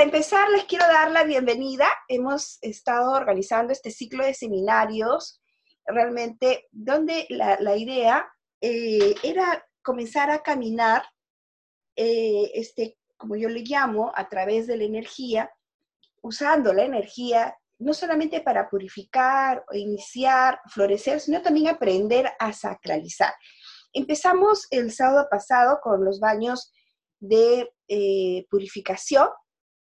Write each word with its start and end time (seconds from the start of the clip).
para 0.00 0.12
empezar, 0.12 0.48
les 0.48 0.64
quiero 0.64 0.86
dar 0.86 1.10
la 1.10 1.24
bienvenida. 1.24 1.86
Hemos 2.08 2.56
estado 2.62 3.12
organizando 3.12 3.70
este 3.70 3.90
ciclo 3.90 4.24
de 4.24 4.32
seminarios, 4.32 5.42
realmente, 5.84 6.66
donde 6.72 7.26
la, 7.28 7.76
idea 7.76 8.26
eh, 8.62 9.14
era 9.22 9.62
comenzar 9.82 10.30
a 10.30 10.42
caminar, 10.42 11.02
eh, 11.96 12.50
este, 12.54 12.96
como 13.18 13.36
yo 13.36 13.50
le 13.50 13.60
llamo, 13.60 14.10
a 14.14 14.26
través 14.26 14.66
de 14.66 14.78
la 14.78 14.84
energía, 14.84 15.50
usando 16.22 16.72
la 16.72 16.84
energía 16.84 17.54
no 17.78 17.92
solamente 17.92 18.40
para 18.40 18.70
purificar, 18.70 19.66
iniciar, 19.72 20.62
florecer, 20.70 21.20
sino 21.20 21.42
también 21.42 21.68
aprender 21.68 22.32
a 22.38 22.54
sacralizar. 22.54 23.34
Empezamos 23.92 24.66
el 24.70 24.92
sábado 24.92 25.28
pasado 25.30 25.78
con 25.82 26.06
los 26.06 26.20
baños 26.20 26.72
de 27.18 27.70
eh, 27.86 28.46
purificación 28.48 29.28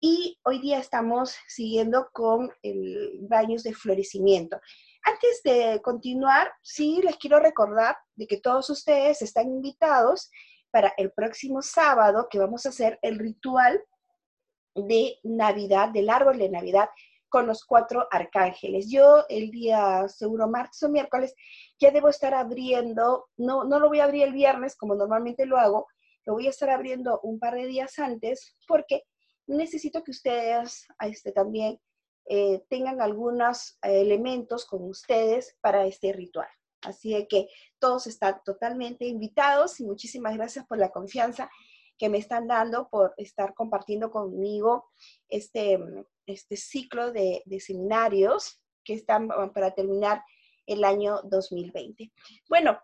y 0.07 0.39
hoy 0.43 0.59
día 0.59 0.81
estamos 0.81 1.35
siguiendo 1.49 2.11
con 2.13 2.53
el 2.61 3.21
baños 3.23 3.63
de 3.63 3.73
florecimiento. 3.73 4.61
Antes 5.03 5.41
de 5.43 5.81
continuar, 5.83 6.53
sí 6.61 7.01
les 7.03 7.17
quiero 7.17 7.41
recordar 7.41 7.97
de 8.15 8.27
que 8.27 8.39
todos 8.39 8.69
ustedes 8.69 9.23
están 9.23 9.49
invitados 9.49 10.31
para 10.71 10.93
el 10.99 11.11
próximo 11.13 11.63
sábado 11.63 12.29
que 12.31 12.39
vamos 12.39 12.67
a 12.67 12.69
hacer 12.69 12.99
el 13.01 13.19
ritual 13.19 13.83
de 14.75 15.17
Navidad, 15.23 15.89
del 15.89 16.11
árbol 16.11 16.37
de 16.37 16.51
Navidad 16.51 16.91
con 17.31 17.47
los 17.47 17.65
cuatro 17.65 18.07
arcángeles. 18.11 18.91
Yo 18.91 19.25
el 19.31 19.51
día 19.51 20.07
seguro 20.09 20.49
martes 20.49 20.83
o 20.83 20.91
miércoles 20.91 21.35
ya 21.81 21.91
debo 21.91 22.11
estar 22.11 22.35
abriendo, 22.35 23.31
no, 23.39 23.65
no 23.65 23.79
lo 23.79 23.89
voy 23.89 24.01
a 24.01 24.05
abrir 24.05 24.25
el 24.25 24.35
viernes 24.35 24.77
como 24.77 24.97
normalmente 24.97 25.47
lo 25.47 25.57
hago, 25.57 25.87
lo 26.27 26.35
voy 26.35 26.47
a 26.47 26.51
estar 26.51 26.69
abriendo 26.69 27.21
un 27.23 27.39
par 27.39 27.55
de 27.55 27.65
días 27.65 27.99
antes 27.99 28.55
porque 28.69 29.05
necesito 29.47 30.03
que 30.03 30.11
ustedes 30.11 30.87
este, 31.01 31.33
también 31.33 31.81
eh, 32.27 32.65
tengan 32.69 33.01
algunos 33.01 33.79
eh, 33.83 34.01
elementos 34.01 34.65
con 34.65 34.85
ustedes 34.85 35.57
para 35.61 35.87
este 35.87 36.13
ritual. 36.13 36.49
Así 36.83 37.27
que 37.29 37.49
todos 37.79 38.07
están 38.07 38.41
totalmente 38.45 39.07
invitados 39.07 39.81
y 39.81 39.85
muchísimas 39.85 40.37
gracias 40.37 40.67
por 40.67 40.79
la 40.79 40.91
confianza 40.91 41.51
que 41.97 42.09
me 42.09 42.19
están 42.19 42.47
dando 42.47 42.89
por 42.89 43.15
estar 43.17 43.55
compartiendo 43.55 44.11
conmigo 44.11 44.91
este, 45.29 45.79
este 46.27 46.57
ciclo 46.57 47.13
de, 47.13 47.43
seminarios 47.61 48.61
que 48.83 48.95
están 48.95 49.29
para 49.55 49.75
terminar 49.75 50.23
el 50.67 50.85
año 50.85 51.21
2020. 51.25 52.13
Bueno, 52.49 52.79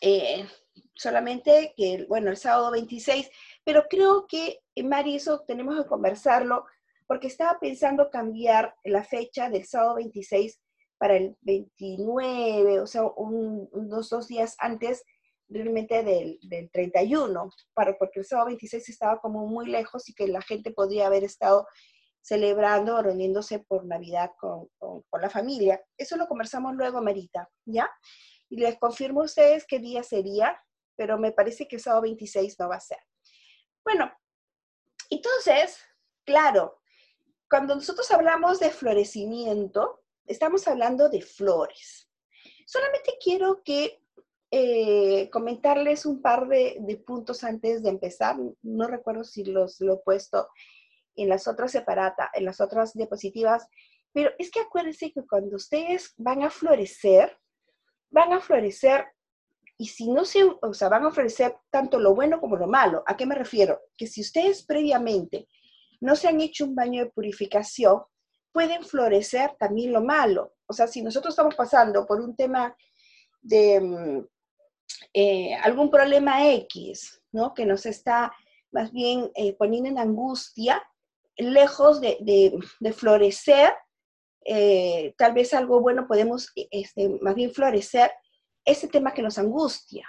eh, 0.00 0.46
solamente 0.94 1.74
que, 1.76 2.06
bueno, 2.08 2.30
el 2.30 2.36
sábado 2.36 2.70
26, 2.72 3.30
pero 3.66 3.86
creo 3.90 4.26
que, 4.28 4.60
eh, 4.76 4.84
Mari, 4.84 5.16
eso 5.16 5.42
tenemos 5.44 5.76
que 5.76 5.88
conversarlo, 5.88 6.66
porque 7.08 7.26
estaba 7.26 7.58
pensando 7.58 8.10
cambiar 8.10 8.76
la 8.84 9.02
fecha 9.02 9.50
del 9.50 9.64
sábado 9.64 9.96
26 9.96 10.60
para 10.98 11.16
el 11.16 11.36
29, 11.40 12.80
o 12.80 12.86
sea, 12.86 13.02
unos 13.04 14.08
dos 14.08 14.28
días 14.28 14.54
antes 14.60 15.02
realmente 15.48 16.04
del, 16.04 16.38
del 16.42 16.70
31, 16.70 17.50
para, 17.74 17.98
porque 17.98 18.20
el 18.20 18.24
sábado 18.24 18.46
26 18.46 18.88
estaba 18.88 19.20
como 19.20 19.46
muy 19.48 19.66
lejos 19.66 20.08
y 20.08 20.14
que 20.14 20.28
la 20.28 20.42
gente 20.42 20.70
podría 20.70 21.08
haber 21.08 21.24
estado 21.24 21.66
celebrando 22.22 23.02
reuniéndose 23.02 23.58
por 23.58 23.84
Navidad 23.84 24.30
con, 24.38 24.68
con, 24.78 25.02
la 25.20 25.30
familia. 25.30 25.84
Eso 25.98 26.16
lo 26.16 26.28
conversamos 26.28 26.76
luego, 26.76 27.02
Marita, 27.02 27.48
¿ya? 27.64 27.90
Y 28.48 28.58
les 28.58 28.78
confirmo 28.78 29.22
a 29.22 29.24
ustedes 29.24 29.66
qué 29.66 29.80
día 29.80 30.04
sería, 30.04 30.56
pero 30.96 31.18
me 31.18 31.32
parece 31.32 31.66
que 31.66 31.76
el 31.76 31.82
sábado 31.82 32.02
26 32.02 32.60
no 32.60 32.68
va 32.68 32.76
a 32.76 32.80
ser. 32.80 32.98
Bueno, 33.86 34.10
entonces, 35.10 35.78
claro, 36.24 36.80
cuando 37.48 37.76
nosotros 37.76 38.10
hablamos 38.10 38.58
de 38.58 38.70
florecimiento, 38.70 40.02
estamos 40.26 40.66
hablando 40.66 41.08
de 41.08 41.22
flores. 41.22 42.10
Solamente 42.66 43.12
quiero 43.22 43.62
que 43.62 44.02
eh, 44.50 45.30
comentarles 45.30 46.04
un 46.04 46.20
par 46.20 46.48
de, 46.48 47.00
puntos 47.06 47.44
antes 47.44 47.84
de 47.84 47.90
empezar. 47.90 48.34
No 48.60 48.88
recuerdo 48.88 49.22
si 49.22 49.44
los 49.44 49.80
lo 49.80 49.94
he 49.94 49.98
puesto 49.98 50.48
en 51.14 51.28
las 51.28 51.46
otras 51.46 51.70
separatas, 51.70 52.28
en 52.34 52.44
las 52.44 52.60
otras 52.60 52.92
diapositivas, 52.92 53.68
pero 54.12 54.32
es 54.36 54.50
que 54.50 54.58
acuérdense 54.58 55.12
que 55.12 55.24
cuando 55.24 55.54
ustedes 55.54 56.12
van 56.16 56.42
a 56.42 56.50
florecer, 56.50 57.38
van 58.10 58.32
a 58.32 58.40
florecer 58.40 59.06
y 59.78 59.86
si 59.86 60.08
no 60.10 60.24
se, 60.24 60.42
o 60.44 60.72
sea, 60.72 60.88
van 60.88 61.04
a 61.04 61.10
florecer 61.10 61.56
tanto 61.70 61.98
lo 61.98 62.14
bueno 62.14 62.40
como 62.40 62.56
lo 62.56 62.66
malo. 62.66 63.02
¿A 63.06 63.16
qué 63.16 63.26
me 63.26 63.34
refiero? 63.34 63.80
Que 63.96 64.06
si 64.06 64.22
ustedes 64.22 64.64
previamente 64.64 65.48
no 66.00 66.16
se 66.16 66.28
han 66.28 66.40
hecho 66.40 66.64
un 66.64 66.74
baño 66.74 67.04
de 67.04 67.10
purificación, 67.10 68.02
pueden 68.52 68.84
florecer 68.84 69.54
también 69.58 69.92
lo 69.92 70.00
malo. 70.00 70.54
O 70.66 70.72
sea, 70.72 70.86
si 70.86 71.02
nosotros 71.02 71.32
estamos 71.32 71.54
pasando 71.54 72.06
por 72.06 72.20
un 72.20 72.34
tema 72.34 72.74
de, 73.42 73.80
mm, 73.80 74.26
eh, 75.12 75.54
algún 75.62 75.90
problema 75.90 76.50
X, 76.52 77.22
¿no? 77.32 77.52
Que 77.52 77.66
nos 77.66 77.84
está 77.86 78.32
más 78.72 78.92
bien 78.92 79.30
eh, 79.34 79.54
poniendo 79.54 79.90
en 79.90 79.98
angustia, 79.98 80.82
lejos 81.36 82.00
de, 82.00 82.58
florecer, 82.94 83.74
eh, 84.46 85.14
tal 85.18 85.34
vez 85.34 85.52
algo 85.52 85.80
bueno 85.80 86.06
podemos 86.06 86.50
este, 86.54 87.08
más 87.20 87.34
bien 87.34 87.52
florecer 87.52 88.10
ese 88.66 88.88
tema 88.88 89.14
que 89.14 89.22
nos 89.22 89.38
angustia. 89.38 90.06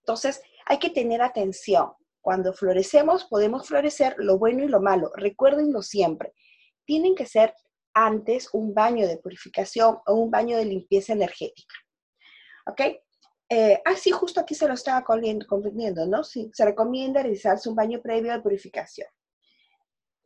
Entonces, 0.00 0.42
hay 0.66 0.78
que 0.78 0.90
tener 0.90 1.22
atención. 1.22 1.92
Cuando 2.20 2.52
florecemos, 2.52 3.24
podemos 3.24 3.68
florecer 3.68 4.16
lo 4.18 4.38
bueno 4.38 4.64
y 4.64 4.68
lo 4.68 4.80
malo. 4.80 5.12
Recuérdenlo 5.14 5.82
siempre. 5.82 6.34
Tienen 6.84 7.14
que 7.14 7.26
ser 7.26 7.54
antes 7.92 8.48
un 8.52 8.74
baño 8.74 9.06
de 9.06 9.18
purificación 9.18 9.98
o 10.06 10.14
un 10.14 10.30
baño 10.30 10.56
de 10.56 10.64
limpieza 10.64 11.12
energética. 11.12 11.74
¿Ok? 12.66 12.80
Eh, 13.50 13.80
ah, 13.84 13.94
sí, 13.94 14.10
justo 14.10 14.40
aquí 14.40 14.54
se 14.54 14.66
lo 14.66 14.74
estaba 14.74 15.04
comprendiendo, 15.04 16.06
¿no? 16.06 16.24
Sí, 16.24 16.50
se 16.52 16.64
recomienda 16.64 17.22
realizarse 17.22 17.68
un 17.68 17.76
baño 17.76 18.00
previo 18.00 18.32
de 18.32 18.40
purificación. 18.40 19.06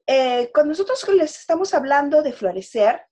Eh, 0.06 0.50
cuando 0.54 0.70
nosotros 0.70 1.06
les 1.14 1.38
estamos 1.40 1.74
hablando 1.74 2.22
de 2.22 2.32
florecer, 2.32 3.02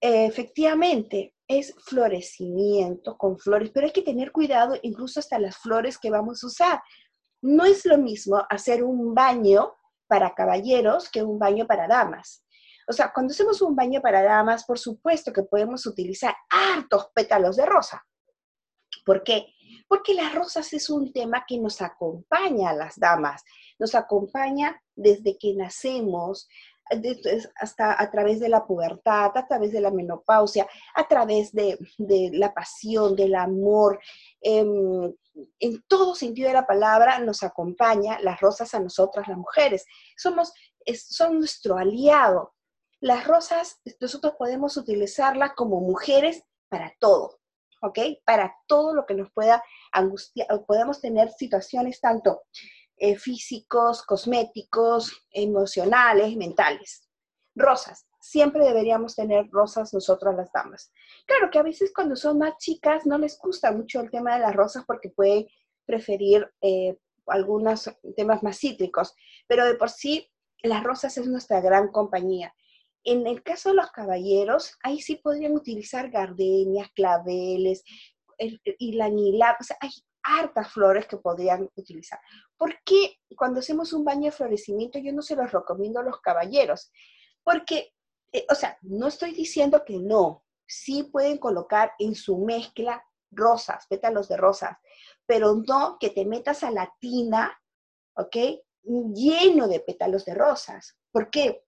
eh, 0.00 0.26
efectivamente 0.26 1.34
es 1.48 1.74
florecimiento 1.84 3.16
con 3.16 3.38
flores, 3.38 3.70
pero 3.72 3.86
hay 3.86 3.92
que 3.92 4.02
tener 4.02 4.32
cuidado 4.32 4.76
incluso 4.82 5.20
hasta 5.20 5.38
las 5.38 5.56
flores 5.58 5.98
que 5.98 6.10
vamos 6.10 6.42
a 6.42 6.46
usar. 6.46 6.82
No 7.42 7.64
es 7.64 7.84
lo 7.84 7.98
mismo 7.98 8.42
hacer 8.50 8.82
un 8.82 9.14
baño 9.14 9.74
para 10.08 10.34
caballeros 10.34 11.08
que 11.10 11.22
un 11.22 11.38
baño 11.38 11.66
para 11.66 11.86
damas. 11.86 12.44
O 12.88 12.92
sea, 12.92 13.12
cuando 13.12 13.32
hacemos 13.32 13.62
un 13.62 13.74
baño 13.74 14.00
para 14.00 14.22
damas, 14.22 14.64
por 14.64 14.78
supuesto 14.78 15.32
que 15.32 15.42
podemos 15.42 15.86
utilizar 15.86 16.34
hartos 16.50 17.08
pétalos 17.14 17.56
de 17.56 17.66
rosa, 17.66 18.04
¿Por 19.06 19.22
qué? 19.22 19.54
Porque 19.88 20.14
las 20.14 20.34
rosas 20.34 20.72
es 20.72 20.90
un 20.90 21.12
tema 21.12 21.44
que 21.46 21.58
nos 21.58 21.80
acompaña 21.80 22.70
a 22.70 22.74
las 22.74 22.98
damas, 22.98 23.44
nos 23.78 23.94
acompaña 23.94 24.82
desde 24.96 25.38
que 25.38 25.54
nacemos, 25.54 26.48
hasta 27.56 28.00
a 28.00 28.10
través 28.10 28.40
de 28.40 28.48
la 28.48 28.66
pubertad, 28.66 29.30
a 29.34 29.46
través 29.46 29.72
de 29.72 29.80
la 29.80 29.90
menopausia, 29.90 30.66
a 30.94 31.06
través 31.06 31.52
de, 31.52 31.78
la 32.32 32.54
pasión, 32.54 33.16
del 33.16 33.34
amor, 33.34 34.00
em, 34.40 35.12
en 35.58 35.82
todo 35.88 36.14
sentido 36.14 36.48
de 36.48 36.54
la 36.54 36.66
palabra 36.66 37.18
nos 37.18 37.42
acompaña 37.42 38.18
las 38.20 38.40
rosas 38.40 38.74
a 38.74 38.80
nosotras 38.80 39.28
las 39.28 39.38
mujeres. 39.38 39.84
Somos, 40.16 40.52
son 40.94 41.38
nuestro 41.38 41.76
aliado. 41.76 42.54
Las 43.00 43.26
rosas 43.26 43.80
nosotros 44.00 44.34
podemos 44.38 44.76
utilizarlas 44.76 45.52
como 45.54 45.80
mujeres 45.80 46.42
para 46.68 46.94
todo. 46.98 47.38
¿ok? 47.82 47.98
Para 48.24 48.56
todo 48.66 48.94
lo 48.94 49.06
que 49.06 49.14
nos 49.14 49.30
pueda 49.32 49.62
angustiar, 49.92 50.46
podemos 50.66 51.00
tener 51.00 51.30
situaciones 51.32 52.00
tanto 52.00 52.42
eh, 52.98 53.16
físicos, 53.16 54.02
cosméticos, 54.02 55.26
emocionales, 55.30 56.36
mentales. 56.36 57.08
Rosas, 57.54 58.06
siempre 58.20 58.64
deberíamos 58.64 59.14
tener 59.14 59.48
rosas 59.50 59.92
nosotras 59.94 60.34
las 60.36 60.50
damas. 60.52 60.92
Claro 61.26 61.50
que 61.50 61.58
a 61.58 61.62
veces 61.62 61.92
cuando 61.94 62.16
son 62.16 62.38
más 62.38 62.56
chicas 62.58 63.06
no 63.06 63.18
les 63.18 63.38
gusta 63.38 63.72
mucho 63.72 64.00
el 64.00 64.10
tema 64.10 64.34
de 64.34 64.40
las 64.40 64.54
rosas 64.54 64.84
porque 64.86 65.10
pueden 65.10 65.46
preferir 65.84 66.50
eh, 66.60 66.96
algunos 67.26 67.90
temas 68.16 68.42
más 68.42 68.58
cítricos, 68.58 69.14
pero 69.46 69.64
de 69.64 69.74
por 69.74 69.90
sí 69.90 70.30
las 70.62 70.82
rosas 70.82 71.16
es 71.18 71.26
nuestra 71.26 71.60
gran 71.60 71.88
compañía. 71.88 72.54
En 73.04 73.26
el 73.26 73.42
caso 73.42 73.68
de 73.68 73.76
los 73.76 73.90
caballeros, 73.92 74.76
ahí 74.82 75.00
sí 75.00 75.16
podrían 75.16 75.52
utilizar 75.52 76.10
gardenias, 76.10 76.90
claveles, 76.92 77.84
y 78.38 78.92
la 78.92 79.08
o 79.58 79.64
sea, 79.64 79.76
hay 79.80 79.90
hartas 80.26 80.72
flores 80.72 81.06
que 81.06 81.16
podrían 81.16 81.70
utilizar. 81.76 82.20
¿Por 82.56 82.74
qué 82.84 83.18
cuando 83.36 83.60
hacemos 83.60 83.92
un 83.92 84.04
baño 84.04 84.26
de 84.26 84.32
florecimiento 84.32 84.98
yo 84.98 85.12
no 85.12 85.22
se 85.22 85.36
los 85.36 85.52
recomiendo 85.52 86.00
a 86.00 86.02
los 86.02 86.20
caballeros? 86.20 86.90
Porque, 87.42 87.94
eh, 88.32 88.46
o 88.50 88.54
sea, 88.54 88.76
no 88.82 89.06
estoy 89.06 89.32
diciendo 89.32 89.84
que 89.84 89.98
no, 89.98 90.44
sí 90.66 91.04
pueden 91.04 91.38
colocar 91.38 91.92
en 91.98 92.14
su 92.14 92.38
mezcla 92.38 93.02
rosas, 93.30 93.86
pétalos 93.88 94.28
de 94.28 94.36
rosas, 94.36 94.76
pero 95.26 95.54
no 95.66 95.98
que 95.98 96.10
te 96.10 96.24
metas 96.24 96.62
a 96.62 96.70
la 96.70 96.92
tina, 97.00 97.56
¿ok? 98.14 98.36
lleno 99.14 99.68
de 99.68 99.80
pétalos 99.80 100.24
de 100.24 100.34
rosas. 100.34 100.96
¿Por 101.10 101.30
qué? 101.30 101.64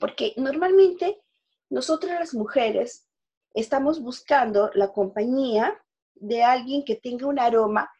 Porque 0.00 0.34
normalmente 0.36 1.22
nosotras 1.70 2.18
las 2.18 2.34
mujeres 2.34 3.06
estamos 3.52 4.00
buscando 4.00 4.70
la 4.74 4.92
compañía 4.92 5.82
de 6.20 6.42
alguien 6.42 6.84
que 6.84 6.96
tenga 6.96 7.26
un 7.26 7.38
aroma 7.38 7.90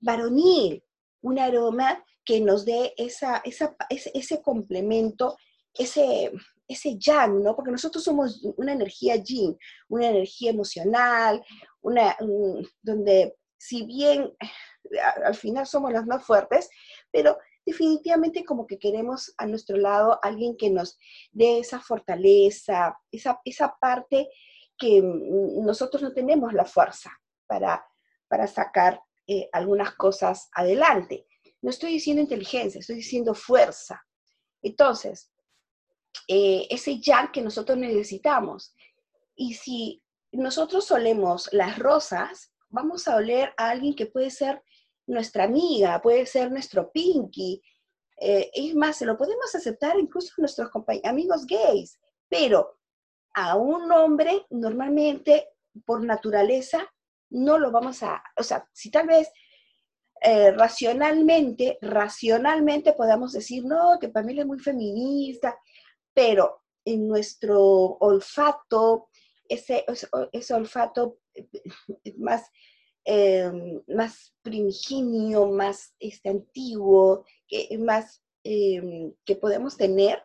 varonil, 0.00 0.82
un 1.22 1.38
aroma 1.38 2.02
que 2.24 2.40
nos 2.40 2.64
dé 2.64 2.92
esa, 2.96 3.42
ese, 3.44 4.42
complemento, 4.42 5.36
ese, 5.74 6.30
ese 6.66 6.98
yang, 6.98 7.42
¿no? 7.42 7.56
Porque 7.56 7.70
nosotros 7.70 8.04
somos 8.04 8.42
una 8.56 8.72
energía 8.72 9.16
yin, 9.16 9.56
una 9.88 10.08
energía 10.08 10.50
emocional, 10.50 11.42
una, 11.80 12.16
donde 12.82 13.34
si 13.56 13.84
bien 13.84 14.32
al 15.24 15.34
final 15.34 15.66
somos 15.66 15.92
las 15.92 16.06
más 16.06 16.24
fuertes, 16.24 16.68
pero 17.10 17.38
definitivamente 17.64 18.44
como 18.44 18.66
que 18.66 18.78
queremos 18.78 19.34
a 19.36 19.46
nuestro 19.46 19.76
lado 19.76 20.18
alguien 20.22 20.56
que 20.56 20.70
nos 20.70 20.98
dé 21.32 21.58
esa 21.58 21.80
fortaleza, 21.80 22.98
esa, 23.10 23.40
esa 23.44 23.76
parte 23.80 24.28
que 24.78 25.02
nosotros 25.02 26.02
no 26.02 26.12
tenemos 26.12 26.52
la 26.52 26.64
fuerza 26.64 27.10
para, 27.48 27.84
para 28.28 28.46
sacar 28.46 29.02
eh, 29.26 29.48
algunas 29.52 29.94
cosas 29.94 30.48
adelante. 30.52 31.26
No 31.60 31.70
estoy 31.70 31.92
diciendo 31.92 32.22
inteligencia, 32.22 32.78
estoy 32.78 32.96
diciendo 32.96 33.34
fuerza. 33.34 34.00
Entonces, 34.62 35.32
eh, 36.28 36.66
ese 36.70 37.00
ya 37.00 37.30
que 37.32 37.42
nosotros 37.42 37.76
necesitamos. 37.78 38.74
Y 39.34 39.54
si 39.54 40.02
nosotros 40.32 40.90
olemos 40.90 41.48
las 41.52 41.78
rosas, 41.78 42.52
vamos 42.68 43.08
a 43.08 43.16
oler 43.16 43.52
a 43.56 43.70
alguien 43.70 43.94
que 43.94 44.06
puede 44.06 44.30
ser 44.30 44.62
nuestra 45.06 45.44
amiga, 45.44 46.00
puede 46.00 46.26
ser 46.26 46.50
nuestro 46.50 46.90
pinky. 46.92 47.62
Eh, 48.20 48.50
es 48.52 48.74
más, 48.74 48.96
se 48.96 49.06
lo 49.06 49.16
podemos 49.16 49.54
aceptar 49.54 49.98
incluso 49.98 50.32
a 50.36 50.40
nuestros 50.42 50.70
amigos 51.04 51.46
gays, 51.46 51.98
pero 52.28 52.78
a 53.34 53.56
un 53.56 53.90
hombre 53.92 54.46
normalmente, 54.50 55.48
por 55.86 56.04
naturaleza, 56.04 56.92
no 57.30 57.58
lo 57.58 57.70
vamos 57.70 58.02
a, 58.02 58.22
o 58.36 58.42
sea, 58.42 58.68
si 58.72 58.90
tal 58.90 59.06
vez 59.06 59.30
eh, 60.22 60.50
racionalmente, 60.52 61.78
racionalmente 61.80 62.92
podamos 62.92 63.32
decir, 63.32 63.64
no, 63.64 63.98
que 64.00 64.08
Pamela 64.08 64.42
es 64.42 64.46
muy 64.46 64.58
feminista, 64.58 65.56
pero 66.12 66.62
en 66.84 67.06
nuestro 67.06 67.60
olfato, 68.00 69.08
ese, 69.48 69.84
ese 70.32 70.54
olfato 70.54 71.18
eh, 71.34 71.46
más 72.18 72.50
Em, 73.10 73.80
más 73.86 74.34
primigenio, 74.42 75.46
más 75.46 75.94
este, 75.98 76.28
antiguo, 76.28 77.24
que, 77.48 77.78
más 77.78 78.22
em, 78.44 79.14
que 79.24 79.34
podemos 79.34 79.78
tener, 79.78 80.22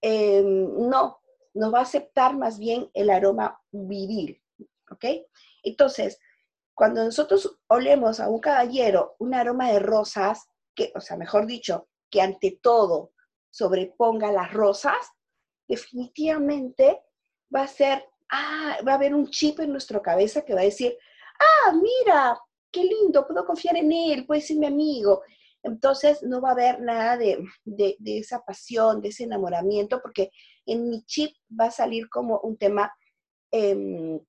em, 0.00 0.88
no, 0.88 1.18
nos 1.52 1.74
va 1.74 1.80
a 1.80 1.82
aceptar 1.82 2.34
más 2.34 2.58
bien 2.58 2.88
el 2.94 3.10
aroma 3.10 3.60
viril, 3.72 4.40
¿ok? 4.90 5.04
Entonces, 5.62 6.18
cuando 6.74 7.04
nosotros 7.04 7.58
olemos 7.66 8.20
a 8.20 8.28
un 8.28 8.40
caballero 8.40 9.16
un 9.18 9.34
aroma 9.34 9.72
de 9.72 9.80
rosas, 9.80 10.46
que, 10.74 10.92
o 10.94 11.00
sea, 11.00 11.16
mejor 11.16 11.46
dicho, 11.46 11.88
que 12.10 12.20
ante 12.20 12.58
todo 12.62 13.12
sobreponga 13.50 14.30
las 14.30 14.52
rosas, 14.52 14.96
definitivamente 15.66 17.02
va 17.54 17.62
a 17.62 17.66
ser, 17.66 18.04
ah, 18.30 18.78
va 18.86 18.92
a 18.92 18.94
haber 18.94 19.14
un 19.14 19.28
chip 19.28 19.60
en 19.60 19.72
nuestra 19.72 20.00
cabeza 20.00 20.42
que 20.42 20.54
va 20.54 20.60
a 20.60 20.64
decir, 20.64 20.96
ah, 21.38 21.72
mira, 21.72 22.38
qué 22.70 22.84
lindo, 22.84 23.26
puedo 23.26 23.44
confiar 23.44 23.76
en 23.76 23.92
él, 23.92 24.26
puede 24.26 24.40
ser 24.40 24.56
mi 24.56 24.66
amigo. 24.66 25.22
Entonces 25.62 26.22
no 26.22 26.40
va 26.40 26.50
a 26.50 26.52
haber 26.52 26.80
nada 26.80 27.16
de, 27.16 27.44
esa 28.04 28.44
pasión, 28.44 29.00
de 29.00 29.08
ese 29.08 29.24
enamoramiento, 29.24 30.00
porque 30.00 30.30
en 30.66 30.88
mi 30.88 31.02
chip 31.04 31.34
va 31.58 31.66
a 31.66 31.70
salir 31.70 32.08
como 32.08 32.38
un 32.40 32.56
tema 32.56 32.92
em, 33.50 34.20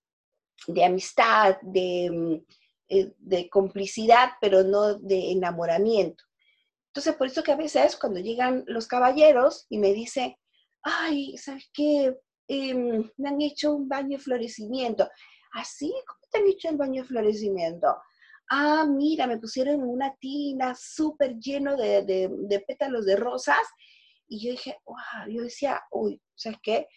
de 0.67 0.85
amistad, 0.85 1.57
de, 1.61 2.44
eh, 2.88 3.13
de 3.17 3.50
complicidad, 3.50 4.31
pero 4.41 4.63
no 4.63 4.95
de 4.95 5.31
enamoramiento. 5.31 6.23
Entonces, 6.88 7.15
por 7.15 7.27
eso 7.27 7.44
que 7.44 7.51
a 7.51 7.56
veces 7.56 7.95
cuando 7.95 8.19
llegan 8.19 8.63
los 8.67 8.88
caballeros 8.88 9.67
y 9.69 9.77
me 9.77 9.94
dicen, 9.94 10.35
ay, 10.81 11.38
¿sabes 11.38 11.69
qué? 11.73 12.15
Em, 12.47 13.09
me 13.17 13.29
han 13.29 13.41
hecho 13.41 13.75
un 13.75 13.88
baño 13.88 14.17
de 14.17 14.23
florecimiento. 14.23 15.07
¿Así? 15.53 15.94
¿Cómo 16.07 16.19
te 16.31 16.39
han 16.39 16.47
hecho 16.47 16.69
el 16.69 16.77
baño 16.77 17.03
de 17.03 17.07
florecimiento? 17.07 17.95
Ah, 18.50 18.85
mira, 18.88 19.27
me 19.27 19.38
pusieron 19.38 19.83
una 19.83 20.15
tina 20.15 20.75
súper 20.75 21.38
lleno 21.38 21.77
de, 21.77 22.63
pétalos 22.67 23.05
de 23.05 23.15
rosas. 23.15 23.62
Y 24.27 24.44
yo 24.45 24.51
dije, 24.51 24.77
wow, 24.85 25.27
yo 25.29 25.44
decía, 25.44 25.81
uy, 25.91 26.19
¿sabes 26.35 26.57
qué? 26.63 26.88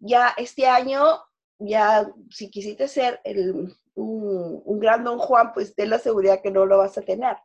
Ya 0.00 0.34
este 0.36 0.66
año, 0.66 1.20
ya 1.58 2.10
si 2.30 2.50
quisiste 2.50 2.88
ser 2.88 3.20
un, 3.24 4.62
un 4.64 4.78
gran 4.78 5.04
don 5.04 5.18
Juan, 5.18 5.52
pues 5.52 5.74
ten 5.74 5.90
la 5.90 5.98
seguridad 5.98 6.40
que 6.42 6.50
no 6.50 6.66
lo 6.66 6.78
vas 6.78 6.98
a 6.98 7.02
tener. 7.02 7.36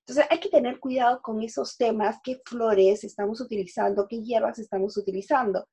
Entonces 0.00 0.26
hay 0.30 0.40
que 0.40 0.48
tener 0.48 0.80
cuidado 0.80 1.20
con 1.22 1.42
esos 1.42 1.76
temas, 1.76 2.18
qué 2.24 2.40
flores 2.44 3.04
estamos 3.04 3.40
utilizando, 3.40 4.08
qué 4.08 4.20
hierbas 4.20 4.58
estamos 4.58 4.96
utilizando. 4.96 5.68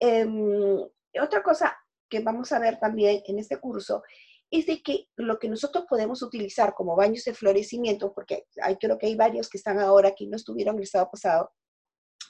Em, 0.00 0.78
otra 1.20 1.42
cosa, 1.42 1.76
que 2.08 2.20
vamos 2.20 2.52
a 2.52 2.58
ver 2.58 2.78
también 2.78 3.22
en 3.26 3.38
este 3.38 3.58
curso 3.58 4.02
es 4.50 4.66
de 4.66 4.82
que 4.82 5.08
lo 5.16 5.38
que 5.38 5.48
nosotros 5.48 5.86
podemos 5.88 6.22
utilizar 6.22 6.74
como 6.74 6.94
baños 6.94 7.24
de 7.24 7.32
florecimiento, 7.32 8.12
porque 8.12 8.44
hay, 8.60 8.76
creo 8.76 8.98
que 8.98 9.06
hay 9.06 9.14
varios 9.14 9.48
que 9.48 9.56
están 9.56 9.78
ahora 9.78 10.14
que 10.14 10.26
no 10.26 10.36
estuvieron 10.36 10.76
el 10.76 10.82
estado 10.82 11.08
pasado, 11.10 11.52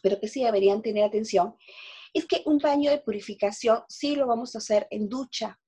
pero 0.02 0.20
que 0.20 0.28
sí 0.28 0.44
deberían 0.44 0.82
tener 0.82 1.04
atención, 1.04 1.56
es 2.12 2.26
que 2.26 2.42
un 2.46 2.58
baño 2.58 2.90
de 2.90 3.00
purificación 3.00 3.82
sí 3.88 4.14
lo 4.16 4.26
vamos 4.26 4.54
a 4.54 4.58
hacer 4.58 4.86
en 4.90 5.08
ducha, 5.08 5.58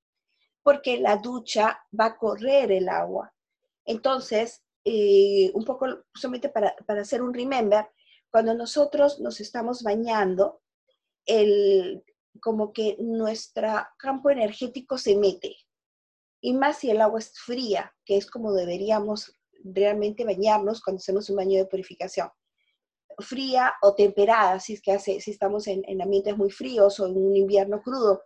porque 0.62 0.98
la 0.98 1.16
ducha 1.16 1.78
va 1.98 2.06
a 2.06 2.16
correr 2.16 2.72
el 2.72 2.88
agua. 2.88 3.32
Entonces, 3.84 4.62
eh, 4.84 5.50
un 5.54 5.64
poco 5.64 5.86
solamente 6.14 6.48
para, 6.48 6.74
para 6.86 7.02
hacer 7.02 7.22
un 7.22 7.32
remember, 7.32 7.86
cuando 8.30 8.54
nosotros 8.54 9.20
nos 9.20 9.40
estamos 9.40 9.82
bañando, 9.82 10.60
el, 11.24 12.04
como 12.40 12.72
que 12.72 12.96
nuestro 12.98 13.68
campo 13.98 14.30
energético 14.30 14.98
se 14.98 15.16
mete. 15.16 15.56
Y 16.40 16.52
más 16.52 16.78
si 16.78 16.90
el 16.90 17.00
agua 17.00 17.20
es 17.20 17.32
fría, 17.38 17.94
que 18.04 18.16
es 18.16 18.30
como 18.30 18.52
deberíamos 18.52 19.38
realmente 19.62 20.24
bañarnos 20.24 20.82
cuando 20.82 20.98
hacemos 20.98 21.30
un 21.30 21.36
baño 21.36 21.58
de 21.58 21.66
purificación. 21.66 22.28
Fría 23.18 23.74
o 23.82 23.94
temperada, 23.94 24.60
si 24.60 24.74
es 24.74 24.82
que 24.82 24.92
hace, 24.92 25.20
si 25.20 25.30
estamos 25.30 25.66
en, 25.66 26.00
ambientes 26.00 26.36
muy 26.36 26.50
fríos 26.50 26.98
o 27.00 27.06
en 27.06 27.16
un 27.16 27.36
invierno 27.36 27.82
crudo. 27.82 28.22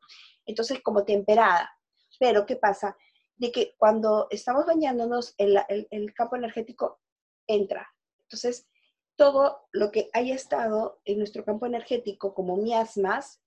Entonces, 0.46 0.80
como 0.82 1.04
temperada. 1.04 1.70
Pero, 2.18 2.46
¿qué 2.46 2.56
pasa? 2.56 2.96
De 3.36 3.52
que 3.52 3.74
cuando 3.76 4.26
estamos 4.30 4.66
bañándonos, 4.66 5.34
el, 5.38 5.58
el 5.68 6.14
campo 6.14 6.36
energético 6.36 7.00
entra. 7.46 7.88
Entonces, 8.22 8.66
todo 9.16 9.68
lo 9.72 9.90
que 9.90 10.10
haya 10.12 10.34
estado 10.34 11.00
en 11.04 11.18
nuestro 11.18 11.44
campo 11.44 11.66
energético 11.66 12.34
como 12.34 12.56
miasmas, 12.56 13.40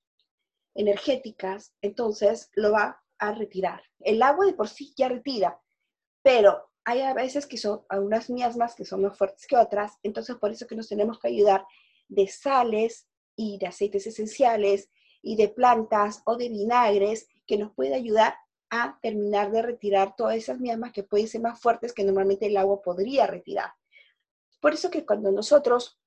energéticas, 0.76 1.74
entonces 1.82 2.50
lo 2.54 2.72
va 2.72 3.02
a 3.20 3.34
retirar. 3.34 3.84
El 4.00 4.22
agua 4.22 4.46
de 4.46 4.54
por 4.54 4.68
sí 4.68 4.94
ya 4.98 5.08
retira, 5.08 5.62
pero 6.24 6.71
hay 6.86 7.02
a 7.02 7.14
veces 7.14 7.46
que 7.46 7.58
son 7.58 7.82
algunas 7.90 8.30
miasmas 8.30 8.76
que 8.76 8.86
son 8.86 9.04
más 9.04 9.18
fuertes 9.18 9.46
que 9.48 9.58
otras, 9.58 9.94
entonces 10.04 10.36
por 10.38 10.52
eso 10.52 10.68
que 10.68 10.76
nos 10.76 10.88
tenemos 10.88 11.20
que 11.20 11.28
ayudar 11.28 11.66
de 12.08 12.28
sales 12.28 13.08
y 13.36 13.58
de 13.58 13.68
aceites 13.68 14.08
esenciales 14.08 14.90
y 15.22 15.36
de 15.36 15.50
plantas 15.50 16.22
o 16.26 16.36
de 16.36 16.50
vinagres 16.50 17.28
que 17.46 17.58
nos 17.58 17.74
puede 17.74 17.96
ayudar 17.96 18.36
a 18.70 18.98
terminar 19.02 19.52
de 19.52 19.62
retirar 19.62 20.16
todas 20.16 20.36
esas 20.36 20.60
miasmas 20.60 20.94
que 20.94 21.04
pueden 21.04 21.28
ser 21.28 21.42
más 21.42 21.60
fuertes 21.60 21.94
que 21.94 22.04
normalmente 22.04 22.48
el 22.48 22.58
agua 22.58 22.82
podría 22.82 23.28
retirar. 23.28 23.74
Por 24.62 24.74
eso 24.74 24.90
que 24.90 25.06
cuando 25.06 25.32
nosotros 25.32 26.00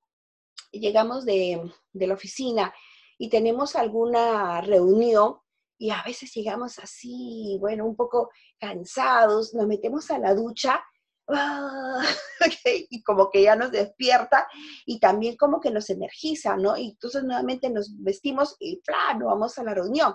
llegamos 0.71 1.25
de, 1.25 1.61
de 1.93 2.07
la 2.07 2.15
oficina 2.15 2.73
y 3.17 3.29
tenemos 3.29 3.75
alguna 3.75 4.61
reunión 4.61 5.37
y 5.77 5.89
a 5.89 6.01
veces 6.03 6.33
llegamos 6.33 6.79
así, 6.79 7.57
bueno, 7.59 7.85
un 7.85 7.95
poco 7.95 8.29
cansados, 8.59 9.53
nos 9.53 9.67
metemos 9.67 10.09
a 10.11 10.19
la 10.19 10.33
ducha 10.33 10.83
y 12.65 13.01
como 13.03 13.31
que 13.31 13.43
ya 13.43 13.55
nos 13.55 13.71
despierta 13.71 14.47
y 14.85 14.99
también 14.99 15.35
como 15.37 15.59
que 15.59 15.71
nos 15.71 15.89
energiza, 15.89 16.55
¿no? 16.55 16.77
Y 16.77 16.91
entonces 16.91 17.23
nuevamente 17.23 17.69
nos 17.69 17.91
vestimos 18.01 18.55
y 18.59 18.81
¡plá! 18.85 19.17
vamos 19.19 19.57
a 19.57 19.63
la 19.63 19.73
reunión. 19.73 20.13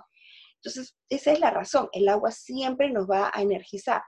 Entonces, 0.57 0.97
esa 1.09 1.33
es 1.33 1.41
la 1.41 1.51
razón, 1.51 1.89
el 1.93 2.09
agua 2.09 2.31
siempre 2.31 2.91
nos 2.91 3.09
va 3.11 3.31
a 3.33 3.43
energizar. 3.43 4.03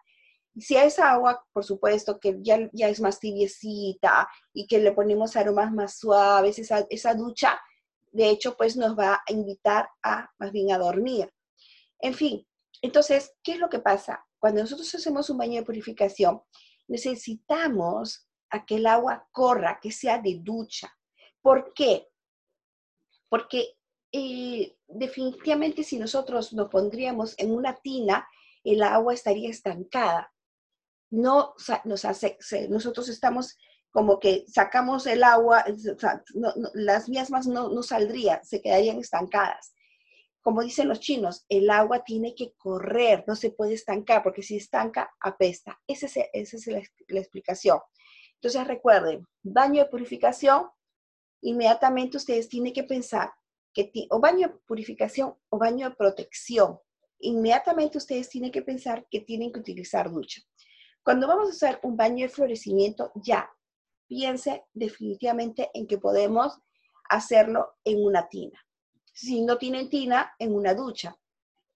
Si 0.59 0.77
a 0.77 0.85
esa 0.85 1.11
agua, 1.11 1.43
por 1.53 1.65
supuesto, 1.65 2.21
que 2.21 2.39
ya, 2.43 2.69
ya 2.73 2.89
es 2.89 3.01
más 3.01 3.19
tibiecita 3.19 4.29
y 4.53 4.67
que 4.67 4.79
le 4.79 4.93
ponemos 4.93 5.35
aromas 5.35 5.73
más 5.73 5.97
suaves, 5.97 6.59
esa, 6.59 6.87
esa 6.91 7.15
ducha 7.15 7.59
de 8.13 8.29
hecho, 8.29 8.57
pues 8.57 8.77
nos 8.77 8.97
va 8.97 9.15
a 9.15 9.33
invitar 9.33 9.89
a 10.03 10.31
más 10.39 10.53
bien 10.53 10.71
a 10.71 10.79
dormir. 10.79 11.33
En 12.03 12.15
fin, 12.15 12.47
entonces, 12.83 13.33
¿qué 13.43 13.53
es 13.53 13.59
lo 13.59 13.71
que 13.71 13.79
pasa? 13.79 14.27
Cuando 14.39 14.61
nosotros 14.61 14.93
hacemos 14.95 15.31
un 15.31 15.39
baño 15.39 15.61
de 15.61 15.67
purificación, 15.67 16.43
necesitamos 16.89 18.29
a 18.51 18.67
que 18.67 18.77
el 18.77 18.87
agua 18.87 19.29
corra, 19.33 19.79
que 19.81 19.93
sea 19.93 20.19
de 20.19 20.41
ducha. 20.43 20.93
¿Por 21.41 21.73
qué? 21.75 22.09
Porque 23.29 23.77
eh, 24.11 24.77
definitivamente 24.89 25.85
si 25.85 25.97
nosotros 25.99 26.53
nos 26.53 26.69
pondríamos 26.69 27.35
en 27.39 27.53
una 27.53 27.77
tina, 27.77 28.29
el 28.65 28.83
agua 28.83 29.15
estaría 29.15 29.49
estancada. 29.49 30.33
No 31.11 31.55
nosotros 31.85 33.09
estamos 33.09 33.57
como 33.91 34.19
que 34.19 34.45
sacamos 34.49 35.07
el 35.07 35.23
agua, 35.23 35.65
las 36.75 37.09
mismas 37.09 37.47
no, 37.47 37.69
no 37.69 37.83
saldrían, 37.83 38.45
se 38.45 38.61
quedarían 38.61 38.99
estancadas. 38.99 39.75
Como 40.43 40.63
dicen 40.63 40.89
los 40.89 40.99
chinos, 40.99 41.47
el 41.49 41.71
agua 41.71 42.03
tiene 42.05 42.35
que 42.35 42.53
correr, 42.57 43.25
no 43.29 43.37
se 43.37 43.51
puede 43.51 43.75
estancar, 43.75 44.25
porque 44.25 44.43
si 44.43 44.57
estanca, 44.57 45.15
apesta. 45.21 45.81
Esa 45.87 46.07
es, 46.33 46.55
es 46.55 46.67
la, 46.67 47.21
explicación. 47.21 47.79
Entonces 48.35 48.67
recuerden, 48.67 49.25
baño 49.43 49.85
de 49.85 49.89
purificación, 49.89 50.67
inmediatamente 51.43 52.17
ustedes 52.17 52.49
tienen 52.49 52.73
que 52.73 52.83
pensar 52.83 53.33
que 53.73 53.91
o 54.11 54.19
baño 54.19 54.49
de 54.49 54.55
purificación 54.67 55.35
o 55.49 55.59
baño 55.59 55.89
de 55.89 55.95
protección. 55.95 56.79
Inmediatamente 57.21 57.99
ustedes 57.99 58.29
tienen 58.29 58.51
que 58.51 58.63
pensar 58.63 59.07
que 59.09 59.21
tienen 59.21 59.53
que 59.53 59.61
utilizar 59.61 60.11
ducha. 60.11 60.43
Cuando 61.05 61.29
vamos 61.29 61.49
a 61.49 61.53
hacer 61.53 61.79
un 61.85 61.97
baño 61.97 62.27
de 62.27 62.33
florecimiento, 62.33 63.13
ya 63.15 63.49
piense 64.09 64.65
definitivamente 64.73 65.71
en 65.73 65.87
que 65.87 65.99
podemos 65.99 66.59
hacerlo 67.09 67.75
en 67.85 68.05
una 68.05 68.29
tina. 68.29 68.61
Si 69.13 69.43
no 69.43 69.59
tienen 69.59 69.89
tina, 69.89 70.35
en 70.39 70.55
una 70.55 70.75
ducha. 70.75 71.17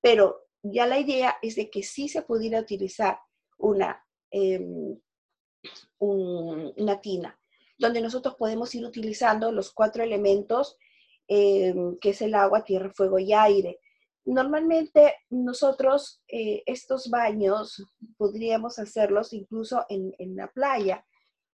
Pero 0.01 0.47
ya 0.63 0.87
la 0.87 0.99
idea 0.99 1.37
es 1.43 1.57
de 1.57 1.71
que 1.71 1.83
sí 1.83 2.09
se 2.09 2.23
pudiera 2.23 2.61
utilizar 2.61 3.19
una, 3.59 4.05
em, 4.31 4.99
una 5.99 7.01
tina, 7.01 7.39
donde 7.79 8.01
nosotros 8.01 8.37
podemos 8.37 8.75
ir 8.75 8.85
utilizando 8.85 9.53
los 9.53 9.73
cuatro 9.73 10.03
elementos, 10.03 10.77
em, 11.29 11.99
que 11.99 12.11
es 12.11 12.23
el 12.23 12.35
agua, 12.35 12.65
tierra, 12.65 12.93
fuego 12.95 13.19
y 13.19 13.33
aire. 13.33 13.81
Normalmente 14.25 15.15
nosotros 15.31 16.23
eh, 16.29 16.63
estos 16.67 17.11
baños 17.11 17.83
podríamos 18.17 18.79
hacerlos 18.79 19.33
incluso 19.33 19.85
en, 19.89 20.15
en 20.19 20.37
la 20.37 20.49
playa, 20.49 21.05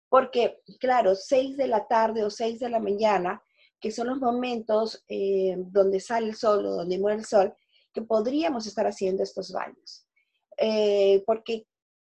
porque, 0.08 0.60
claro, 0.78 1.14
6 1.14 1.56
de 1.56 1.68
la 1.68 1.86
tarde 1.86 2.24
o 2.24 2.30
6 2.30 2.60
de 2.60 2.68
la 2.68 2.80
mañana, 2.80 3.42
que 3.82 3.90
son 3.90 4.06
los 4.06 4.18
momentos 4.18 5.04
eh, 5.08 5.56
donde 5.58 5.98
sale 5.98 6.28
el 6.28 6.36
sol 6.36 6.64
o 6.64 6.70
donde 6.76 6.98
muere 6.98 7.18
el 7.18 7.24
sol, 7.24 7.52
que 7.92 8.00
podríamos 8.00 8.66
estar 8.66 8.86
haciendo 8.86 9.24
estos 9.24 9.52
baños. 9.52 10.06
Eh, 10.56 11.22
porque 11.26 11.66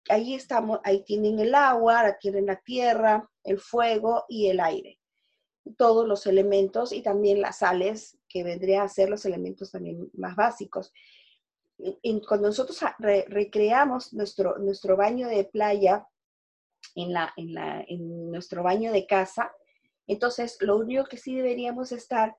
ahí 0.08 0.36
estamos, 0.36 0.80
ahí 0.84 1.04
tienen 1.04 1.40
el 1.40 1.56
agua, 1.56 2.16
tienen 2.22 2.46
la 2.46 2.62
tierra, 2.62 3.28
el 3.44 3.60
fuego 3.60 4.26
y 4.30 4.48
el 4.48 4.60
aire. 4.60 5.00
Todos 5.76 6.08
los 6.08 6.28
elementos 6.28 6.94
y 6.94 7.02
también 7.02 7.42
las 7.42 7.58
sales, 7.60 8.20
que 8.30 8.44
vendrían 8.44 8.84
a 8.84 8.90
ser 8.90 9.10
los 9.10 9.26
elementos 9.26 9.72
también 9.72 10.10
más 10.14 10.36
básicos. 10.36 10.94
cuando 12.28 12.48
nosotros 12.50 12.80
recreamos 13.28 14.14
nuestro, 14.14 14.60
nuestro 14.60 14.96
baño 14.96 15.28
de 15.28 15.46
playa, 15.46 16.08
en, 16.96 17.14
la, 17.14 17.34
en, 17.36 17.54
la, 17.54 17.84
en 17.88 18.32
nuestro 18.32 18.62
baño 18.64 18.92
de 18.92 19.08
casa. 19.08 19.52
Entonces, 20.08 20.58
lo 20.62 20.78
único 20.78 21.06
que 21.06 21.18
sí 21.18 21.36
deberíamos 21.36 21.92
estar 21.92 22.36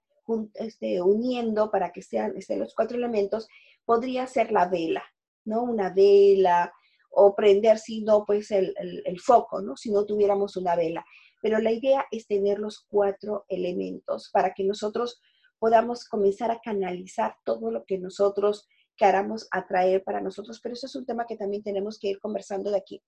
este, 0.54 1.02
uniendo 1.02 1.70
para 1.70 1.92
que 1.92 2.02
sean 2.02 2.34
los 2.56 2.74
cuatro 2.74 2.96
elementos 2.96 3.48
podría 3.84 4.26
ser 4.26 4.52
la 4.52 4.68
vela, 4.68 5.04
¿no? 5.44 5.62
Una 5.62 5.90
vela 5.90 6.72
o 7.10 7.34
prender, 7.34 7.78
si 7.78 8.02
no, 8.02 8.24
pues 8.24 8.50
el, 8.50 8.74
el, 8.76 9.20
foco, 9.20 9.60
¿no? 9.60 9.76
Si 9.76 9.90
no 9.90 10.04
tuviéramos 10.04 10.56
una 10.56 10.74
vela. 10.74 11.04
Pero 11.42 11.58
la 11.58 11.70
idea 11.70 12.06
es 12.10 12.26
tener 12.26 12.58
los 12.58 12.86
cuatro 12.88 13.44
elementos 13.48 14.30
para 14.32 14.54
que 14.54 14.64
nosotros 14.64 15.20
podamos 15.58 16.06
comenzar 16.06 16.50
a 16.50 16.60
canalizar 16.60 17.36
todo 17.44 17.70
lo 17.70 17.84
que 17.84 17.98
nosotros 17.98 18.66
queramos 18.96 19.46
atraer 19.50 20.02
para 20.02 20.20
nosotros. 20.20 20.60
Pero 20.62 20.72
eso 20.72 20.86
es 20.86 20.96
un 20.96 21.06
tema 21.06 21.26
que 21.26 21.36
también 21.36 21.62
tenemos 21.62 21.98
que 21.98 22.08
ir 22.08 22.18
conversando 22.18 22.70
de 22.70 22.78
aquí. 22.78 23.02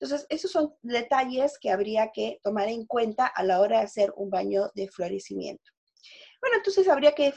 Entonces, 0.00 0.26
esos 0.28 0.52
son 0.52 0.74
detalles 0.82 1.58
que 1.60 1.70
habría 1.70 2.10
que 2.12 2.38
tomar 2.42 2.68
en 2.68 2.86
cuenta 2.86 3.26
a 3.26 3.42
la 3.42 3.60
hora 3.60 3.78
de 3.78 3.84
hacer 3.84 4.12
un 4.16 4.30
baño 4.30 4.70
de 4.74 4.88
florecimiento. 4.88 5.64
Bueno, 6.40 6.56
entonces 6.58 6.88
habría 6.88 7.12
que 7.12 7.32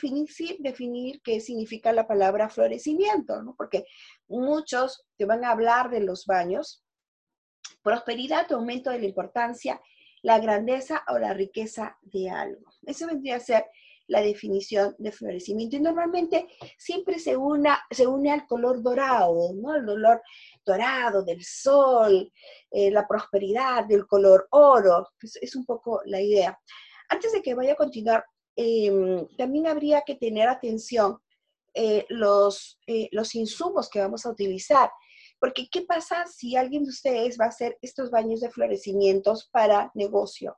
definir, 0.59 1.21
qué 1.23 1.39
significa 1.39 1.91
la 1.91 2.07
palabra 2.07 2.49
florecimiento, 2.49 3.41
¿no? 3.41 3.55
Porque 3.57 3.85
muchos 4.27 5.05
te 5.17 5.25
van 5.25 5.43
a 5.43 5.51
hablar 5.51 5.89
de 5.89 6.01
los 6.01 6.25
baños. 6.27 6.83
Prosperidad, 7.81 8.51
aumento 8.51 8.91
de 8.91 8.99
la 8.99 9.07
importancia, 9.07 9.81
la 10.21 10.39
grandeza 10.39 11.03
o 11.07 11.17
la 11.17 11.33
riqueza 11.33 11.97
de 12.03 12.29
algo. 12.29 12.71
Eso 12.85 13.07
vendría 13.07 13.37
a 13.37 13.39
ser 13.39 13.65
la 14.07 14.21
definición 14.21 14.95
de 14.97 15.11
florecimiento. 15.11 15.75
Y 15.75 15.79
normalmente 15.79 16.47
siempre 16.77 17.19
se, 17.19 17.37
una, 17.37 17.81
se 17.89 18.07
une 18.07 18.31
al 18.31 18.45
color 18.47 18.81
dorado, 18.81 19.53
¿no? 19.53 19.75
El 19.75 19.85
dolor 19.85 20.21
dorado 20.65 21.23
del 21.23 21.43
sol, 21.43 22.31
eh, 22.69 22.91
la 22.91 23.07
prosperidad 23.07 23.85
del 23.85 24.05
color 24.05 24.47
oro. 24.51 25.07
Es 25.41 25.55
un 25.55 25.65
poco 25.65 26.01
la 26.05 26.21
idea. 26.21 26.57
Antes 27.09 27.31
de 27.31 27.41
que 27.41 27.55
vaya 27.55 27.73
a 27.73 27.75
continuar, 27.75 28.23
em, 28.55 29.27
también 29.37 29.67
habría 29.67 30.01
que 30.01 30.15
tener 30.15 30.47
atención 30.47 31.17
eh, 31.73 32.05
los, 32.09 32.79
eh, 32.87 33.07
los 33.11 33.33
insumos 33.35 33.89
que 33.89 34.01
vamos 34.01 34.25
a 34.25 34.29
utilizar. 34.29 34.91
Porque, 35.39 35.67
¿qué 35.71 35.81
pasa 35.81 36.25
si 36.27 36.55
alguien 36.55 36.83
de 36.83 36.89
ustedes 36.89 37.37
va 37.39 37.45
a 37.45 37.49
hacer 37.49 37.77
estos 37.81 38.11
baños 38.11 38.41
de 38.41 38.51
florecimientos 38.51 39.49
para 39.51 39.89
negocio? 39.95 40.55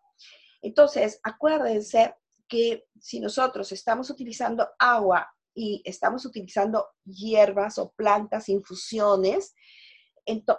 Entonces, 0.62 1.20
acuérdense 1.24 2.14
que 2.53 2.86
si 3.00 3.19
nosotros 3.19 3.72
estamos 3.72 4.12
utilizando 4.12 4.69
agua 4.77 5.27
y 5.55 5.81
estamos 5.86 6.24
utilizando 6.24 6.88
hierbas 7.03 7.79
o 7.79 7.91
plantas, 7.93 8.48
infusiones 8.48 9.55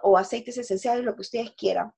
o 0.03 0.19
aceites 0.19 0.59
esenciales, 0.59 1.05
lo 1.05 1.15
que 1.15 1.21
ustedes 1.21 1.53
quieran, 1.53 1.93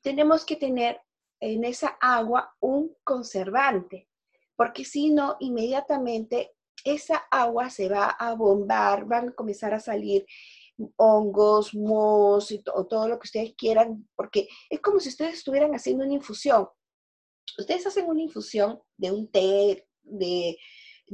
tenemos 0.00 0.44
que 0.44 0.56
tener 0.56 1.00
en 1.38 1.62
esa 1.62 1.96
agua 2.00 2.52
un 2.58 2.96
conservante, 3.04 4.08
porque 4.56 4.84
si 4.84 5.10
no, 5.10 5.36
inmediatamente 5.38 6.56
esa 6.84 7.18
agua 7.30 7.70
se 7.70 7.88
va 7.88 8.10
a 8.10 8.34
bombar, 8.34 9.04
van 9.04 9.28
a 9.28 9.34
comenzar 9.36 9.72
a 9.72 9.78
salir 9.78 10.26
hongos, 10.96 11.76
mohos 11.76 12.52
o 12.74 12.86
todo 12.86 13.06
lo 13.06 13.20
que 13.20 13.26
ustedes 13.26 13.54
quieran, 13.56 14.08
porque 14.16 14.48
es 14.68 14.80
como 14.80 14.98
si 14.98 15.10
ustedes 15.10 15.34
estuvieran 15.34 15.76
haciendo 15.76 16.04
una 16.04 16.14
infusión 16.14 16.68
ustedes 17.58 17.86
hacen 17.86 18.06
una 18.06 18.22
infusión 18.22 18.80
de 18.96 19.10
un 19.10 19.30
té 19.30 19.86
de, 20.02 20.56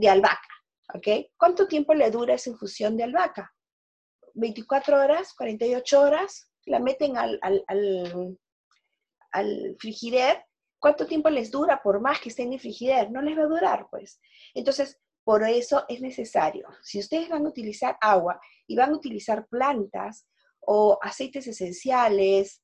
albahaca, 0.08 0.48
¿ok? 0.94 1.30
¿Cuánto 1.36 1.66
tiempo 1.66 1.94
le 1.94 2.10
dura 2.10 2.34
esa 2.34 2.50
infusión 2.50 2.96
de 2.96 3.04
albahaca? 3.04 3.52
24 4.34 5.00
horas, 5.00 5.34
48 5.34 6.00
horas, 6.00 6.50
la 6.66 6.80
meten 6.80 7.16
al, 7.16 7.38
al, 7.42 7.64
al. 9.30 9.76
¿Cuánto 10.78 11.06
tiempo 11.06 11.30
les 11.30 11.50
dura 11.50 11.80
por 11.82 12.00
más 12.00 12.20
que 12.20 12.28
esté 12.28 12.42
en 12.42 12.52
el? 12.52 13.10
No 13.10 13.22
les 13.22 13.38
va 13.38 13.44
a 13.44 13.48
durar, 13.48 13.86
pues. 13.90 14.20
Entonces, 14.52 15.00
por 15.22 15.42
eso 15.42 15.84
es 15.88 16.02
necesario. 16.02 16.68
Si 16.82 16.98
ustedes 16.98 17.30
van 17.30 17.46
a 17.46 17.48
utilizar 17.48 17.96
agua 18.00 18.38
y 18.66 18.76
van 18.76 18.90
a 18.90 18.96
utilizar 18.96 19.46
plantas 19.46 20.26
o 20.60 20.98
aceites 21.00 21.46
esenciales, 21.46 22.62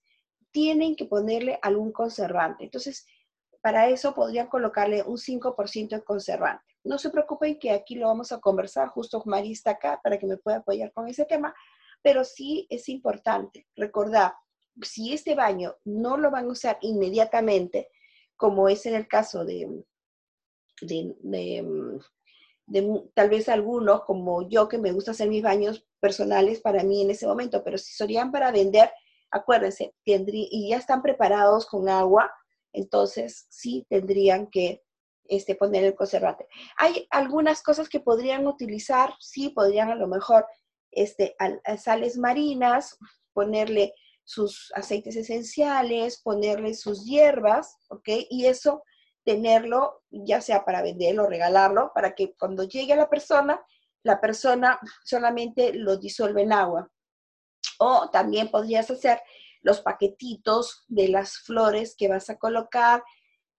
tienen 0.50 0.96
que 0.96 1.06
ponerle 1.06 1.58
algún 1.62 1.92
conservante. 1.92 2.64
Entonces, 2.64 3.06
para 3.60 3.88
eso 3.88 4.14
podrían 4.14 4.46
colocarle 4.46 5.02
un 5.02 5.18
5% 5.18 5.88
de 5.90 6.02
conservante. 6.02 6.64
No 6.82 6.98
se 6.98 7.10
preocupen 7.10 7.58
que 7.58 7.72
aquí 7.72 7.96
lo 7.96 8.06
vamos 8.06 8.32
a 8.32 8.40
conversar, 8.40 8.88
justo 8.88 9.22
María 9.26 9.52
está 9.52 9.72
acá 9.72 10.00
para 10.02 10.18
que 10.18 10.26
me 10.26 10.38
pueda 10.38 10.58
apoyar 10.58 10.92
con 10.92 11.08
ese 11.08 11.26
tema, 11.26 11.54
pero 12.02 12.24
sí 12.24 12.66
es 12.70 12.88
importante 12.88 13.66
recordar, 13.76 14.32
si 14.82 15.12
este 15.12 15.34
baño 15.34 15.76
no 15.84 16.16
lo 16.16 16.30
van 16.30 16.46
a 16.46 16.52
usar 16.52 16.78
inmediatamente, 16.80 17.88
como 18.36 18.68
es 18.68 18.86
en 18.86 18.94
el 18.94 19.06
caso 19.06 19.44
de, 19.44 19.84
de, 20.80 22.00
tal 23.14 23.28
vez 23.28 23.48
algunos, 23.48 24.04
como 24.04 24.48
yo 24.48 24.68
que 24.68 24.78
me 24.78 24.92
gusta 24.92 25.10
hacer 25.10 25.28
mis 25.28 25.42
baños 25.42 25.86
personales 25.98 26.60
para 26.60 26.82
mí 26.82 27.02
en 27.02 27.10
ese 27.10 27.26
momento, 27.26 27.62
pero 27.62 27.76
si 27.76 27.92
serían 27.92 28.32
para 28.32 28.50
vender, 28.50 28.90
acuérdense, 29.30 29.94
y 30.04 30.70
ya 30.70 30.78
están 30.78 31.02
preparados 31.02 31.66
con 31.66 31.88
agua, 31.88 32.32
entonces 32.72 33.46
sí 33.48 33.86
tendrían 33.88 34.48
que 34.48 34.82
este, 35.24 35.54
poner 35.54 35.84
el 35.84 35.94
conservante. 35.94 36.46
Hay 36.76 37.06
algunas 37.10 37.62
cosas 37.62 37.88
que 37.88 38.00
podrían 38.00 38.46
utilizar, 38.46 39.14
sí, 39.20 39.50
podrían 39.50 39.90
a 39.90 39.94
lo 39.94 40.08
mejor 40.08 40.46
este, 40.90 41.36
sales 41.78 42.18
marinas, 42.18 42.98
ponerle 43.32 43.94
sus 44.24 44.72
aceites 44.74 45.16
esenciales, 45.16 46.20
ponerle 46.20 46.74
sus 46.74 47.04
hierbas, 47.04 47.76
¿ok? 47.88 48.08
Y 48.28 48.46
eso 48.46 48.82
tenerlo, 49.24 50.02
ya 50.10 50.40
sea 50.40 50.64
para 50.64 50.82
venderlo 50.82 51.26
regalarlo, 51.26 51.92
para 51.94 52.14
que 52.14 52.34
cuando 52.36 52.64
llegue 52.64 52.94
a 52.94 52.96
la 52.96 53.10
persona, 53.10 53.60
la 54.02 54.20
persona 54.20 54.80
solamente 55.04 55.72
lo 55.74 55.96
disuelve 55.96 56.42
en 56.42 56.52
agua. 56.52 56.90
O 57.78 58.10
también 58.10 58.50
podrías 58.50 58.90
hacer 58.90 59.20
los 59.62 59.80
paquetitos 59.80 60.84
de 60.88 61.08
las 61.08 61.38
flores 61.38 61.94
que 61.96 62.08
vas 62.08 62.30
a 62.30 62.38
colocar, 62.38 63.02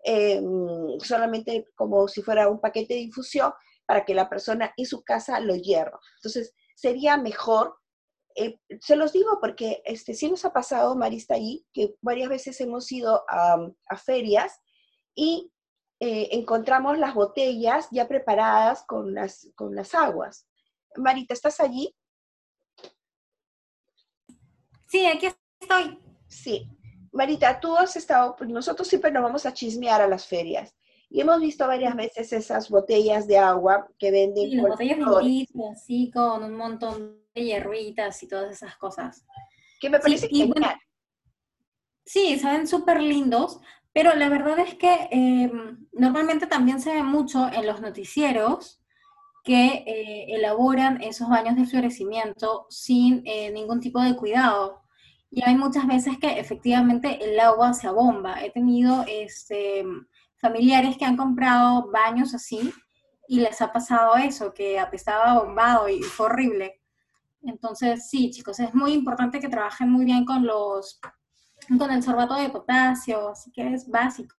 em, 0.03 0.99
solamente 0.99 1.67
como 1.75 2.07
si 2.07 2.21
fuera 2.21 2.49
un 2.49 2.59
paquete 2.59 2.95
de 2.95 3.01
infusión 3.01 3.53
para 3.85 4.05
que 4.05 4.15
la 4.15 4.29
persona 4.29 4.73
en 4.77 4.85
su 4.85 5.03
casa 5.03 5.39
lo 5.39 5.55
hierva. 5.55 5.99
Entonces, 6.17 6.53
sería 6.75 7.17
mejor, 7.17 7.77
eh, 8.35 8.59
se 8.79 8.95
los 8.95 9.13
digo 9.13 9.39
porque 9.39 9.81
este, 9.85 10.13
sí 10.13 10.29
nos 10.29 10.45
ha 10.45 10.53
pasado, 10.53 10.95
Marista, 10.95 11.35
ahí, 11.35 11.65
que 11.73 11.95
varias 12.01 12.29
veces 12.29 12.59
hemos 12.61 12.91
ido 12.91 13.23
a, 13.27 13.57
a 13.89 13.97
ferias 13.97 14.59
y 15.13 15.51
eh, 15.99 16.29
encontramos 16.31 16.97
las 16.97 17.13
botellas 17.13 17.87
ya 17.91 18.07
preparadas 18.07 18.83
con 18.87 19.13
las, 19.13 19.49
con 19.55 19.75
las 19.75 19.93
aguas. 19.93 20.47
Marita, 20.97 21.35
¿estás 21.35 21.59
allí? 21.59 21.95
Sí, 24.87 25.05
aquí 25.05 25.27
estoy. 25.61 25.99
Sí. 26.27 26.67
Marita, 27.11 27.59
tú 27.59 27.75
has 27.75 27.95
estado, 27.95 28.35
pues 28.35 28.49
nosotros 28.49 28.87
siempre 28.87 29.11
nos 29.11 29.23
vamos 29.23 29.45
a 29.45 29.53
chismear 29.53 30.01
a 30.01 30.07
las 30.07 30.25
ferias. 30.25 30.75
Y 31.09 31.19
hemos 31.19 31.41
visto 31.41 31.67
varias 31.67 31.93
veces 31.95 32.31
esas 32.31 32.69
botellas 32.69 33.27
de 33.27 33.37
agua 33.37 33.87
que 33.99 34.11
venden. 34.11 34.49
Sí, 34.49 34.55
las 34.55 34.69
botellas 34.69 34.97
de 34.97 35.23
litro, 35.23 35.71
así 35.71 36.09
con 36.09 36.43
un 36.43 36.55
montón 36.55 37.21
de 37.35 37.43
hierbitas 37.43 38.23
y 38.23 38.27
todas 38.27 38.51
esas 38.51 38.77
cosas. 38.77 39.25
Que 39.81 39.89
me 39.89 39.99
parece 39.99 40.27
sí, 40.27 40.35
genial. 40.35 40.77
sí, 42.05 42.39
saben 42.39 42.65
súper 42.65 43.01
lindos, 43.01 43.59
pero 43.91 44.15
la 44.15 44.29
verdad 44.29 44.59
es 44.59 44.75
que 44.75 45.09
em, 45.11 45.85
normalmente 45.91 46.47
también 46.47 46.79
se 46.79 46.93
ve 46.93 47.03
mucho 47.03 47.49
en 47.51 47.65
los 47.65 47.81
noticieros 47.81 48.81
que 49.43 49.83
eh, 49.85 50.35
elaboran 50.35 51.01
esos 51.01 51.27
baños 51.27 51.55
de 51.55 51.65
florecimiento 51.65 52.67
sin 52.69 53.23
eh, 53.25 53.51
ningún 53.51 53.79
tipo 53.79 53.99
de 53.99 54.15
cuidado. 54.15 54.80
Y 55.31 55.41
hay 55.43 55.55
muchas 55.55 55.87
veces 55.87 56.19
que 56.19 56.39
efectivamente 56.39 57.23
el 57.23 57.39
agua 57.39 57.73
se 57.73 57.87
abomba. 57.87 58.43
He 58.43 58.51
tenido 58.51 59.05
este, 59.07 59.85
familiares 60.35 60.97
que 60.97 61.05
han 61.05 61.15
comprado 61.15 61.89
baños 61.89 62.35
así 62.35 62.73
y 63.29 63.39
les 63.39 63.61
ha 63.61 63.71
pasado 63.71 64.17
eso, 64.17 64.53
que 64.53 64.77
apestaba 64.77 65.41
bombado 65.41 65.87
y 65.87 66.03
fue 66.03 66.25
horrible. 66.25 66.81
Entonces, 67.43 68.09
sí, 68.09 68.29
chicos, 68.29 68.59
es 68.59 68.75
muy 68.75 68.91
importante 68.91 69.39
que 69.39 69.47
trabajen 69.47 69.89
muy 69.89 70.03
bien 70.03 70.25
con 70.25 70.45
los 70.45 70.99
con 71.77 71.91
el 71.91 72.03
sorbato 72.03 72.35
de 72.35 72.49
potasio, 72.49 73.29
así 73.29 73.51
que 73.51 73.73
es 73.73 73.87
básico. 73.87 74.35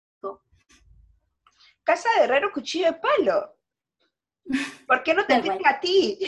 Casa 1.84 2.08
de 2.16 2.24
herrero, 2.24 2.52
cuchillo 2.52 2.86
de 2.86 2.92
palo. 2.92 3.56
¿Por 4.86 5.02
qué 5.02 5.14
no 5.14 5.24
te 5.24 5.36
tiene 5.40 5.60
a 5.64 5.80
ti? 5.80 6.18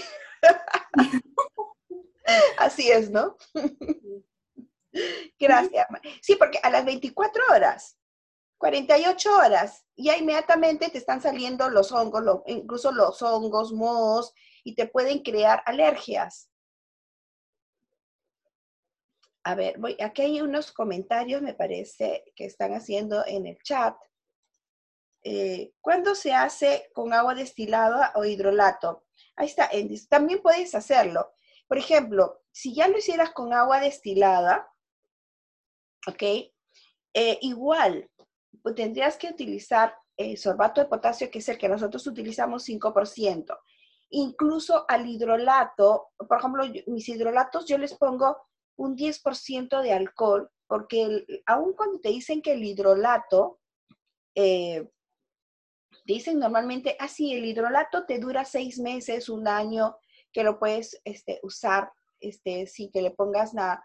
así 2.59 2.91
es, 2.91 3.11
¿no? 3.11 3.37
Gracias. 5.39 5.87
Sí, 6.23 6.37
porque 6.37 6.59
a 6.63 6.71
las 6.71 6.85
24 6.85 7.43
horas, 7.53 7.99
48 8.59 9.37
horas, 9.37 9.85
ya 9.97 10.17
inmediatamente 10.17 10.89
te 10.89 10.99
están 10.99 11.21
saliendo 11.21 11.69
los 11.69 11.93
hongos, 11.93 12.43
incluso 12.47 12.93
los 12.93 13.21
hongos, 13.23 13.73
mohos, 13.73 14.33
y 14.63 14.75
te 14.75 14.87
pueden 14.87 15.23
crear 15.23 15.63
alergias. 15.67 16.51
A 19.43 19.55
ver, 19.55 19.79
voy, 19.79 19.97
aquí 20.01 20.23
hay 20.23 20.41
unos 20.41 20.73
comentarios, 20.73 21.43
me 21.43 21.53
parece, 21.53 22.25
que 22.35 22.47
están 22.47 22.73
haciendo 22.73 23.27
en 23.27 23.47
el 23.47 23.59
chat. 23.63 23.95
Eh, 25.23 25.73
¿Cuándo 25.83 26.15
se 26.15 26.33
hace 26.33 26.91
con 26.95 27.13
agua 27.13 27.35
destilada 27.35 28.13
o 28.15 28.25
hidrolato? 28.25 29.05
Ahí 29.37 29.47
está, 29.47 29.71
también 30.09 30.41
puedes 30.41 30.75
hacerlo. 30.75 31.35
Por 31.69 31.77
ejemplo, 31.77 32.43
si 32.53 32.75
ya 32.75 32.89
lo 32.89 32.97
hicieras 32.97 33.31
con 33.33 33.53
agua 33.53 33.81
destilada, 33.81 34.71
¿ok? 36.07 36.23
Eh, 37.15 37.39
igual, 37.43 38.11
pues 38.63 38.75
tendrías 38.75 39.17
que 39.17 39.29
utilizar 39.29 39.95
eh, 40.17 40.37
sorbato 40.37 40.81
de 40.81 40.89
potasio, 40.89 41.31
que 41.31 41.39
es 41.39 41.49
el 41.49 41.59
que 41.59 41.69
nosotros 41.69 42.07
utilizamos 42.07 42.69
5%. 42.69 43.59
Incluso 44.11 44.85
al 44.89 45.07
hidrolato, 45.07 46.09
por 46.17 46.39
ejemplo, 46.39 46.65
mis 46.87 47.09
hidrolatos 47.09 47.67
yo 47.67 47.79
les 47.79 47.95
pongo 47.95 48.37
un 48.77 48.97
10% 48.97 49.83
de 49.83 49.93
alcohol, 49.93 50.51
porque 50.67 51.25
aun 51.47 51.73
cuando 51.75 52.01
te 52.01 52.11
dicen 52.11 52.43
que 52.43 52.53
el 52.53 52.65
hidrolato, 52.65 53.61
eh, 54.35 54.89
dicen 56.05 56.39
normalmente, 56.39 56.97
ah, 57.01 57.09
el 57.19 57.45
hidrolato 57.45 58.05
te 58.07 58.19
dura 58.19 58.45
seis 58.45 58.79
meses, 58.79 59.29
un 59.29 59.49
año, 59.49 59.97
que 60.33 60.45
lo 60.45 60.59
puedes 60.59 61.01
este, 61.05 61.41
usar, 61.43 61.93
este, 62.21 62.67
sin 62.67 62.91
que 62.91 63.03
le 63.03 63.11
pongas 63.11 63.55
nada. 63.55 63.85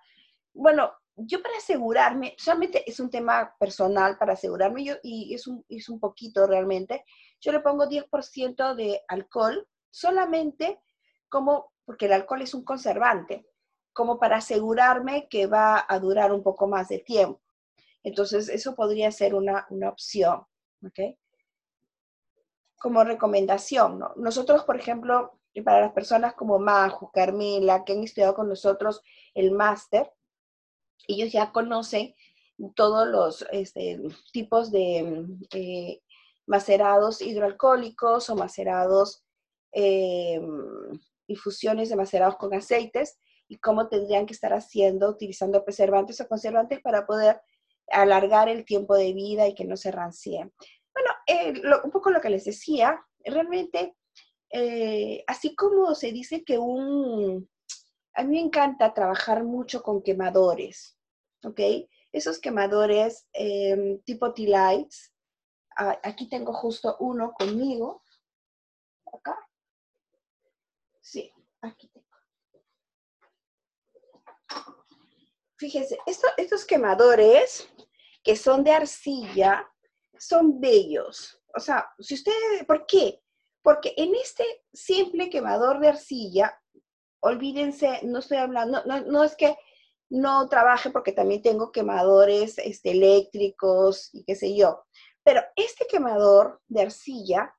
Bueno, 0.53 0.91
yo 1.25 1.41
para 1.41 1.57
asegurarme, 1.57 2.35
solamente 2.37 2.89
es 2.89 2.99
un 2.99 3.09
tema 3.09 3.55
personal 3.59 4.17
para 4.17 4.33
asegurarme, 4.33 4.83
yo, 4.83 4.95
y 5.03 5.33
es 5.33 5.47
un, 5.47 5.65
es 5.69 5.89
un 5.89 5.99
poquito 5.99 6.47
realmente, 6.47 7.03
yo 7.41 7.51
le 7.51 7.59
pongo 7.59 7.87
10% 7.87 8.75
de 8.75 9.01
alcohol 9.07 9.67
solamente 9.89 10.79
como, 11.29 11.73
porque 11.85 12.05
el 12.05 12.13
alcohol 12.13 12.41
es 12.41 12.53
un 12.53 12.63
conservante 12.63 13.45
como 13.93 14.19
para 14.19 14.37
asegurarme 14.37 15.27
que 15.29 15.47
va 15.47 15.85
a 15.87 15.99
durar 15.99 16.31
un 16.31 16.43
poco 16.43 16.67
más 16.67 16.87
de 16.89 16.99
tiempo. 16.99 17.41
Entonces, 18.03 18.47
eso 18.49 18.75
podría 18.75 19.11
ser 19.11 19.35
una, 19.35 19.67
opción, 19.89 20.45
¿ok? 20.85 21.17
Como 22.77 23.03
recomendación, 23.03 23.99
¿no? 23.99 24.13
Nosotros, 24.15 24.63
por 24.63 24.77
ejemplo, 24.77 25.39
para 25.63 25.81
las 25.81 25.91
personas 25.91 26.33
como 26.33 26.59
Majo, 26.59 27.11
Carmela, 27.11 27.83
que 27.83 27.93
han 27.93 28.03
estudiado 28.03 28.35
con 28.35 28.47
nosotros 28.47 29.01
el 29.33 29.51
máster, 29.51 30.11
ellos 31.07 31.31
ya 31.31 31.51
conocen 31.51 32.15
todos 32.75 33.07
los 33.07 33.45
este, 33.51 34.01
tipos 34.33 34.71
de 34.71 35.25
eh, 35.53 36.01
macerados 36.45 37.21
hidroalcohólicos 37.21 38.29
o 38.29 38.35
macerados, 38.35 39.23
eh, 39.71 40.41
infusiones 41.27 41.89
de 41.89 41.95
macerados 41.95 42.37
con 42.37 42.53
aceites, 42.53 43.19
y 43.49 43.57
cómo 43.57 43.89
tendrían 43.89 44.25
que 44.27 44.33
estar 44.33 44.53
haciendo, 44.53 45.09
utilizando 45.09 45.65
preservantes 45.65 46.21
o 46.21 46.27
conservantes 46.27 46.79
para 46.81 47.05
poder 47.05 47.41
alargar 47.91 48.47
el 48.47 48.63
tiempo 48.63 48.95
de 48.95 49.11
vida 49.13 49.47
y 49.47 49.55
que 49.55 49.65
no 49.65 49.75
se 49.75 49.91
rancien. 49.91 50.53
Bueno, 50.93 51.09
eh, 51.25 51.53
un 51.83 51.91
poco 51.91 52.11
lo 52.11 52.21
que 52.21 52.29
les 52.29 52.45
decía, 52.45 53.03
realmente, 53.25 53.95
eh, 54.51 55.23
así 55.27 55.55
como 55.55 55.95
se 55.95 56.11
dice 56.11 56.43
que 56.43 56.57
un... 56.59 57.49
A 58.13 58.23
mí 58.23 58.35
me 58.35 58.41
encanta 58.41 58.93
trabajar 58.93 59.43
mucho 59.43 59.81
con 59.81 60.01
quemadores, 60.01 60.97
¿ok? 61.43 61.59
Esos 62.11 62.39
quemadores 62.39 63.27
em, 63.33 63.99
tipo 64.01 64.33
T-Lights, 64.33 65.13
aquí 66.03 66.27
tengo 66.27 66.53
justo 66.53 66.97
uno 66.99 67.33
conmigo, 67.33 68.03
acá. 69.13 69.37
Sí, 71.01 71.31
aquí 71.61 71.87
tengo. 71.89 72.07
Fíjese, 75.57 75.97
estos 76.05 76.65
quemadores 76.65 77.69
que 78.23 78.35
son 78.35 78.63
de 78.63 78.71
arcilla 78.71 79.69
son 80.17 80.59
bellos. 80.59 81.41
O 81.55 81.59
sea, 81.59 81.89
si 81.99 82.13
usted, 82.13 82.31
¿por 82.67 82.85
qué? 82.85 83.21
Porque 83.61 83.93
en 83.97 84.15
este 84.15 84.45
simple 84.73 85.29
quemador 85.29 85.79
de 85.79 85.89
arcilla, 85.89 86.57
olvídense, 87.21 87.99
no 88.03 88.19
estoy 88.19 88.37
hablando, 88.37 88.83
no, 88.85 89.23
es 89.23 89.35
que 89.35 89.55
no 90.09 90.47
trabaje 90.47 90.89
porque 90.89 91.11
también 91.11 91.41
tengo 91.41 91.71
quemadores 91.71 92.57
este, 92.57 92.91
eléctricos 92.91 94.09
y 94.13 94.23
qué 94.23 94.35
sé 94.35 94.55
yo. 94.55 94.83
Pero 95.23 95.41
este 95.55 95.85
quemador 95.85 96.61
de 96.67 96.81
arcilla 96.81 97.53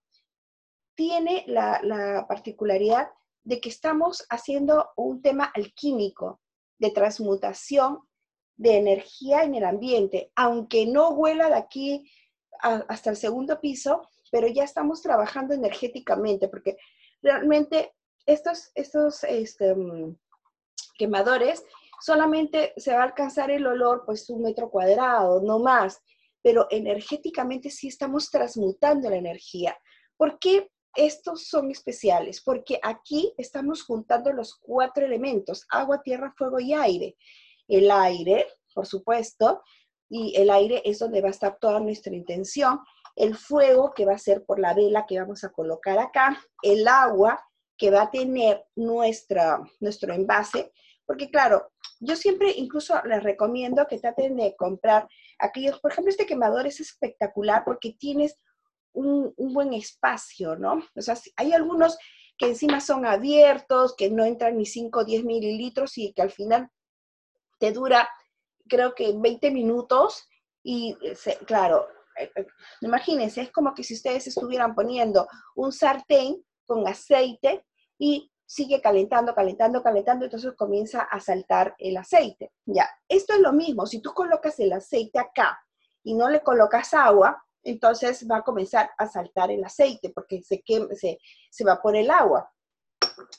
tiene 0.96 1.44
la, 1.46 1.80
la 1.82 2.26
particularidad 2.28 3.08
de 3.44 3.60
que 3.60 3.68
estamos 3.68 4.26
haciendo 4.28 4.90
un 4.96 5.22
tema 5.22 5.44
alquímico 5.54 6.40
de 6.78 6.90
transmutación 6.90 8.00
de 8.56 8.76
energía 8.76 9.42
en 9.42 9.54
el 9.54 9.64
ambiente, 9.64 10.32
aunque 10.34 10.86
no 10.86 11.10
huela 11.10 11.48
de 11.48 11.56
aquí 11.56 12.10
hasta 12.60 13.10
el 13.10 13.16
segundo 13.16 13.58
piso, 13.60 14.06
pero 14.30 14.46
ya 14.48 14.64
estamos 14.64 15.00
trabajando 15.00 15.54
energéticamente, 15.54 16.48
porque 16.48 16.76
realmente 17.22 17.94
estos, 18.26 18.70
estos 18.74 19.24
este, 19.24 19.74
mm, 19.74 20.16
quemadores 20.98 21.64
solamente 22.00 22.72
se 22.76 22.92
va 22.92 23.00
a 23.00 23.04
alcanzar 23.04 23.50
el 23.50 23.66
olor 23.66 24.04
pues 24.06 24.28
un 24.30 24.42
metro 24.42 24.70
cuadrado, 24.70 25.42
no 25.42 25.58
más, 25.58 26.00
pero 26.42 26.66
energéticamente 26.70 27.70
sí 27.70 27.88
estamos 27.88 28.30
transmutando 28.30 29.10
la 29.10 29.16
energía. 29.16 29.76
¿Por 30.16 30.38
qué 30.38 30.70
estos 30.94 31.46
son 31.46 31.70
especiales 31.70 32.40
porque 32.40 32.80
aquí 32.82 33.32
estamos 33.36 33.84
juntando 33.84 34.32
los 34.32 34.54
cuatro 34.56 35.04
elementos, 35.04 35.64
agua, 35.70 36.02
tierra, 36.02 36.34
fuego 36.36 36.58
y 36.58 36.74
aire. 36.74 37.16
El 37.68 37.90
aire, 37.90 38.46
por 38.74 38.86
supuesto, 38.86 39.62
y 40.08 40.34
el 40.36 40.50
aire 40.50 40.82
es 40.84 40.98
donde 40.98 41.20
va 41.20 41.28
a 41.28 41.32
estar 41.32 41.58
toda 41.60 41.78
nuestra 41.78 42.14
intención. 42.14 42.80
El 43.14 43.36
fuego, 43.36 43.92
que 43.94 44.04
va 44.04 44.14
a 44.14 44.18
ser 44.18 44.44
por 44.44 44.58
la 44.58 44.74
vela 44.74 45.06
que 45.06 45.20
vamos 45.20 45.44
a 45.44 45.50
colocar 45.50 45.98
acá. 45.98 46.42
El 46.62 46.88
agua, 46.88 47.40
que 47.80 47.90
va 47.90 48.02
a 48.02 48.10
tener 48.10 48.62
nuestra, 48.76 49.58
nuestro 49.80 50.12
envase. 50.12 50.70
Porque 51.06 51.30
claro, 51.30 51.72
yo 51.98 52.14
siempre 52.14 52.52
incluso 52.52 53.00
les 53.06 53.22
recomiendo 53.22 53.86
que 53.88 53.98
traten 53.98 54.36
de 54.36 54.54
comprar 54.54 55.08
aquellos, 55.38 55.80
por 55.80 55.90
ejemplo, 55.90 56.10
este 56.10 56.26
quemador 56.26 56.66
es 56.66 56.78
espectacular 56.78 57.64
porque 57.64 57.96
tienes 57.98 58.38
un, 58.92 59.32
buen 59.38 59.72
espacio, 59.72 60.56
¿no? 60.56 60.82
O 60.94 61.00
sea, 61.00 61.16
hay 61.36 61.54
algunos 61.54 61.96
que 62.36 62.48
encima 62.48 62.82
son 62.82 63.06
abiertos, 63.06 63.96
que 63.96 64.10
no 64.10 64.26
entran 64.26 64.58
ni 64.58 64.66
5 64.66 65.00
o 65.00 65.04
10 65.04 65.24
mililitros 65.24 65.96
y 65.96 66.12
que 66.12 66.20
al 66.20 66.30
final 66.30 66.68
te 67.58 67.72
dura, 67.72 68.10
creo 68.68 68.94
que 68.94 69.14
20 69.16 69.50
minutos 69.52 70.28
y, 70.62 70.98
claro, 71.46 71.88
eh, 72.18 72.30
eh, 72.36 72.46
imagínense, 72.82 73.40
es 73.40 73.50
como 73.50 73.72
que 73.72 73.84
si 73.84 73.94
ustedes 73.94 74.26
estuvieran 74.26 74.74
poniendo 74.74 75.26
un 75.54 75.72
sartén 75.72 76.44
con 76.66 76.86
aceite 76.86 77.64
y 78.00 78.32
sigue 78.46 78.80
calentando, 78.80 79.34
calentando, 79.34 79.82
calentando, 79.82 80.24
entonces 80.24 80.54
comienza 80.56 81.02
a 81.02 81.20
saltar 81.20 81.76
el 81.78 81.98
aceite. 81.98 82.50
Ya, 82.64 82.88
esto 83.06 83.34
es 83.34 83.40
lo 83.40 83.52
mismo, 83.52 83.86
si 83.86 84.00
tú 84.00 84.12
colocas 84.12 84.58
el 84.58 84.72
aceite 84.72 85.20
acá 85.20 85.60
y 86.02 86.14
no 86.14 86.28
le 86.28 86.42
colocas 86.42 86.94
agua, 86.94 87.44
entonces 87.62 88.26
va 88.28 88.38
a 88.38 88.42
comenzar 88.42 88.90
a 88.96 89.06
saltar 89.06 89.50
el 89.50 89.62
aceite 89.62 90.10
porque 90.10 90.42
se, 90.42 90.64
se, 90.94 91.18
se 91.50 91.64
va 91.64 91.80
por 91.80 91.94
el 91.94 92.10
agua. 92.10 92.50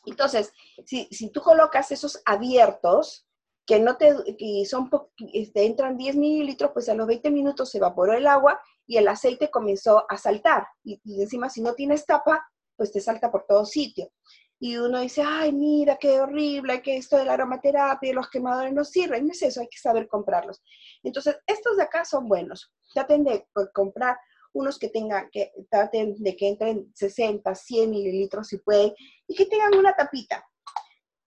Entonces, 0.05 0.53
si, 0.85 1.07
si, 1.11 1.31
tú 1.31 1.41
colocas 1.41 1.91
esos 1.91 2.21
abiertos, 2.23 3.27
que 3.65 3.79
no 3.79 3.97
te, 3.97 4.13
que 4.37 4.63
son, 4.65 4.89
este, 5.33 5.65
entran 5.65 5.97
10 5.97 6.17
mililitros, 6.17 6.71
pues 6.71 6.87
a 6.87 6.93
los 6.93 7.07
20 7.07 7.31
minutos 7.31 7.71
se 7.71 7.79
evaporó 7.79 8.13
el 8.13 8.27
agua 8.27 8.61
y 8.85 8.97
el 8.97 9.07
aceite 9.07 9.49
comenzó 9.49 10.05
a 10.07 10.17
saltar. 10.17 10.67
Y, 10.83 11.01
y 11.03 11.21
encima, 11.21 11.49
si 11.49 11.61
no 11.61 11.73
tienes 11.73 12.05
tapa, 12.05 12.47
pues 12.75 12.91
te 12.91 13.01
salta 13.01 13.31
por 13.31 13.45
todo 13.47 13.65
sitio. 13.65 14.11
Y 14.63 14.77
uno 14.77 14.99
dice, 14.99 15.23
ay, 15.25 15.51
mira, 15.51 15.97
qué 15.97 16.21
horrible, 16.21 16.83
que 16.83 16.95
esto 16.95 17.17
de 17.17 17.25
la 17.25 17.33
aromaterapia 17.33 18.11
y 18.11 18.13
los 18.13 18.29
quemadores 18.29 18.71
no 18.71 18.85
sirven. 18.85 19.25
No 19.25 19.31
es 19.31 19.41
eso, 19.41 19.59
hay 19.59 19.67
que 19.67 19.79
saber 19.79 20.07
comprarlos. 20.07 20.61
Entonces, 21.01 21.35
estos 21.47 21.77
de 21.77 21.83
acá 21.83 22.05
son 22.05 22.27
buenos. 22.27 22.71
Traten 22.93 23.23
de 23.23 23.47
comprar 23.73 24.19
unos 24.53 24.77
que 24.77 24.89
tengan, 24.89 25.31
que 25.31 25.51
traten 25.67 26.13
de 26.21 26.35
que 26.35 26.49
entren 26.49 26.91
60, 26.93 27.55
100 27.55 27.89
mililitros 27.89 28.49
si 28.49 28.59
pueden, 28.59 28.93
y 29.27 29.33
que 29.33 29.47
tengan 29.47 29.75
una 29.75 29.95
tapita. 29.95 30.45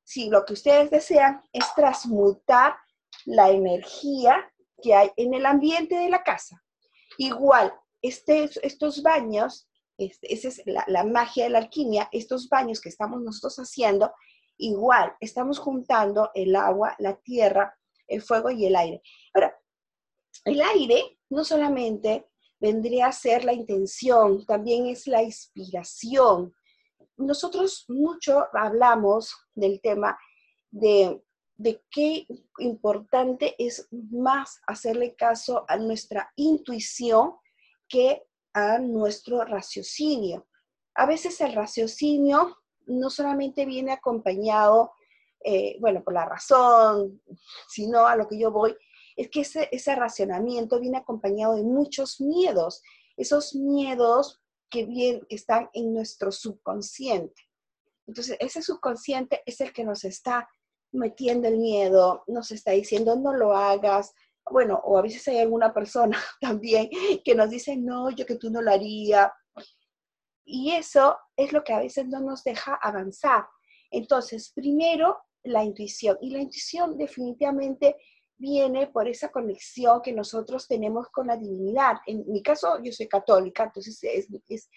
Si 0.05 0.31
lo 0.31 0.45
que 0.45 0.53
ustedes 0.53 0.91
desean 0.93 1.43
es 1.53 1.65
transmutar 1.75 2.77
la 3.25 3.51
energía 3.51 4.49
que 4.81 4.95
hay 4.95 5.11
en 5.17 5.35
el 5.35 5.45
ambiente 5.47 5.97
de 5.97 6.09
la 6.09 6.23
casa. 6.23 6.63
Igual, 7.19 7.75
estos 8.01 9.03
baños, 9.03 9.69
esa 9.99 10.49
es 10.49 10.63
la, 10.67 10.85
la 10.89 11.05
magia 11.05 11.45
de 11.45 11.51
la 11.51 11.59
alquimia, 11.59 12.09
estos 12.13 12.49
baños 12.49 12.81
que 12.81 12.89
estamos 12.89 13.23
nosotros 13.23 13.57
haciendo, 13.57 14.13
igual, 14.57 15.15
estamos 15.21 15.59
juntando 15.59 16.31
el 16.35 16.55
agua, 16.57 16.95
la 16.99 17.17
tierra, 17.17 17.77
el 18.07 18.23
fuego 18.23 18.51
y 18.51 18.67
el 18.67 18.77
aire. 18.77 19.03
Ahora, 19.33 19.57
el 20.45 20.61
aire 20.61 21.19
no 21.31 21.45
solamente 21.45 22.27
vendría 22.61 23.07
a 23.07 23.13
ser 23.13 23.45
la 23.45 23.53
intención, 23.53 24.45
también 24.47 24.87
es 24.87 25.07
la 25.07 25.23
inspiración. 25.23 26.55
Nosotros 27.17 27.85
mucho 27.89 28.47
hablamos 28.53 29.35
del 29.55 29.81
tema 29.81 30.19
de, 30.71 31.23
de 31.57 31.83
qué 31.91 32.27
importante 32.59 33.55
es 33.59 33.89
más 33.91 34.61
hacerle 34.67 35.15
caso 35.15 35.65
a 35.69 35.77
nuestra 35.77 36.33
intuición 36.37 37.35
que 37.89 38.25
a 38.55 38.79
nuestro 38.79 39.45
raciocinio. 39.45 40.47
A 40.95 41.07
veces 41.07 41.41
el 41.41 41.53
raciocinio 41.53 42.57
no 42.87 43.11
solamente 43.11 43.67
viene 43.67 43.93
acompañado, 43.93 44.93
eh, 45.45 45.77
bueno, 45.81 46.03
por 46.03 46.15
la 46.15 46.25
razón, 46.25 47.21
sino 47.69 48.07
a 48.07 48.17
lo 48.17 48.29
que 48.29 48.39
yo 48.39 48.51
voy, 48.51 48.75
es 49.17 49.29
que 49.31 49.41
ese, 49.41 49.69
ese 49.71 49.95
racionamiento 49.95 50.81
viene 50.81 50.99
acompañado 50.99 51.57
de 51.57 51.63
muchos 51.63 52.21
miedos, 52.21 52.83
esos 53.17 53.55
miedos 53.55 54.41
que, 54.71 54.87
bien, 54.87 55.27
están 55.29 55.69
en 55.73 55.93
nuestro 55.93 56.33
subconsciente. 56.33 57.43
Entonces, 58.07 58.37
ese 58.41 58.63
subconsciente 58.63 59.43
es 59.47 59.61
el 59.61 59.73
que 59.73 59.85
nos 59.85 60.05
está 60.05 60.49
metiendo 60.93 61.49
el 61.49 61.59
miedo, 61.59 62.25
nos 62.27 62.51
está 62.51 62.73
diciendo 62.73 63.17
no 63.17 63.35
lo 63.35 63.57
hagas. 63.57 64.15
Bueno, 64.51 64.81
o 64.85 64.99
a 64.99 65.03
veces 65.03 65.27
hay 65.29 65.39
alguna 65.39 65.73
persona 65.73 66.19
también 66.41 66.91
que 67.25 67.35
nos 67.35 67.51
dice, 67.51 67.77
no, 67.77 68.11
yo 68.11 68.27
que 68.27 68.37
tú 68.37 68.51
no 68.51 68.61
lo 68.61 68.71
haría. 68.71 69.33
Y 70.45 70.73
eso 70.73 71.17
es 71.37 71.53
lo 71.53 71.65
que 71.65 71.73
a 71.73 71.79
veces 71.79 72.07
no 72.07 72.21
nos 72.21 72.45
deja 72.45 72.75
avanzar. 72.75 73.47
Entonces, 73.91 74.53
primero, 74.55 75.19
la 75.45 75.65
intuición. 75.65 76.19
Y 76.21 76.31
la 76.31 76.41
intuición 76.41 76.97
definitivamente 76.97 77.97
viene 78.37 78.89
por 78.89 79.09
esa 79.09 79.31
conexión 79.31 80.03
que 80.03 80.13
nosotros 80.13 80.67
tenemos 80.67 81.09
con 81.11 81.29
la 81.29 81.37
divinidad. 81.37 81.97
En 82.07 82.25
mi 82.31 82.43
caso, 82.43 82.83
yo 82.83 82.93
soy 82.93 83.09
católica, 83.09 83.65
entonces 83.65 83.99
es, 84.03 84.69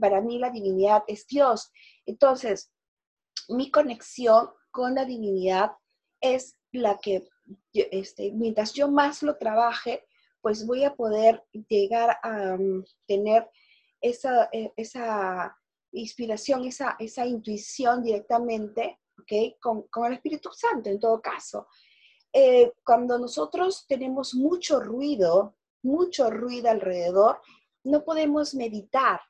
para 0.00 0.20
mí 0.20 0.38
la 0.38 0.50
divinidad 0.50 1.04
es 1.06 1.26
Dios. 1.26 1.70
Entonces, 2.04 2.70
mi 3.48 3.70
conexión 3.70 4.50
con 4.70 4.94
la 4.94 5.04
divinidad 5.04 5.72
es 6.20 6.56
la 6.72 6.98
que, 6.98 7.24
este, 7.72 8.32
mientras 8.32 8.72
yo 8.72 8.88
más 8.88 9.22
lo 9.22 9.36
trabaje, 9.36 10.04
pues 10.40 10.66
voy 10.66 10.84
a 10.84 10.94
poder 10.94 11.44
llegar 11.68 12.18
a 12.22 12.56
mm, 12.56 12.84
tener 13.06 13.48
esa, 14.00 14.48
e, 14.52 14.72
esa 14.76 15.56
inspiración, 15.92 16.64
esa, 16.64 16.96
esa 16.98 17.26
intuición 17.26 18.02
directamente, 18.02 19.00
¿ok? 19.18 19.58
Con, 19.60 19.82
con 19.88 20.06
el 20.06 20.14
Espíritu 20.14 20.50
Santo 20.52 20.90
en 20.90 21.00
todo 21.00 21.20
caso. 21.20 21.66
Eh, 22.32 22.72
cuando 22.84 23.18
nosotros 23.18 23.86
tenemos 23.88 24.34
mucho 24.34 24.80
ruido, 24.80 25.56
mucho 25.82 26.30
ruido 26.30 26.70
alrededor, 26.70 27.40
no 27.84 28.04
podemos 28.04 28.54
meditar. 28.54 29.20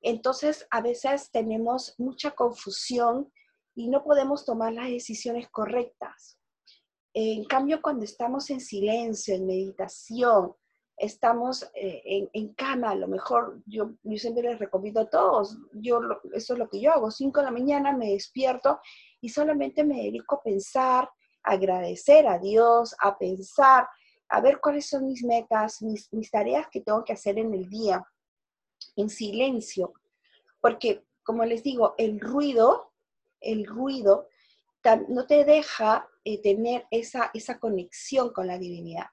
Entonces, 0.00 0.66
a 0.70 0.80
veces 0.80 1.30
tenemos 1.30 1.94
mucha 1.98 2.30
confusión 2.30 3.30
y 3.74 3.88
no 3.88 4.02
podemos 4.02 4.44
tomar 4.44 4.72
las 4.72 4.88
decisiones 4.88 5.48
correctas. 5.50 6.39
En 7.12 7.44
cambio, 7.44 7.80
cuando 7.82 8.04
estamos 8.04 8.50
en 8.50 8.60
silencio, 8.60 9.34
en 9.34 9.46
meditación, 9.46 10.54
estamos 10.96 11.64
eh, 11.74 12.02
en, 12.04 12.30
en, 12.32 12.54
cama, 12.54 12.90
a 12.90 12.94
lo 12.94 13.08
mejor 13.08 13.62
yo, 13.66 13.92
siempre 14.16 14.42
les 14.42 14.58
recomiendo 14.58 15.00
a 15.00 15.08
todos, 15.08 15.56
yo, 15.72 16.00
eso 16.34 16.52
es 16.52 16.58
lo 16.58 16.68
que 16.68 16.80
yo 16.80 16.92
hago, 16.92 17.10
5 17.10 17.40
de 17.40 17.46
la 17.46 17.50
mañana 17.50 17.96
me 17.96 18.10
despierto 18.10 18.78
y 19.20 19.30
solamente 19.30 19.82
me 19.82 20.02
dedico 20.02 20.36
a 20.36 20.42
pensar, 20.42 21.08
agradecer 21.42 22.26
a 22.26 22.38
Dios, 22.38 22.94
a 23.00 23.16
pensar, 23.16 23.88
a 24.28 24.40
ver 24.40 24.60
cuáles 24.60 24.88
son 24.88 25.06
mis 25.06 25.24
metas, 25.24 25.82
mis, 25.82 26.30
tareas 26.30 26.68
que 26.70 26.80
tengo 26.80 27.04
que 27.04 27.12
hacer 27.12 27.38
en 27.38 27.52
el 27.52 27.68
día, 27.68 28.04
en 28.96 29.08
silencio. 29.08 29.92
Porque, 30.60 31.04
como 31.22 31.44
les 31.44 31.62
digo, 31.62 31.94
el 31.98 32.20
ruido, 32.20 32.92
el 33.40 33.66
ruido 33.66 34.28
no 35.08 35.26
te 35.26 35.44
deja 35.44 36.08
eh, 36.24 36.40
tener 36.40 36.86
esa, 36.90 37.30
esa 37.34 37.58
conexión 37.58 38.32
con 38.32 38.46
la 38.46 38.58
divinidad. 38.58 39.06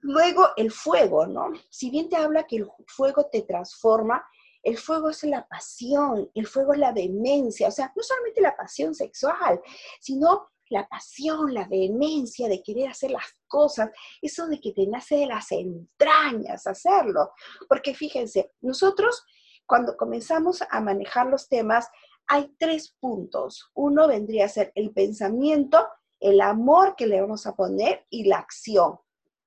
Luego, 0.00 0.50
el 0.56 0.70
fuego, 0.70 1.26
¿no? 1.26 1.52
Si 1.70 1.90
bien 1.90 2.08
te 2.08 2.16
habla 2.16 2.46
que 2.46 2.56
el 2.56 2.68
fuego 2.86 3.26
te 3.30 3.42
transforma, 3.42 4.24
el 4.62 4.78
fuego 4.78 5.10
es 5.10 5.22
la 5.24 5.46
pasión, 5.46 6.30
el 6.34 6.46
fuego 6.46 6.74
es 6.74 6.80
la 6.80 6.92
demencia, 6.92 7.68
o 7.68 7.70
sea, 7.70 7.92
no 7.94 8.02
solamente 8.02 8.40
la 8.40 8.56
pasión 8.56 8.94
sexual, 8.94 9.60
sino 10.00 10.48
la 10.70 10.86
pasión, 10.88 11.54
la 11.54 11.68
vehemencia 11.68 12.48
de 12.48 12.62
querer 12.62 12.90
hacer 12.90 13.12
las 13.12 13.24
cosas, 13.46 13.90
eso 14.20 14.46
de 14.48 14.60
que 14.60 14.72
te 14.72 14.86
nace 14.86 15.16
de 15.16 15.26
las 15.26 15.52
entrañas 15.52 16.66
hacerlo. 16.66 17.30
Porque 17.68 17.94
fíjense, 17.94 18.52
nosotros 18.60 19.24
cuando 19.66 19.96
comenzamos 19.96 20.62
a 20.68 20.80
manejar 20.80 21.26
los 21.26 21.48
temas, 21.48 21.88
hay 22.26 22.54
tres 22.58 22.94
puntos. 23.00 23.70
Uno 23.74 24.08
vendría 24.08 24.46
a 24.46 24.48
ser 24.48 24.72
el 24.74 24.92
pensamiento, 24.92 25.86
el 26.20 26.40
amor 26.40 26.94
que 26.96 27.06
le 27.06 27.20
vamos 27.20 27.46
a 27.46 27.54
poner 27.54 28.06
y 28.10 28.24
la 28.24 28.38
acción. 28.38 28.98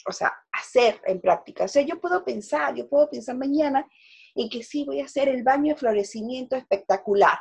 O 0.08 0.12
sea, 0.12 0.34
hacer 0.52 1.02
en 1.06 1.20
práctica. 1.20 1.66
O 1.66 1.68
sea, 1.68 1.82
yo 1.82 2.00
puedo 2.00 2.24
pensar, 2.24 2.74
yo 2.76 2.88
puedo 2.88 3.10
pensar 3.10 3.36
mañana 3.36 3.88
en 4.36 4.50
que 4.50 4.64
sí 4.64 4.86
voy 4.86 5.02
a 5.02 5.06
hacer 5.06 5.28
el 5.28 5.44
baño 5.44 5.74
de 5.74 5.80
florecimiento 5.80 6.56
espectacular 6.56 7.38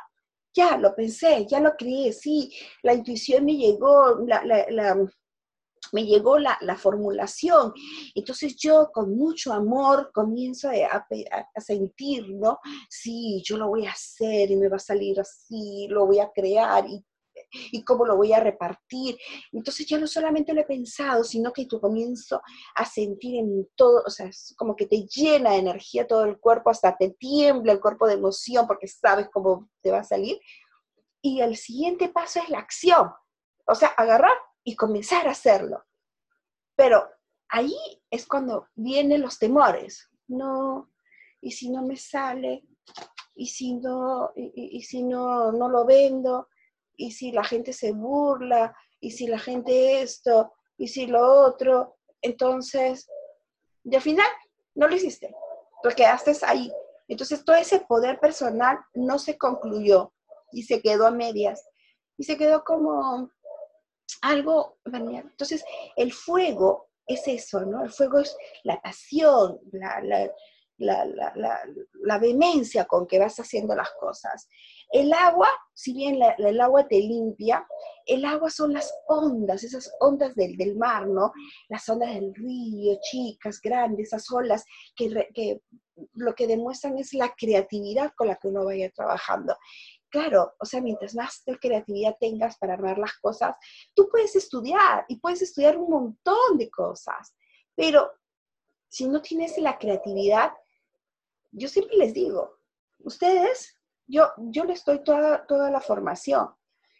ya 0.53 0.77
lo 0.77 0.95
pensé, 0.95 1.45
ya 1.47 1.59
lo 1.59 1.75
creí, 1.75 2.11
sí, 2.11 2.51
la 2.83 2.93
intuición 2.93 3.45
me 3.45 3.55
llegó, 3.55 4.17
me 5.91 6.05
llegó 6.05 6.37
la, 6.37 6.57
formulación. 6.77 7.73
Entonces 8.15 8.55
yo 8.55 8.89
con 8.93 9.15
mucho 9.15 9.53
amor 9.53 10.11
comienzo 10.13 10.69
a, 10.69 11.05
a, 11.55 11.61
sentir, 11.61 12.29
¿no? 12.29 12.59
Sí, 12.89 13.41
yo 13.45 13.57
lo 13.57 13.67
voy 13.67 13.85
a 13.85 13.91
hacer 13.91 14.51
y 14.51 14.55
me 14.55 14.69
va 14.69 14.77
a 14.77 14.79
salir 14.79 15.19
así, 15.19 15.87
lo 15.89 16.05
voy 16.05 16.19
a 16.19 16.31
crear 16.33 16.87
y 16.87 17.03
y 17.71 17.83
cómo 17.83 18.05
lo 18.05 18.15
voy 18.17 18.33
a 18.33 18.39
repartir. 18.39 19.17
Entonces 19.51 19.85
ya 19.87 19.97
no 19.97 20.07
solamente 20.07 20.53
lo 20.53 20.61
he 20.61 20.65
pensado, 20.65 21.23
sino 21.23 21.51
que 21.51 21.65
tú 21.65 21.79
comienzo 21.79 22.41
a 22.75 22.85
sentir 22.85 23.35
en 23.35 23.67
todo, 23.75 24.03
o 24.05 24.09
sea, 24.09 24.29
como 24.57 24.75
que 24.75 24.85
te 24.85 25.05
llena 25.07 25.51
de 25.51 25.57
energía 25.57 26.07
todo 26.07 26.25
el 26.25 26.39
cuerpo, 26.39 26.69
hasta 26.69 26.95
te 26.97 27.11
tiembla 27.11 27.73
el 27.73 27.79
cuerpo 27.79 28.07
de 28.07 28.13
emoción 28.13 28.67
porque 28.67 28.87
sabes 28.87 29.29
cómo 29.31 29.69
te 29.81 29.91
va 29.91 29.99
a 29.99 30.03
salir. 30.03 30.39
Y 31.21 31.41
el 31.41 31.57
siguiente 31.57 32.09
paso 32.09 32.39
es 32.39 32.49
la 32.49 32.59
acción. 32.59 33.09
O 33.65 33.75
sea, 33.75 33.89
agarrar 33.89 34.31
y 34.69 34.75
comenzar 34.75 35.27
a 35.27 35.31
hacerlo. 35.31 35.83
Pero 36.75 37.09
ahí 37.49 37.75
es 38.11 38.27
cuando 38.27 38.67
vienen 38.75 39.21
los 39.21 39.39
temores. 39.39 40.07
No, 40.27 40.91
y 41.41 41.49
si 41.49 41.71
no 41.71 41.81
me 41.81 41.97
sale, 41.97 42.63
y 43.33 43.47
si 43.47 43.73
no, 43.73 44.31
y, 44.35 44.79
si 44.83 45.01
no, 45.01 45.51
no 45.51 45.69
lo 45.69 45.85
vendo, 45.85 46.49
y 46.95 47.11
si 47.13 47.31
la 47.31 47.43
gente 47.43 47.73
se 47.73 47.93
burla, 47.93 48.75
y 48.99 49.09
si 49.09 49.25
la 49.25 49.39
gente 49.39 50.03
esto, 50.03 50.53
y 50.77 50.87
si 50.87 51.07
lo 51.07 51.19
otro, 51.47 51.97
entonces, 52.21 53.09
y 53.83 53.95
al 53.95 54.03
final 54.03 54.29
no 54.75 54.87
lo 54.87 54.95
hiciste, 54.95 55.33
porque 55.81 56.03
quedaste 56.03 56.33
ahí. 56.45 56.71
Entonces 57.07 57.43
todo 57.43 57.55
ese 57.55 57.79
poder 57.79 58.19
personal 58.19 58.77
no 58.93 59.17
se 59.17 59.35
concluyó 59.35 60.13
y 60.51 60.61
se 60.61 60.79
quedó 60.79 61.07
a 61.07 61.11
medias. 61.11 61.67
Y 62.19 62.25
se 62.25 62.37
quedó 62.37 62.63
como 62.63 63.31
algo, 64.21 64.77
entonces 64.85 65.63
el 65.95 66.11
fuego 66.13 66.89
es 67.05 67.27
eso, 67.27 67.61
¿no? 67.65 67.83
El 67.83 67.91
fuego 67.91 68.19
es 68.19 68.35
la 68.63 68.79
pasión, 68.81 69.59
la, 69.71 70.01
la, 70.79 72.17
vehemencia 72.19 72.85
con 72.85 73.05
que 73.07 73.19
vas 73.19 73.37
haciendo 73.37 73.75
las 73.75 73.89
cosas. 73.99 74.47
El 74.91 75.11
agua, 75.13 75.49
si 75.73 75.93
bien 75.93 76.19
el 76.37 76.61
agua 76.61 76.87
te 76.87 76.99
limpia, 76.99 77.65
el 78.05 78.25
agua 78.25 78.49
son 78.49 78.73
las 78.73 78.93
ondas, 79.07 79.63
esas 79.63 79.91
ondas 79.99 80.35
del, 80.35 80.55
del, 80.57 80.75
mar, 80.75 81.07
¿no? 81.07 81.31
Las 81.67 81.87
ondas 81.89 82.13
del 82.13 82.33
río, 82.33 82.97
chicas, 83.01 83.59
grandes, 83.61 84.07
esas 84.07 84.31
olas 84.31 84.63
que, 84.95 85.27
que 85.33 85.61
lo 86.13 86.33
que 86.33 86.47
demuestran 86.47 86.97
es 86.97 87.13
la 87.13 87.33
creatividad 87.37 88.11
con 88.15 88.27
la 88.27 88.35
que 88.35 88.47
uno 88.47 88.65
vaya 88.65 88.89
trabajando. 88.91 89.55
Claro, 90.09 90.55
o 90.59 90.65
sea, 90.65 90.81
mientras 90.81 91.13
más 91.13 91.43
creatividad 91.61 92.17
tengas 92.19 92.57
para 92.57 92.73
armar 92.73 92.97
las 92.97 93.17
cosas, 93.19 93.55
tú 93.93 94.09
puedes 94.09 94.35
estudiar 94.35 95.05
y 95.07 95.17
puedes 95.17 95.41
estudiar 95.43 95.77
un 95.77 95.89
montón 95.89 96.57
de 96.57 96.69
cosas, 96.69 97.35
pero 97.75 98.11
si 98.87 99.07
no 99.07 99.21
tienes 99.21 99.57
la 99.59 99.77
creatividad, 99.77 100.51
yo 101.51 101.67
siempre 101.67 101.95
les 101.97 102.13
digo, 102.15 102.57
ustedes, 102.99 103.79
yo, 104.07 104.31
yo 104.37 104.63
les 104.63 104.83
doy 104.83 105.03
toda, 105.03 105.45
toda 105.45 105.69
la 105.69 105.79
formación, 105.79 106.49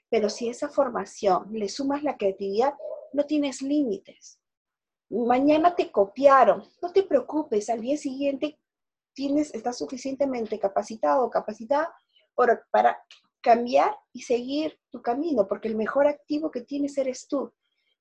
pero 0.10 0.30
si 0.30 0.48
esa 0.50 0.70
formación 0.70 1.48
le 1.52 1.68
sumas 1.68 2.04
la 2.04 2.16
creatividad, 2.16 2.76
no 3.14 3.26
tienes 3.26 3.64
límites. 3.64 4.40
Mañana 5.10 5.76
te 5.76 5.92
copiaron, 5.92 6.64
no 6.82 6.92
te 6.94 7.02
preocupes, 7.02 7.72
al 7.72 7.82
día 7.82 7.98
siguiente 7.98 8.60
tienes, 9.14 9.54
estás 9.56 9.80
suficientemente 9.80 10.60
capacitado 10.60 11.26
o 11.26 11.30
capacitada 11.32 11.92
para 12.72 13.04
cambiar 13.42 13.96
y 14.14 14.22
seguir 14.22 14.80
tu 14.92 15.02
camino, 15.02 15.48
porque 15.48 15.68
el 15.68 15.76
mejor 15.76 16.08
activo 16.08 16.52
que 16.52 16.62
tienes 16.62 16.98
eres 16.98 17.28
tú. 17.28 17.52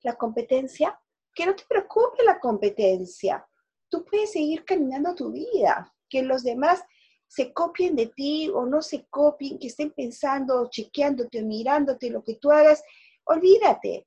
La 0.02 0.14
competencia, 0.14 0.98
que 1.34 1.46
no 1.46 1.54
te 1.54 1.64
preocupe 1.68 2.22
la 2.24 2.38
competencia. 2.40 3.46
Tú 3.88 4.04
puedes 4.04 4.32
seguir 4.32 4.64
caminando 4.64 5.14
tu 5.14 5.32
vida, 5.32 5.94
que 6.08 6.22
los 6.22 6.42
demás 6.42 6.82
se 7.26 7.52
copien 7.52 7.94
de 7.94 8.06
ti 8.06 8.48
o 8.48 8.64
no 8.64 8.82
se 8.82 9.06
copien, 9.08 9.58
que 9.58 9.68
estén 9.68 9.92
pensando, 9.92 10.68
chequeándote, 10.70 11.42
mirándote 11.42 12.10
lo 12.10 12.22
que 12.22 12.36
tú 12.36 12.50
hagas. 12.50 12.82
Olvídate. 13.24 14.06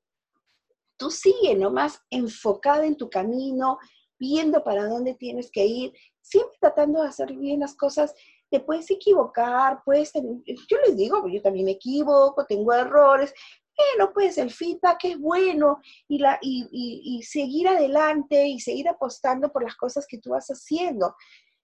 Tú 0.96 1.10
sigue 1.10 1.54
nomás 1.54 2.00
enfocada 2.10 2.84
en 2.84 2.96
tu 2.96 3.08
camino, 3.08 3.78
viendo 4.18 4.62
para 4.62 4.86
dónde 4.86 5.14
tienes 5.14 5.50
que 5.50 5.64
ir, 5.64 5.92
siempre 6.20 6.56
tratando 6.60 7.02
de 7.02 7.08
hacer 7.08 7.32
bien 7.34 7.60
las 7.60 7.74
cosas 7.74 8.14
te 8.52 8.60
puedes 8.60 8.90
equivocar, 8.90 9.80
puedes 9.82 10.12
tener, 10.12 10.36
yo 10.44 10.76
les 10.86 10.94
digo, 10.94 11.26
yo 11.26 11.40
también 11.40 11.64
me 11.64 11.72
equivoco, 11.72 12.44
tengo 12.44 12.70
errores, 12.74 13.32
bueno, 13.74 14.12
pues 14.12 14.36
el 14.36 14.50
feedback 14.50 15.04
es 15.04 15.18
bueno 15.18 15.80
y, 16.06 16.18
la, 16.18 16.38
y, 16.42 16.68
y, 16.70 17.22
seguir 17.22 17.66
adelante 17.66 18.46
y 18.46 18.60
seguir 18.60 18.90
apostando 18.90 19.50
por 19.50 19.64
las 19.64 19.74
cosas 19.74 20.06
que 20.06 20.18
tú 20.18 20.30
vas 20.30 20.48
haciendo. 20.48 21.16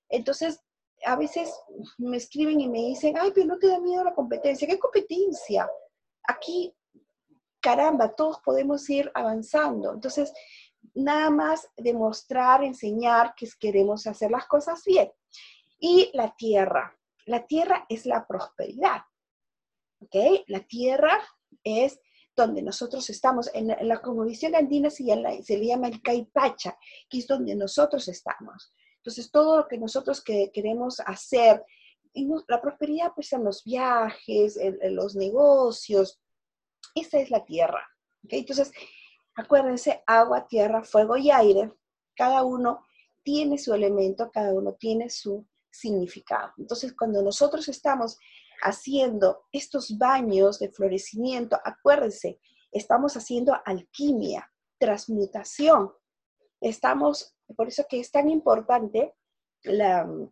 Entonces, 0.09 0.61
a 1.05 1.17
veces 1.17 1.53
me 1.99 2.17
escriben 2.17 2.59
y 2.61 2.69
me 2.71 2.79
dicen, 2.79 3.17
ay, 3.21 3.33
pero 3.35 3.47
no 3.47 3.59
te 3.59 3.69
da 3.69 3.79
miedo 3.81 4.03
la 4.03 4.15
competencia. 4.15 4.67
¿Qué 4.67 4.79
competencia? 4.79 5.69
Aquí, 6.27 6.75
caramba, 7.61 8.15
todos 8.15 8.41
podemos 8.41 8.89
ir 8.89 9.11
avanzando. 9.15 9.93
Entonces, 9.93 10.33
nada 10.95 11.29
más 11.29 11.69
demostrar, 11.77 12.65
enseñar 12.65 13.35
que 13.37 13.47
queremos 13.61 14.07
hacer 14.07 14.31
las 14.31 14.47
cosas 14.47 14.83
bien. 14.85 15.13
Y 15.79 16.11
la 16.15 16.35
tierra. 16.37 16.97
La 17.27 17.47
tierra 17.47 17.87
es 17.89 18.07
la 18.07 18.27
prosperidad. 18.27 19.03
¿Ok? 20.01 20.45
La 20.47 20.61
tierra 20.61 21.21
es 21.63 22.01
donde 22.39 22.63
nosotros 22.63 23.11
estamos. 23.11 23.51
En 23.53 23.69
la, 23.69 23.77
en 24.03 24.55
andina 24.55 24.91
se, 24.91 25.05
le 25.05 25.67
llama 25.67 25.89
el 25.89 26.01
caipacha, 26.01 26.79
que 27.09 27.19
es 27.19 27.27
donde 27.27 27.55
nosotros 27.55 28.09
estamos. 28.09 28.73
Entonces, 28.99 29.31
todo 29.31 29.59
lo 29.59 29.69
que 29.69 29.79
nosotros 29.79 30.23
queremos 30.23 31.01
hacer, 31.01 31.65
la 32.49 32.61
prosperidad 32.61 33.13
pues 33.15 33.33
en 33.33 33.45
los 33.45 33.63
viajes, 33.65 34.57
en, 34.57 34.95
los 34.95 35.15
negocios, 35.15 36.21
esa 36.95 37.19
es 37.19 37.31
la 37.31 37.45
tierra. 37.45 37.87
Entonces, 38.29 38.73
acuérdense, 39.35 40.03
agua, 40.07 40.47
tierra, 40.47 40.83
fuego 40.83 41.17
y 41.17 41.31
aire, 41.31 41.73
cada 42.15 42.43
uno 42.43 42.85
tiene 43.23 43.59
su 43.59 43.75
elemento, 43.75 44.31
cada 44.33 44.53
uno 44.53 44.75
tiene 44.75 45.11
su 45.11 45.47
significado. 45.71 46.53
Entonces, 46.59 46.95
cuando 46.97 47.23
nosotros 47.23 47.69
estamos 47.69 48.19
haciendo 48.63 49.45
estos 49.53 49.97
baños 49.97 50.59
de 50.59 50.71
florecimiento, 50.71 51.59
acuérdense, 51.65 52.41
estamos 52.73 53.17
haciendo 53.17 53.57
alquimia, 53.65 54.51
transmutación. 54.79 55.93
Estamos, 56.61 57.37
por 57.57 57.69
eso 57.69 57.85
que 57.89 58.01
es 58.01 58.11
tan 58.11 58.29
importante 58.29 59.15
el 59.63 60.31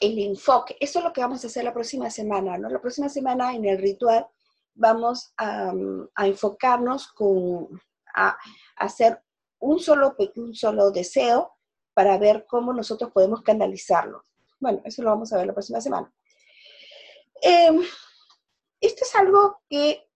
enfoque. 0.00 0.76
Eso 0.80 0.98
es 0.98 1.04
lo 1.04 1.12
que 1.12 1.20
vamos 1.20 1.44
a 1.44 1.46
hacer 1.48 1.64
la 1.64 1.74
próxima 1.74 2.10
semana, 2.10 2.56
¿no? 2.58 2.68
La 2.68 2.80
próxima 2.80 3.08
semana 3.08 3.54
en 3.54 3.64
el 3.64 3.78
ritual 3.78 4.26
vamos 4.74 5.32
a, 5.36 5.72
enfocarnos 6.18 7.08
con, 7.08 7.68
a, 8.14 8.36
hacer 8.76 9.22
un 9.58 9.78
solo, 9.78 10.16
un 10.36 10.54
solo 10.54 10.90
deseo 10.90 11.52
para 11.94 12.16
ver 12.18 12.46
cómo 12.48 12.72
nosotros 12.72 13.10
podemos 13.12 13.42
canalizarlo. 13.42 14.24
Bueno, 14.60 14.82
eso 14.84 15.02
lo 15.02 15.10
vamos 15.10 15.32
a 15.32 15.38
ver 15.38 15.46
la 15.46 15.54
próxima 15.54 15.80
semana. 15.80 16.12
Em, 17.42 17.80
esto 18.80 19.04
es 19.04 19.14
algo 19.16 19.62
que 19.68 20.06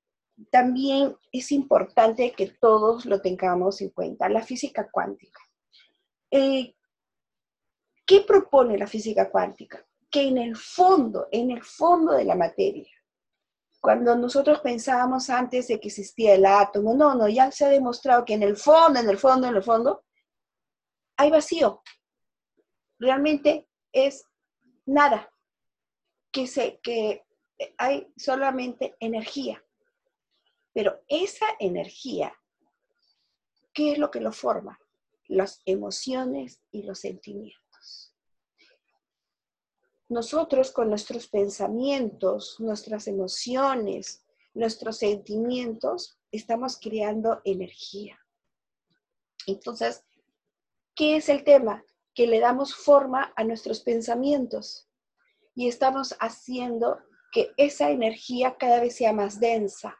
también 0.51 1.17
es 1.33 1.51
importante 1.53 2.33
que 2.33 2.49
todos 2.61 3.07
lo 3.07 3.21
tengamos 3.21 3.81
en 3.81 3.91
cuenta, 3.91 4.29
la 4.29 4.43
física 4.43 4.91
cuántica. 4.91 5.41
Eh, 6.31 6.75
¿Qué 8.07 8.21
propone 8.21 8.77
la 8.77 8.87
física 8.87 9.31
cuántica? 9.31 9.87
Que 10.11 10.29
en 10.29 10.39
el 10.39 10.57
fondo, 10.57 11.29
en 11.33 11.51
el 11.51 11.63
fondo 11.63 12.13
de 12.13 12.25
la 12.25 12.35
materia, 12.35 12.89
cuando 13.81 14.17
nosotros 14.17 14.61
pensábamos 14.61 15.31
antes 15.31 15.69
de 15.69 15.81
que 15.81 15.89
existía 15.89 16.35
el 16.35 16.45
átomo, 16.45 16.95
no, 16.95 17.15
no, 17.15 17.29
ya 17.29 17.51
se 17.51 17.65
ha 17.65 17.69
demostrado 17.69 18.25
que 18.25 18.35
en 18.35 18.43
el 18.43 18.57
fondo, 18.57 19.01
en 19.01 19.09
el 19.09 19.19
fondo, 19.19 19.47
en 19.49 19.57
el 19.57 19.63
fondo, 19.63 20.05
hay 21.17 21.31
vacío. 21.31 21.83
Realmente 22.99 23.69
es 23.93 24.27
nada, 24.87 25.33
que, 26.31 26.47
se, 26.47 26.81
que 26.83 27.25
hay 27.79 28.13
solamente 28.17 28.97
energía. 29.01 29.65
Pero 30.73 31.03
esa 31.09 31.47
energía, 31.61 32.35
¿qué 33.73 33.93
es 33.93 33.99
lo 33.99 34.11
que 34.11 34.21
lo 34.21 34.33
forma? 34.33 34.79
Las 35.29 35.63
emociones 35.65 36.61
y 36.71 36.83
los 36.83 36.99
sentimientos. 37.01 38.15
Nosotros 40.09 40.71
con 40.73 40.91
nuestros 40.91 41.29
pensamientos, 41.29 42.57
nuestras 42.59 43.07
emociones, 43.07 44.25
nuestros 44.53 44.99
sentimientos, 44.99 46.19
estamos 46.31 46.79
creando 46.79 47.41
energía. 47.45 48.19
Entonces, 49.47 50.05
¿qué 50.95 51.17
es 51.17 51.29
el 51.29 51.45
tema? 51.45 51.85
Que 52.15 52.27
le 52.27 52.41
damos 52.41 52.75
forma 52.75 53.33
a 53.37 53.45
nuestros 53.45 53.81
pensamientos 53.81 54.89
y 55.55 55.69
estamos 55.69 56.15
haciendo 56.21 56.99
que 57.33 57.53
esa 57.57 57.91
energía 57.91 58.57
cada 58.57 58.81
vez 58.81 58.97
sea 58.97 59.13
más 59.13 59.41
densa. 59.41 59.97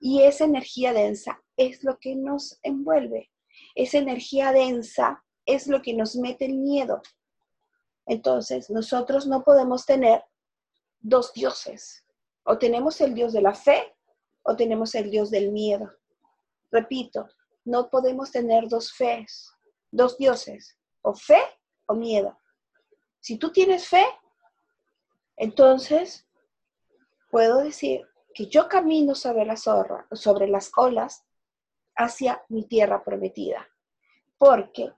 Y 0.00 0.22
esa 0.22 0.44
energía 0.44 0.92
densa 0.92 1.40
es 1.56 1.84
lo 1.84 1.98
que 1.98 2.16
nos 2.16 2.58
envuelve. 2.64 3.30
Esa 3.76 3.98
energía 3.98 4.52
densa 4.52 5.24
es 5.46 5.68
lo 5.68 5.80
que 5.80 5.94
nos 5.94 6.16
mete 6.16 6.46
el 6.46 6.58
miedo. 6.58 7.00
Entonces, 8.06 8.68
nosotros 8.68 9.28
no 9.28 9.44
podemos 9.44 9.86
tener 9.86 10.24
dos 10.98 11.32
dioses. 11.32 12.04
O 12.44 12.58
tenemos 12.58 13.00
el 13.00 13.14
dios 13.14 13.32
de 13.32 13.42
la 13.42 13.54
fe 13.54 13.94
o 14.42 14.56
tenemos 14.56 14.96
el 14.96 15.10
dios 15.10 15.30
del 15.30 15.52
miedo. 15.52 15.92
Repito, 16.72 17.28
no 17.64 17.88
podemos 17.88 18.32
tener 18.32 18.68
dos 18.68 18.92
fees, 18.92 19.52
dos 19.92 20.18
dioses 20.18 20.76
o 21.02 21.14
fe 21.14 21.42
o 21.86 21.94
miedo. 21.94 22.38
Si 23.20 23.38
tú 23.38 23.52
tienes 23.52 23.86
fe, 23.86 24.04
entonces 25.36 26.26
puedo 27.30 27.58
decir 27.58 28.06
que 28.34 28.46
yo 28.46 28.68
camino 28.68 29.14
sobre 29.14 29.44
las, 29.44 29.66
olas 30.76 31.24
hacia 31.96 32.44
mi 32.48 32.64
tierra 32.66 33.04
prometida. 33.04 33.68
Porque 34.38 34.92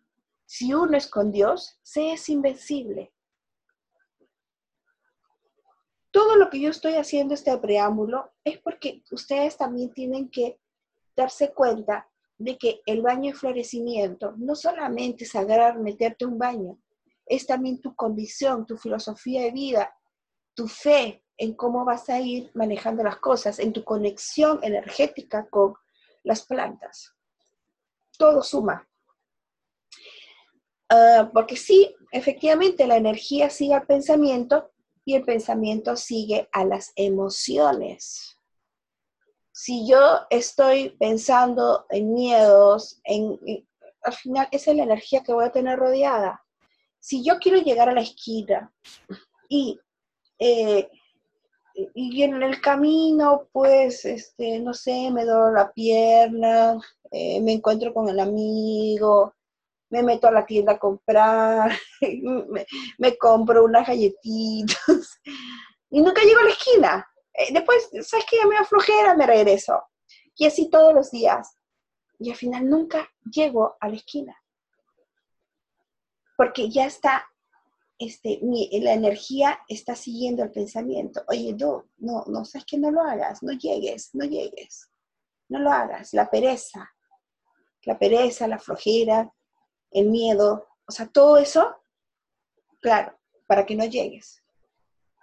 si 0.46 0.72
uno 0.72 0.96
es 0.96 1.08
con 1.08 1.32
Dios, 1.32 1.78
se 1.82 2.12
es 2.12 2.28
invencible. 2.28 3.12
Todo 6.10 6.36
lo 6.36 6.48
que 6.48 6.60
yo 6.60 6.70
estoy 6.70 6.94
haciendo 6.94 7.34
este 7.34 7.56
preámbulo 7.58 8.32
es 8.44 8.58
porque 8.58 9.02
ustedes 9.10 9.56
también 9.56 9.92
tienen 9.92 10.30
que 10.30 10.60
darse 11.16 11.52
cuenta 11.52 12.08
de 12.44 12.58
que 12.58 12.82
el 12.84 13.00
baño 13.00 13.32
de 13.32 13.38
florecimiento 13.38 14.34
no 14.36 14.54
solamente 14.54 15.24
es 15.24 15.34
agarrar, 15.34 15.78
meterte 15.78 16.26
un 16.26 16.38
baño, 16.38 16.78
es 17.24 17.46
también 17.46 17.80
tu 17.80 17.94
condición, 17.94 18.66
tu 18.66 18.76
filosofía 18.76 19.42
de 19.42 19.50
vida, 19.50 19.94
tu 20.54 20.68
fe 20.68 21.24
en 21.38 21.54
cómo 21.54 21.86
vas 21.86 22.10
a 22.10 22.20
ir 22.20 22.50
manejando 22.54 23.02
las 23.02 23.16
cosas, 23.16 23.58
en 23.58 23.72
tu 23.72 23.82
conexión 23.82 24.60
energética 24.62 25.48
con 25.48 25.74
las 26.22 26.44
plantas. 26.44 27.14
Todo 28.18 28.42
suma. 28.42 28.86
Ah, 30.90 31.30
porque 31.32 31.56
sí, 31.56 31.96
efectivamente, 32.12 32.86
la 32.86 32.98
energía 32.98 33.48
sigue 33.48 33.72
al 33.72 33.86
pensamiento 33.86 34.70
y 35.06 35.14
el 35.14 35.24
pensamiento 35.24 35.96
sigue 35.96 36.46
a 36.52 36.66
las 36.66 36.92
emociones. 36.94 38.33
Si 39.56 39.86
yo 39.88 40.20
estoy 40.30 40.90
pensando 40.98 41.86
en 41.90 42.12
miedos, 42.12 43.00
en, 43.04 43.38
al 44.02 44.12
final 44.12 44.48
esa 44.50 44.72
es 44.72 44.76
la 44.76 44.82
energía 44.82 45.22
que 45.22 45.32
voy 45.32 45.44
a 45.44 45.52
tener 45.52 45.78
rodeada. 45.78 46.44
Si 46.98 47.24
yo 47.24 47.38
quiero 47.38 47.58
llegar 47.58 47.88
a 47.88 47.94
la 47.94 48.00
esquina 48.00 48.72
y 49.48 49.78
eh, 50.38 50.90
y 51.94 52.22
en 52.22 52.42
el 52.42 52.60
camino, 52.60 53.48
pues, 53.52 54.04
este, 54.04 54.60
no 54.60 54.74
sé, 54.74 55.10
me 55.10 55.24
doy 55.24 55.52
la 55.54 55.72
pierna, 55.72 56.78
eh, 57.10 57.40
me 57.40 57.52
encuentro 57.52 57.92
con 57.92 58.08
el 58.08 58.20
amigo, 58.20 59.34
me 59.90 60.02
meto 60.02 60.28
a 60.28 60.32
la 60.32 60.46
tienda 60.46 60.72
a 60.72 60.78
comprar, 60.78 61.72
me, 62.98 63.16
compro 63.18 63.64
unas 63.64 63.86
galletitas 63.86 65.20
y 65.90 66.00
nunca 66.00 66.22
llego 66.22 66.40
a 66.40 66.44
la 66.44 66.50
esquina. 66.50 67.10
Eh, 67.34 67.52
después, 67.52 67.90
¿sabes 68.02 68.26
qué? 68.28 68.44
Me 68.46 68.56
aflojera, 68.56 69.14
me 69.14 69.26
regreso. 69.26 69.82
Y 70.36 70.46
así 70.46 70.70
todos 70.70 70.94
los 70.94 71.10
días. 71.10 71.56
Y 72.18 72.30
al 72.30 72.36
final 72.36 72.68
nunca 72.68 73.08
llego 73.30 73.76
a 73.80 73.88
la 73.88 73.96
esquina. 73.96 74.36
Porque 76.36 76.68
ya 76.68 76.86
está 76.86 77.26
este, 77.98 78.40
la 78.82 78.92
energía 78.92 79.60
está 79.68 79.94
siguiendo 79.94 80.42
el 80.42 80.50
pensamiento. 80.50 81.22
Oye, 81.28 81.54
no, 81.54 81.88
no, 81.98 82.24
no, 82.26 82.44
sabes 82.44 82.66
que 82.66 82.78
no 82.78 82.90
lo 82.90 83.00
hagas, 83.02 83.42
no 83.42 83.52
llegues, 83.52 84.10
no 84.14 84.24
llegues, 84.24 84.90
no 85.48 85.58
lo 85.58 85.70
hagas. 85.70 86.12
La 86.12 86.28
pereza, 86.30 86.92
la 87.84 87.98
pereza, 87.98 88.48
la 88.48 88.58
flojera, 88.58 89.32
el 89.90 90.10
miedo, 90.10 90.66
o 90.86 90.92
sea, 90.92 91.06
todo 91.06 91.38
eso, 91.38 91.76
claro, 92.80 93.18
para 93.46 93.64
que 93.64 93.76
no 93.76 93.84
llegues. 93.84 94.43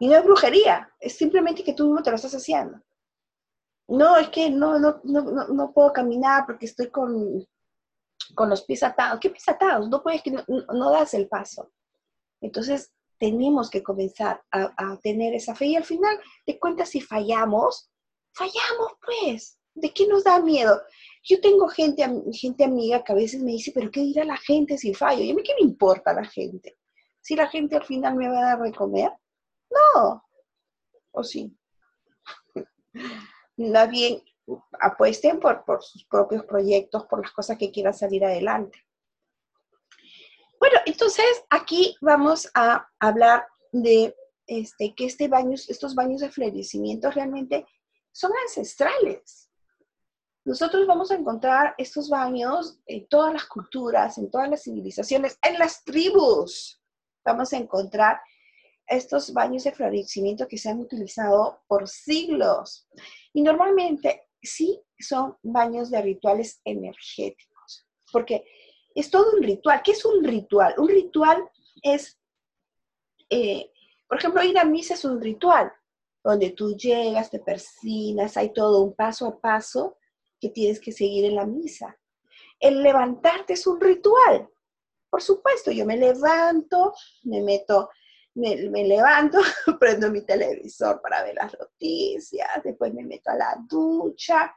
Y 0.02 0.08
no 0.08 0.16
es 0.16 0.24
brujería, 0.24 0.92
es 1.00 1.16
simplemente 1.16 1.64
que 1.64 1.74
tú 1.74 1.86
mismo 1.86 2.02
te 2.02 2.10
lo 2.10 2.16
estás 2.16 2.34
haciendo. 2.34 2.82
No, 3.88 4.18
es 4.18 4.30
que 4.30 4.50
no, 4.50 4.80
no, 4.80 5.00
no, 5.04 5.22
no 5.22 5.72
puedo 5.74 5.94
caminar 5.94 6.48
porque 6.48 6.66
estoy 6.66 6.90
con, 6.90 7.48
con 8.34 8.50
los 8.50 8.64
pies 8.64 8.82
atados. 8.82 9.20
¿Qué 9.20 9.30
pies 9.30 9.48
atados? 9.48 9.88
No 9.90 10.02
puedes 10.02 10.24
que 10.24 10.32
no 10.32 10.92
das 10.92 11.14
el 11.14 11.28
paso. 11.28 11.72
Entonces, 12.42 12.92
tenemos 13.20 13.70
que 13.70 13.84
comenzar 13.84 14.42
a, 14.50 14.98
tener 15.04 15.36
esa 15.36 15.54
fe 15.54 15.68
y 15.68 15.76
al 15.76 15.84
final 15.84 16.20
de 16.48 16.58
cuentas, 16.58 16.90
si 16.90 17.00
fallamos, 17.00 17.92
fallamos 18.32 18.94
pues. 19.06 19.60
¿De 19.76 19.94
qué 19.94 20.08
nos 20.08 20.24
da 20.24 20.40
miedo? 20.40 20.82
Yo 21.24 21.40
tengo 21.42 21.68
gente, 21.68 22.04
gente 22.34 22.64
amiga 22.64 23.04
que 23.04 23.12
a 23.12 23.16
veces 23.16 23.44
me 23.44 23.52
dice, 23.52 23.72
pero 23.72 23.92
¿qué 23.92 24.00
dirá 24.00 24.26
la 24.26 24.38
gente 24.38 24.80
si 24.80 24.96
fallo? 24.96 25.22
¿Y 25.22 25.30
a 25.30 25.36
mí 25.36 25.44
qué 25.44 25.54
me 25.62 25.70
importa 25.70 26.12
la 26.12 26.26
gente? 26.26 26.80
Si 27.22 27.36
la 27.36 27.48
gente 27.48 27.76
al 27.76 27.84
final 27.84 28.16
me 28.16 28.28
va 28.28 28.40
a 28.40 28.58
dar 28.58 28.62
de 28.62 28.72
no. 29.72 30.24
¿O 31.12 31.24
sí? 31.24 31.56
Más 33.58 33.90
bien, 33.90 34.22
apuesten 34.80 35.40
por, 35.40 35.64
por 35.66 35.84
sus 35.84 36.06
propios 36.06 36.46
proyectos, 36.46 37.06
por 37.06 37.22
las 37.22 37.32
cosas 37.32 37.58
que 37.58 37.72
quieran 37.72 37.94
salir 37.94 38.26
adelante. 38.26 38.86
Bueno, 40.60 40.80
entonces 40.86 41.26
aquí 41.50 41.96
vamos 42.02 42.50
a 42.54 42.88
hablar 43.00 43.48
de 43.72 44.16
este, 44.46 44.94
que 44.94 45.06
este 45.06 45.30
estos 45.70 45.96
baños 45.96 46.22
de 46.22 46.30
florecimiento 46.30 47.10
realmente 47.10 47.66
son 48.12 48.32
ancestrales. 48.44 49.50
Nosotros 50.44 50.86
vamos 50.88 51.12
a 51.12 51.16
encontrar 51.16 51.76
estos 51.78 52.10
baños 52.10 52.80
en 52.86 53.08
todas 53.08 53.34
las 53.34 53.46
culturas, 53.46 54.18
en 54.18 54.30
todas 54.30 54.50
las 54.50 54.64
civilizaciones, 54.64 55.38
en 55.42 55.60
las 55.60 55.84
tribus. 55.84 56.82
Vamos 57.24 57.54
a 57.54 57.58
encontrar 57.58 58.20
estos 58.88 59.34
baños 59.34 59.64
de 59.64 59.72
florecimiento 59.72 60.48
que 60.48 60.58
se 60.58 60.70
han 60.70 60.80
utilizado 60.80 61.62
por 61.68 61.88
siglos. 61.88 62.88
Y 63.34 63.42
normalmente 63.42 64.30
sí 64.42 64.82
son 65.00 65.38
baños 65.42 65.90
de 65.90 66.02
rituales 66.02 66.62
energéticos, 66.66 67.88
porque 68.12 68.46
es 68.96 69.10
todo 69.10 69.32
un 69.36 69.44
ritual. 69.44 69.82
¿Qué 69.84 69.92
es 69.92 70.04
un 70.06 70.24
ritual? 70.24 70.76
Un 70.78 70.90
ritual 70.90 71.50
es, 71.82 72.20
eh, 73.30 73.72
por 74.08 74.18
ejemplo, 74.18 74.44
ir 74.44 74.58
a 74.58 74.66
misa 74.66 74.96
es 74.96 75.06
un 75.06 75.22
ritual, 75.22 75.72
donde 76.24 76.52
tú 76.52 76.76
llegas, 76.76 77.32
te 77.32 77.40
persinas, 77.40 78.38
hay 78.38 78.54
todo 78.54 78.82
un 78.82 78.94
paso 78.94 79.28
a 79.28 79.40
paso 79.40 79.98
que 80.40 80.50
tienes 80.50 80.80
que 80.80 80.92
seguir 80.92 81.26
en 81.26 81.36
la 81.36 81.46
misa. 81.46 81.98
El 82.60 82.84
levantarte 82.84 83.54
es 83.54 83.66
un 83.66 83.80
ritual. 83.80 84.50
Por 85.10 85.22
supuesto, 85.22 85.72
yo 85.72 85.86
me 85.86 85.98
levanto, 85.98 86.94
me 87.24 87.42
meto, 87.42 87.90
me, 88.36 88.56
levanto, 88.84 89.40
prendo 89.80 90.10
mi 90.12 90.22
televisor 90.22 91.02
para 91.02 91.24
ver 91.24 91.36
las 91.36 91.56
noticias, 91.60 92.50
después 92.64 92.94
me 92.94 93.04
meto 93.04 93.32
a 93.32 93.36
la 93.36 93.58
ducha, 93.68 94.54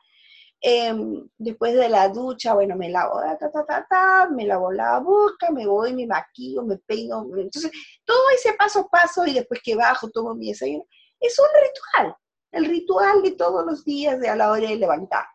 Em, 0.67 1.29
después 1.37 1.75
de 1.75 1.91
la 1.91 2.09
ducha, 2.09 2.55
bueno, 2.55 2.75
me 2.75 2.89
lavo, 2.89 3.21
ta, 3.39 3.51
ta, 3.51 3.67
ta, 3.67 3.87
ta, 3.87 4.31
me 4.31 4.47
lavo 4.47 4.73
la 4.73 4.99
boca, 4.99 5.51
me 5.51 5.67
voy, 5.67 5.93
me 5.93 6.07
maquillo, 6.07 6.63
me 6.63 6.79
peino. 6.79 7.23
Entonces, 7.37 7.71
todo 8.03 8.31
ese 8.35 8.55
paso 8.55 8.81
a 8.81 8.89
paso 8.89 9.27
y 9.27 9.35
después 9.35 9.61
que 9.63 9.77
bajo, 9.77 10.09
tomo 10.09 10.35
mi 10.35 10.49
desayuno, 10.49 10.87
es 11.21 11.39
un 11.39 11.49
ritual, 11.63 12.17
el 12.51 12.65
ritual 12.65 13.23
de 13.23 13.33
todos 13.33 13.67
los 13.67 13.85
días 13.85 14.19
de 14.21 14.31
a 14.31 14.37
la 14.37 14.51
hora 14.51 14.71
de 14.71 14.77
levantar. 14.77 15.27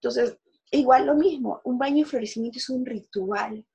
Entonces, 0.00 0.38
igual 0.70 1.04
lo 1.04 1.14
mismo, 1.14 1.60
un 1.64 1.76
baño 1.76 2.04
de 2.04 2.10
florecimiento 2.10 2.58
es 2.58 2.70
un 2.70 2.86
ritual. 2.86 3.66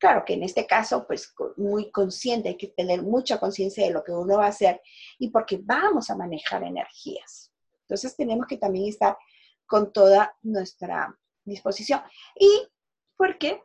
Claro 0.00 0.24
que 0.24 0.32
en 0.32 0.42
este 0.42 0.66
caso, 0.66 1.06
pues 1.06 1.34
muy 1.58 1.90
consciente, 1.90 2.48
hay 2.48 2.56
que 2.56 2.68
tener 2.68 3.02
mucha 3.02 3.38
conciencia 3.38 3.84
de 3.84 3.92
lo 3.92 4.02
que 4.02 4.12
uno 4.12 4.38
va 4.38 4.46
a 4.46 4.48
hacer 4.48 4.80
y 5.18 5.28
porque 5.28 5.60
vamos 5.62 6.08
a 6.08 6.16
manejar 6.16 6.62
energías. 6.62 7.52
Entonces 7.82 8.16
tenemos 8.16 8.46
que 8.46 8.56
también 8.56 8.88
estar 8.88 9.18
con 9.66 9.92
toda 9.92 10.34
nuestra 10.40 11.14
disposición. 11.44 12.00
Y 12.34 12.66
porque 13.14 13.62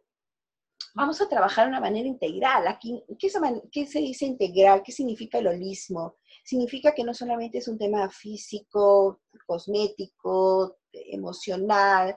vamos 0.94 1.22
a 1.22 1.30
trabajar 1.30 1.66
de 1.66 1.70
una 1.70 1.80
manera 1.80 2.06
integral. 2.06 2.68
Aquí, 2.68 3.02
¿qué 3.18 3.30
se, 3.30 3.40
¿qué 3.72 3.88
se, 3.88 4.00
dice 4.00 4.26
integral? 4.26 4.84
¿Qué 4.84 4.92
significa 4.92 5.38
el 5.38 5.48
holismo? 5.48 6.18
Significa 6.44 6.94
que 6.94 7.06
no 7.06 7.14
solamente 7.14 7.60
es 7.60 7.70
un 7.70 7.78
tema 7.78 8.10
físico, 8.10 9.22
cosmético, 9.48 10.80
emocional, 10.92 12.14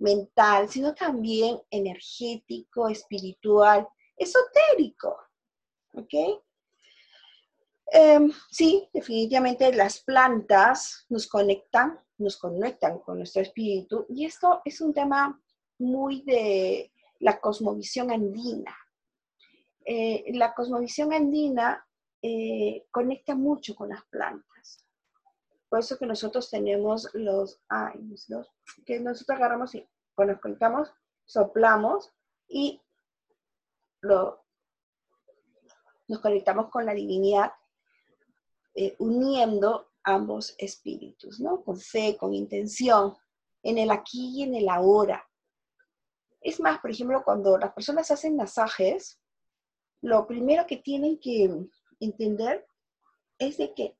mental, 0.00 0.68
sino 0.68 0.94
también 0.94 1.60
energético, 1.70 2.88
espiritual, 2.88 3.86
esotérico. 4.16 5.16
¿Ok? 5.94 6.42
Em, 7.92 8.30
sí, 8.50 8.88
definitivamente 8.92 9.72
las 9.74 10.00
plantas 10.00 11.06
nos 11.08 11.26
conectan, 11.26 11.98
nos 12.18 12.36
conectan 12.36 13.00
con 13.00 13.18
nuestro 13.18 13.42
espíritu 13.42 14.06
y 14.08 14.26
esto 14.26 14.62
es 14.64 14.80
un 14.80 14.94
tema 14.94 15.40
muy 15.78 16.22
de 16.22 16.92
la 17.18 17.40
cosmovisión 17.40 18.12
andina. 18.12 18.76
Eh, 19.84 20.24
la 20.34 20.54
cosmovisión 20.54 21.12
andina 21.12 21.84
eh, 22.22 22.86
conecta 22.90 23.34
mucho 23.34 23.74
con 23.74 23.88
las 23.88 24.04
plantas. 24.04 24.49
Por 25.70 25.78
eso 25.78 25.96
que 25.96 26.04
nosotros 26.04 26.50
tenemos 26.50 27.08
los, 27.14 27.62
ay, 27.68 28.00
que 28.84 28.98
nosotros 28.98 29.36
agarramos 29.36 29.72
y 29.76 29.88
cuando 30.16 30.34
nos 30.34 30.42
conectamos, 30.42 30.92
soplamos 31.24 32.12
y 32.48 32.82
lo, 34.00 34.44
nos 36.08 36.18
conectamos 36.18 36.70
con 36.70 36.84
la 36.84 36.92
divinidad 36.92 37.52
eh, 38.74 38.96
uniendo 38.98 39.92
ambos 40.02 40.56
espíritus, 40.58 41.38
¿no? 41.38 41.62
Con 41.62 41.78
fe, 41.78 42.16
con 42.16 42.34
intención, 42.34 43.16
en 43.62 43.78
el 43.78 43.92
aquí 43.92 44.40
y 44.40 44.42
en 44.42 44.56
el 44.56 44.68
ahora. 44.68 45.24
Es 46.40 46.58
más, 46.58 46.80
por 46.80 46.90
ejemplo, 46.90 47.22
cuando 47.24 47.56
las 47.58 47.72
personas 47.74 48.10
hacen 48.10 48.34
masajes, 48.34 49.20
lo 50.00 50.26
primero 50.26 50.66
que 50.66 50.78
tienen 50.78 51.20
que 51.20 51.48
entender 52.00 52.66
es 53.38 53.56
de 53.58 53.72
que 53.72 53.99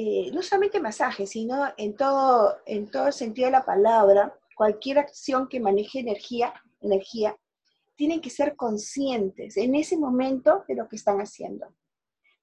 eh, 0.00 0.30
no 0.32 0.42
solamente 0.44 0.78
masajes, 0.78 1.30
sino 1.30 1.72
en 1.76 1.96
todo, 1.96 2.58
en 2.66 2.88
todo 2.88 3.08
el 3.08 3.12
sentido 3.12 3.46
de 3.46 3.52
la 3.52 3.64
palabra, 3.64 4.32
cualquier 4.54 5.00
acción 5.00 5.48
que 5.48 5.58
maneje 5.58 5.98
energía, 5.98 6.54
energía, 6.80 7.36
tienen 7.96 8.20
que 8.20 8.30
ser 8.30 8.54
conscientes 8.54 9.56
en 9.56 9.74
ese 9.74 9.96
momento 9.98 10.64
de 10.68 10.76
lo 10.76 10.86
que 10.86 10.94
están 10.94 11.18
haciendo. 11.18 11.74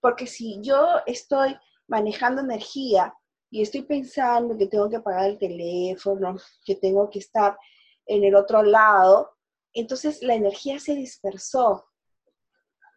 Porque 0.02 0.28
si 0.28 0.60
yo 0.62 0.86
estoy 1.06 1.56
manejando 1.88 2.42
energía 2.42 3.14
y 3.50 3.62
estoy 3.62 3.84
pensando 3.84 4.58
que 4.58 4.68
tengo 4.68 4.90
que 4.90 5.00
pagar 5.00 5.30
el 5.30 5.40
teléfono, 5.40 6.36
que 6.66 6.76
tengo 6.76 7.10
que 7.10 7.20
estar 7.20 7.58
en 8.06 8.26
el 8.26 8.36
otro 8.36 8.64
lado, 8.64 9.32
entonces 9.72 10.22
la 10.22 10.36
energía 10.36 10.78
se 10.82 10.94
dispersó. 10.94 11.86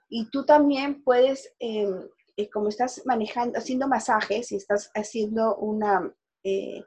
Y 0.09 0.29
tú 0.31 0.45
también 0.45 1.05
puedes, 1.05 1.55
em, 1.61 2.09
eh, 2.39 2.49
como 2.51 2.69
estás 2.69 3.03
manejando, 3.05 3.59
haciendo 3.59 3.89
masajes 3.89 4.53
y 4.53 4.57
estás 4.57 4.93
haciendo 4.95 5.57
una, 5.57 6.15
eh, 6.45 6.85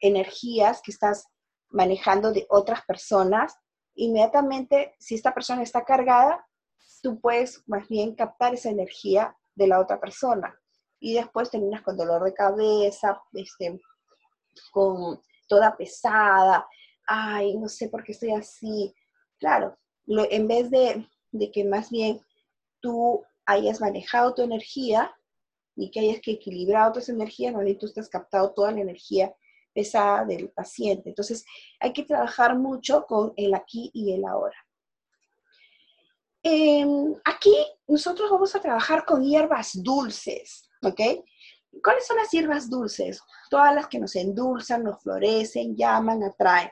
energías 0.00 0.80
que 0.80 0.92
estás 0.92 1.26
manejando 1.68 2.32
de 2.32 2.46
otras 2.48 2.86
personas, 2.86 3.54
inmediatamente, 3.96 4.94
si 4.98 5.14
esta 5.14 5.34
persona 5.34 5.62
está 5.62 5.84
cargada, 5.84 6.48
tú 7.02 7.20
puedes 7.20 7.62
más 7.66 7.86
bien 7.86 8.14
captar 8.14 8.54
esa 8.54 8.70
energía 8.70 9.36
de 9.54 9.66
la 9.66 9.78
otra 9.78 10.00
persona. 10.00 10.58
Y 10.98 11.12
después 11.16 11.50
terminas 11.50 11.82
con 11.82 11.98
dolor 11.98 12.24
de 12.24 12.32
cabeza, 12.32 13.20
este, 13.34 13.78
con 14.72 15.20
toda 15.48 15.76
pesada, 15.76 16.66
ay, 17.06 17.58
no 17.58 17.68
sé 17.68 17.90
por 17.90 18.04
qué 18.04 18.12
estoy 18.12 18.30
así. 18.30 18.94
Claro, 19.38 19.76
en 20.06 20.48
vez 20.48 20.70
de, 20.70 21.06
de 21.32 21.50
que 21.50 21.62
más 21.62 21.90
bien 21.90 22.22
tú 22.86 23.24
hayas 23.46 23.80
manejado 23.80 24.32
tu 24.32 24.42
energía 24.42 25.12
y 25.74 25.90
que 25.90 25.98
hayas 25.98 26.20
que 26.20 26.32
equilibrar 26.32 26.88
otras 26.88 27.08
energías, 27.08 27.52
bien 27.58 27.78
tú 27.78 27.86
estás 27.86 28.08
captado 28.08 28.54
toda 28.54 28.70
la 28.70 28.80
energía 28.80 29.34
pesada 29.74 30.24
del 30.24 30.50
paciente. 30.50 31.08
Entonces, 31.08 31.44
hay 31.80 31.92
que 31.92 32.04
trabajar 32.04 32.56
mucho 32.56 33.04
con 33.04 33.32
el 33.36 33.54
aquí 33.54 33.90
y 33.92 34.12
el 34.12 34.24
ahora. 34.24 34.56
Em, 36.44 37.12
aquí 37.24 37.56
nosotros 37.88 38.30
vamos 38.30 38.54
a 38.54 38.60
trabajar 38.60 39.04
con 39.04 39.24
hierbas 39.24 39.82
dulces, 39.82 40.70
¿ok? 40.82 41.00
¿Cuáles 41.82 42.06
son 42.06 42.18
las 42.18 42.30
hierbas 42.30 42.70
dulces? 42.70 43.20
Todas 43.50 43.74
las 43.74 43.88
que 43.88 43.98
nos 43.98 44.14
endulzan, 44.14 44.84
nos 44.84 45.02
florecen, 45.02 45.76
llaman, 45.76 46.22
atraen. 46.22 46.70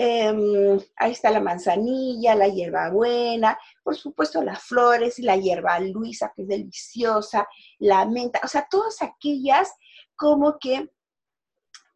Em, 0.00 0.78
ahí 0.94 1.10
está 1.10 1.28
la 1.28 1.40
manzanilla, 1.40 2.36
la 2.36 2.46
hierbabuena, 2.46 3.58
por 3.82 3.96
supuesto 3.96 4.40
las 4.44 4.62
flores 4.62 5.18
la 5.18 5.36
hierba 5.36 5.80
luisa, 5.80 6.32
que 6.36 6.42
es 6.42 6.48
deliciosa, 6.48 7.48
la 7.80 8.04
menta, 8.06 8.40
o 8.44 8.46
sea, 8.46 8.68
todas 8.70 9.02
aquellas 9.02 9.74
como 10.14 10.56
que 10.60 10.88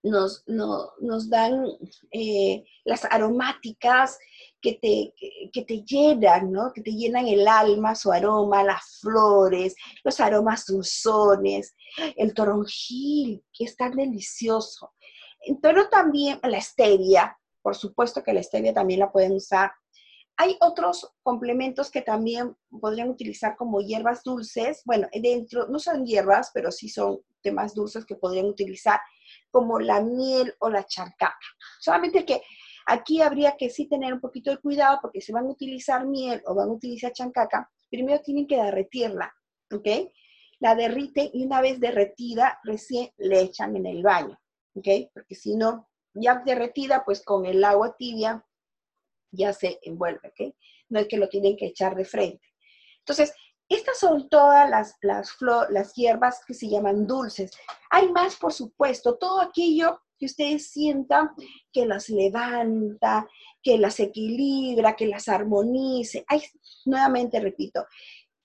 nos, 0.02 0.42
nos 0.48 1.30
dan 1.30 1.64
eh, 2.10 2.64
las 2.84 3.04
aromáticas 3.04 4.18
que 4.60 4.80
te, 4.82 5.14
que, 5.52 5.62
te 5.62 5.84
llenan, 5.84 6.50
¿no? 6.50 6.72
Que 6.72 6.80
te 6.82 6.90
llenan 6.90 7.28
el 7.28 7.46
alma, 7.46 7.94
su 7.94 8.10
aroma, 8.10 8.64
las 8.64 8.98
flores, 9.00 9.76
los 10.02 10.18
aromas 10.18 10.66
dulzones, 10.66 11.76
el 12.16 12.34
toronjil, 12.34 13.44
que 13.52 13.62
es 13.62 13.76
tan 13.76 13.92
delicioso. 13.92 14.92
Pero 15.60 15.88
también 15.88 16.40
la 16.42 16.60
stevia, 16.60 17.38
por 17.62 17.76
supuesto 17.76 18.22
que 18.22 18.32
la 18.32 18.42
stevia 18.42 18.74
también 18.74 19.00
la 19.00 19.12
pueden 19.12 19.32
usar. 19.32 19.72
Hay 20.36 20.56
otros 20.60 21.12
complementos 21.22 21.90
que 21.90 22.02
también 22.02 22.56
podrían 22.80 23.10
utilizar 23.10 23.56
como 23.56 23.80
hierbas 23.80 24.22
dulces. 24.24 24.82
Bueno, 24.84 25.08
dentro, 25.12 25.68
no 25.68 25.78
son 25.78 26.04
hierbas, 26.04 26.50
pero 26.52 26.70
sí 26.72 26.88
son 26.88 27.20
temas 27.42 27.74
dulces 27.74 28.04
que 28.04 28.16
podrían 28.16 28.46
utilizar, 28.46 29.00
como 29.50 29.78
la 29.78 30.00
miel 30.00 30.54
o 30.60 30.70
la 30.70 30.84
chancaca. 30.84 31.36
Solamente 31.80 32.24
que 32.24 32.42
aquí 32.86 33.20
habría 33.20 33.56
que 33.56 33.70
sí 33.70 33.88
tener 33.88 34.12
un 34.12 34.20
poquito 34.20 34.50
de 34.50 34.58
cuidado 34.58 34.98
porque 35.02 35.20
si 35.20 35.32
van 35.32 35.46
a 35.46 35.50
utilizar 35.50 36.06
miel 36.06 36.42
o 36.46 36.54
van 36.54 36.68
a 36.68 36.72
utilizar 36.72 37.12
chancaca, 37.12 37.70
primero 37.90 38.20
tienen 38.22 38.46
que 38.46 38.56
derretirla, 38.56 39.32
¿ok? 39.70 39.88
La 40.60 40.74
derriten 40.74 41.30
y 41.32 41.44
una 41.44 41.60
vez 41.60 41.80
derretida, 41.80 42.58
recién 42.64 43.10
le 43.18 43.42
echan 43.42 43.76
en 43.76 43.86
el 43.86 44.02
baño, 44.02 44.38
¿ok? 44.74 44.88
Porque 45.12 45.34
si 45.34 45.56
no, 45.56 45.88
ya 46.14 46.42
derretida, 46.44 47.04
pues 47.04 47.22
con 47.24 47.46
el 47.46 47.64
agua 47.64 47.96
tibia 47.96 48.44
ya 49.30 49.52
se 49.52 49.78
envuelve, 49.82 50.28
¿ok? 50.28 50.54
No 50.88 51.00
es 51.00 51.08
que 51.08 51.16
lo 51.16 51.28
tienen 51.28 51.56
que 51.56 51.66
echar 51.66 51.94
de 51.94 52.04
frente. 52.04 52.46
Entonces, 52.98 53.32
estas 53.68 53.98
son 53.98 54.28
todas 54.28 54.68
las, 54.68 54.96
las, 55.00 55.36
las 55.70 55.94
hierbas 55.94 56.44
que 56.46 56.54
se 56.54 56.68
llaman 56.68 57.06
dulces. 57.06 57.50
Hay 57.90 58.10
más, 58.12 58.36
por 58.36 58.52
supuesto, 58.52 59.16
todo 59.16 59.40
aquello 59.40 60.02
que 60.18 60.26
ustedes 60.26 60.70
sientan 60.70 61.30
que 61.72 61.86
las 61.86 62.08
levanta, 62.08 63.26
que 63.62 63.78
las 63.78 63.98
equilibra, 63.98 64.94
que 64.94 65.06
las 65.06 65.28
armonice. 65.28 66.24
Hay, 66.28 66.42
nuevamente 66.84 67.40
repito, 67.40 67.86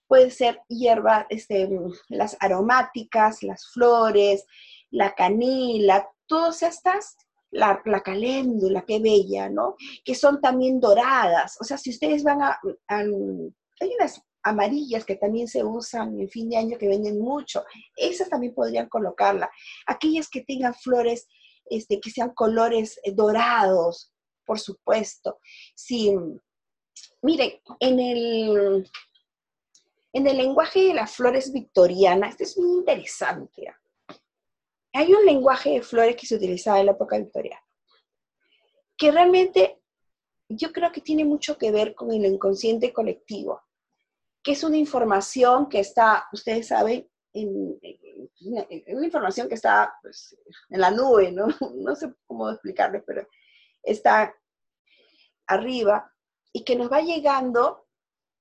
puede 0.07 0.31
ser 0.31 0.61
hierba, 0.69 1.27
este, 1.29 1.69
las 2.07 2.37
aromáticas, 2.39 3.43
las 3.43 3.67
flores, 3.67 4.45
la 4.89 5.13
canela, 5.13 6.09
todas 6.25 6.63
estas 6.63 7.17
la, 7.57 7.81
la, 7.85 8.01
caléndula, 8.01 8.85
qué 8.85 8.99
bella, 8.99 9.49
¿no? 9.49 9.75
Que 10.03 10.15
son 10.15 10.39
también 10.39 10.79
doradas. 10.79 11.57
O 11.59 11.63
sea, 11.63 11.77
si 11.77 11.89
ustedes 11.89 12.23
van 12.23 12.41
a, 12.41 12.59
hay 12.87 13.91
unas 13.99 14.21
amarillas 14.43 15.05
que 15.05 15.15
también 15.15 15.47
se 15.47 15.63
usan 15.63 16.19
en 16.19 16.29
fin 16.29 16.49
de 16.49 16.57
año 16.57 16.77
que 16.77 16.87
venden 16.87 17.19
mucho. 17.19 17.65
Esas 17.95 18.29
también 18.29 18.53
podrían 18.53 18.87
colocarla. 18.89 19.49
Aquellas 19.85 20.29
que 20.29 20.41
tengan 20.41 20.73
flores, 20.73 21.27
este, 21.69 21.99
que 21.99 22.11
sean 22.11 22.33
colores 22.33 22.99
eh, 23.03 23.11
dorados, 23.13 24.13
por 24.45 24.59
supuesto. 24.59 25.39
Sí, 25.75 26.15
miren, 27.21 27.51
en 27.79 27.99
el, 27.99 28.89
en 30.13 30.27
el 30.27 30.37
lenguaje 30.37 30.85
de 30.85 30.93
las 30.93 31.15
flores 31.15 31.51
victorianas, 31.51 32.31
esto 32.31 32.43
es 32.43 32.57
muy 32.57 32.79
interesante. 32.79 33.73
Hay 34.93 35.13
un 35.13 35.25
lenguaje 35.25 35.71
de 35.71 35.81
flores 35.81 36.15
que 36.15 36.25
se 36.25 36.35
utilizaba 36.35 36.79
en 36.79 36.87
la 36.87 36.91
época 36.93 37.17
victoriana, 37.17 37.61
que 38.97 39.11
realmente 39.11 39.81
yo 40.49 40.71
creo 40.71 40.91
que 40.91 41.01
tiene 41.01 41.25
mucho 41.25 41.57
que 41.57 41.71
ver 41.71 41.93
con 41.93 42.11
el 42.11 42.25
inconsciente 42.25 42.93
colectivo 42.93 43.61
que 44.47 44.53
es 44.53 44.63
una 44.63 44.77
información 44.77 45.67
que 45.67 45.81
está, 45.81 46.25
ustedes 46.31 46.69
saben, 46.69 47.05
en, 47.33 47.77
una 48.39 49.05
información 49.05 49.49
que 49.49 49.55
está 49.55 49.93
pues, 50.01 50.37
en 50.69 50.79
la 50.79 50.89
nube, 50.89 51.33
¿no? 51.33 51.47
No 51.75 51.93
sé 51.97 52.13
cómo 52.25 52.49
explicarles, 52.49 53.03
pero 53.05 53.27
está 53.83 54.33
arriba 55.47 56.09
y 56.53 56.63
que 56.63 56.77
nos 56.77 56.89
va 56.89 57.01
llegando 57.01 57.89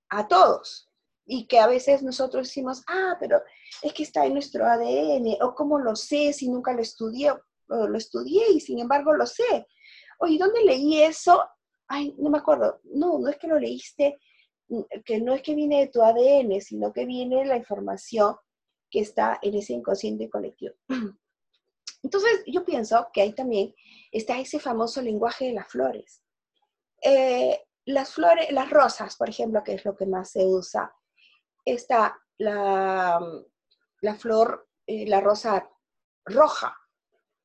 a 0.08 0.28
todos. 0.28 0.88
Y 1.26 1.46
que 1.46 1.58
a 1.58 1.66
veces 1.66 2.02
nosotros 2.02 2.46
decimos, 2.46 2.82
ah, 2.88 3.16
pero 3.18 3.42
es 3.82 3.92
que 3.92 4.04
está 4.04 4.24
en 4.24 4.34
nuestro 4.34 4.64
ADN, 4.64 5.36
o 5.42 5.54
cómo 5.54 5.78
lo 5.78 5.96
sé 5.96 6.32
si 6.32 6.48
nunca 6.48 6.72
lo 6.72 6.82
estudié, 6.82 7.32
o 7.32 7.86
lo 7.88 7.98
estudié 7.98 8.50
y 8.52 8.60
sin 8.60 8.78
embargo 8.78 9.12
lo 9.12 9.26
sé. 9.26 9.66
Oye, 10.20 10.38
¿dónde 10.38 10.64
leí 10.64 11.02
eso? 11.02 11.42
Ay, 11.88 12.14
no 12.18 12.30
me 12.30 12.38
acuerdo. 12.38 12.80
No, 12.84 13.18
no 13.18 13.28
es 13.28 13.38
que 13.38 13.48
lo 13.48 13.58
leíste 13.58 14.18
que 15.04 15.20
no 15.20 15.34
es 15.34 15.42
que 15.42 15.54
viene 15.54 15.80
de 15.80 15.88
tu 15.88 16.02
ADN, 16.02 16.60
sino 16.60 16.92
que 16.92 17.04
viene 17.04 17.44
la 17.44 17.56
información 17.56 18.36
que 18.90 19.00
está 19.00 19.38
en 19.42 19.54
ese 19.54 19.72
inconsciente 19.74 20.28
colectivo. 20.28 20.74
Entonces, 22.02 22.42
yo 22.46 22.64
pienso 22.64 23.08
que 23.12 23.22
ahí 23.22 23.32
también 23.32 23.74
está 24.12 24.38
ese 24.38 24.60
famoso 24.60 25.02
lenguaje 25.02 25.46
de 25.46 25.52
las 25.52 25.68
flores. 25.68 26.22
Eh, 27.02 27.60
las 27.84 28.12
flores, 28.12 28.50
las 28.52 28.70
rosas, 28.70 29.16
por 29.16 29.28
ejemplo, 29.28 29.62
que 29.64 29.74
es 29.74 29.84
lo 29.84 29.96
que 29.96 30.06
más 30.06 30.30
se 30.30 30.44
usa, 30.44 30.92
está 31.66 32.18
la, 32.38 33.20
la 34.00 34.14
flor, 34.14 34.68
eh, 34.86 35.06
la 35.06 35.20
rosa 35.20 35.68
roja. 36.24 36.74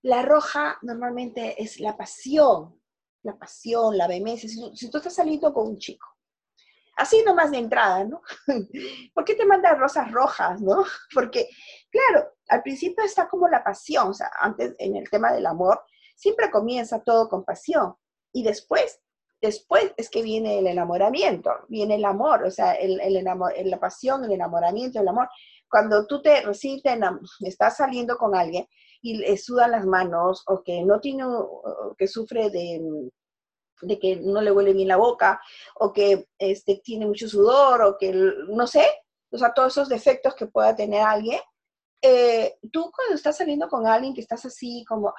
La 0.03 0.21
roja 0.21 0.77
normalmente 0.81 1.61
es 1.61 1.79
la 1.79 1.97
pasión, 1.97 2.81
la 3.23 3.37
pasión, 3.37 3.97
la 3.97 4.07
vehemencia. 4.07 4.49
Si, 4.49 4.89
tú 4.89 4.97
estás 4.97 5.15
saliendo 5.15 5.53
con 5.53 5.67
un 5.67 5.77
chico 5.77 6.07
así 6.97 7.23
nomás 7.23 7.49
de 7.51 7.57
entrada, 7.57 8.03
¿no? 8.03 8.21
¿Por 9.13 9.25
qué 9.25 9.33
te 9.33 9.45
mandan 9.45 9.79
rosas 9.79 10.11
rojas, 10.11 10.61
no? 10.61 10.83
Porque, 11.13 11.49
claro, 11.89 12.31
al 12.49 12.61
principio 12.61 13.03
está 13.03 13.27
como 13.27 13.47
la 13.47 13.63
pasión, 13.63 14.09
o 14.09 14.13
sea, 14.13 14.29
antes 14.39 14.75
en 14.77 14.95
el 14.95 15.09
tema 15.09 15.31
del 15.33 15.47
amor, 15.47 15.83
siempre 16.15 16.51
comienza 16.51 17.01
todo 17.01 17.27
con 17.27 17.43
pasión 17.43 17.95
y 18.31 18.43
después, 18.43 19.01
después 19.41 19.91
es 19.97 20.09
que 20.09 20.21
viene 20.21 20.59
el 20.59 20.67
enamoramiento, 20.67 21.51
viene 21.67 21.95
el 21.95 22.05
amor, 22.05 22.43
o 22.43 22.51
sea, 22.51 22.73
el, 22.73 22.99
el 23.01 23.23
la 23.23 23.79
pasión, 23.79 24.23
el 24.23 24.31
enamoramiento, 24.31 24.99
el 24.99 25.07
amor. 25.07 25.29
Cuando 25.69 26.05
tú 26.05 26.21
te 26.21 26.41
recién 26.41 26.81
estás 27.41 27.77
saliendo 27.77 28.17
con 28.17 28.35
alguien 28.35 28.67
y 29.01 29.17
le 29.17 29.37
sudan 29.37 29.71
las 29.71 29.85
manos 29.85 30.43
o 30.47 30.61
que 30.63 30.83
no 30.83 30.99
tiene, 30.99 31.23
que 31.97 32.07
sufre 32.07 32.49
de 32.49 33.09
de 33.81 33.99
que 33.99 34.17
no 34.17 34.41
le 34.41 34.51
huele 34.51 34.73
bien 34.73 34.87
la 34.87 34.97
boca, 34.97 35.41
o 35.75 35.91
que 35.91 36.27
este, 36.37 36.81
tiene 36.83 37.05
mucho 37.05 37.27
sudor, 37.27 37.81
o 37.81 37.97
que 37.97 38.13
no 38.13 38.67
sé, 38.67 38.85
o 39.31 39.37
sea, 39.37 39.53
todos 39.53 39.73
esos 39.73 39.89
defectos 39.89 40.35
que 40.35 40.47
pueda 40.47 40.75
tener 40.75 41.01
alguien, 41.01 41.39
eh, 42.01 42.57
tú 42.71 42.91
cuando 42.95 43.15
estás 43.15 43.37
saliendo 43.37 43.67
con 43.67 43.85
alguien 43.87 44.13
que 44.13 44.21
estás 44.21 44.45
así 44.45 44.83
como, 44.87 45.13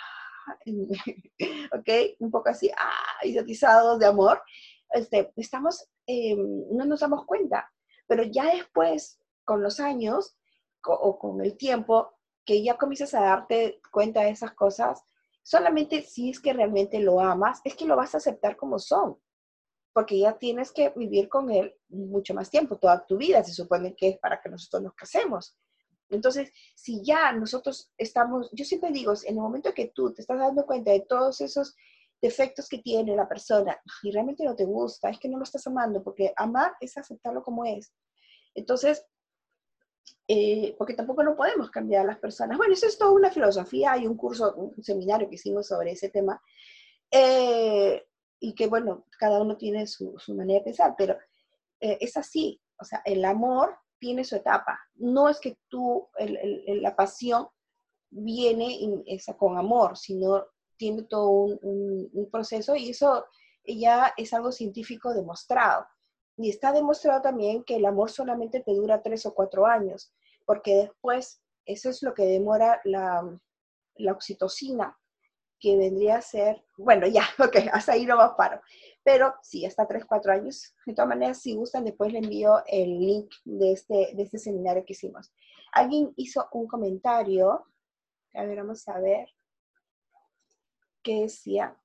¿ok? 1.72 1.88
Un 2.20 2.30
poco 2.30 2.51
así, 2.51 2.70
ah, 2.76 3.24
idiotizados 3.26 3.99
de 3.99 4.07
amor, 4.07 4.43
este, 4.90 5.32
estamos, 5.36 5.88
em, 6.07 6.64
no 6.70 6.84
nos 6.84 7.01
damos 7.01 7.24
cuenta, 7.24 7.70
pero 8.07 8.22
ya 8.24 8.45
después, 8.55 9.18
con 9.45 9.62
los 9.62 9.80
años 9.80 10.36
o 10.84 11.18
con 11.18 11.40
el 11.40 11.57
tiempo, 11.57 12.12
que 12.45 12.62
ya 12.62 12.76
comienzas 12.76 13.14
a 13.14 13.20
darte 13.20 13.80
cuenta 13.93 14.22
de 14.22 14.30
esas 14.30 14.53
cosas, 14.53 15.03
solamente 15.43 16.03
si 16.03 16.30
es 16.30 16.40
que 16.40 16.53
realmente 16.53 17.01
lo 17.01 17.20
amas, 17.20 17.61
es 17.64 17.74
que 17.74 17.86
lo 17.86 17.97
vas 17.97 18.14
a 18.14 18.18
aceptar 18.18 18.57
como 18.57 18.78
son, 18.78 19.18
porque 19.93 20.18
ya 20.18 20.38
tienes 20.38 20.72
que 20.72 20.90
vivir 20.97 21.28
con 21.28 21.51
él 21.51 21.74
mucho 21.88 22.34
más 22.34 22.51
tiempo, 22.51 22.78
toda 22.78 23.05
tu 23.05 23.16
vida, 23.16 23.43
se 23.45 23.53
supone 23.53 23.95
que 23.95 24.09
es 24.11 24.18
para 24.18 24.40
que 24.40 24.49
nosotros 24.49 24.82
nos 24.82 24.95
casemos. 24.95 25.57
Entonces, 26.13 26.53
si 26.77 27.03
ya 27.03 27.33
nosotros 27.33 27.91
estamos, 27.97 28.51
yo 28.53 28.65
siempre 28.65 28.93
digo, 28.93 29.13
en 29.25 29.37
el 29.37 29.43
momento 29.43 29.73
que 29.73 29.89
tú 29.89 30.13
te 30.13 30.21
estás 30.21 30.39
dando 30.39 30.67
cuenta 30.67 30.93
de 30.93 31.01
todos 31.01 31.41
esos 31.41 31.75
defectos 32.21 32.69
que 32.69 32.79
tiene 32.79 33.17
la 33.17 33.29
persona 33.29 33.81
y 34.03 34.13
realmente 34.13 34.45
no 34.45 34.55
te 34.55 34.65
gusta, 34.65 35.09
es 35.09 35.19
que 35.19 35.29
no 35.29 35.39
lo 35.39 35.45
estás 35.45 35.67
amando, 35.67 36.03
porque 36.03 36.33
amar 36.37 36.75
es 36.81 36.97
aceptarlo 36.97 37.43
como 37.43 37.65
es. 37.65 37.93
Entonces, 38.55 39.05
eh, 40.29 40.75
porque 40.79 40.95
tampoco 40.95 41.23
no 41.23 41.35
podemos 41.35 41.71
cambiar 41.71 42.03
a 42.03 42.09
las 42.09 42.19
personas. 42.19 42.59
Bueno, 42.59 42.75
eso 42.75 42.87
es 42.87 42.99
toda 42.99 43.13
una 43.13 43.31
filosofía, 43.31 43.93
hay 43.93 44.07
un 44.07 44.17
curso, 44.17 44.55
un 44.55 44.83
seminario 44.85 45.29
que 45.29 45.37
hicimos 45.37 45.67
sobre 45.67 45.93
ese 45.93 46.11
tema, 46.11 46.41
eh, 47.11 48.07
y 48.39 48.55
que 48.55 48.67
bueno, 48.67 49.07
cada 49.19 49.41
uno 49.41 49.57
tiene 49.57 49.87
su, 49.87 50.15
manera 50.29 50.59
de 50.59 50.65
pensar, 50.65 50.95
pero 50.97 51.17
eh, 51.81 51.99
es 52.01 52.17
así, 52.17 52.61
o 52.79 52.85
sea, 52.85 53.01
el 53.05 53.25
amor 53.25 53.79
tiene 54.03 54.24
su 54.24 54.34
etapa. 54.34 54.80
No 54.96 55.28
es 55.28 55.38
que 55.38 55.59
tú, 55.68 56.09
la 56.18 56.96
pasión 56.96 57.46
viene 58.11 59.05
esa, 59.07 59.36
con 59.36 59.57
amor, 59.57 59.96
sino 59.96 60.44
tiene 60.76 61.05
todo 61.05 61.28
un, 61.30 62.28
proceso 62.32 62.74
y 62.74 62.90
eso 62.90 63.24
ya 63.64 64.12
es 64.16 64.34
algo 64.34 64.50
científico 64.50 65.14
demostrado. 65.14 65.86
Y 66.36 66.50
está 66.50 66.72
demostrado 66.72 67.22
también 67.22 67.62
que 67.62 67.76
el 67.76 67.86
amor 67.86 68.11
solamente 68.11 68.59
te 68.59 68.74
dura 68.74 69.03
tres 69.03 69.24
o 69.24 69.34
cuatro 69.34 69.66
años, 69.66 70.12
porque 70.44 70.74
después 70.74 71.40
eso 71.64 71.88
es 71.88 72.03
lo 72.03 72.12
que 72.12 72.24
demora 72.24 72.80
la 72.84 73.22
oxitocina, 74.11 74.98
que 75.63 75.77
vendría 75.77 76.17
a 76.17 76.23
ser, 76.23 76.65
bueno, 76.77 77.07
ya, 77.07 77.23
ok, 77.39 77.69
hasta 77.73 77.93
ahí 77.93 78.05
no 78.05 78.17
más 78.17 78.33
paro. 78.37 78.61
Pero 79.05 79.35
sí, 79.43 79.65
hasta 79.65 79.87
3, 79.87 80.05
4 80.05 80.33
años. 80.33 80.75
De 80.85 80.93
todas 80.93 81.09
maneras, 81.09 81.41
si 81.41 81.55
gustan, 81.55 81.85
después 81.85 82.13
le 82.13 82.19
envío 82.19 82.63
el 82.67 82.99
link 82.99 83.33
de 83.45 83.73
este, 83.73 84.11
de 84.15 84.23
este 84.25 84.39
seminario 84.39 84.85
que 84.85 84.93
hicimos. 84.93 85.33
Alguien 85.73 86.13
hizo 86.17 86.49
un 86.53 86.67
comentario, 86.67 87.65
a 88.35 88.45
ver, 88.45 88.59
vamos 88.59 88.87
a 88.89 88.99
ver, 88.99 89.29
que 91.03 91.23
decía, 91.23 91.77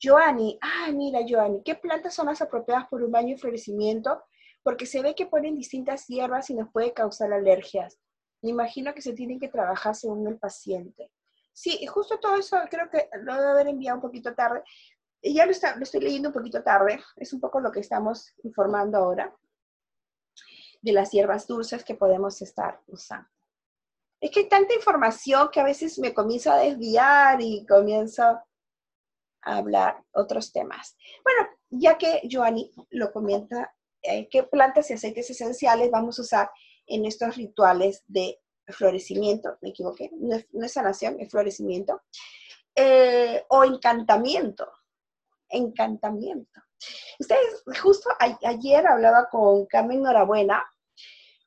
Joanny, 0.00 0.58
ah, 0.60 0.90
mira, 0.92 1.20
Joanny, 1.26 1.62
¿qué 1.64 1.74
plantas 1.74 2.14
son 2.14 2.26
las 2.26 2.42
apropiadas 2.42 2.86
por 2.88 3.02
un 3.02 3.10
baño 3.10 3.34
de 3.34 3.40
florecimiento? 3.40 4.22
Porque 4.62 4.86
se 4.86 5.02
ve 5.02 5.14
que 5.14 5.26
ponen 5.26 5.56
distintas 5.56 6.06
hierbas 6.06 6.50
y 6.50 6.54
nos 6.54 6.70
puede 6.70 6.92
causar 6.92 7.32
alergias. 7.32 7.98
Me 8.42 8.50
imagino 8.50 8.92
que 8.94 9.02
se 9.02 9.14
tienen 9.14 9.40
que 9.40 9.48
trabajar 9.48 9.94
según 9.94 10.26
el 10.28 10.38
paciente. 10.38 11.10
Sí, 11.52 11.86
justo 11.86 12.18
todo 12.18 12.36
eso 12.36 12.56
creo 12.70 12.88
que 12.90 13.08
lo 13.22 13.34
debo 13.34 13.48
haber 13.48 13.68
enviado 13.68 13.96
un 13.96 14.02
poquito 14.02 14.34
tarde, 14.34 14.62
ya 15.22 15.44
lo, 15.46 15.52
está, 15.52 15.76
estoy 15.80 16.00
leyendo 16.00 16.30
un 16.30 16.34
poquito 16.34 16.62
tarde, 16.62 17.00
es 17.16 17.32
un 17.32 17.40
poco 17.40 17.60
lo 17.60 17.70
que 17.70 17.80
estamos 17.80 18.34
informando 18.42 18.98
ahora 18.98 19.34
de 20.80 20.92
las 20.92 21.12
hierbas 21.12 21.46
dulces 21.46 21.84
que 21.84 21.94
podemos 21.94 22.42
estar 22.42 22.80
usando. 22.88 23.28
Es 24.20 24.30
que 24.30 24.40
hay 24.40 24.48
tanta 24.48 24.74
información 24.74 25.48
que 25.52 25.60
a 25.60 25.64
veces 25.64 25.98
me 25.98 26.12
comienzo 26.12 26.52
a 26.52 26.58
desviar 26.58 27.40
y 27.40 27.64
comienzo 27.66 28.22
a 28.22 29.56
hablar 29.56 30.04
otros 30.12 30.52
temas. 30.52 30.96
Bueno, 31.24 31.48
ya 31.70 31.98
que 31.98 32.22
Joanny 32.30 32.72
lo 32.90 33.12
comenta, 33.12 33.74
eh, 34.02 34.28
¿qué 34.28 34.42
plantas 34.42 34.90
y 34.90 34.94
aceites 34.94 35.30
esenciales 35.30 35.90
vamos 35.90 36.18
a 36.18 36.22
usar 36.22 36.50
en 36.86 37.06
estos 37.06 37.36
rituales 37.36 38.02
de 38.06 38.41
florecimiento? 38.68 39.58
Me 39.60 39.70
equivoqué, 39.70 40.10
no 40.20 40.36
es, 40.36 40.72
sanación, 40.72 41.20
es 41.20 41.30
florecimiento. 41.30 42.02
Eh, 42.74 43.44
o 43.48 43.64
encantamiento 43.64 44.66
encantamiento. 45.52 46.60
Ustedes, 47.20 47.62
justo 47.80 48.10
ayer 48.18 48.86
hablaba 48.86 49.28
con 49.30 49.66
Carmen 49.66 50.02
Norabuena 50.02 50.64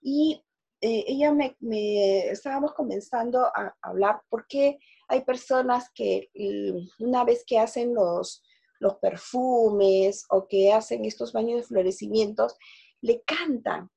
y 0.01 0.41
eh, 0.79 1.03
ella 1.07 1.33
me, 1.33 2.29
estábamos 2.29 2.73
comenzando 2.73 3.45
a 3.45 3.75
hablar 3.81 4.21
porque 4.29 4.79
hay 5.07 5.23
personas 5.25 5.89
que 5.93 6.29
mm, 6.33 7.03
una 7.03 7.25
vez 7.25 7.43
que 7.45 7.59
hacen 7.59 7.93
los, 7.93 8.43
los 8.79 8.95
perfumes 8.95 10.25
o 10.29 10.47
que 10.47 10.71
hacen 10.71 11.03
estos 11.03 11.33
baños 11.33 11.57
de 11.57 11.67
florecimientos, 11.67 12.55
le 13.01 13.21
cantan 13.23 13.89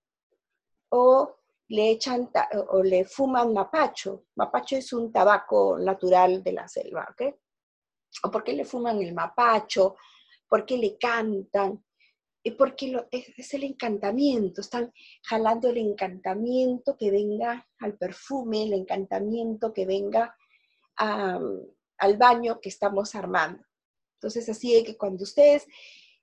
o 0.90 1.36
le 1.68 1.90
echan 1.90 2.30
o 2.68 2.82
le 2.82 3.04
fuman 3.04 3.52
mapacho. 3.52 4.24
Mapacho 4.36 4.76
es 4.76 4.92
un 4.92 5.12
tabaco 5.12 5.78
natural 5.78 6.42
de 6.42 6.52
la 6.52 6.68
selva, 6.68 7.06
¿ok? 7.10 7.34
por 8.32 8.42
qué 8.42 8.52
le 8.52 8.64
fuman 8.64 9.00
el 9.02 9.14
mapacho, 9.14 9.96
por 10.48 10.64
qué 10.64 10.76
le 10.78 10.98
cantan, 10.98 11.84
porque 12.56 12.88
lo, 12.88 13.06
es, 13.10 13.54
el 13.54 13.64
encantamiento, 13.64 14.62
están 14.62 14.92
jalando 15.22 15.68
el 15.68 15.78
encantamiento 15.78 16.96
que 16.96 17.10
venga 17.10 17.68
al 17.78 17.96
perfume, 17.96 18.64
el 18.64 18.72
encantamiento 18.72 19.72
que 19.72 19.86
venga 19.86 20.34
al 20.96 22.16
baño 22.16 22.60
que 22.60 22.70
estamos 22.70 23.14
armando. 23.14 23.62
Entonces, 24.14 24.48
así 24.48 24.74
es 24.74 24.84
que 24.84 24.96
cuando 24.96 25.22
ustedes 25.22 25.66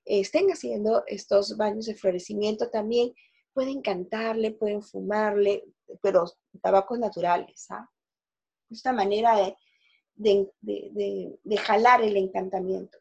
estén 0.04 0.48
haciendo 0.50 1.04
estos 1.06 1.56
baños 1.56 1.86
de 1.86 1.94
florecimiento, 1.94 2.70
también 2.70 3.14
pueden 3.56 3.80
cantarle, 3.80 4.50
pueden 4.50 4.82
fumarle, 4.82 5.64
pero 6.02 6.26
tabacos 6.60 6.98
naturales. 6.98 7.66
¿ah? 7.70 7.88
Esta 8.68 8.92
manera 8.92 9.34
de, 10.14 10.52
de, 10.60 11.56
jalar 11.56 12.02
el 12.02 12.18
encantamiento. 12.18 12.98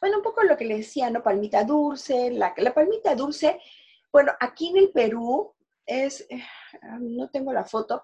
Bueno, 0.00 0.16
un 0.16 0.24
poco 0.24 0.42
lo 0.42 0.56
que 0.56 0.64
le 0.64 0.78
decía, 0.78 1.08
¿no? 1.08 1.22
Palmita 1.22 1.62
dulce, 1.62 2.32
la, 2.32 2.52
palmita 2.74 3.14
dulce, 3.14 3.60
bueno, 4.12 4.32
aquí 4.40 4.70
en 4.70 4.78
el 4.78 4.90
Perú 4.90 5.54
es, 5.86 6.26
eh, 6.30 6.42
no 6.98 7.30
tengo 7.30 7.52
la 7.52 7.64
foto, 7.64 8.02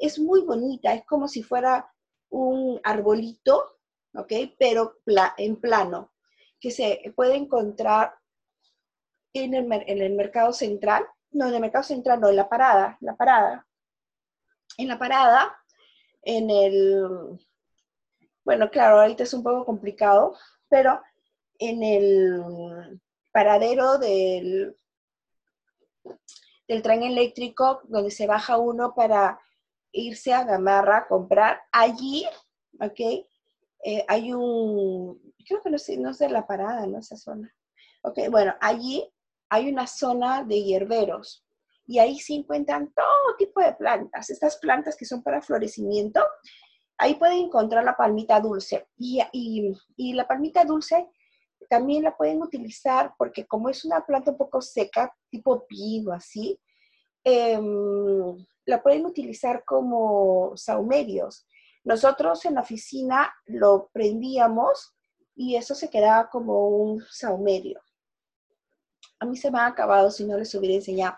es 0.00 0.18
muy 0.18 0.40
bonita, 0.40 0.94
es 0.94 1.04
como 1.04 1.28
si 1.28 1.44
fuera 1.44 1.94
un 2.30 2.80
arbolito, 2.82 3.78
¿ok? 4.14 4.32
Pero 4.58 4.98
en 5.36 5.60
plano, 5.60 6.10
que 6.58 6.72
se 6.72 7.12
puede 7.14 7.36
encontrar 7.36 8.17
en 9.32 9.54
el, 9.54 9.72
en 9.72 10.02
el 10.02 10.12
mercado 10.14 10.52
central, 10.52 11.06
no, 11.30 11.48
en 11.48 11.54
el 11.54 11.60
mercado 11.60 11.84
central, 11.84 12.20
no, 12.20 12.28
en 12.28 12.36
la 12.36 12.48
parada, 12.48 12.96
la 13.00 13.16
parada. 13.16 13.66
En 14.76 14.88
la 14.88 14.98
parada, 14.98 15.56
en 16.22 16.50
el, 16.50 17.38
bueno, 18.44 18.70
claro, 18.70 19.00
ahorita 19.00 19.24
es 19.24 19.34
un 19.34 19.42
poco 19.42 19.64
complicado, 19.64 20.36
pero 20.68 21.02
en 21.58 21.82
el 21.82 23.00
paradero 23.32 23.98
del, 23.98 24.76
del 26.66 26.82
tren 26.82 27.02
eléctrico, 27.02 27.80
donde 27.84 28.10
se 28.10 28.26
baja 28.26 28.58
uno 28.58 28.94
para 28.94 29.40
irse 29.92 30.32
a 30.32 30.44
Gamarra 30.44 30.98
a 30.98 31.08
comprar, 31.08 31.62
allí, 31.72 32.26
¿ok? 32.80 33.00
Eh, 33.84 34.04
hay 34.08 34.32
un, 34.32 35.34
creo 35.46 35.62
que 35.62 35.70
no 35.70 35.78
sé, 35.78 35.96
no 35.96 36.12
sé 36.14 36.28
la 36.28 36.46
parada, 36.46 36.86
¿no? 36.86 36.98
Esa 36.98 37.16
zona. 37.16 37.54
Ok, 38.02 38.18
bueno, 38.30 38.54
allí 38.60 39.10
hay 39.48 39.68
una 39.68 39.86
zona 39.86 40.44
de 40.44 40.62
hierberos 40.62 41.44
y 41.86 41.98
ahí 41.98 42.18
se 42.18 42.34
encuentran 42.34 42.92
todo 42.94 43.36
tipo 43.38 43.60
de 43.60 43.72
plantas. 43.74 44.30
Estas 44.30 44.58
plantas 44.58 44.96
que 44.96 45.06
son 45.06 45.22
para 45.22 45.40
florecimiento 45.40 46.20
Ahí 46.98 47.14
pueden 47.14 47.38
encontrar 47.44 47.84
la 47.84 47.96
palmita 47.96 48.40
dulce. 48.40 48.88
Y, 48.98 49.22
la 50.12 50.26
palmita 50.26 50.64
dulce 50.64 51.08
también 51.70 52.02
la 52.02 52.16
pueden 52.16 52.42
utilizar 52.42 53.14
porque 53.16 53.46
como 53.46 53.68
es 53.68 53.84
una 53.84 54.04
planta 54.04 54.32
un 54.32 54.36
poco 54.36 54.60
seca, 54.60 55.14
tipo 55.30 55.64
pino, 55.66 56.12
así, 56.12 56.58
em, 57.22 58.36
la 58.66 58.82
pueden 58.82 59.06
utilizar 59.06 59.64
como 59.64 60.52
saumerios. 60.56 61.46
Nosotros 61.84 62.44
en 62.44 62.54
la 62.54 62.62
oficina 62.62 63.32
lo 63.46 63.88
prendíamos 63.92 64.94
y 65.36 65.56
eso 65.56 65.74
se 65.74 65.90
quedaba 65.90 66.28
como 66.28 66.68
un 66.68 67.00
saumerio. 67.10 67.80
A 69.20 69.26
mí 69.26 69.36
se 69.36 69.50
me 69.50 69.58
ha 69.58 69.66
acabado 69.66 70.10
si 70.10 70.24
no 70.24 70.38
les 70.38 70.54
hubiera 70.54 70.76
enseñado, 70.76 71.16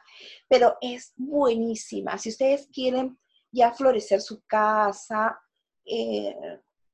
pero 0.48 0.76
es 0.80 1.12
buenísima. 1.16 2.16
Si 2.18 2.30
ustedes 2.30 2.68
quieren 2.72 3.18
ya 3.52 3.72
florecer 3.72 4.20
su 4.20 4.42
casa, 4.46 5.38
eh, 5.84 6.34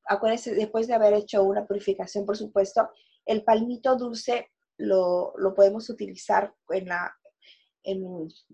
acuérdense, 0.06 0.54
después 0.54 0.86
de 0.86 0.94
haber 0.94 1.14
hecho 1.14 1.42
una 1.42 1.66
purificación, 1.66 2.24
por 2.24 2.36
supuesto, 2.36 2.88
el 3.24 3.44
palmito 3.44 3.96
dulce 3.96 4.50
lo, 4.78 5.32
podemos 5.54 5.88
utilizar 5.90 6.54
en 6.70 6.86
la, 6.86 7.14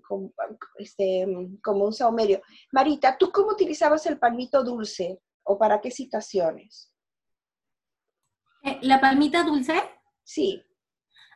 como, 0.06 0.32
este, 0.78 1.26
como 1.62 1.86
un 1.86 1.92
saumerio. 1.92 2.42
Marita, 2.72 3.16
¿tú 3.18 3.30
cómo 3.32 3.52
utilizabas 3.52 4.06
el 4.06 4.18
palmito 4.18 4.62
dulce 4.62 5.20
o 5.44 5.58
para 5.58 5.80
qué 5.80 5.90
situaciones? 5.90 6.92
Eh, 8.64 8.78
¿La 8.82 9.00
palmita 9.00 9.42
dulce? 9.42 9.74
Sí. 10.22 10.62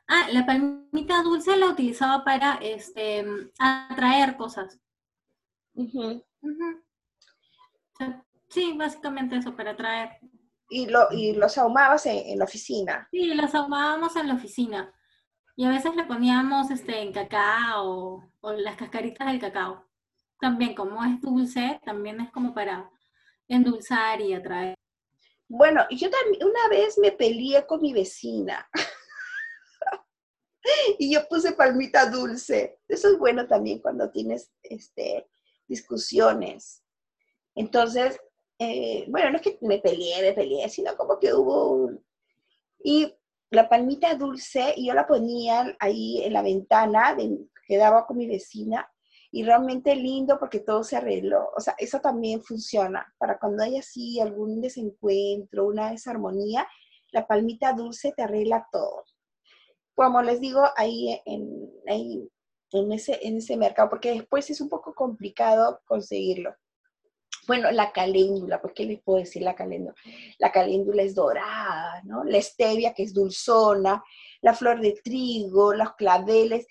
Ah, 0.09 0.29
la 0.31 0.47
palmita 0.47 1.23
dulce 1.23 1.57
la 1.57 1.67
utilizaba 1.67 2.25
para 2.25 2.55
este, 2.63 3.25
atraer 3.59 4.37
cosas. 4.37 4.79
Sí, 8.49 8.73
básicamente 8.77 9.37
eso, 9.37 9.57
para 9.57 9.73
atraer. 9.73 10.19
¿Y, 10.69 10.87
lo, 10.87 11.09
y 11.11 11.35
los 11.35 11.59
ahumabas 11.59 12.07
en, 12.07 12.39
la 12.39 12.45
oficina? 12.45 13.09
Sí, 13.11 13.35
los 13.35 13.55
ahumábamos 13.55 14.15
en 14.17 14.29
la 14.29 14.35
oficina. 14.35 14.93
Y 15.57 15.65
a 15.65 15.71
veces 15.71 15.95
le 15.97 16.05
poníamos 16.05 16.71
este, 16.71 17.01
en 17.01 17.13
cacao 17.13 18.31
o 18.41 18.53
las 18.53 18.77
cascaritas 18.77 19.27
del 19.27 19.41
cacao. 19.41 19.85
También, 20.39 20.75
como 20.75 21.03
es 21.05 21.21
dulce, 21.21 21.81
también 21.85 22.21
es 22.21 22.31
como 22.31 22.55
para 22.55 22.91
endulzar 23.49 24.21
y 24.21 24.35
atraer. 24.35 24.75
Bueno, 25.49 25.83
yo 25.91 26.11
también 26.11 26.45
una 26.45 26.69
vez 26.69 26.99
me 26.99 27.13
peleé 27.13 27.67
con 27.67 27.81
mi 27.81 27.93
vecina. 27.93 28.69
y 30.99 31.13
yo 31.13 31.27
puse 31.29 31.53
palmita 31.53 32.11
dulce. 32.11 32.79
Eso 32.89 33.09
es 33.09 33.19
bueno 33.19 33.47
también 33.47 33.81
cuando 33.81 34.11
tienes 34.11 34.51
este, 34.63 35.27
discusiones. 35.67 36.83
Entonces, 37.55 38.21
eh, 38.59 39.07
bueno, 39.09 39.31
no 39.31 39.37
es 39.37 39.43
que 39.43 39.59
me 39.61 39.79
peleé, 39.79 40.23
me 40.23 40.33
peleé, 40.33 40.69
sino 40.69 40.97
como 40.97 41.19
que 41.19 41.35
hubo 41.35 41.91
Y 42.83 43.13
la 43.51 43.69
palmita 43.69 44.15
dulce, 44.15 44.75
yo 44.77 44.95
la 44.95 45.07
ponía 45.07 45.77
ahí 45.79 46.23
en 46.25 46.33
la 46.33 46.43
ventana, 46.43 47.15
de, 47.15 47.39
quedaba 47.67 48.07
con 48.07 48.17
mi 48.17 48.27
vecina, 48.27 48.91
y 49.31 49.43
realmente 49.43 49.95
lindo 49.95 50.39
porque 50.39 50.61
todo 50.61 50.83
se 50.83 50.97
arregló. 50.97 51.51
O 51.57 51.61
sea, 51.61 51.75
eso 51.79 52.01
también 52.01 52.43
funciona. 52.43 53.15
Para 53.19 53.39
cuando 53.39 53.63
hay 53.65 53.77
así 53.77 54.21
algún 54.21 54.61
desencuentro, 54.61 55.67
una 55.67 55.91
desarmonía, 55.91 56.67
la 57.13 57.27
palmita 57.27 57.73
dulce 57.73 58.13
te 58.17 58.23
arregla 58.23 58.67
todo. 58.71 59.05
Como 59.97 60.21
les 60.21 60.41
digo, 60.41 60.63
ahí 60.77 61.21
en, 61.25 61.73
en, 61.87 62.93
ese, 62.93 63.19
en 63.23 63.39
ese 63.39 63.57
mercado, 63.57 63.89
porque 63.89 64.13
después 64.13 64.51
es 64.51 64.61
un 64.61 64.69
poco 64.69 64.95
complicado 64.95 65.81
conseguirlo. 65.87 66.55
Bueno, 67.47 67.71
la 67.71 67.93
caléndula, 67.93 68.61
¿por 68.61 68.75
qué 68.75 68.85
les 68.85 69.01
puedo 69.03 69.21
decir 69.21 69.41
la 69.41 69.55
caléndula? 69.55 69.95
La 70.39 70.53
caléndula 70.53 71.03
es 71.03 71.15
dorada, 71.15 72.03
¿no? 72.05 72.25
La 72.25 72.43
stevia, 72.43 72.93
que 72.93 73.05
es 73.05 73.15
dulzona, 73.15 74.05
la 74.43 74.53
flor 74.53 74.81
de 74.81 75.01
trigo, 75.03 75.73
los 75.73 75.95
claveles, 75.95 76.67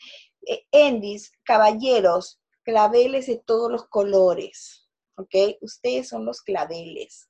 eh, 0.45 0.67
endis, 0.71 1.31
caballeros, 1.43 2.39
claveles 2.61 3.25
de 3.25 3.37
todos 3.37 3.71
los 3.71 3.87
colores, 3.87 4.87
¿ok? 5.17 5.57
Ustedes 5.61 6.09
son 6.09 6.25
los 6.25 6.43
claveles. 6.43 7.27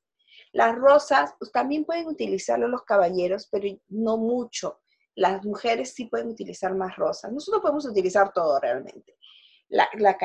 Las 0.51 0.75
rosas, 0.75 1.33
pues, 1.39 1.53
también 1.53 1.85
pueden 1.85 2.07
utilizarlo 2.07 2.67
los 2.67 2.83
caballeros, 2.83 3.47
pero 3.49 3.69
no 3.87 4.17
mucho. 4.17 4.81
Las 5.15 5.43
mujeres 5.45 5.93
sí 5.93 6.05
pueden 6.05 6.29
utilizar 6.29 6.75
más 6.75 6.95
rosas. 6.95 7.31
Nosotros 7.31 7.61
podemos 7.61 7.85
utilizar 7.85 8.31
todo 8.33 8.59
realmente. 8.59 9.15
La, 9.69 9.87
la 9.95 10.17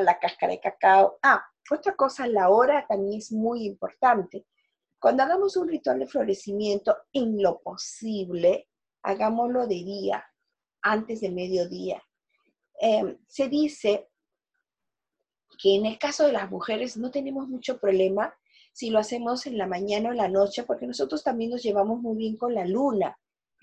la 0.00 0.18
cáscara 0.18 0.52
de 0.52 0.60
cacao. 0.60 1.18
Ah, 1.22 1.44
otra 1.70 1.94
cosa, 1.96 2.26
la 2.26 2.48
hora 2.48 2.86
también 2.86 3.18
es 3.18 3.32
muy 3.32 3.64
importante. 3.64 4.46
Cuando 4.98 5.22
hagamos 5.22 5.56
un 5.56 5.68
ritual 5.68 5.98
de 5.98 6.06
florecimiento, 6.06 6.96
en 7.12 7.42
lo 7.42 7.60
posible, 7.60 8.68
hagámoslo 9.02 9.66
de 9.66 9.74
día, 9.74 10.24
antes 10.82 11.20
de 11.20 11.30
mediodía. 11.30 12.02
Em, 12.78 13.18
se 13.26 13.48
dice 13.48 14.08
que 15.58 15.76
en 15.76 15.86
el 15.86 15.98
caso 15.98 16.26
de 16.26 16.32
las 16.32 16.50
mujeres 16.50 16.96
no 16.96 17.10
tenemos 17.10 17.48
mucho 17.48 17.78
problema 17.78 18.34
si 18.72 18.90
lo 18.90 18.98
hacemos 18.98 19.46
en 19.46 19.56
la 19.56 19.66
mañana 19.66 20.08
o 20.08 20.12
en 20.12 20.18
la 20.18 20.28
noche, 20.28 20.64
porque 20.64 20.86
nosotros 20.86 21.22
también 21.22 21.50
nos 21.50 21.62
llevamos 21.62 22.00
muy 22.00 22.16
bien 22.16 22.36
con 22.36 22.54
la 22.54 22.66
luna. 22.66 23.16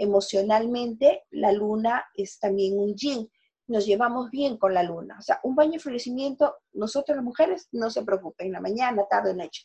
Emocionalmente, 0.03 1.25
la 1.29 1.51
luna 1.51 2.03
es 2.15 2.39
también 2.39 2.75
un 2.75 2.95
yin. 2.95 3.31
Nos 3.67 3.85
llevamos 3.85 4.31
bien 4.31 4.57
con 4.57 4.73
la 4.73 4.81
luna. 4.81 5.15
O 5.19 5.21
sea, 5.21 5.39
un 5.43 5.53
baño 5.53 5.73
de 5.73 5.79
florecimiento, 5.79 6.55
nosotros 6.73 7.15
las 7.17 7.23
mujeres 7.23 7.67
no 7.71 7.91
se 7.91 8.01
preocupen, 8.03 8.47
en 8.47 8.53
la 8.53 8.61
mañana, 8.61 9.05
tarde 9.07 9.29
o 9.29 9.35
noche. 9.35 9.63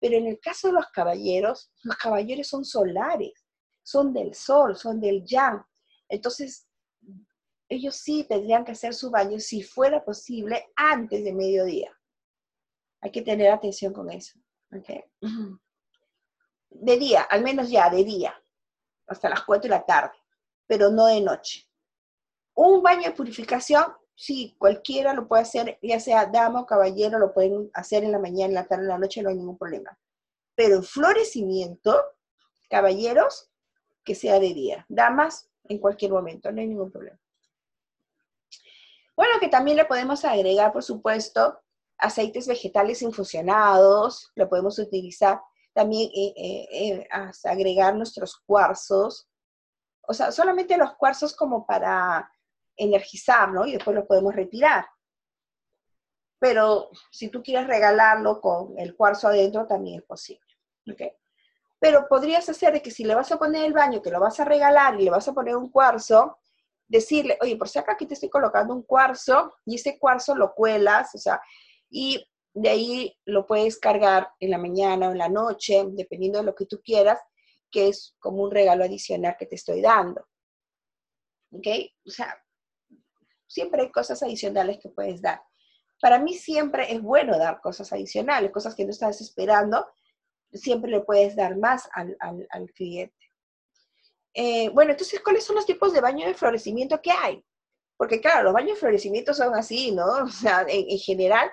Pero 0.00 0.16
en 0.16 0.26
el 0.26 0.40
caso 0.40 0.66
de 0.66 0.74
los 0.74 0.86
caballeros, 0.88 1.70
los 1.84 1.96
caballeros 1.98 2.48
son 2.48 2.64
solares, 2.64 3.46
son 3.84 4.12
del 4.12 4.34
sol, 4.34 4.76
son 4.76 5.00
del 5.00 5.24
yang. 5.24 5.64
Entonces, 6.08 6.66
ellos 7.68 7.94
sí 7.94 8.26
tendrían 8.28 8.64
que 8.64 8.72
hacer 8.72 8.92
su 8.92 9.08
baño 9.08 9.38
si 9.38 9.62
fuera 9.62 10.04
posible 10.04 10.66
antes 10.74 11.22
de 11.22 11.32
mediodía. 11.32 11.96
Hay 13.02 13.12
que 13.12 13.22
tener 13.22 13.52
atención 13.52 13.92
con 13.92 14.10
eso. 14.10 14.36
De 16.70 16.96
día, 16.96 17.22
al 17.22 17.44
menos 17.44 17.70
ya 17.70 17.88
de 17.88 18.02
día, 18.02 18.34
hasta 19.06 19.28
las 19.28 19.42
4 19.42 19.62
de 19.64 19.76
la 19.76 19.84
tarde, 19.84 20.16
pero 20.66 20.90
no 20.90 21.06
de 21.06 21.20
noche. 21.20 21.68
Un 22.54 22.82
baño 22.82 23.02
de 23.02 23.12
purificación, 23.12 23.84
sí, 24.14 24.56
cualquiera 24.58 25.12
lo 25.12 25.28
puede 25.28 25.42
hacer, 25.42 25.78
ya 25.82 26.00
sea 26.00 26.26
dama 26.26 26.62
o 26.62 26.66
caballero, 26.66 27.18
lo 27.18 27.32
pueden 27.32 27.70
hacer 27.74 28.04
en 28.04 28.12
la 28.12 28.18
mañana, 28.18 28.46
en 28.46 28.54
la 28.54 28.66
tarde, 28.66 28.84
en 28.84 28.88
la 28.88 28.98
noche, 28.98 29.22
no 29.22 29.28
hay 29.28 29.36
ningún 29.36 29.58
problema. 29.58 29.98
Pero 30.54 30.82
florecimiento, 30.82 32.00
caballeros, 32.70 33.50
que 34.04 34.14
sea 34.14 34.38
de 34.40 34.54
día. 34.54 34.86
Damas, 34.88 35.50
en 35.64 35.78
cualquier 35.78 36.12
momento, 36.12 36.50
no 36.50 36.60
hay 36.60 36.66
ningún 36.66 36.90
problema. 36.90 37.18
Bueno, 39.14 39.32
que 39.40 39.48
también 39.48 39.76
le 39.76 39.84
podemos 39.84 40.24
agregar, 40.24 40.72
por 40.72 40.82
supuesto, 40.82 41.58
aceites 41.98 42.46
vegetales 42.46 43.02
infusionados, 43.02 44.30
lo 44.34 44.48
podemos 44.48 44.78
utilizar 44.78 45.40
también 45.76 46.10
eh, 46.14 46.32
eh, 46.36 46.66
eh, 46.72 47.08
agregar 47.44 47.94
nuestros 47.94 48.38
cuarzos, 48.46 49.28
o 50.08 50.14
sea, 50.14 50.32
solamente 50.32 50.74
los 50.78 50.94
cuarzos 50.94 51.36
como 51.36 51.66
para 51.66 52.32
energizar, 52.78 53.52
¿no? 53.52 53.66
Y 53.66 53.72
después 53.72 53.94
lo 53.94 54.06
podemos 54.06 54.34
retirar. 54.34 54.86
Pero 56.38 56.88
si 57.10 57.28
tú 57.28 57.42
quieres 57.42 57.66
regalarlo 57.66 58.40
con 58.40 58.78
el 58.78 58.96
cuarzo 58.96 59.28
adentro, 59.28 59.66
también 59.66 60.00
es 60.00 60.06
posible. 60.06 60.46
¿ok? 60.90 61.12
Pero 61.78 62.08
podrías 62.08 62.48
hacer 62.48 62.72
de 62.72 62.80
que 62.80 62.90
si 62.90 63.04
le 63.04 63.14
vas 63.14 63.30
a 63.30 63.38
poner 63.38 63.66
el 63.66 63.74
baño, 63.74 64.00
que 64.00 64.10
lo 64.10 64.18
vas 64.18 64.40
a 64.40 64.46
regalar 64.46 64.98
y 64.98 65.04
le 65.04 65.10
vas 65.10 65.28
a 65.28 65.34
poner 65.34 65.56
un 65.56 65.70
cuarzo, 65.70 66.38
decirle, 66.88 67.36
oye, 67.42 67.56
por 67.56 67.68
si 67.68 67.78
acá 67.78 67.92
aquí 67.92 68.06
te 68.06 68.14
estoy 68.14 68.30
colocando 68.30 68.72
un 68.72 68.82
cuarzo 68.82 69.52
y 69.66 69.74
ese 69.74 69.98
cuarzo 69.98 70.34
lo 70.34 70.54
cuelas, 70.54 71.14
o 71.14 71.18
sea, 71.18 71.38
y 71.90 72.26
de 72.56 72.68
ahí 72.70 73.18
lo 73.26 73.46
puedes 73.46 73.78
cargar 73.78 74.30
en 74.40 74.50
la 74.50 74.58
mañana 74.58 75.08
o 75.08 75.12
en 75.12 75.18
la 75.18 75.28
noche, 75.28 75.84
dependiendo 75.90 76.38
de 76.38 76.46
lo 76.46 76.54
que 76.54 76.64
tú 76.64 76.80
quieras, 76.82 77.20
que 77.70 77.88
es 77.88 78.16
como 78.18 78.42
un 78.42 78.50
regalo 78.50 78.82
adicional 78.82 79.36
que 79.38 79.44
te 79.44 79.56
estoy 79.56 79.82
dando. 79.82 80.26
¿Ok? 81.50 81.66
O 82.06 82.10
sea, 82.10 82.42
siempre 83.46 83.82
hay 83.82 83.92
cosas 83.92 84.22
adicionales 84.22 84.78
que 84.82 84.88
puedes 84.88 85.20
dar. 85.20 85.42
Para 86.00 86.18
mí 86.18 86.34
siempre 86.34 86.90
es 86.90 87.02
bueno 87.02 87.38
dar 87.38 87.60
cosas 87.60 87.92
adicionales, 87.92 88.50
cosas 88.52 88.74
que 88.74 88.84
no 88.84 88.90
estás 88.90 89.20
esperando, 89.20 89.86
siempre 90.50 90.90
le 90.90 91.00
puedes 91.00 91.36
dar 91.36 91.58
más 91.58 91.88
al, 91.92 92.16
al 92.20 92.72
cliente. 92.72 93.14
Eh, 94.32 94.70
bueno, 94.70 94.92
entonces, 94.92 95.20
¿cuáles 95.20 95.44
son 95.44 95.56
los 95.56 95.66
tipos 95.66 95.92
de 95.92 96.00
baño 96.00 96.26
de 96.26 96.34
florecimiento 96.34 97.00
que 97.00 97.10
hay? 97.10 97.44
Porque 97.96 98.20
claro, 98.20 98.44
los 98.44 98.52
baños 98.52 98.74
de 98.74 98.80
florecimiento 98.80 99.32
son 99.32 99.54
así, 99.54 99.92
¿no? 99.92 100.06
O 100.24 100.28
sea, 100.28 100.64
en, 100.68 100.98
general, 100.98 101.50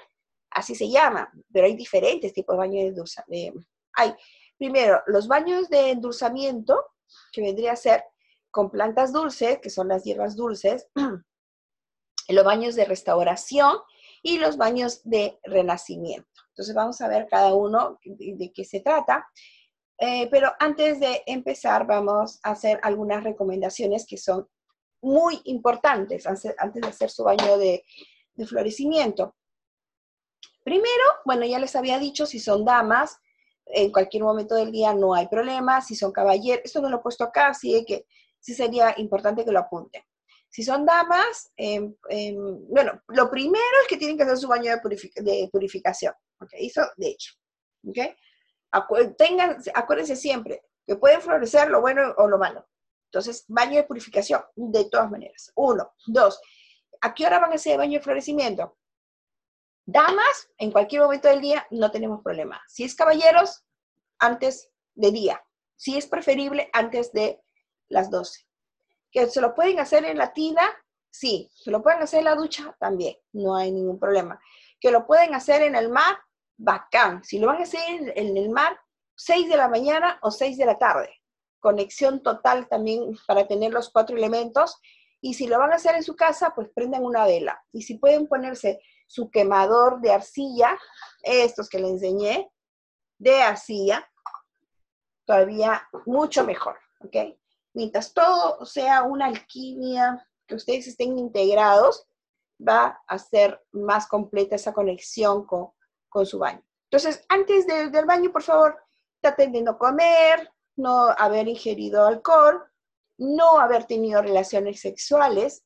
así 0.54 0.76
se 0.76 0.90
llama, 0.90 1.32
pero 1.52 1.66
hay 1.66 1.76
diferentes 1.76 2.34
tipos 2.34 2.54
de 2.54 2.58
baños 2.58 2.82
de 2.84 2.88
endulzamiento. 2.90 3.68
Hay, 3.94 4.14
primero, 4.58 5.02
los 5.08 5.28
baños 5.28 5.70
de 5.70 5.92
endulzamiento, 5.92 6.84
que 7.32 7.42
vendría 7.42 7.74
a 7.74 7.76
ser 7.76 8.04
con 8.52 8.70
plantas 8.70 9.12
dulces, 9.12 9.60
que 9.60 9.70
son 9.70 9.88
las 9.88 10.04
hierbas 10.04 10.36
dulces, 10.36 10.88
los 12.30 12.46
baños 12.46 12.76
de 12.76 12.86
restauración 12.86 13.78
y 14.22 14.38
los 14.38 14.58
baños 14.58 15.02
de 15.04 15.40
renacimiento. 15.44 16.30
Entonces 16.50 16.76
vamos 16.76 17.02
a 17.02 17.08
ver 17.08 17.28
cada 17.30 17.54
uno 17.54 18.00
de 18.06 18.52
qué 18.54 18.64
se 18.64 18.80
trata. 18.80 19.28
Eh, 20.00 20.28
pero 20.30 20.52
antes 20.60 21.00
de 21.00 21.24
empezar, 21.26 21.86
vamos 21.86 22.40
a 22.44 22.52
hacer 22.52 22.80
algunas 22.84 23.24
recomendaciones 23.24 24.06
que 24.08 24.18
son 24.18 24.48
muy 25.02 25.42
importantes 25.46 26.26
antes 26.26 26.56
de 26.82 26.88
hacer 26.88 27.10
su 27.10 27.24
baño 27.24 27.58
de, 27.58 27.84
florecimiento. 28.48 29.36
Primero, 30.64 31.04
bueno, 31.26 31.46
ya 31.46 31.60
les 31.60 31.76
había 31.76 32.00
dicho, 32.00 32.26
si 32.26 32.40
son 32.40 32.64
damas, 32.64 33.20
en 33.66 33.92
cualquier 33.92 34.24
momento 34.24 34.56
del 34.56 34.72
día 34.72 34.94
no 34.94 35.14
hay 35.14 35.28
problema. 35.28 35.82
Si 35.82 35.96
son 35.96 36.12
caballeros, 36.12 36.64
esto 36.64 36.82
no 36.82 36.90
lo 36.90 36.98
he 36.98 37.02
puesto 37.02 37.24
acá, 37.24 37.48
así 37.48 37.84
que 37.86 38.06
sí 38.40 38.54
sería 38.54 38.94
importante 38.98 39.46
que 39.46 39.52
lo 39.52 39.60
apunten. 39.60 40.04
Si 40.50 40.64
son 40.64 40.86
damas, 40.86 41.52
em, 41.58 41.96
em, 42.10 42.68
bueno, 42.70 43.02
lo 43.08 43.30
primero 43.30 43.76
es 43.82 43.88
que 43.88 43.98
tienen 43.98 44.18
que 44.18 44.24
hacer 44.24 44.38
su 44.38 44.48
baño 44.48 44.72
de, 44.72 45.50
purificación. 45.52 46.14
Okay, 46.40 46.68
eso 46.68 46.82
de 46.98 47.08
hecho. 47.08 47.34
¿okay? 47.88 48.16
tengan, 49.18 49.58
acuérdense 49.74 50.16
siempre 50.16 50.62
que 50.86 50.96
pueden 50.96 51.22
florecer 51.22 51.70
lo 51.70 51.82
bueno 51.82 52.14
o 52.18 52.28
lo 52.28 52.38
malo. 52.38 52.68
Entonces, 53.06 53.46
baño 53.48 53.78
de 53.78 53.84
purificación, 53.84 54.42
de 54.56 54.86
todas 54.86 55.10
maneras. 55.10 55.52
Uno. 55.56 55.94
Dos. 56.06 56.40
¿A 57.02 57.14
qué 57.14 57.26
hora 57.26 57.40
van 57.40 57.52
a 57.52 57.56
hacer 57.56 57.78
baño 57.78 58.00
de 58.00 58.04
florecimiento? 58.04 58.78
Damas, 59.86 60.50
en 60.58 60.72
cualquier 60.72 61.02
momento 61.02 61.28
del 61.28 61.42
día, 61.42 61.68
no 61.72 61.92
tenemos 61.92 62.22
problema. 62.22 62.62
Si 62.68 62.84
es 62.84 62.96
caballeros, 62.96 63.64
antes 64.20 64.72
de 64.96 65.12
día. 65.12 65.44
Si 65.76 65.98
es 65.98 66.08
preferible 66.08 66.70
antes 66.74 67.12
de 67.12 67.42
las 67.90 68.10
12. 68.10 68.48
¿Que 69.12 69.28
se 69.28 69.42
lo 69.42 69.54
pueden 69.54 69.80
hacer 69.80 70.06
en 70.06 70.18
la 70.18 70.34
tina? 70.34 70.62
Sí. 71.12 71.52
¿Que 71.64 71.72
lo 71.72 71.84
pueden 71.84 72.02
hacer 72.02 72.20
en 72.20 72.26
la 72.26 72.36
ducha? 72.36 72.76
También. 72.80 73.16
No 73.34 73.56
hay 73.56 73.72
ningún 73.72 74.00
problema. 74.00 74.40
¿Que 74.80 74.92
lo 74.92 75.06
pueden 75.06 75.36
hacer 75.36 75.62
en 75.62 75.76
el 75.76 75.90
mar? 75.90 76.18
Bacán. 76.58 77.24
Si 77.24 77.38
lo 77.38 77.48
van 77.48 77.58
a 77.58 77.64
hacer 77.64 77.82
en, 78.16 78.38
el 78.38 78.50
mar, 78.50 78.80
6 79.16 79.50
de 79.50 79.58
la 79.58 79.68
mañana 79.68 80.20
o 80.22 80.32
6 80.32 80.58
de 80.58 80.66
la 80.66 80.78
tarde. 80.78 81.10
Conexión 81.60 82.24
total 82.24 82.68
también 82.68 83.18
para 83.28 83.48
tener 83.48 83.72
los 83.72 83.90
cuatro 83.90 84.16
elementos. 84.16 84.80
Y 85.22 85.34
si 85.36 85.48
lo 85.48 85.60
van 85.60 85.72
a 85.72 85.76
hacer 85.76 85.96
en 85.96 86.04
su 86.04 86.16
casa, 86.16 86.54
pues 86.56 86.70
prendan 86.74 87.04
una 87.04 87.26
vela. 87.26 87.62
Y 87.72 87.84
si 87.84 87.98
pueden 87.98 88.28
ponerse 88.28 88.82
su 89.14 89.30
quemador 89.30 90.02
de 90.02 90.12
arcilla, 90.12 90.76
estos 91.22 91.70
que 91.70 91.78
le 91.78 91.88
enseñé, 91.88 92.52
de 93.20 93.44
arcilla, 93.44 94.10
todavía 95.24 95.88
mucho 96.08 96.44
mejor. 96.44 96.80
Mientras 97.76 98.12
todo 98.12 98.66
sea 98.66 99.04
una 99.04 99.28
alquimia, 99.28 100.28
que 100.48 100.56
ustedes 100.56 100.88
estén 100.88 101.20
integrados, 101.20 102.08
va 102.60 103.04
a 103.08 103.20
ser 103.20 103.64
más 103.72 104.08
completa 104.08 104.56
esa 104.56 104.74
conexión 104.74 105.46
con, 105.46 105.72
su 106.26 106.40
baño. 106.40 106.64
Entonces, 106.90 107.24
antes 107.30 107.68
del 107.68 108.06
baño, 108.06 108.32
por 108.32 108.42
favor, 108.42 108.80
traten 109.22 109.52
de 109.52 109.62
no 109.62 109.78
comer, 109.78 110.52
no 110.76 111.10
haber 111.18 111.48
ingerido 111.48 112.08
alcohol, 112.08 112.64
no 113.18 113.60
haber 113.60 113.86
tenido 113.86 114.24
relaciones 114.24 114.82
sexuales, 114.82 115.63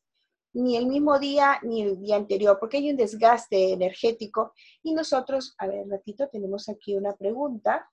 ni 0.58 0.76
el 0.76 0.88
mismo 0.88 1.20
día 1.20 1.60
ni 1.62 1.84
el 1.84 2.00
día 2.00 2.16
anterior, 2.16 2.58
porque 2.60 2.78
hay 2.78 2.90
un 2.90 2.98
desgaste 2.98 3.74
energético. 3.74 4.54
Y 4.82 4.94
nosotros, 4.94 5.54
a 5.60 5.68
ver, 5.68 5.88
ratito, 5.88 6.28
tenemos 6.30 6.68
aquí 6.68 6.96
una 6.96 7.16
pregunta. 7.16 7.92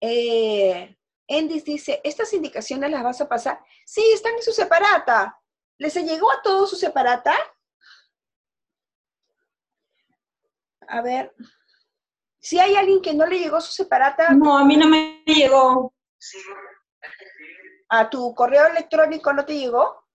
Eh, 0.00 0.96
Endis 1.26 1.64
dice, 1.64 2.00
¿estas 2.04 2.32
indicaciones 2.32 2.90
las 2.92 3.02
vas 3.02 3.20
a 3.20 3.28
pasar? 3.28 3.60
Sí, 3.84 4.00
están 4.14 4.34
en 4.34 4.42
su 4.42 4.52
separata. 4.52 5.36
¿Les 5.78 5.94
llegó 5.96 6.30
a 6.30 6.40
todos 6.40 6.70
su 6.70 6.76
separata? 6.76 7.34
A 10.86 11.02
ver, 11.02 11.34
si 12.38 12.60
hay 12.60 12.76
alguien 12.76 13.02
que 13.02 13.12
no 13.12 13.26
le 13.26 13.40
llegó 13.40 13.60
su 13.60 13.72
separata. 13.72 14.30
No, 14.30 14.56
a 14.56 14.64
mí 14.64 14.76
no 14.76 14.86
me 14.86 15.24
llegó. 15.26 15.92
¿A 17.88 18.08
tu 18.08 18.32
correo 18.36 18.66
electrónico 18.68 19.32
no 19.32 19.44
te 19.44 19.58
llegó? 19.58 20.05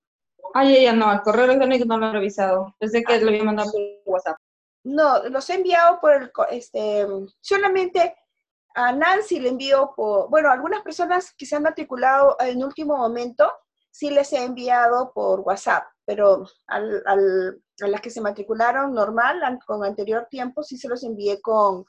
Ah, 0.54 0.64
ya, 0.64 0.80
ya, 0.80 0.93
no, 0.93 1.12
el 1.12 1.22
correo 1.22 1.45
electrónico 1.45 1.86
no 1.86 1.97
lo 1.97 2.08
he 2.08 2.12
revisado. 2.14 2.76
Pensé 2.80 3.04
que 3.04 3.20
lo 3.20 3.30
había 3.30 3.43
mandado 3.43 3.72
por 3.72 3.82
WhatsApp. 4.06 4.38
No, 4.84 5.24
los 5.30 5.49
he 5.49 5.56
enviado 5.56 5.99
por 5.99 6.14
el, 6.14 6.32
este, 6.49 7.06
solamente 7.39 8.16
a 8.74 8.91
Nancy 8.91 9.39
le 9.39 9.49
envío 9.49 9.93
por, 9.95 10.30
bueno, 10.30 10.49
algunas 10.49 10.82
personas 10.82 11.34
que 11.38 11.45
se 11.45 11.56
han 11.56 11.64
matriculado 11.64 12.38
en 12.39 12.64
último 12.64 12.97
momento, 12.97 13.52
sí 13.91 14.10
les 14.10 14.32
he 14.34 14.43
enviado 14.43 15.12
por 15.14 15.41
WhatsApp, 15.41 15.84
pero 16.06 16.45
al, 16.68 17.04
a 17.06 17.88
las 17.88 18.02
que 18.02 18.10
se 18.10 18.22
matricularon 18.22 18.93
normal, 18.93 19.60
con 19.66 19.84
anterior 19.84 20.28
tiempo, 20.30 20.64
sí 20.64 20.78
se 20.78 20.88
los 20.88 21.04
envié 21.04 21.41
con 21.41 21.86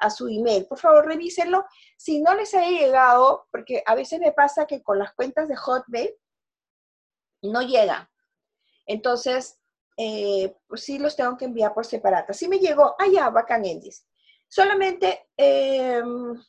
a 0.00 0.10
su 0.10 0.28
email. 0.28 0.66
Por 0.66 0.78
favor, 0.78 1.06
revísenlo. 1.06 1.64
Si 1.96 2.20
no 2.22 2.34
les 2.34 2.54
ha 2.54 2.62
llegado, 2.62 3.46
porque 3.50 3.82
a 3.84 3.94
veces 3.94 4.20
me 4.20 4.32
pasa 4.32 4.66
que 4.66 4.82
con 4.82 4.98
las 4.98 5.12
cuentas 5.14 5.48
de 5.48 5.56
Hotmail 5.56 6.14
no 7.42 7.62
llega. 7.62 8.10
Entonces, 8.86 9.60
eh, 9.96 10.54
pues 10.66 10.82
sí 10.82 10.98
los 10.98 11.16
tengo 11.16 11.36
que 11.36 11.44
enviar 11.44 11.74
por 11.74 11.84
separata. 11.84 12.32
Sí 12.32 12.48
me 12.48 12.58
llegó, 12.58 12.94
ah, 12.98 13.06
ya, 13.12 13.30
bacán, 13.30 13.64
Endis. 13.64 14.06
Solamente, 14.48 15.28
em, 15.36 16.40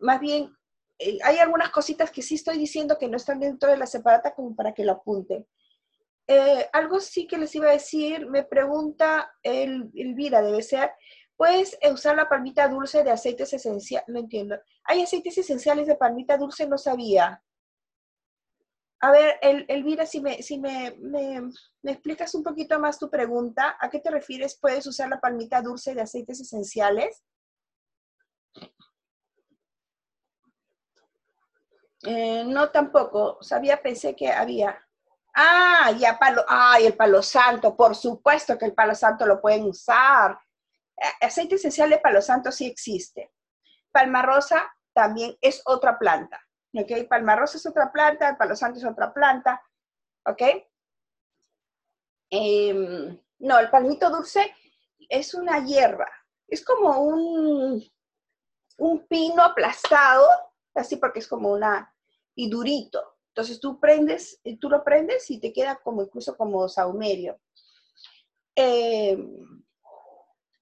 más 0.00 0.20
bien, 0.20 0.54
eh, 0.98 1.18
hay 1.24 1.38
algunas 1.38 1.70
cositas 1.70 2.10
que 2.10 2.22
sí 2.22 2.34
estoy 2.34 2.58
diciendo 2.58 2.98
que 2.98 3.08
no 3.08 3.16
están 3.16 3.40
dentro 3.40 3.70
de 3.70 3.76
la 3.76 3.86
separata 3.86 4.34
como 4.34 4.54
para 4.54 4.72
que 4.72 4.84
lo 4.84 4.92
apunten. 4.92 5.46
Eh, 6.26 6.68
algo 6.72 7.00
sí 7.00 7.26
que 7.26 7.38
les 7.38 7.54
iba 7.54 7.68
a 7.68 7.72
decir, 7.72 8.26
me 8.26 8.44
pregunta 8.44 9.32
el, 9.42 9.90
Elvira, 9.94 10.42
debe 10.42 10.62
ser, 10.62 10.92
¿puedes 11.36 11.76
usar 11.92 12.16
la 12.16 12.28
palmita 12.28 12.68
dulce 12.68 13.02
de 13.02 13.10
aceites 13.10 13.52
esenciales? 13.52 14.08
No 14.08 14.20
entiendo. 14.20 14.56
¿Hay 14.84 15.02
aceites 15.02 15.36
esenciales 15.38 15.86
de 15.88 15.96
palmita 15.96 16.36
dulce? 16.36 16.68
No 16.68 16.78
sabía. 16.78 17.42
A 19.02 19.10
ver, 19.10 19.38
Elvira, 19.40 20.04
si, 20.04 20.20
me, 20.20 20.42
si 20.42 20.58
me, 20.58 20.94
me, 20.98 21.50
explicas 21.84 22.34
un 22.34 22.42
poquito 22.42 22.78
más 22.78 22.98
tu 22.98 23.08
pregunta, 23.08 23.76
¿a 23.80 23.88
qué 23.88 23.98
te 23.98 24.10
refieres? 24.10 24.58
¿Puedes 24.60 24.86
usar 24.86 25.08
la 25.08 25.20
palmita 25.20 25.62
dulce 25.62 25.94
de 25.94 26.02
aceites 26.02 26.40
esenciales? 26.40 27.24
Eh, 32.02 32.44
no, 32.46 32.70
tampoco. 32.70 33.38
Sabía, 33.40 33.80
pensé 33.80 34.14
que 34.14 34.30
había. 34.30 34.78
Ah, 35.34 35.92
ya 35.98 36.18
palo. 36.18 36.44
Ay, 36.46 36.86
el 36.86 36.94
palo 36.94 37.22
santo. 37.22 37.74
Por 37.74 37.94
supuesto 37.96 38.58
que 38.58 38.66
el 38.66 38.74
palo 38.74 38.94
santo 38.94 39.24
lo 39.24 39.40
pueden 39.40 39.64
usar. 39.64 40.38
Eh, 40.96 41.24
aceite 41.26 41.54
esencial 41.54 41.88
de 41.88 41.98
palo 41.98 42.20
santo 42.20 42.52
sí 42.52 42.66
existe. 42.66 43.32
Palma 43.90 44.20
rosa 44.20 44.70
también 44.92 45.36
es 45.40 45.62
otra 45.64 45.98
planta. 45.98 46.38
¿Ok? 46.74 47.08
Palmarosa 47.08 47.58
es 47.58 47.66
otra 47.66 47.90
planta, 47.92 48.36
palo 48.38 48.54
santo 48.56 48.78
es 48.78 48.84
otra 48.84 49.12
planta, 49.12 49.62
¿ok? 50.24 50.42
Em, 52.30 53.18
no, 53.38 53.58
el 53.58 53.70
palmito 53.70 54.10
dulce 54.10 54.54
es 55.08 55.34
una 55.34 55.64
hierba, 55.64 56.08
es 56.46 56.64
como 56.64 57.00
un, 57.02 57.84
un 58.78 59.06
pino 59.06 59.42
aplastado, 59.42 60.28
así 60.74 60.96
porque 60.96 61.18
es 61.18 61.26
como 61.28 61.52
una, 61.52 61.92
y 62.34 62.48
durito. 62.48 63.16
Entonces 63.28 63.60
tú 63.60 63.78
prendes, 63.78 64.40
tú 64.60 64.68
lo 64.68 64.82
prendes 64.82 65.30
y 65.30 65.38
te 65.38 65.52
queda 65.52 65.76
como 65.76 66.02
incluso 66.02 66.36
como 66.36 66.68
saumerio. 66.68 67.40
Em, 68.54 69.62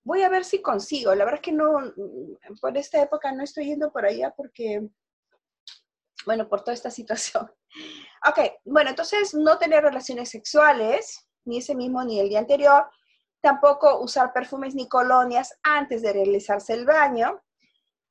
voy 0.04 0.22
a 0.22 0.28
ver 0.28 0.44
si 0.44 0.61
consigo. 0.61 1.14
La 1.14 1.24
verdad 1.24 1.40
es 1.40 1.44
que 1.44 1.52
no, 1.52 1.92
por 2.61 2.76
esta 2.76 3.02
época 3.02 3.32
no 3.32 3.42
estoy 3.42 3.66
yendo 3.66 3.90
por 3.90 4.04
allá 4.04 4.34
porque 4.36 4.88
bueno, 6.29 6.47
por 6.47 6.61
toda 6.61 6.74
esta 6.74 6.91
situación. 6.91 7.51
Ok, 8.29 8.41
bueno, 8.64 8.91
entonces 8.91 9.33
no 9.33 9.59
tener 9.59 9.85
relaciones 9.85 10.31
sexuales, 10.31 11.31
ni 11.45 11.59
ese 11.59 11.76
mismo 11.76 12.03
ni 12.03 12.18
el 12.18 12.29
día 12.29 12.41
anterior, 12.41 12.91
tampoco 13.41 14.01
usar 14.01 14.33
perfumes 14.33 14.74
ni 14.74 14.89
colonias 14.89 15.57
antes 15.62 16.03
de 16.03 16.12
realizarse 16.12 16.72
el 16.74 16.85
baño. 16.85 17.41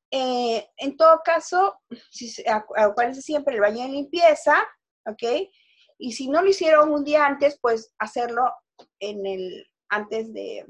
Eh, 0.09 0.65
en 0.77 0.95
todo 0.95 1.19
caso, 1.25 1.81
si, 2.09 2.33
acuérdense 2.47 3.21
siempre 3.21 3.55
el 3.55 3.59
baño 3.59 3.83
de 3.83 3.89
limpieza, 3.89 4.55
¿ok? 5.05 5.49
Y 5.97 6.13
si 6.13 6.29
no 6.29 6.41
lo 6.41 6.47
hicieron 6.47 6.89
un 6.93 7.03
día 7.03 7.25
antes, 7.25 7.59
pues 7.61 7.93
hacerlo 7.99 8.49
en 9.01 9.25
el, 9.25 9.67
antes 9.89 10.31
de, 10.31 10.65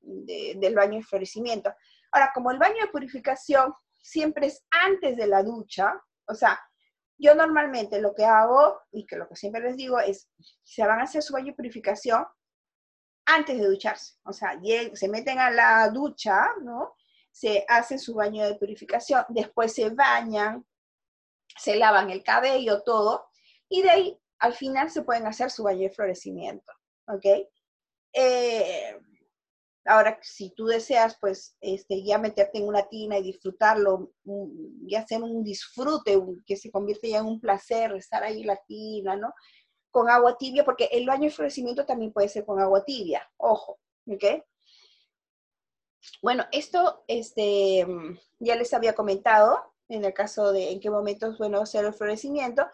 del 0.00 0.74
baño 0.74 1.00
de 1.00 1.04
florecimiento. 1.04 1.74
Ahora, 2.10 2.30
como 2.32 2.50
el 2.50 2.58
baño 2.58 2.80
de 2.80 2.90
purificación 2.90 3.74
siempre 4.00 4.46
es 4.46 4.64
antes 4.70 5.18
de 5.18 5.26
la 5.26 5.42
ducha, 5.42 5.92
o 6.26 6.34
sea, 6.34 6.58
yo 7.22 7.36
normalmente 7.36 8.00
lo 8.00 8.14
que 8.14 8.24
hago, 8.24 8.80
y 8.90 9.06
que 9.06 9.16
lo 9.16 9.28
que 9.28 9.36
siempre 9.36 9.62
les 9.62 9.76
digo, 9.76 10.00
es, 10.00 10.28
se 10.64 10.84
van 10.84 10.98
a 10.98 11.04
hacer 11.04 11.22
su 11.22 11.32
baño 11.32 11.46
de 11.46 11.52
purificación 11.54 12.26
antes 13.26 13.58
de 13.58 13.66
ducharse. 13.66 14.14
O 14.24 14.32
sea, 14.32 14.60
se 14.94 15.08
meten 15.08 15.38
a 15.38 15.50
la 15.52 15.88
ducha, 15.90 16.48
¿no? 16.62 16.96
Se 17.30 17.64
hacen 17.68 18.00
su 18.00 18.14
baño 18.14 18.44
de 18.44 18.56
purificación, 18.56 19.24
después 19.28 19.72
se 19.72 19.90
bañan, 19.90 20.66
se 21.56 21.76
lavan 21.76 22.10
el 22.10 22.24
cabello, 22.24 22.82
todo, 22.82 23.28
y 23.68 23.82
de 23.82 23.90
ahí 23.90 24.20
al 24.40 24.54
final 24.54 24.90
se 24.90 25.02
pueden 25.02 25.26
hacer 25.28 25.50
su 25.52 25.62
baño 25.62 25.82
de 25.82 25.90
florecimiento, 25.90 26.72
¿ok? 27.06 27.24
Eh, 28.12 29.00
Ahora, 29.84 30.18
si 30.22 30.50
tú 30.50 30.66
deseas, 30.66 31.16
pues, 31.20 31.56
este, 31.60 32.04
ya 32.04 32.18
meterte 32.18 32.58
en 32.58 32.68
una 32.68 32.88
tina 32.88 33.18
y 33.18 33.22
disfrutarlo, 33.24 34.12
mm, 34.24 34.88
y 34.88 34.94
hacer 34.94 35.22
un 35.22 35.42
disfrute, 35.42 36.20
que 36.46 36.56
se 36.56 36.70
convierte 36.70 37.10
ya 37.10 37.18
en 37.18 37.26
un 37.26 37.40
placer 37.40 37.92
estar 37.92 38.22
ahí 38.22 38.42
en 38.42 38.46
la 38.46 38.56
tina, 38.66 39.16
¿no? 39.16 39.34
Con 39.90 40.08
agua 40.08 40.36
tibia, 40.38 40.64
porque 40.64 40.88
el 40.92 41.06
baño 41.06 41.24
de 41.24 41.30
florecimiento 41.30 41.84
también 41.84 42.12
puede 42.12 42.28
ser 42.28 42.44
con 42.44 42.60
agua 42.60 42.84
tibia, 42.84 43.28
ojo, 43.38 43.78
¿ok? 44.06 44.24
Bueno, 46.22 46.44
esto, 46.52 47.04
este, 47.08 47.84
mm, 47.86 48.18
ya 48.40 48.56
les 48.56 48.72
había 48.74 48.94
comentado, 48.94 49.74
en 49.88 50.04
el 50.04 50.14
caso 50.14 50.52
de 50.52 50.70
en 50.72 50.80
qué 50.80 50.90
momentos, 50.90 51.38
bueno, 51.38 51.60
hacer 51.60 51.84
el 51.84 51.94
florecimiento, 51.94 52.66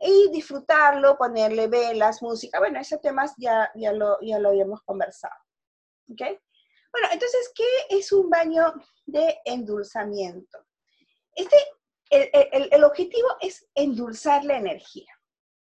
y 0.00 0.30
disfrutarlo, 0.30 1.18
ponerle 1.18 1.66
velas, 1.66 2.22
música, 2.22 2.58
bueno, 2.58 2.80
esos 2.80 3.00
temas 3.00 3.34
ya, 3.36 3.70
ya, 3.74 3.92
lo, 3.92 4.18
ya 4.22 4.38
lo 4.38 4.50
habíamos 4.50 4.82
conversado. 4.82 5.34
¿Ok? 6.10 6.20
Bueno, 6.92 7.08
entonces, 7.12 7.52
¿qué 7.54 7.96
es 7.96 8.12
un 8.12 8.30
baño 8.30 8.72
de 9.06 9.38
endulzamiento? 9.44 10.58
Este, 11.34 11.56
el, 12.10 12.84
objetivo 12.84 13.28
es 13.40 13.68
endulzar 13.74 14.44
la 14.44 14.56
energía. 14.56 15.12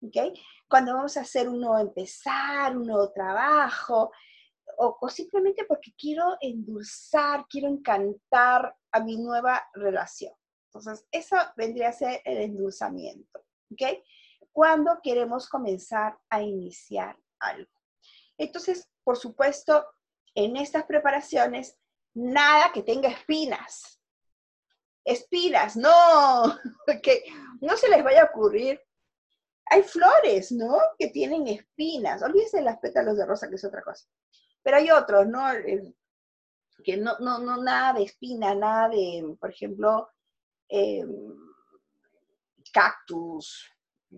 ¿ok? 0.02 0.38
Cuando 0.70 0.93
vamos 0.93 1.18
a 1.18 1.22
hacer 1.22 1.50
un 1.50 1.62
nuevo 1.62 1.80
empezar, 1.80 2.78
un 2.78 2.88
nuevo 2.88 3.12
trabajo, 3.12 4.12
o, 4.78 4.98
o 5.02 5.10
simplemente 5.10 5.66
porque 5.66 5.93
quiero 5.98 6.38
endulzar, 6.41 7.46
quiero 7.50 7.68
encantar 7.68 8.76
a 8.91 9.00
mi 9.00 9.18
nueva 9.18 9.64
relación. 9.74 10.34
Entonces, 10.68 11.08
eso 11.12 11.38
vendría 11.56 11.89
a 11.89 11.93
ser 11.93 12.22
el 12.26 12.38
endulzamiento, 12.38 13.39
¿ok? 13.72 14.00
Cuando 14.52 15.00
queremos 15.02 15.48
comenzar 15.48 16.18
a 16.30 16.41
iniciar 16.41 17.18
algo. 17.39 17.72
Entonces, 18.38 18.89
por 19.04 19.18
supuesto, 19.18 19.86
en 20.36 20.58
estas 20.58 20.84
preparaciones, 20.84 21.78
nada 22.14 22.72
que 22.74 22.84
tenga 22.84 23.10
espinas. 23.10 24.02
Espinas, 25.04 25.76
no, 25.76 26.60
que 27.04 27.24
no 27.62 27.78
se 27.78 27.90
les 27.90 28.04
vaya 28.04 28.24
a 28.24 28.26
ocurrir. 28.26 28.82
Hay 29.68 29.82
flores, 29.82 30.52
¿no? 30.52 30.78
Que 31.00 31.08
tienen 31.08 31.48
espinas. 31.48 32.22
Olvídense 32.22 32.58
de 32.58 32.64
las 32.64 32.78
pétalos 32.80 33.18
de 33.18 33.26
rosa, 33.26 33.50
que 33.50 33.56
es 33.56 33.66
otra 33.66 33.82
cosa. 33.82 34.06
Pero 34.62 34.78
hay 34.78 34.92
otros, 34.92 35.26
¿no? 35.28 35.48
Que 36.84 36.98
no, 36.98 37.18
no, 37.20 37.40
no, 37.40 37.58
nada 37.64 37.94
de 37.94 38.04
espina, 38.04 38.54
nada 38.54 38.90
de, 38.90 39.36
por 39.40 39.50
ejemplo, 39.50 40.10
em, 40.68 41.34
cactus, 42.72 43.72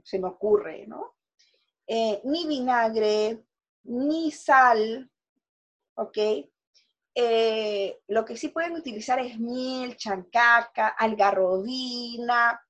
se 0.04 0.20
me 0.20 0.28
ocurre, 0.28 0.86
¿no? 0.88 1.16
Eh, 1.86 2.20
ni 2.26 2.46
vinagre, 2.48 3.46
ni 3.84 4.32
sal, 4.32 5.10
¿ok? 5.98 6.18
Eh, 7.16 8.00
lo 8.08 8.24
que 8.24 8.38
sí 8.38 8.50
pueden 8.50 8.76
utilizar 8.76 9.20
es 9.20 9.40
miel, 9.40 9.98
chancaca, 9.98 10.90
algarrobina, 10.90 12.62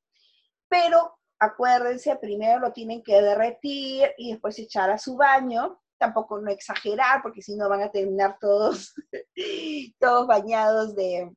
pero 0.70 1.20
acuérdense, 1.40 2.16
primero 2.16 2.60
lo 2.60 2.72
tienen 2.72 3.04
que 3.04 3.22
derretir 3.22 4.14
y 4.18 4.32
después 4.32 4.58
echar 4.58 4.90
a 4.90 4.98
su 4.98 5.18
baño. 5.18 5.82
Tampoco 6.00 6.40
no 6.40 6.50
exagerar, 6.52 7.22
porque 7.22 7.42
si 7.42 7.56
no 7.56 7.68
van 7.68 7.82
a 7.82 7.92
terminar 7.92 8.38
todos, 8.40 8.94
todos 10.00 10.28
bañados 10.28 10.96
de... 10.96 11.30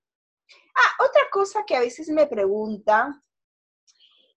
Ah, 0.77 1.05
otra 1.05 1.23
cosa 1.33 1.65
que 1.67 1.77
a 1.77 1.81
veces 1.81 2.09
me 2.11 2.27
preguntan 2.27 3.21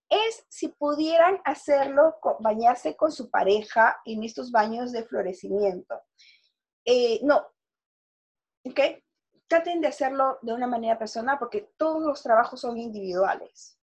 es 0.10 0.46
si 0.50 0.70
pudieran 0.70 1.40
hacerlo, 1.44 2.16
bañarse 2.40 2.96
con 2.96 3.12
su 3.12 3.30
pareja 3.30 4.00
en 4.06 4.24
estos 4.24 4.52
baños 4.52 4.92
de 4.92 5.04
florecimiento. 5.04 6.02
Eh, 6.86 7.20
no, 7.24 7.46
¿ok? 8.66 8.80
Traten 9.48 9.82
de 9.82 9.88
hacerlo 9.88 10.40
de 10.42 10.54
una 10.54 10.68
manera 10.68 10.98
personal 10.98 11.38
porque 11.38 11.72
todos 11.78 12.02
los 12.02 12.24
trabajos 12.24 12.62
son 12.62 12.78
individuales. 12.78 13.78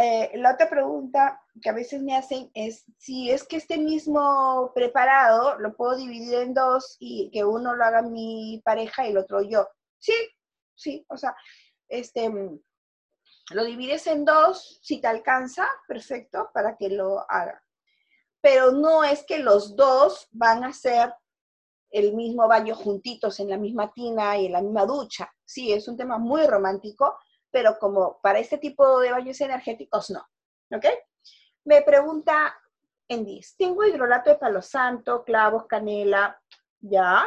Eh, 0.00 0.30
la 0.38 0.52
otra 0.52 0.70
pregunta 0.70 1.42
que 1.60 1.70
a 1.70 1.72
veces 1.72 2.00
me 2.02 2.16
hacen 2.16 2.52
es 2.54 2.84
si 2.98 3.32
es 3.32 3.42
que 3.42 3.56
este 3.56 3.78
mismo 3.78 4.70
preparado 4.72 5.58
lo 5.58 5.74
puedo 5.74 5.96
dividir 5.96 6.34
en 6.34 6.54
dos 6.54 6.96
y 7.00 7.30
que 7.32 7.44
uno 7.44 7.74
lo 7.74 7.84
haga 7.84 8.02
mi 8.02 8.62
pareja 8.64 9.06
y 9.06 9.10
el 9.10 9.18
otro 9.18 9.42
yo. 9.42 9.68
Sí, 9.98 10.14
sí, 10.76 11.04
o 11.08 11.16
sea, 11.16 11.34
este, 11.88 12.30
lo 13.50 13.64
divides 13.64 14.06
en 14.06 14.24
dos, 14.24 14.78
si 14.82 15.00
te 15.00 15.08
alcanza, 15.08 15.66
perfecto, 15.88 16.48
para 16.54 16.76
que 16.76 16.90
lo 16.90 17.28
haga. 17.28 17.60
Pero 18.40 18.70
no 18.70 19.02
es 19.02 19.24
que 19.24 19.38
los 19.38 19.74
dos 19.74 20.28
van 20.30 20.62
a 20.62 20.72
ser 20.72 21.12
el 21.90 22.14
mismo 22.14 22.46
baño 22.46 22.74
juntitos 22.74 23.40
en 23.40 23.50
la 23.50 23.56
misma 23.56 23.92
tina 23.92 24.36
y 24.38 24.46
en 24.46 24.52
la 24.52 24.62
misma 24.62 24.84
ducha. 24.84 25.30
Sí, 25.44 25.72
es 25.72 25.88
un 25.88 25.96
tema 25.96 26.18
muy 26.18 26.46
romántico, 26.46 27.18
pero 27.50 27.78
como 27.78 28.20
para 28.20 28.38
este 28.38 28.58
tipo 28.58 29.00
de 29.00 29.12
baños 29.12 29.40
energéticos, 29.40 30.10
no. 30.10 30.26
¿Ok? 30.70 30.84
Me 31.64 31.82
pregunta 31.82 32.54
Endis, 33.08 33.56
tengo 33.56 33.84
hidrolato 33.84 34.30
de 34.30 34.36
palo 34.36 34.60
santo, 34.60 35.24
clavos, 35.24 35.66
canela, 35.66 36.40
¿ya? 36.80 37.26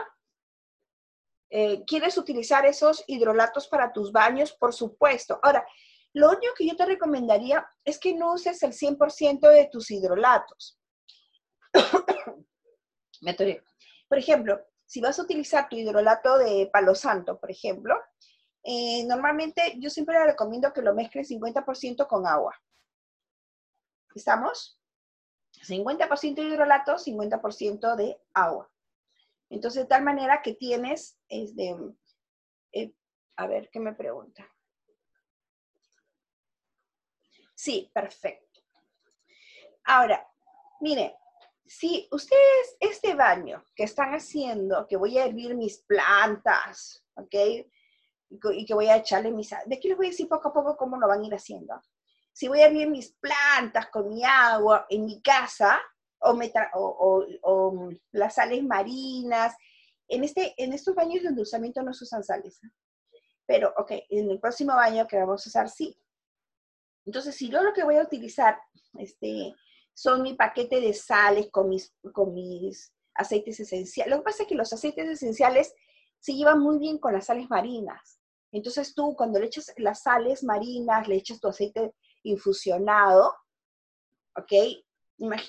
Eh, 1.50 1.84
¿Quieres 1.86 2.18
utilizar 2.18 2.66
esos 2.66 3.04
hidrolatos 3.08 3.68
para 3.68 3.92
tus 3.92 4.12
baños? 4.12 4.54
Por 4.54 4.74
supuesto. 4.74 5.40
Ahora, 5.42 5.66
lo 6.14 6.30
único 6.30 6.54
que 6.56 6.68
yo 6.68 6.76
te 6.76 6.86
recomendaría 6.86 7.68
es 7.84 8.00
que 8.00 8.14
no 8.14 8.34
uses 8.34 8.62
el 8.64 8.74
100% 8.74 9.50
de 9.50 9.70
tus 9.72 9.90
hidrolatos. 9.92 10.80
Me 13.22 13.34
por 14.12 14.18
ejemplo, 14.18 14.62
si 14.86 15.00
vas 15.00 15.18
a 15.18 15.22
utilizar 15.22 15.70
tu 15.70 15.78
hidrolato 15.78 16.38
de 16.38 16.70
palo 16.70 16.94
santo, 16.96 17.40
por 17.40 17.50
ejemplo, 17.50 17.96
eh, 18.62 19.06
normalmente 19.06 19.76
yo 19.80 19.90
siempre 19.90 20.20
le 20.20 20.26
recomiendo 20.26 20.74
que 20.74 20.82
lo 20.82 20.94
mezcles 20.94 21.30
50% 21.30 22.06
con 22.10 22.28
agua. 22.28 22.54
¿Estamos? 24.14 24.78
50% 25.66 26.36
de 26.36 26.42
hidrolato, 26.42 26.98
50% 26.98 27.96
de 27.96 28.22
agua. 28.34 28.70
Entonces, 29.50 29.84
de 29.84 29.88
tal 29.88 30.04
manera 30.04 30.42
que 30.42 30.56
tienes, 30.56 31.18
este, 31.30 31.74
eh, 32.74 32.94
a 33.38 33.48
ver, 33.48 33.70
¿qué 33.70 33.80
me 33.80 33.94
pregunta? 33.94 34.46
Sí, 37.56 37.90
perfecto. 37.94 38.60
Ahora, 39.86 40.30
mire, 40.82 41.16
si 41.72 42.06
ustedes 42.12 42.76
este 42.82 43.16
baño 43.16 43.64
que 43.74 43.84
están 43.84 44.14
haciendo, 44.14 44.86
que 44.88 44.98
voy 44.98 45.18
a 45.18 45.26
hervir 45.26 45.56
mis 45.56 45.78
plantas, 45.84 47.02
¿ok? 47.16 47.34
Y 48.52 48.66
que 48.66 48.74
voy 48.74 48.88
a 48.88 48.98
echarle 48.98 49.32
mis... 49.32 49.52
De 49.66 49.76
aquí 49.76 49.88
les 49.88 49.96
voy 49.96 50.08
a 50.08 50.10
decir 50.10 50.28
poco 50.28 50.50
a 50.50 50.54
poco 50.54 50.76
cómo 50.76 50.98
lo 50.98 51.08
van 51.08 51.22
a 51.22 51.28
ir 51.28 51.34
haciendo. 51.34 51.82
Si 52.34 52.50
voy 52.50 52.60
a 52.60 52.66
hervir 52.66 52.90
mis 52.90 53.14
plantas 53.14 53.88
con 53.88 54.10
mi 54.10 54.22
agua 54.22 54.86
en 54.90 55.06
mi 55.06 55.22
casa, 55.22 55.80
o, 56.20 57.26
o, 57.42 57.90
las 58.12 58.36
sales 58.36 58.64
marinas, 58.64 59.56
en, 60.10 60.26
este, 60.26 60.54
en 60.58 60.74
estos 60.74 60.94
baños 60.94 61.24
de 61.24 61.30
endulzamiento 61.30 61.82
no 61.84 61.94
se 61.94 62.04
usan 62.04 62.24
sales. 62.24 62.60
Pero, 63.46 63.74
ok, 63.78 63.92
en 64.10 64.30
el 64.30 64.42
próximo 64.42 64.76
baño 64.76 65.08
que 65.08 65.18
vamos 65.18 65.48
a 65.48 65.50
usar, 65.50 65.70
sí. 65.70 65.98
Entonces, 67.06 67.34
si 67.34 67.50
yo 67.50 67.62
lo 67.64 67.72
que 67.72 67.86
voy 67.86 67.96
a 67.96 68.04
utilizar, 68.04 68.60
este, 69.00 69.56
son 69.94 70.22
mi 70.22 70.34
paquete 70.34 70.80
de 70.82 70.94
sales 70.94 71.50
con 71.52 71.70
mis, 71.70 71.94
con 72.14 72.34
mis 72.34 72.94
aceites 73.14 73.60
esenciales. 73.60 74.12
Lo 74.12 74.18
que 74.20 74.26
pasa 74.26 74.44
es 74.44 74.50
que 74.50 74.56
los 74.56 74.72
aceites 74.74 75.08
esenciales 75.08 75.74
se 76.20 76.34
llevan 76.34 76.60
muy 76.60 76.78
bien 76.78 76.98
con 76.98 77.14
las 77.14 77.26
sales 77.26 77.50
marinas. 77.50 78.20
Entonces 78.52 78.94
tú 78.94 79.16
cuando 79.16 79.40
le 79.40 79.48
echas 79.48 79.74
las 79.78 80.04
sales 80.04 80.44
marinas, 80.44 81.08
le 81.08 81.16
echas 81.16 81.40
tu 81.40 81.48
aceite 81.48 81.94
infusionado, 82.24 83.34
¿ok? 84.36 84.54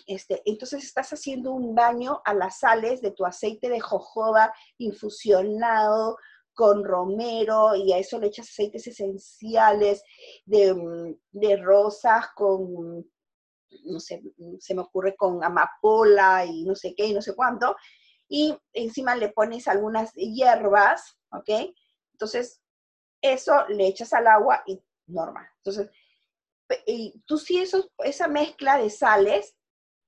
Este, 0.07 0.43
entonces 0.45 0.85
estás 0.85 1.13
haciendo 1.13 1.53
un 1.53 1.75
baño 1.75 2.21
a 2.25 2.35
las 2.35 2.59
sales 2.59 3.01
de 3.01 3.11
tu 3.11 3.25
aceite 3.25 3.71
de 3.71 3.81
jojoba 3.81 4.53
infusionado 4.79 6.19
con 6.55 6.85
romero 6.85 7.75
y 7.75 7.93
a 7.93 7.99
eso 7.99 8.19
le 8.19 8.27
echas 8.27 8.51
aceites 8.51 8.87
esenciales 8.87 10.03
de, 10.45 10.75
mm, 10.75 11.15
de 11.33 11.57
rosas 11.57 12.27
con 12.35 13.11
no 13.85 14.01
sé, 14.01 14.23
se 14.61 14.75
me 14.75 14.83
ocurre 14.83 15.17
con 15.17 15.43
amapola 15.45 16.45
y 16.45 16.65
no 16.65 16.75
sé 16.75 16.95
qué 16.95 17.07
y 17.07 17.15
no 17.15 17.23
sé 17.23 17.35
cuánto, 17.35 17.77
y 18.29 18.57
encima 18.73 19.15
le 19.17 19.29
pones 19.31 19.69
algunas 19.69 20.13
hierbas, 20.15 21.19
¿ok? 21.33 21.75
Entonces, 22.13 22.61
eso 23.21 23.67
le 23.69 23.87
echas 23.87 24.13
al 24.13 24.27
agua 24.27 24.63
y 24.67 24.83
normal. 25.07 25.47
Entonces, 25.59 25.91
y 26.87 27.23
tú 27.27 27.37
sí 27.39 27.61
eso, 27.61 27.91
esa 27.99 28.29
mezcla 28.29 28.79
de 28.79 28.91
sales 28.91 29.57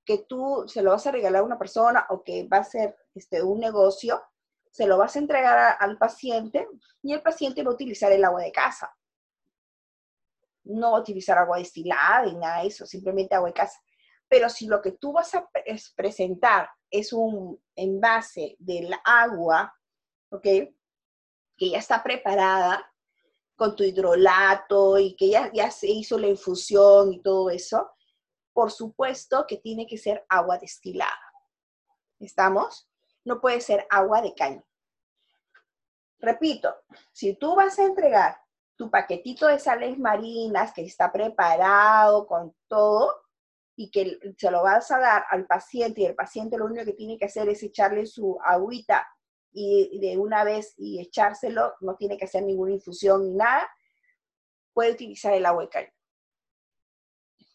que 0.05 0.19
tú 0.19 0.65
se 0.67 0.81
lo 0.81 0.91
vas 0.91 1.05
a 1.07 1.11
regalar 1.11 1.41
a 1.41 1.45
una 1.45 1.59
persona 1.59 2.05
o 2.09 2.23
que 2.23 2.47
va 2.47 2.57
a 2.57 2.63
ser 2.63 2.95
este, 3.13 3.43
un 3.43 3.59
negocio, 3.59 4.23
se 4.71 4.87
lo 4.87 4.97
vas 4.97 5.15
a 5.15 5.19
entregar 5.19 5.77
al 5.79 5.97
paciente 5.97 6.67
y 7.01 7.13
el 7.13 7.21
paciente 7.21 7.63
va 7.63 7.71
a 7.71 7.75
utilizar 7.75 8.11
el 8.11 8.25
agua 8.25 8.41
de 8.41 8.51
casa 8.51 8.95
no 10.65 10.95
utilizar 10.95 11.37
agua 11.37 11.57
destilada 11.57 12.27
y 12.27 12.35
nada 12.35 12.63
eso, 12.63 12.85
simplemente 12.85 13.35
agua 13.35 13.49
de 13.49 13.53
casa. 13.53 13.79
Pero 14.27 14.49
si 14.49 14.67
lo 14.67 14.81
que 14.81 14.93
tú 14.93 15.13
vas 15.13 15.33
a 15.35 15.47
presentar 15.95 16.69
es 16.89 17.13
un 17.13 17.61
envase 17.75 18.55
del 18.59 18.93
agua, 19.03 19.73
¿ok? 20.29 20.43
Que 20.43 21.69
ya 21.69 21.77
está 21.77 22.03
preparada 22.03 22.91
con 23.55 23.75
tu 23.75 23.83
hidrolato 23.83 24.97
y 24.97 25.15
que 25.15 25.29
ya, 25.29 25.51
ya 25.53 25.71
se 25.71 25.87
hizo 25.87 26.17
la 26.17 26.27
infusión 26.27 27.13
y 27.13 27.21
todo 27.21 27.49
eso, 27.49 27.91
por 28.51 28.71
supuesto 28.71 29.45
que 29.47 29.57
tiene 29.57 29.85
que 29.87 29.97
ser 29.97 30.25
agua 30.27 30.57
destilada. 30.57 31.19
¿Estamos? 32.19 32.89
No 33.23 33.39
puede 33.39 33.61
ser 33.61 33.85
agua 33.89 34.21
de 34.21 34.33
caña. 34.33 34.63
Repito, 36.19 36.73
si 37.11 37.35
tú 37.35 37.55
vas 37.55 37.77
a 37.77 37.85
entregar 37.85 38.44
tu 38.75 38.89
paquetito 38.89 39.47
de 39.47 39.59
sales 39.59 39.97
marinas 39.97 40.73
que 40.73 40.83
está 40.83 41.11
preparado 41.11 42.27
con 42.27 42.55
todo 42.67 43.13
y 43.75 43.91
que 43.91 44.19
se 44.37 44.51
lo 44.51 44.63
vas 44.63 44.89
a 44.91 44.99
dar 44.99 45.25
al 45.29 45.45
paciente 45.45 46.01
y 46.01 46.05
el 46.05 46.15
paciente 46.15 46.57
lo 46.57 46.65
único 46.65 46.85
que 46.85 46.93
tiene 46.93 47.17
que 47.17 47.25
hacer 47.25 47.49
es 47.49 47.61
echarle 47.63 48.05
su 48.05 48.37
agüita 48.43 49.07
y 49.51 49.99
de 49.99 50.17
una 50.17 50.43
vez 50.43 50.73
y 50.77 50.99
echárselo, 50.99 51.75
no 51.79 51.95
tiene 51.95 52.17
que 52.17 52.25
hacer 52.25 52.43
ninguna 52.43 52.73
infusión 52.73 53.23
ni 53.23 53.33
nada, 53.35 53.65
puede 54.73 54.91
utilizar 54.91 55.33
el 55.33 55.45
agua 55.45 55.63
de 55.63 55.69
caña. 55.69 55.93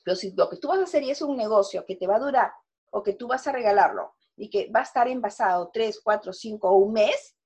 Pero 0.03 0.17
si 0.17 0.33
lo 0.33 0.49
que 0.49 0.57
tú 0.57 0.69
vas 0.69 0.79
a 0.79 0.85
hacer 0.85 1.03
y 1.03 1.11
es 1.11 1.21
un 1.21 1.37
negocio 1.37 1.85
que 1.85 1.97
te 1.97 2.07
va 2.07 2.17
a 2.17 2.21
durar 2.21 2.53
o 2.91 3.03
que 3.03 3.13
tú 3.13 3.29
vas 3.29 3.47
a 3.47 3.53
regalarlo 3.53 4.15
y 4.35 4.49
que 4.49 4.71
va 4.71 4.81
a 4.81 4.85
estar 4.85 5.09
envasado 5.09 5.71
3, 5.73 6.01
4, 6.03 6.33
5 6.33 6.69
o 6.69 6.77
un 6.77 6.95
mes, 6.95 7.37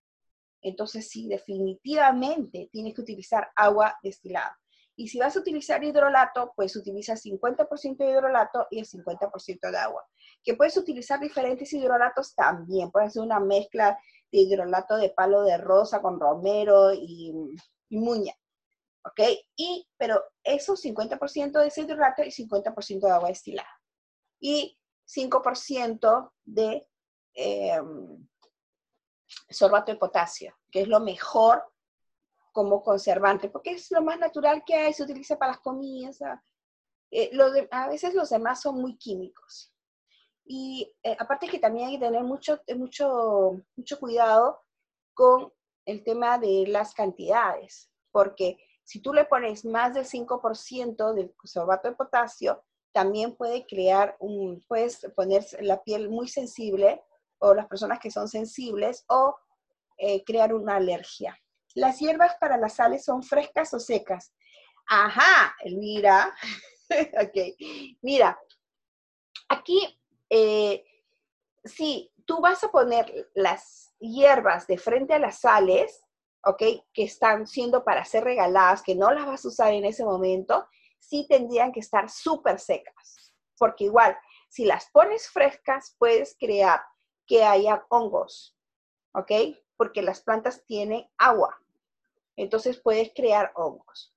entonces 0.64 1.08
sí, 1.08 1.28
definitivamente 1.28 2.70
tienes 2.72 2.94
que 2.94 3.02
utilizar 3.02 3.48
agua 3.54 3.98
destilada. 4.02 4.58
Y 4.96 5.08
si 5.08 5.18
vas 5.18 5.36
a 5.36 5.40
utilizar 5.40 5.84
hidrolato, 5.84 6.52
pues 6.56 6.74
utiliza 6.74 7.14
50% 7.14 7.96
de 7.96 8.10
hidrolato 8.10 8.66
y 8.70 8.78
el 8.78 8.86
50% 8.86 9.70
de 9.70 9.76
agua. 9.76 10.06
Que 10.42 10.54
puedes 10.54 10.76
utilizar 10.76 11.20
diferentes 11.20 11.70
hidrolatos 11.72 12.34
también. 12.34 12.90
Puedes 12.90 13.10
hacer 13.10 13.22
una 13.22 13.40
mezcla 13.40 13.98
de 14.32 14.38
hidrolato 14.38 14.96
de 14.96 15.10
palo 15.10 15.42
de 15.42 15.58
rosa 15.58 16.00
con 16.00 16.18
romero 16.18 16.94
y, 16.94 17.32
muña. 17.90 18.32
¿Ok? 19.04 19.20
Y, 19.56 19.86
pero 19.98 20.22
eso 20.42 20.76
50% 20.76 21.60
de 21.60 21.66
ese 21.66 21.82
hidrolato 21.82 22.22
y 22.22 22.30
50% 22.30 23.00
de 23.00 23.12
agua 23.12 23.28
destilada. 23.28 23.68
Y 24.40 24.78
5% 25.06 26.32
de 26.44 26.86
em, 27.34 28.26
sorbato 29.48 29.92
de 29.92 29.98
potasio, 29.98 30.56
que 30.70 30.82
es 30.82 30.88
lo 30.88 31.00
mejor 31.00 31.64
como 32.52 32.82
conservante, 32.82 33.48
porque 33.48 33.72
es 33.72 33.90
lo 33.90 34.00
más 34.02 34.18
natural 34.18 34.62
que 34.64 34.74
hay, 34.74 34.92
se 34.92 35.02
utiliza 35.02 35.36
para 35.36 35.52
las 35.52 35.60
comidas. 35.60 36.20
Eh, 37.10 37.30
a 37.70 37.88
veces 37.88 38.14
los 38.14 38.30
demás 38.30 38.60
son 38.60 38.80
muy 38.80 38.96
químicos. 38.96 39.72
Y 40.44 40.94
eh, 41.02 41.16
aparte 41.18 41.48
que 41.48 41.58
también 41.58 41.88
hay 41.88 41.98
que 41.98 42.04
tener 42.04 42.22
mucho, 42.22 42.60
mucho, 42.76 43.62
mucho 43.76 43.98
cuidado 43.98 44.60
con 45.14 45.52
el 45.86 46.04
tema 46.04 46.38
de 46.38 46.66
las 46.68 46.94
cantidades, 46.94 47.90
porque 48.10 48.58
si 48.84 49.00
tú 49.00 49.12
le 49.12 49.24
pones 49.24 49.64
más 49.64 49.94
del 49.94 50.04
5% 50.04 51.14
del 51.14 51.34
sorbato 51.44 51.88
de 51.88 51.96
potasio, 51.96 52.62
también 52.92 53.34
puede 53.34 53.66
crear 53.66 54.16
un, 54.20 54.62
puedes 54.68 55.00
poner 55.16 55.44
la 55.60 55.82
piel 55.82 56.08
muy 56.08 56.28
sensible, 56.28 57.02
o 57.44 57.54
las 57.54 57.66
personas 57.66 57.98
que 58.00 58.10
son 58.10 58.28
sensibles, 58.28 59.04
o 59.08 59.36
eh, 59.98 60.24
crear 60.24 60.54
una 60.54 60.76
alergia. 60.76 61.38
¿Las 61.74 61.98
hierbas 61.98 62.36
para 62.40 62.56
las 62.56 62.74
sales 62.74 63.04
son 63.04 63.22
frescas 63.22 63.74
o 63.74 63.80
secas? 63.80 64.32
Ajá, 64.86 65.54
mira. 65.66 66.34
ok, 66.90 67.98
mira. 68.02 68.38
Aquí, 69.48 70.00
eh, 70.30 70.84
si 71.64 72.10
tú 72.24 72.40
vas 72.40 72.64
a 72.64 72.70
poner 72.70 73.30
las 73.34 73.92
hierbas 73.98 74.66
de 74.66 74.78
frente 74.78 75.14
a 75.14 75.18
las 75.18 75.40
sales, 75.40 76.02
¿ok? 76.44 76.62
Que 76.92 77.04
están 77.04 77.46
siendo 77.46 77.84
para 77.84 78.04
ser 78.04 78.24
regaladas, 78.24 78.82
que 78.82 78.94
no 78.94 79.10
las 79.10 79.26
vas 79.26 79.44
a 79.44 79.48
usar 79.48 79.72
en 79.72 79.84
ese 79.84 80.04
momento, 80.04 80.66
sí 80.98 81.26
tendrían 81.28 81.72
que 81.72 81.80
estar 81.80 82.08
súper 82.08 82.58
secas. 82.58 83.34
Porque 83.58 83.84
igual, 83.84 84.16
si 84.48 84.64
las 84.64 84.90
pones 84.90 85.28
frescas, 85.28 85.94
puedes 85.98 86.36
crear 86.38 86.80
que 87.26 87.44
haya 87.44 87.84
hongos, 87.88 88.56
¿ok? 89.12 89.30
Porque 89.76 90.02
las 90.02 90.20
plantas 90.20 90.64
tienen 90.64 91.08
agua. 91.18 91.58
Entonces 92.36 92.80
puedes 92.80 93.12
crear 93.14 93.52
hongos. 93.54 94.14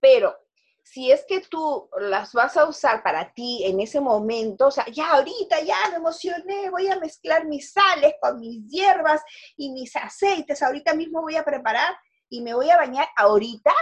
Pero 0.00 0.36
si 0.82 1.12
es 1.12 1.24
que 1.28 1.40
tú 1.40 1.88
las 2.00 2.32
vas 2.32 2.56
a 2.56 2.64
usar 2.64 3.02
para 3.02 3.32
ti 3.32 3.64
en 3.64 3.80
ese 3.80 4.00
momento, 4.00 4.68
o 4.68 4.70
sea, 4.70 4.86
ya 4.86 5.12
ahorita 5.12 5.60
ya 5.62 5.76
me 5.90 5.96
emocioné, 5.96 6.70
voy 6.70 6.88
a 6.88 6.98
mezclar 6.98 7.46
mis 7.46 7.72
sales 7.72 8.14
con 8.20 8.40
mis 8.40 8.66
hierbas 8.68 9.22
y 9.56 9.70
mis 9.70 9.94
aceites, 9.94 10.62
ahorita 10.62 10.94
mismo 10.94 11.20
voy 11.22 11.36
a 11.36 11.44
preparar 11.44 11.96
y 12.28 12.40
me 12.40 12.54
voy 12.54 12.70
a 12.70 12.76
bañar 12.76 13.08
ahorita, 13.16 13.72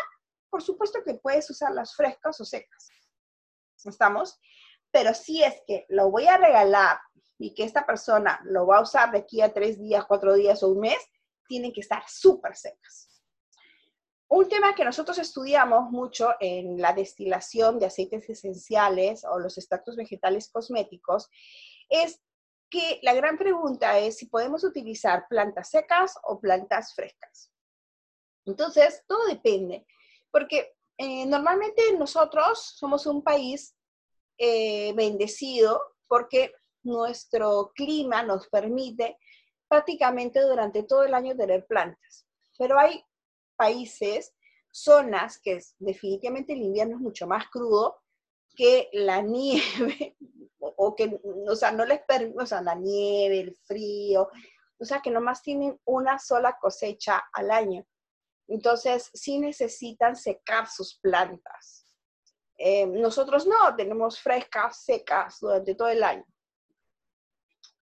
por 0.51 0.63
supuesto 0.63 1.03
que 1.05 1.15
puedes 1.15 1.49
usarlas 1.49 1.95
frescas 1.95 2.41
o 2.41 2.45
secas. 2.45 2.89
¿Estamos? 3.85 4.39
Pero 4.91 5.15
si 5.15 5.43
es 5.43 5.63
que 5.67 5.87
lo 5.89 6.11
voy 6.11 6.27
a 6.27 6.37
regalar 6.37 6.99
y 7.39 7.55
que 7.55 7.65
esta 7.65 7.87
persona 7.87 8.41
lo 8.45 8.67
va 8.67 8.79
a 8.79 8.83
usar 8.83 9.13
de 9.13 9.19
aquí 9.19 9.41
a 9.41 9.53
tres 9.53 9.79
días, 9.79 10.05
cuatro 10.07 10.35
días 10.35 10.63
o 10.63 10.69
un 10.69 10.81
mes, 10.81 10.99
tienen 11.47 11.73
que 11.73 11.81
estar 11.81 12.03
súper 12.07 12.57
secas. 12.57 13.09
Un 14.31 14.47
tema 14.49 14.75
que 14.75 14.85
nosotros 14.85 15.17
estudiamos 15.19 15.91
mucho 15.91 16.35
en 16.39 16.81
la 16.81 16.93
destilación 16.93 17.79
de 17.79 17.87
aceites 17.87 18.29
esenciales 18.29 19.25
o 19.25 19.39
los 19.39 19.57
extractos 19.57 19.97
vegetales 19.97 20.51
cosméticos 20.51 21.31
es 21.89 22.21
que 22.69 23.01
la 23.03 23.15
gran 23.15 23.39
pregunta 23.39 23.99
es 23.99 24.19
si 24.19 24.27
podemos 24.27 24.65
utilizar 24.65 25.27
plantas 25.29 25.71
secas 25.71 26.15
o 26.25 26.39
plantas 26.39 26.95
frescas. 26.95 27.51
Entonces, 28.45 29.03
todo 29.07 29.27
depende, 29.27 29.87
porque 30.31 30.75
eh, 30.99 31.25
normalmente 31.25 31.83
nosotros 31.99 32.75
somos 32.77 33.07
un 33.07 33.23
país 33.23 33.75
eh, 34.37 34.93
bendecido 34.95 35.81
porque 36.07 36.53
nuestro 36.89 37.73
clima 37.75 38.23
nos 38.23 38.49
permite 38.49 39.19
prácticamente 39.69 40.41
durante 40.41 40.83
todo 40.83 41.05
el 41.05 41.15
año 41.15 41.37
tener 41.37 41.67
plantas. 41.67 42.27
Pero 42.59 42.79
hay 42.79 43.05
países, 43.57 44.35
zonas 44.71 45.39
que 45.39 45.61
definitivamente 45.79 46.53
el 46.53 46.63
invierno 46.63 46.97
es 46.97 47.01
mucho 47.01 47.27
más 47.27 47.49
crudo 47.49 47.97
que 48.57 48.89
la 48.93 49.21
nieve, 49.23 50.17
o 50.59 50.95
que, 50.97 51.21
o 51.23 51.55
sea, 51.55 51.71
no 51.71 51.85
les 51.85 52.01
permite, 52.03 52.43
o 52.43 52.47
sea, 52.47 52.61
la 52.61 52.75
nieve, 52.75 53.41
el 53.41 53.55
frío, 53.55 54.29
o 54.79 54.85
sea, 54.85 55.01
que 55.01 55.11
nomás 55.11 55.43
tienen 55.43 55.79
una 55.85 56.19
sola 56.19 56.57
cosecha 56.61 57.23
al 57.33 57.51
año. 57.51 57.85
Entonces, 58.49 59.11
sí 59.13 59.39
necesitan 59.39 60.17
secar 60.17 60.69
sus 60.69 60.99
plantas. 60.99 61.87
Eh, 62.57 62.87
nosotros 62.87 63.47
no, 63.47 63.77
tenemos 63.77 64.21
frescas, 64.21 64.83
secas 64.85 65.39
durante 65.41 65.75
todo 65.75 65.89
el 65.89 66.03
año. 66.03 66.25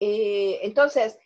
Eh, 0.07 0.61
entonces, 0.63 1.19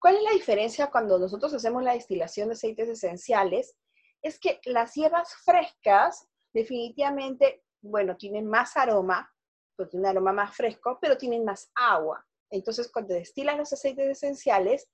¿Cuál 0.00 0.16
es 0.16 0.22
la 0.22 0.32
diferencia 0.32 0.90
cuando 0.90 1.18
nosotros 1.18 1.52
hacemos 1.52 1.82
la 1.82 1.92
destilación 1.92 2.48
de 2.48 2.54
aceites 2.54 2.88
esenciales? 2.88 3.76
Es 4.22 4.40
que 4.40 4.58
las 4.64 4.94
hierbas 4.94 5.34
frescas 5.44 6.26
definitivamente, 6.54 7.62
bueno, 7.82 8.16
tienen 8.16 8.46
más 8.46 8.78
aroma, 8.78 9.30
pues 9.76 9.90
tienen 9.90 10.06
un 10.06 10.10
aroma 10.10 10.32
más 10.32 10.56
fresco, 10.56 10.98
pero 11.02 11.18
tienen 11.18 11.44
más 11.44 11.70
agua. 11.74 12.26
Entonces, 12.48 12.90
cuando 12.90 13.12
destilas 13.12 13.58
los 13.58 13.72
aceites 13.74 14.08
esenciales, 14.08 14.88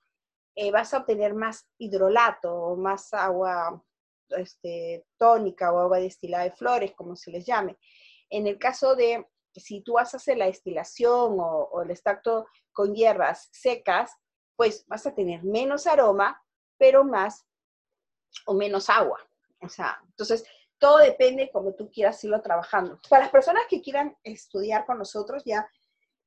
eh, 0.56 0.72
vas 0.72 0.92
a 0.92 0.98
obtener 0.98 1.34
más 1.34 1.68
hidrolato 1.78 2.52
o 2.52 2.76
más 2.76 3.14
agua 3.14 3.80
este, 4.30 5.06
tónica 5.16 5.72
o 5.72 5.78
agua 5.78 6.00
destilada 6.00 6.44
de 6.44 6.52
flores, 6.52 6.94
como 6.96 7.14
se 7.14 7.30
les 7.30 7.46
llame. 7.46 7.78
En 8.28 8.48
el 8.48 8.58
caso 8.58 8.96
de 8.96 9.24
si 9.60 9.80
tú 9.82 9.98
hacer 9.98 10.36
la 10.38 10.46
destilación 10.46 11.38
o, 11.40 11.68
o 11.72 11.82
el 11.82 11.90
extracto 11.90 12.46
con 12.72 12.94
hierbas 12.94 13.48
secas, 13.52 14.12
pues 14.56 14.86
vas 14.86 15.06
a 15.06 15.14
tener 15.14 15.42
menos 15.44 15.86
aroma, 15.86 16.42
pero 16.78 17.04
más 17.04 17.46
o 18.46 18.54
menos 18.54 18.88
agua. 18.90 19.18
O 19.60 19.68
sea, 19.68 19.98
entonces 20.06 20.44
todo 20.78 20.98
depende 20.98 21.50
como 21.50 21.74
tú 21.74 21.90
quieras 21.90 22.22
irlo 22.24 22.40
trabajando. 22.42 23.00
Para 23.08 23.24
las 23.24 23.32
personas 23.32 23.62
que 23.68 23.80
quieran 23.80 24.16
estudiar 24.22 24.84
con 24.86 24.98
nosotros, 24.98 25.42
ya 25.44 25.68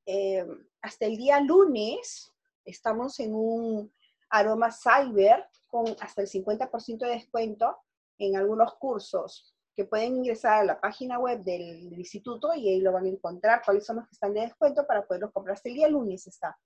eh, 0.06 0.46
hasta 0.82 1.06
el 1.06 1.18
día 1.18 1.40
lunes 1.40 2.32
estamos 2.66 3.20
en 3.20 3.36
un 3.36 3.94
aroma 4.30 4.72
cyber 4.72 5.48
con 5.68 5.86
hasta 6.00 6.22
el 6.22 6.28
50% 6.28 7.00
de 7.00 7.10
descuento 7.10 7.78
en 8.18 8.36
algunos 8.36 8.74
cursos 8.76 9.56
que 9.80 9.86
pueden 9.86 10.18
ingresar 10.18 10.60
a 10.60 10.64
la 10.66 10.82
página 10.82 11.18
web 11.20 11.42
del, 11.42 11.98
instituto 11.98 12.54
y 12.54 12.68
ahí 12.68 12.82
lo 12.82 12.92
van 12.92 13.06
a 13.06 13.08
encontrar 13.08 13.62
cuáles 13.64 13.86
son 13.86 13.96
los 13.96 14.06
que 14.08 14.12
están 14.12 14.34
de 14.34 14.42
descuento 14.42 14.86
para 14.86 15.08
poderlos 15.08 15.32
comprar. 15.32 15.56
Hasta 15.56 15.70
el 15.70 15.76
día 15.76 15.88
lunes 15.88 16.28
está, 16.28 16.60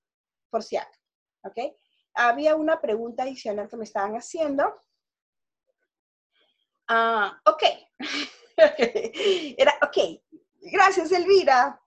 por 0.50 0.64
si 0.64 0.78
acaso. 0.78 1.00
¿ok? 1.44 1.76
Había 2.16 2.56
una 2.56 2.82
pregunta 2.82 3.22
adicional 3.22 3.70
que 3.70 3.78
me 3.78 3.84
estaban 3.84 4.16
haciendo. 4.16 4.82
Ah, 6.88 7.40
ok. 7.46 7.64
Era, 9.60 9.76
ok. 9.84 10.20
Gracias, 10.62 11.12
Elvira. 11.12 11.80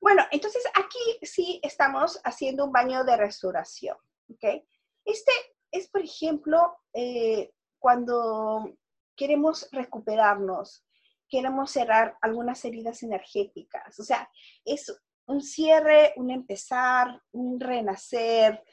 Bueno, 0.00 0.24
entonces 0.32 0.64
aquí 0.74 1.24
sí 1.24 1.60
estamos 1.62 2.20
haciendo 2.24 2.64
un 2.64 2.72
baño 2.72 3.04
de 3.04 3.16
restauración, 3.16 3.96
¿ok? 4.28 4.64
Este 5.04 5.32
es, 5.70 5.88
por 5.88 6.02
ejemplo, 6.02 6.78
eh, 6.94 7.52
cuando 7.78 8.76
queremos 9.20 9.68
recuperarnos, 9.70 10.82
queremos 11.28 11.70
cerrar 11.70 12.16
algunas 12.22 12.64
heridas 12.64 13.02
energéticas, 13.02 14.00
o 14.00 14.02
sea, 14.02 14.26
es 14.64 14.90
un 15.26 15.42
cierre, 15.42 16.14
un 16.16 16.30
empezar, 16.30 17.20
un 17.30 17.60
renacer. 17.60 18.64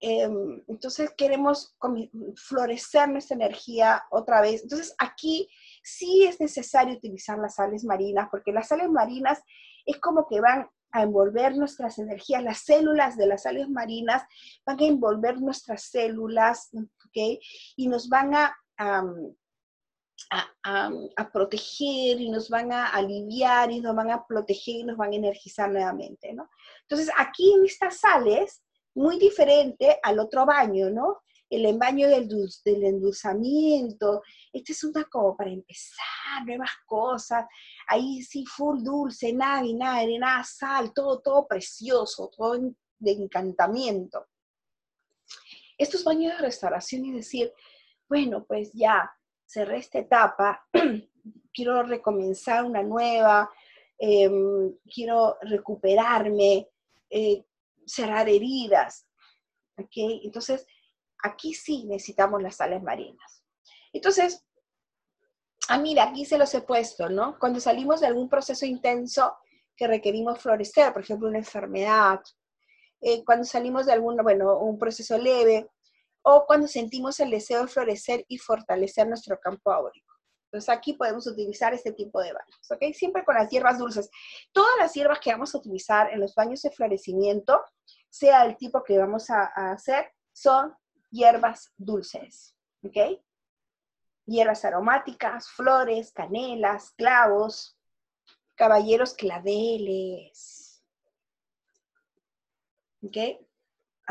Em, 0.00 0.64
entonces 0.68 1.12
queremos 1.14 1.76
florecer 2.34 3.10
nuestra 3.10 3.36
energía 3.36 4.02
otra 4.10 4.40
vez. 4.40 4.62
Entonces 4.62 4.94
aquí 4.96 5.46
sí 5.82 6.24
es 6.24 6.40
necesario 6.40 6.94
utilizar 6.94 7.36
las 7.38 7.56
sales 7.56 7.84
marinas, 7.84 8.28
porque 8.30 8.52
las 8.52 8.68
sales 8.68 8.88
marinas 8.88 9.42
es 9.84 9.98
como 9.98 10.26
que 10.26 10.40
van 10.40 10.66
a 10.92 11.02
envolver 11.02 11.54
nuestras 11.58 11.98
energías, 11.98 12.42
las 12.42 12.60
células 12.60 13.18
de 13.18 13.26
las 13.26 13.42
sales 13.42 13.68
marinas 13.68 14.22
van 14.64 14.80
a 14.80 14.86
envolver 14.86 15.38
nuestras 15.40 15.82
células, 15.82 16.70
¿ok? 16.72 17.38
Y 17.76 17.86
nos 17.86 18.08
van 18.08 18.34
a, 18.34 18.56
a, 20.30 21.30
proteger 21.32 22.20
y 22.20 22.30
nos 22.30 22.48
van 22.48 22.72
a 22.72 22.88
aliviar 22.88 23.70
y 23.70 23.80
nos 23.80 23.94
van 23.94 24.10
a 24.10 24.26
proteger 24.26 24.76
y 24.76 24.84
nos 24.84 24.96
van 24.96 25.12
a 25.12 25.16
energizar 25.16 25.70
nuevamente, 25.70 26.32
¿no? 26.32 26.48
Entonces, 26.82 27.10
aquí 27.16 27.52
en 27.52 27.64
estas 27.64 27.98
sales, 27.98 28.62
muy 28.94 29.18
diferente 29.18 29.98
al 30.02 30.18
otro 30.18 30.44
baño, 30.44 30.90
¿no? 30.90 31.20
El 31.48 31.76
baño 31.78 32.08
del, 32.08 32.28
del 32.28 32.84
endulzamiento, 32.84 34.22
este 34.52 34.72
es 34.72 34.84
una 34.84 35.04
como 35.04 35.36
para 35.36 35.50
empezar, 35.50 36.44
nuevas 36.46 36.70
cosas, 36.86 37.44
ahí 37.88 38.22
sí, 38.22 38.44
full 38.46 38.82
dulce, 38.82 39.32
nada, 39.32 39.62
vinagre, 39.62 40.18
nada, 40.18 40.44
sal, 40.44 40.92
todo, 40.92 41.20
todo 41.20 41.46
precioso, 41.48 42.30
todo 42.36 42.56
de 42.98 43.10
encantamiento. 43.12 44.26
Estos 45.76 46.04
baños 46.04 46.36
de 46.36 46.42
restauración 46.42 47.04
y 47.06 47.12
decir, 47.12 47.52
bueno, 48.08 48.44
pues 48.46 48.70
ya, 48.72 49.10
cerré 49.50 49.78
esta 49.78 49.98
etapa, 49.98 50.64
quiero 51.52 51.82
recomenzar 51.82 52.64
una 52.64 52.82
nueva, 52.84 53.50
em, 53.98 54.76
quiero 54.94 55.36
recuperarme, 55.42 56.68
eh, 57.10 57.44
cerrar 57.84 58.28
heridas. 58.28 59.06
¿okay? 59.76 60.20
Entonces, 60.24 60.64
aquí 61.24 61.52
sí 61.52 61.84
necesitamos 61.84 62.40
las 62.40 62.56
sales 62.56 62.80
marinas. 62.80 63.42
Entonces, 63.92 64.44
ah, 65.68 65.78
mira, 65.78 66.04
aquí 66.04 66.24
se 66.24 66.38
los 66.38 66.54
he 66.54 66.60
puesto, 66.60 67.08
¿no? 67.08 67.36
Cuando 67.40 67.58
salimos 67.58 68.00
de 68.00 68.06
algún 68.06 68.28
proceso 68.28 68.66
intenso 68.66 69.36
que 69.74 69.88
requerimos 69.88 70.38
florecer, 70.38 70.92
por 70.92 71.02
ejemplo, 71.02 71.28
una 71.28 71.38
enfermedad, 71.38 72.20
eh, 73.00 73.24
cuando 73.24 73.44
salimos 73.44 73.86
de 73.86 73.94
algún, 73.94 74.16
bueno, 74.18 74.58
un 74.58 74.78
proceso 74.78 75.18
leve, 75.18 75.68
o 76.22 76.44
cuando 76.46 76.68
sentimos 76.68 77.20
el 77.20 77.30
deseo 77.30 77.62
de 77.62 77.68
florecer 77.68 78.24
y 78.28 78.38
fortalecer 78.38 79.08
nuestro 79.08 79.38
campo 79.38 79.72
áurico. 79.72 80.14
Entonces 80.50 80.68
aquí 80.68 80.94
podemos 80.94 81.28
utilizar 81.28 81.72
este 81.74 81.92
tipo 81.92 82.20
de 82.20 82.32
baños, 82.32 82.70
¿ok? 82.70 82.92
Siempre 82.92 83.24
con 83.24 83.36
las 83.36 83.48
hierbas 83.50 83.78
dulces. 83.78 84.10
Todas 84.52 84.72
las 84.80 84.92
hierbas 84.92 85.20
que 85.20 85.30
vamos 85.30 85.54
a 85.54 85.58
utilizar 85.58 86.12
en 86.12 86.18
los 86.18 86.34
baños 86.34 86.60
de 86.62 86.72
florecimiento, 86.72 87.62
sea 88.08 88.44
el 88.44 88.56
tipo 88.56 88.82
que 88.82 88.98
vamos 88.98 89.30
a, 89.30 89.44
hacer, 89.70 90.10
son 90.32 90.74
hierbas 91.10 91.72
dulces, 91.76 92.56
¿ok? 92.82 93.22
Hierbas 94.26 94.64
aromáticas, 94.64 95.48
flores, 95.50 96.10
canelas, 96.12 96.90
clavos, 96.96 97.78
caballeros 98.56 99.14
claveles, 99.14 100.82
¿ok? 103.04 103.16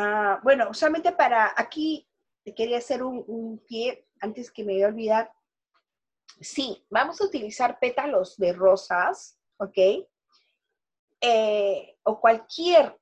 Ah, 0.02 0.40
bueno, 0.44 0.74
solamente 0.74 1.12
para 1.12 1.54
aquí 1.58 2.08
quería 2.56 2.78
hacer 2.78 3.04
un, 3.04 3.62
pie 3.68 4.08
antes 4.22 4.50
que 4.50 4.64
me 4.64 4.72
voy 4.72 4.84
a 4.84 4.88
olvidar. 4.88 5.34
Sí, 6.40 6.86
vamos 6.90 7.20
a 7.20 7.26
utilizar 7.26 7.80
pétalos 7.80 8.38
de 8.38 8.54
rosas, 8.54 9.38
¿ok? 9.58 9.78
Eh, 11.20 11.98
o 12.04 12.22
cualquier, 12.22 12.98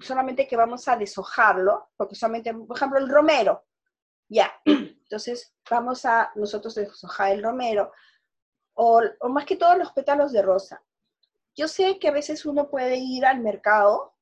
solamente 0.00 0.48
que 0.48 0.56
vamos 0.56 0.88
a 0.88 0.96
deshojarlo, 0.96 1.90
porque 1.96 2.16
solamente, 2.16 2.52
por 2.52 2.76
ejemplo, 2.76 2.98
el 2.98 3.08
romero, 3.08 3.64
ya. 4.28 4.52
Entonces, 4.64 5.54
vamos 5.70 6.04
a 6.04 6.32
nosotros 6.34 6.74
deshojar 6.74 7.30
el 7.30 7.44
romero, 7.44 7.92
o 8.74 9.28
más 9.28 9.44
que 9.44 9.54
todos 9.54 9.78
los 9.78 9.92
pétalos 9.92 10.32
de 10.32 10.42
rosa. 10.42 10.82
Yo 11.54 11.68
sé 11.68 12.00
que 12.00 12.08
a 12.08 12.12
veces 12.12 12.44
uno 12.44 12.68
puede 12.68 12.96
ir 12.96 13.24
al 13.24 13.38
mercado 13.38 14.16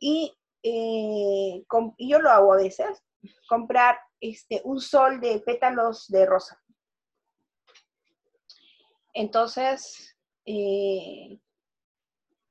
y 0.00 0.36
eh, 0.62 1.64
y 1.96 2.10
yo 2.10 2.18
lo 2.20 2.30
hago 2.30 2.52
a 2.52 2.56
veces, 2.56 3.02
comprar 3.48 3.98
este, 4.20 4.60
un 4.64 4.80
sol 4.80 5.20
de 5.20 5.40
pétalos 5.40 6.08
de 6.08 6.26
rosa. 6.26 6.62
Entonces, 9.12 10.16
eh, 10.44 11.40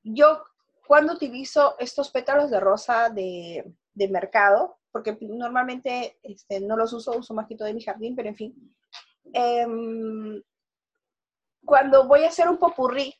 yo 0.02 0.44
cuando 0.86 1.14
utilizo 1.14 1.76
estos 1.78 2.10
pétalos 2.10 2.50
de 2.50 2.60
rosa 2.60 3.10
de, 3.10 3.72
mercado, 4.10 4.78
porque 4.92 5.16
normalmente 5.20 6.18
este, 6.22 6.60
no 6.60 6.76
los 6.76 6.92
uso, 6.92 7.16
uso 7.16 7.34
más 7.34 7.46
que 7.46 7.56
todo 7.56 7.68
en 7.68 7.76
mi 7.76 7.82
jardín, 7.82 8.14
pero 8.14 8.28
en 8.28 8.36
fin, 8.36 8.76
em, 9.32 10.42
cuando 11.64 12.06
voy 12.06 12.24
a 12.24 12.28
hacer 12.28 12.48
un 12.48 12.58
popurrí, 12.58 13.14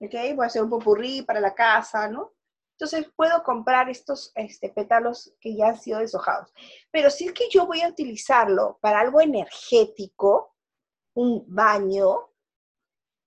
¿ok? 0.00 0.14
Voy 0.34 0.44
a 0.44 0.46
hacer 0.46 0.62
un 0.62 0.70
popurrí 0.70 1.22
para 1.22 1.40
la 1.40 1.54
casa, 1.54 2.08
¿no? 2.08 2.32
Entonces 2.80 3.10
puedo 3.16 3.42
comprar 3.42 3.90
estos 3.90 4.30
este, 4.36 4.68
pétalos 4.68 5.34
que 5.40 5.56
ya 5.56 5.70
han 5.70 5.80
sido 5.80 5.98
deshojados. 5.98 6.54
Pero 6.92 7.10
si 7.10 7.26
es 7.26 7.32
que 7.32 7.48
yo 7.50 7.66
voy 7.66 7.80
a 7.80 7.88
utilizarlo 7.88 8.78
para 8.80 9.00
algo 9.00 9.20
energético, 9.20 10.54
un 11.14 11.44
baño, 11.48 12.30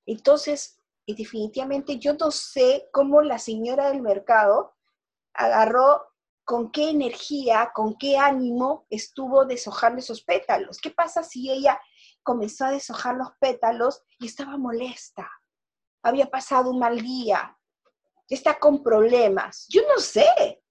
entonces 0.05 0.81
definitivamente 1.05 1.99
yo 1.99 2.13
no 2.13 2.31
sé 2.31 2.87
cómo 2.93 3.21
la 3.21 3.39
señora 3.39 3.89
del 3.89 4.01
mercado 4.01 4.73
agarró 5.33 6.01
con 6.45 6.71
qué 6.71 6.89
energía, 6.89 7.71
con 7.75 7.97
qué 7.97 8.17
ánimo 8.17 8.85
estuvo 8.89 9.43
deshojando 9.43 9.99
esos 9.99 10.23
pétalos. 10.23 10.79
¿Qué 10.79 10.91
pasa 10.91 11.23
si 11.23 11.51
ella 11.51 11.77
comenzó 12.23 12.63
a 12.63 12.71
deshojar 12.71 13.15
los 13.15 13.31
pétalos 13.37 14.01
y 14.17 14.27
estaba 14.27 14.55
molesta? 14.55 15.29
Había 16.03 16.27
pasado 16.27 16.71
un 16.71 16.79
mal 16.79 17.01
día, 17.01 17.57
está 18.35 18.57
con 18.59 18.83
problemas. 18.83 19.67
Yo 19.69 19.81
no 19.87 19.99
sé. 19.99 20.63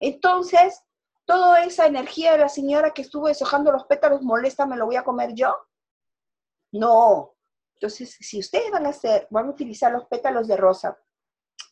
Entonces, 0.00 0.82
toda 1.24 1.64
esa 1.64 1.86
energía 1.86 2.32
de 2.32 2.38
la 2.38 2.48
señora 2.48 2.92
que 2.92 3.02
estuvo 3.02 3.28
deshojando 3.28 3.72
los 3.72 3.84
pétalos 3.84 4.22
molesta, 4.22 4.66
¿me 4.66 4.76
lo 4.76 4.86
voy 4.86 4.96
a 4.96 5.04
comer 5.04 5.34
yo? 5.34 5.54
No. 6.72 7.34
Entonces, 7.74 8.16
si 8.20 8.38
ustedes 8.38 8.70
van 8.70 8.86
a 8.86 8.90
hacer, 8.90 9.26
van 9.30 9.46
a 9.46 9.50
utilizar 9.50 9.92
los 9.92 10.06
pétalos 10.06 10.48
de 10.48 10.56
rosa 10.56 10.98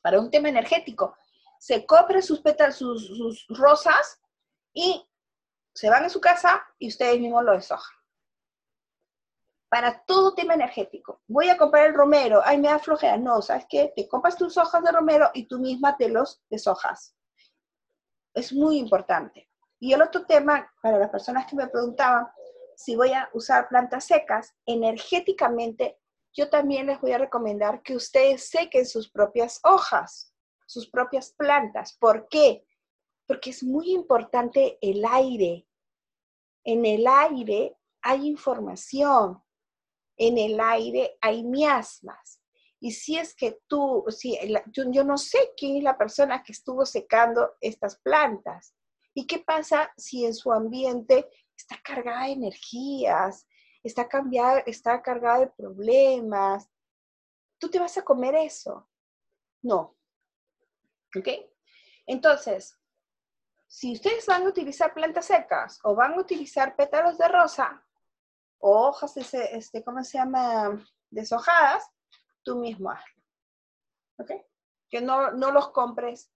para 0.02 0.20
un 0.20 0.30
tema 0.30 0.48
energético, 0.48 1.16
se 1.58 1.84
compran 1.86 2.22
sus 2.22 2.40
pétalos, 2.40 2.76
sus, 2.76 3.06
sus 3.06 3.58
rosas 3.58 4.20
y 4.72 5.08
se 5.74 5.90
van 5.90 6.04
a 6.04 6.08
su 6.08 6.20
casa 6.20 6.64
y 6.78 6.88
ustedes 6.88 7.18
mismos 7.18 7.44
lo 7.44 7.52
deshojan 7.52 7.95
para 9.76 10.02
todo 10.06 10.32
tema 10.32 10.54
energético. 10.54 11.20
Voy 11.28 11.50
a 11.50 11.58
comprar 11.58 11.88
el 11.88 11.92
romero, 11.92 12.40
ay, 12.42 12.56
me 12.56 12.68
da 12.68 12.78
flojera. 12.78 13.18
No, 13.18 13.42
¿sabes 13.42 13.66
qué? 13.68 13.92
Te 13.94 14.08
compras 14.08 14.34
tus 14.34 14.56
hojas 14.56 14.82
de 14.82 14.90
romero 14.90 15.30
y 15.34 15.44
tú 15.44 15.58
misma 15.58 15.98
te 15.98 16.08
los 16.08 16.42
deshojas. 16.48 17.14
Es 18.32 18.54
muy 18.54 18.78
importante. 18.78 19.50
Y 19.78 19.92
el 19.92 20.00
otro 20.00 20.24
tema, 20.24 20.72
para 20.80 20.96
las 20.96 21.10
personas 21.10 21.44
que 21.44 21.56
me 21.56 21.68
preguntaban 21.68 22.26
si 22.74 22.96
voy 22.96 23.12
a 23.12 23.28
usar 23.34 23.68
plantas 23.68 24.06
secas, 24.06 24.54
energéticamente, 24.64 25.98
yo 26.32 26.48
también 26.48 26.86
les 26.86 26.98
voy 26.98 27.12
a 27.12 27.18
recomendar 27.18 27.82
que 27.82 27.96
ustedes 27.96 28.48
sequen 28.48 28.86
sus 28.86 29.10
propias 29.10 29.60
hojas, 29.62 30.32
sus 30.64 30.88
propias 30.88 31.32
plantas. 31.32 31.92
¿Por 32.00 32.28
qué? 32.30 32.66
Porque 33.26 33.50
es 33.50 33.62
muy 33.62 33.92
importante 33.92 34.78
el 34.80 35.04
aire. 35.04 35.68
En 36.64 36.86
el 36.86 37.06
aire 37.06 37.76
hay 38.00 38.26
información, 38.26 39.42
en 40.16 40.38
el 40.38 40.58
aire 40.60 41.16
hay 41.20 41.44
miasmas. 41.44 42.40
Y 42.80 42.92
si 42.92 43.16
es 43.18 43.34
que 43.34 43.60
tú, 43.66 44.04
si, 44.08 44.38
yo, 44.66 45.04
no 45.04 45.16
sé 45.16 45.54
quién 45.56 45.76
es 45.76 45.82
la 45.82 45.96
persona 45.96 46.42
que 46.42 46.52
estuvo 46.52 46.84
secando 46.84 47.54
estas 47.60 47.96
plantas. 48.00 48.74
¿Y 49.14 49.26
qué 49.26 49.38
pasa 49.38 49.92
si 49.96 50.26
en 50.26 50.34
su 50.34 50.52
ambiente 50.52 51.28
está 51.56 51.80
cargada 51.82 52.26
de 52.26 52.32
energías, 52.32 53.46
está, 53.82 54.08
cambiada, 54.08 54.60
está 54.60 55.00
cargada 55.02 55.40
de 55.40 55.46
problemas? 55.48 56.68
¿Tú 57.58 57.70
te 57.70 57.78
vas 57.78 57.96
a 57.96 58.02
comer 58.02 58.34
eso? 58.34 58.88
No. 59.62 59.96
¿Ok? 61.16 61.28
Entonces, 62.06 62.78
si 63.66 63.94
ustedes 63.94 64.26
van 64.26 64.42
a 64.42 64.48
utilizar 64.48 64.92
plantas 64.92 65.24
secas 65.24 65.80
o 65.82 65.94
van 65.94 66.12
a 66.12 66.20
utilizar 66.20 66.76
pétalos 66.76 67.16
de 67.16 67.26
rosa, 67.28 67.85
hojas, 68.58 69.16
este, 69.16 69.84
¿cómo 69.84 70.02
se 70.02 70.18
llama? 70.18 70.84
Deshojadas, 71.10 71.84
tú 72.42 72.56
mismo 72.56 72.90
hazlo. 72.90 73.22
¿Ok? 74.18 74.30
Que 74.90 75.00
no, 75.00 75.32
no 75.32 75.50
los 75.50 75.70
compres. 75.70 76.32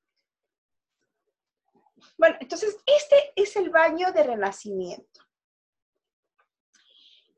Bueno, 2.19 2.37
entonces 2.41 2.77
este 2.87 3.33
es 3.37 3.57
el 3.57 3.71
baño 3.71 4.13
de 4.13 4.23
renacimiento. 4.23 5.21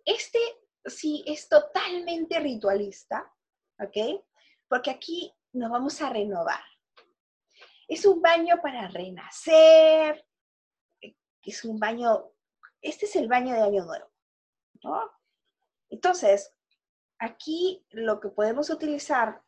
Este 0.05 0.39
sí 0.85 1.23
es 1.27 1.49
totalmente 1.49 2.41
ritualista, 2.41 3.33
¿ok? 3.79 4.25
Porque 4.69 4.91
aquí 4.91 5.33
nos 5.53 5.71
vamos 5.71 6.01
a 6.03 6.11
renovar. 6.11 6.63
Es 7.87 8.07
un 8.07 8.21
baño 8.21 8.57
para 8.63 8.89
renacer, 8.89 10.27
es 11.45 11.65
un 11.65 11.79
baño, 11.79 12.33
este 12.81 13.07
es 13.07 13.17
el 13.17 13.29
baño 13.29 13.55
de 13.55 13.63
Año 13.63 13.85
Nuevo. 13.85 14.12
Entonces, 15.91 16.53
aquí 17.19 17.85
lo 17.91 18.21
que 18.21 18.29
podemos 18.29 18.71
utilizar, 18.71 19.43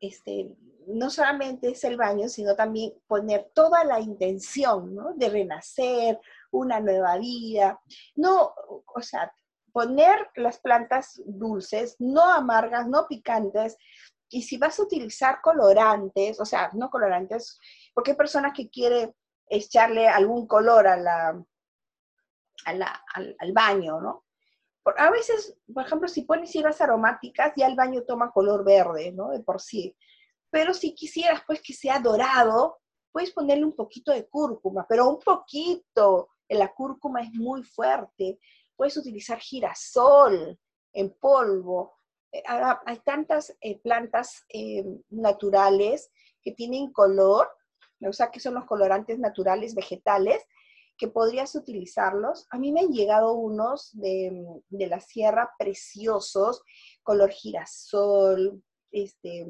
este, 0.00 0.54
no 0.86 1.10
solamente 1.10 1.70
es 1.70 1.84
el 1.84 1.96
baño, 1.96 2.28
sino 2.28 2.54
también 2.54 2.92
poner 3.06 3.50
toda 3.54 3.84
la 3.84 4.00
intención, 4.00 4.96
De 5.16 5.28
renacer, 5.28 6.20
una 6.50 6.80
nueva 6.80 7.16
vida. 7.18 7.80
No, 8.14 8.54
o 8.94 9.02
sea, 9.02 9.32
poner 9.72 10.30
las 10.36 10.58
plantas 10.58 11.20
dulces, 11.26 11.96
no 11.98 12.22
amargas, 12.22 12.86
no 12.88 13.06
picantes, 13.06 13.76
y 14.28 14.42
si 14.42 14.58
vas 14.58 14.78
a 14.78 14.82
utilizar 14.82 15.40
colorantes, 15.40 16.40
o 16.40 16.44
sea, 16.44 16.70
no 16.72 16.90
colorantes, 16.90 17.58
porque 17.94 18.12
hay 18.12 18.16
personas 18.16 18.52
que 18.54 18.68
quieren 18.68 19.14
echarle 19.48 20.08
algún 20.08 20.46
color 20.46 20.86
a 20.88 20.96
la, 20.96 21.44
al, 22.64 23.52
baño, 23.52 24.00
¿no? 24.00 24.24
A 24.96 25.10
veces, 25.10 25.56
por 25.72 25.84
ejemplo, 25.84 26.08
si 26.08 26.22
pones 26.22 26.52
hierbas 26.52 26.80
aromáticas, 26.80 27.52
ya 27.56 27.66
el 27.66 27.74
baño 27.74 28.02
toma 28.04 28.30
color 28.30 28.64
verde, 28.64 29.12
¿no? 29.12 29.30
De 29.30 29.40
por 29.40 29.60
sí. 29.60 29.96
Pero 30.50 30.72
si 30.74 30.94
quisieras, 30.94 31.42
pues, 31.46 31.60
que 31.60 31.72
sea 31.72 31.98
dorado, 31.98 32.78
puedes 33.12 33.32
ponerle 33.32 33.64
un 33.64 33.74
poquito 33.74 34.12
de 34.12 34.28
cúrcuma, 34.28 34.86
pero 34.88 35.08
un 35.08 35.18
poquito. 35.18 36.28
La 36.48 36.72
cúrcuma 36.72 37.22
es 37.22 37.32
muy 37.32 37.62
fuerte. 37.64 38.38
Puedes 38.76 38.96
utilizar 38.96 39.38
girasol 39.38 40.58
en 40.92 41.10
polvo. 41.18 41.98
Eh, 42.30 42.42
hay 42.46 42.98
tantas 43.04 43.56
eh, 43.60 43.78
plantas 43.80 44.44
eh, 44.48 44.84
naturales 45.10 46.10
que 46.42 46.52
tienen 46.52 46.92
color, 46.92 47.48
o 48.06 48.12
sea, 48.12 48.30
que 48.30 48.40
son 48.40 48.54
los 48.54 48.66
colorantes 48.66 49.18
naturales 49.18 49.74
vegetales, 49.74 50.44
que 50.96 51.08
podrías 51.08 51.54
utilizarlos. 51.54 52.46
A 52.50 52.58
mí 52.58 52.72
me 52.72 52.80
han 52.80 52.92
llegado 52.92 53.32
unos 53.32 53.90
de, 53.92 54.62
la 54.70 55.00
sierra 55.00 55.50
preciosos, 55.58 56.62
color 57.02 57.30
girasol, 57.30 58.62
este, 58.90 59.46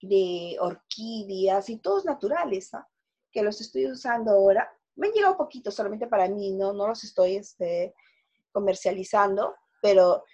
de 0.00 0.56
orquídeas 0.60 1.68
y 1.70 1.78
todos 1.78 2.04
naturales, 2.04 2.72
¿ah? 2.74 2.88
que 3.30 3.42
los 3.42 3.60
estoy 3.60 3.86
usando 3.86 4.32
ahora. 4.32 4.70
Me 4.96 5.08
han 5.08 5.12
llegado 5.12 5.36
poquito 5.36 5.70
solamente 5.70 6.06
para 6.06 6.28
mí, 6.28 6.52
no, 6.52 6.72
no 6.72 6.88
los 6.88 7.04
estoy 7.04 7.36
este, 7.36 7.94
comercializando, 8.52 9.54
pero 9.82 10.24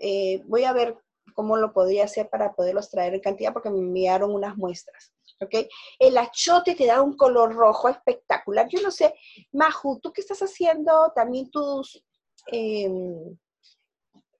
eh, 0.00 0.42
voy 0.46 0.64
a 0.64 0.72
ver 0.72 0.96
cómo 1.34 1.56
lo 1.56 1.72
podría 1.72 2.04
hacer 2.04 2.28
para 2.28 2.52
poderlos 2.54 2.90
traer 2.90 3.14
en 3.14 3.20
cantidad 3.20 3.52
porque 3.52 3.70
me 3.70 3.78
enviaron 3.78 4.32
unas 4.32 4.56
muestras. 4.56 5.11
¿Ok? 5.40 5.66
El 5.98 6.18
achote 6.18 6.74
te 6.74 6.86
da 6.86 7.02
un 7.02 7.16
color 7.16 7.54
rojo 7.54 7.88
espectacular. 7.88 8.68
Yo 8.68 8.80
no 8.80 8.90
sé, 8.90 9.14
Maju, 9.52 10.00
¿tú 10.00 10.12
qué 10.12 10.20
estás 10.20 10.40
haciendo? 10.40 11.12
También 11.14 11.50
tus, 11.50 12.04
em, 12.46 13.36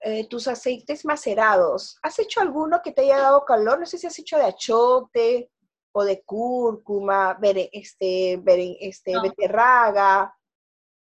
eh, 0.01 0.27
tus 0.27 0.47
aceites 0.47 1.05
macerados. 1.05 1.97
¿Has 2.01 2.19
hecho 2.19 2.41
alguno 2.41 2.81
que 2.83 2.91
te 2.91 3.01
haya 3.03 3.19
dado 3.19 3.45
calor? 3.45 3.79
No 3.79 3.85
sé 3.85 3.97
si 3.97 4.07
has 4.07 4.19
hecho 4.19 4.37
de 4.37 4.45
achote 4.45 5.51
o 5.93 6.03
de 6.03 6.23
cúrcuma, 6.23 7.37
este, 7.71 8.41
este, 8.81 9.13
beterraga, 9.21 10.35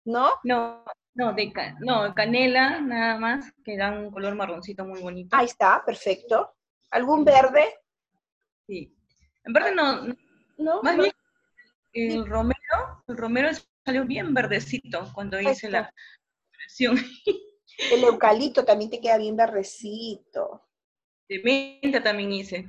¿no? 0.04 0.30
No, 0.42 0.82
no, 1.14 1.32
de 1.32 1.52
no, 1.80 2.14
canela 2.14 2.80
nada 2.80 3.18
más, 3.18 3.52
que 3.64 3.76
da 3.76 3.90
un 3.90 4.10
color 4.10 4.34
marroncito 4.34 4.84
muy 4.84 5.00
bonito. 5.00 5.36
Ahí 5.36 5.46
está, 5.46 5.82
perfecto. 5.84 6.54
¿Algún 6.90 7.24
verde? 7.24 7.74
Sí. 8.66 8.97
En 9.44 9.52
verde 9.52 9.74
no, 9.74 10.06
no, 10.58 10.82
más 10.82 10.96
bien 10.96 11.12
el 11.92 12.26
romero, 12.26 13.02
el 13.06 13.16
romero 13.16 13.48
salió 13.84 14.04
bien 14.04 14.34
verdecito 14.34 15.10
cuando 15.14 15.40
hice 15.40 15.70
la 15.70 15.92
operación. 16.48 16.96
El 17.92 18.02
eucalipto 18.02 18.64
también 18.64 18.90
te 18.90 19.00
queda 19.00 19.18
bien 19.18 19.36
verdecito. 19.36 20.66
De 21.28 21.40
menta 21.44 22.02
también 22.02 22.32
hice. 22.32 22.66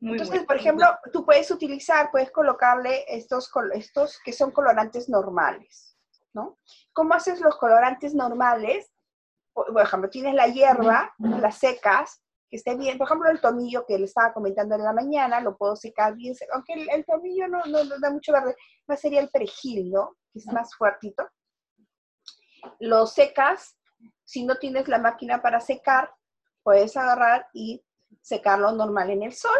Entonces, 0.00 0.44
por 0.44 0.56
ejemplo, 0.56 0.86
tú 1.12 1.24
puedes 1.24 1.50
utilizar, 1.52 2.10
puedes 2.10 2.32
colocarle 2.32 3.04
estos, 3.06 3.50
estos 3.74 4.18
que 4.24 4.32
son 4.32 4.50
colorantes 4.50 5.08
normales, 5.08 5.96
¿no? 6.32 6.58
¿Cómo 6.92 7.14
haces 7.14 7.40
los 7.40 7.56
colorantes 7.56 8.12
normales? 8.12 8.92
Por 9.52 9.80
ejemplo, 9.80 10.10
tienes 10.10 10.34
la 10.34 10.48
hierba, 10.48 11.14
las 11.18 11.58
secas, 11.58 12.23
que 12.50 12.56
esté 12.56 12.76
bien. 12.76 12.98
Por 12.98 13.06
ejemplo, 13.06 13.30
el 13.30 13.40
tomillo 13.40 13.84
que 13.86 13.98
le 13.98 14.04
estaba 14.04 14.32
comentando 14.32 14.74
en 14.74 14.84
la 14.84 14.92
mañana, 14.92 15.40
lo 15.40 15.56
puedo 15.56 15.76
secar 15.76 16.14
bien, 16.14 16.34
aunque 16.52 16.74
el, 16.74 17.04
tomillo 17.04 17.48
no, 17.48 17.64
no, 17.64 17.84
da 17.98 18.10
mucho 18.10 18.32
verde, 18.32 18.56
más 18.86 19.00
sería 19.00 19.20
el 19.20 19.28
perejil, 19.28 19.90
¿no? 19.90 20.16
Que 20.32 20.38
es 20.40 20.46
más 20.46 20.74
fuertito 20.74 21.28
lo 22.80 23.06
secas. 23.06 23.76
Si 24.24 24.44
no 24.44 24.56
tienes 24.56 24.88
la 24.88 24.98
máquina 24.98 25.42
para 25.42 25.60
secar, 25.60 26.14
puedes 26.62 26.96
agarrar 26.96 27.48
y 27.52 27.84
secarlo 28.22 28.72
normal 28.72 29.10
en 29.10 29.22
el 29.22 29.32
sol. 29.32 29.58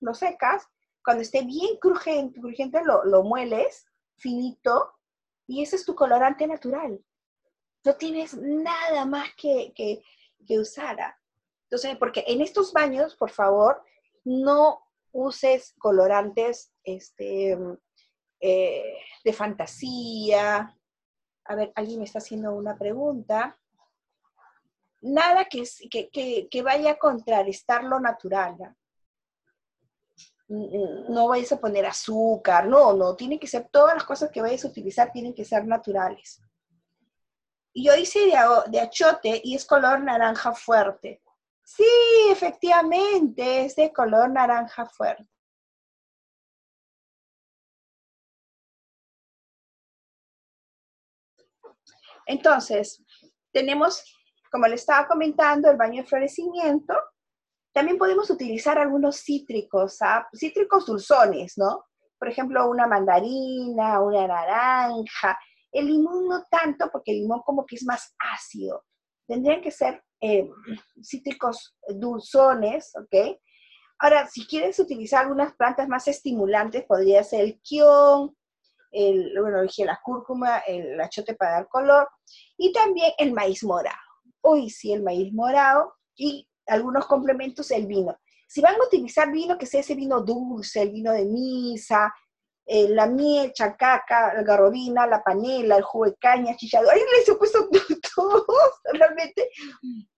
Lo 0.00 0.14
secas. 0.14 0.66
Cuando 1.04 1.22
esté 1.22 1.42
bien 1.42 1.76
crujiente, 1.80 2.40
crujiente 2.40 2.82
lo, 2.84 3.04
lo 3.04 3.22
mueles 3.22 3.86
finito 4.16 4.92
y 5.46 5.62
ese 5.62 5.76
es 5.76 5.84
tu 5.84 5.94
colorante 5.94 6.46
natural. 6.46 7.02
No 7.84 7.94
tienes 7.96 8.34
nada 8.34 9.04
más 9.04 9.30
que, 9.36 9.72
que, 9.74 10.04
usar. 10.58 11.16
Entonces, 11.72 11.96
porque 11.96 12.22
en 12.26 12.42
estos 12.42 12.70
baños, 12.74 13.16
por 13.16 13.30
favor, 13.30 13.82
no 14.24 14.86
uses 15.10 15.72
colorantes 15.78 16.70
este, 16.84 17.56
eh, 18.40 18.94
de 19.24 19.32
fantasía, 19.32 20.78
a 21.46 21.54
ver, 21.54 21.72
alguien 21.74 22.00
me 22.00 22.04
está 22.04 22.18
haciendo 22.18 22.54
una 22.54 22.76
pregunta. 22.76 23.58
Nada 25.00 25.46
que, 25.46 25.64
que, 26.50 26.62
vaya 26.62 26.90
a 26.90 26.98
contrarrestar 26.98 27.84
lo 27.84 27.98
natural. 28.00 28.54
¿no? 28.58 28.76
no 31.08 31.28
vayas 31.28 31.52
a 31.52 31.60
poner 31.60 31.86
azúcar, 31.86 32.66
no, 32.66 32.92
no, 32.92 33.16
tiene 33.16 33.40
que 33.40 33.46
ser, 33.46 33.70
todas 33.70 33.94
las 33.94 34.04
cosas 34.04 34.30
que 34.30 34.42
vayas 34.42 34.66
a 34.66 34.68
utilizar 34.68 35.10
tienen 35.10 35.32
que 35.32 35.46
ser 35.46 35.66
naturales. 35.66 36.42
Yo 37.74 37.96
hice 37.96 38.30
de 38.66 38.80
achote 38.80 39.40
y 39.42 39.54
es 39.54 39.64
color 39.64 40.00
naranja 40.02 40.52
fuerte. 40.52 41.21
Sí, 41.64 41.84
efectivamente, 42.30 43.64
es 43.64 43.76
de 43.76 43.92
color 43.92 44.30
naranja 44.30 44.86
fuerte. 44.86 45.28
Entonces, 52.26 53.02
tenemos, 53.52 54.02
como 54.50 54.66
le 54.66 54.76
estaba 54.76 55.06
comentando, 55.06 55.70
el 55.70 55.76
baño 55.76 56.02
de 56.02 56.08
florecimiento. 56.08 56.94
También 57.72 57.98
podemos 57.98 58.30
utilizar 58.30 58.78
algunos 58.78 59.16
cítricos, 59.16 59.98
¿ah? 60.02 60.28
cítricos 60.34 60.86
dulzones, 60.86 61.54
¿no? 61.56 61.84
Por 62.18 62.28
ejemplo, 62.28 62.68
una 62.68 62.86
mandarina, 62.86 64.00
una 64.00 64.26
naranja. 64.26 65.38
El 65.72 65.86
limón 65.86 66.28
no 66.28 66.44
tanto, 66.50 66.90
porque 66.92 67.12
el 67.12 67.18
limón 67.18 67.42
como 67.42 67.66
que 67.66 67.76
es 67.76 67.84
más 67.84 68.14
ácido. 68.18 68.84
Tendrían 69.26 69.62
que 69.62 69.70
ser 69.70 70.02
eh, 70.22 70.48
cítricos 71.02 71.76
dulzones, 71.88 72.92
¿ok? 72.96 73.36
Ahora, 73.98 74.28
si 74.28 74.46
quieres 74.46 74.78
utilizar 74.78 75.22
algunas 75.22 75.54
plantas 75.54 75.88
más 75.88 76.06
estimulantes, 76.08 76.84
podría 76.84 77.24
ser 77.24 77.40
el 77.40 77.60
kion, 77.60 78.34
el, 78.92 79.32
bueno, 79.40 79.58
la 79.62 80.00
cúrcuma, 80.02 80.58
el 80.58 81.00
achote 81.00 81.34
para 81.34 81.52
dar 81.52 81.68
color, 81.68 82.08
y 82.56 82.72
también 82.72 83.12
el 83.18 83.32
maíz 83.32 83.64
morado. 83.64 83.96
Hoy 84.42 84.70
sí, 84.70 84.92
el 84.92 85.02
maíz 85.02 85.32
morado 85.32 85.94
y 86.14 86.48
algunos 86.66 87.06
complementos, 87.06 87.70
el 87.72 87.86
vino. 87.86 88.16
Si 88.46 88.60
van 88.60 88.76
a 88.76 88.84
utilizar 88.86 89.30
vino, 89.32 89.58
que 89.58 89.66
sea 89.66 89.80
ese 89.80 89.94
vino 89.94 90.20
dulce, 90.20 90.82
el 90.82 90.90
vino 90.90 91.12
de 91.12 91.24
misa, 91.24 92.12
eh, 92.64 92.88
la 92.88 93.06
miel, 93.06 93.52
chacaca, 93.52 94.34
la 94.34 94.42
garrobina, 94.42 95.06
la 95.06 95.22
panela, 95.22 95.76
el 95.76 95.82
jugo 95.82 96.04
de 96.04 96.14
caña, 96.16 96.56
chicharro. 96.56 96.88
Ahí 96.90 97.00
les 97.18 97.28
he 97.28 97.34
puesto 97.34 97.68
todos, 98.14 98.46
realmente, 98.92 99.48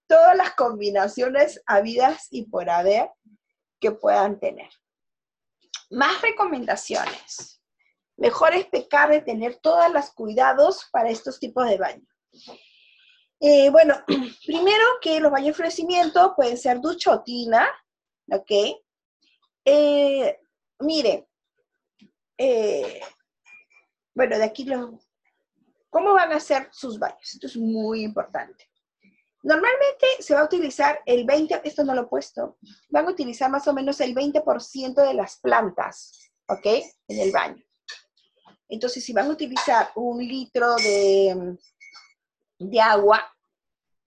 todas 0.06 0.36
las 0.36 0.54
combinaciones 0.54 1.62
habidas 1.66 2.28
y 2.30 2.44
por 2.46 2.68
haber 2.70 3.10
que 3.80 3.92
puedan 3.92 4.38
tener. 4.38 4.70
Más 5.90 6.20
recomendaciones. 6.22 7.62
Mejor 8.16 8.54
es 8.54 8.66
pecar 8.66 9.10
de 9.10 9.20
tener 9.20 9.56
todos 9.56 9.92
los 9.92 10.10
cuidados 10.10 10.88
para 10.92 11.10
estos 11.10 11.38
tipos 11.38 11.68
de 11.68 11.78
baño. 11.78 12.06
Eh, 13.40 13.70
bueno, 13.70 13.94
primero 14.46 14.84
que 15.00 15.20
los 15.20 15.30
baños 15.30 15.48
de 15.48 15.54
florecimiento 15.54 16.34
pueden 16.34 16.56
ser 16.56 16.80
duchotina, 16.80 17.68
¿ok? 18.30 18.80
Eh, 19.64 20.40
mire, 20.80 21.28
eh, 22.38 23.00
bueno, 24.14 24.38
de 24.38 24.44
aquí 24.44 24.64
lo, 24.64 24.98
¿cómo 25.90 26.14
van 26.14 26.32
a 26.32 26.40
ser 26.40 26.68
sus 26.72 26.98
baños? 26.98 27.34
Esto 27.34 27.46
es 27.46 27.56
muy 27.56 28.02
importante. 28.02 28.68
Normalmente 29.44 30.06
se 30.20 30.34
va 30.34 30.40
a 30.40 30.44
utilizar 30.44 31.00
el 31.04 31.26
20, 31.26 31.60
esto 31.64 31.84
no 31.84 31.94
lo 31.94 32.02
he 32.02 32.06
puesto, 32.06 32.56
van 32.88 33.06
a 33.06 33.10
utilizar 33.10 33.50
más 33.50 33.68
o 33.68 33.74
menos 33.74 34.00
el 34.00 34.14
20% 34.14 34.94
de 34.94 35.12
las 35.12 35.36
plantas, 35.36 36.32
¿ok? 36.48 36.64
En 37.08 37.20
el 37.20 37.30
baño. 37.30 37.62
Entonces, 38.70 39.04
si 39.04 39.12
van 39.12 39.26
a 39.26 39.32
utilizar 39.32 39.90
un 39.96 40.26
litro 40.26 40.74
de, 40.76 41.58
de 42.58 42.80
agua, 42.80 43.20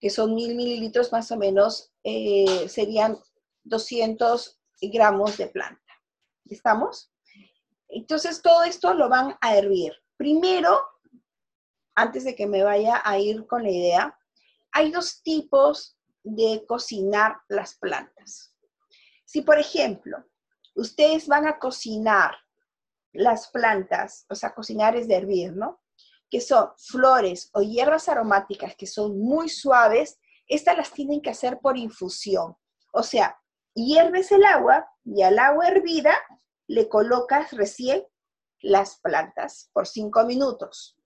que 0.00 0.10
son 0.10 0.34
mil 0.34 0.56
mililitros 0.56 1.12
más 1.12 1.30
o 1.30 1.36
menos, 1.36 1.92
eh, 2.02 2.68
serían 2.68 3.16
200 3.62 4.58
gramos 4.82 5.36
de 5.36 5.46
planta. 5.46 5.94
¿Estamos? 6.46 7.12
Entonces, 7.88 8.42
todo 8.42 8.64
esto 8.64 8.92
lo 8.92 9.08
van 9.08 9.36
a 9.40 9.56
hervir. 9.56 9.92
Primero, 10.16 10.80
antes 11.94 12.24
de 12.24 12.34
que 12.34 12.48
me 12.48 12.64
vaya 12.64 13.00
a 13.04 13.20
ir 13.20 13.46
con 13.46 13.62
la 13.62 13.70
idea, 13.70 14.17
hay 14.72 14.90
dos 14.90 15.22
tipos 15.22 15.96
de 16.22 16.64
cocinar 16.66 17.38
las 17.48 17.76
plantas. 17.76 18.54
Si, 19.24 19.42
por 19.42 19.58
ejemplo, 19.58 20.24
ustedes 20.74 21.26
van 21.26 21.46
a 21.46 21.58
cocinar 21.58 22.36
las 23.12 23.48
plantas, 23.48 24.26
o 24.28 24.34
sea, 24.34 24.54
cocinar 24.54 24.96
es 24.96 25.08
de 25.08 25.16
hervir, 25.16 25.54
¿no? 25.54 25.80
Que 26.30 26.40
son 26.40 26.70
flores 26.76 27.50
o 27.52 27.62
hierbas 27.62 28.08
aromáticas 28.08 28.74
que 28.76 28.86
son 28.86 29.18
muy 29.18 29.48
suaves, 29.48 30.18
estas 30.46 30.76
las 30.76 30.92
tienen 30.92 31.20
que 31.20 31.30
hacer 31.30 31.58
por 31.60 31.76
infusión. 31.76 32.56
O 32.92 33.02
sea, 33.02 33.38
hierves 33.74 34.32
el 34.32 34.44
agua 34.44 34.88
y 35.04 35.22
al 35.22 35.38
agua 35.38 35.68
hervida 35.68 36.14
le 36.66 36.88
colocas 36.88 37.52
recién 37.52 38.04
las 38.60 38.98
plantas 39.00 39.70
por 39.72 39.86
cinco 39.86 40.24
minutos. 40.24 40.96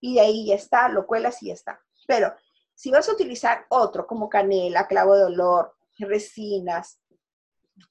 Y 0.00 0.14
de 0.14 0.20
ahí 0.20 0.46
ya 0.46 0.54
está, 0.54 0.88
lo 0.88 1.06
cuelas 1.06 1.42
y 1.42 1.48
ya 1.48 1.54
está. 1.54 1.80
Pero 2.06 2.34
si 2.74 2.90
vas 2.90 3.08
a 3.08 3.12
utilizar 3.12 3.66
otro 3.68 4.06
como 4.06 4.28
canela, 4.28 4.86
clavo 4.86 5.16
de 5.16 5.24
olor, 5.24 5.74
resinas, 5.98 7.00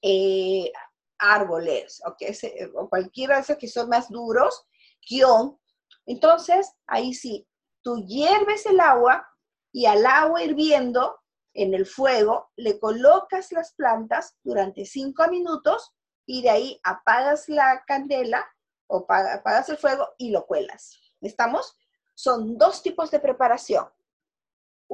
eh, 0.00 0.70
árboles, 1.18 2.02
o, 2.04 2.88
cualquiera 2.88 3.36
de 3.36 3.42
esos 3.42 3.56
que 3.56 3.68
son 3.68 3.88
más 3.88 4.08
duros, 4.08 4.66
guion, 5.08 5.58
entonces 6.06 6.72
ahí 6.86 7.14
sí, 7.14 7.46
tú 7.82 8.04
hierves 8.06 8.66
el 8.66 8.80
agua 8.80 9.26
y 9.72 9.86
al 9.86 10.04
agua 10.04 10.42
hirviendo 10.42 11.20
en 11.54 11.74
el 11.74 11.86
fuego 11.86 12.50
le 12.56 12.78
colocas 12.78 13.52
las 13.52 13.72
plantas 13.74 14.36
durante 14.42 14.84
cinco 14.84 15.28
minutos 15.28 15.92
y 16.26 16.42
de 16.42 16.50
ahí 16.50 16.80
apagas 16.82 17.48
la 17.48 17.84
candela 17.86 18.44
o 18.86 19.06
apagas 19.08 19.68
el 19.68 19.76
fuego 19.76 20.08
y 20.18 20.30
lo 20.30 20.46
cuelas. 20.46 20.98
¿Estamos? 21.20 21.78
Son 22.14 22.58
dos 22.58 22.82
tipos 22.82 23.10
de 23.10 23.20
preparación. 23.20 23.86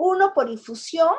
Uno 0.00 0.32
por 0.32 0.48
infusión 0.48 1.12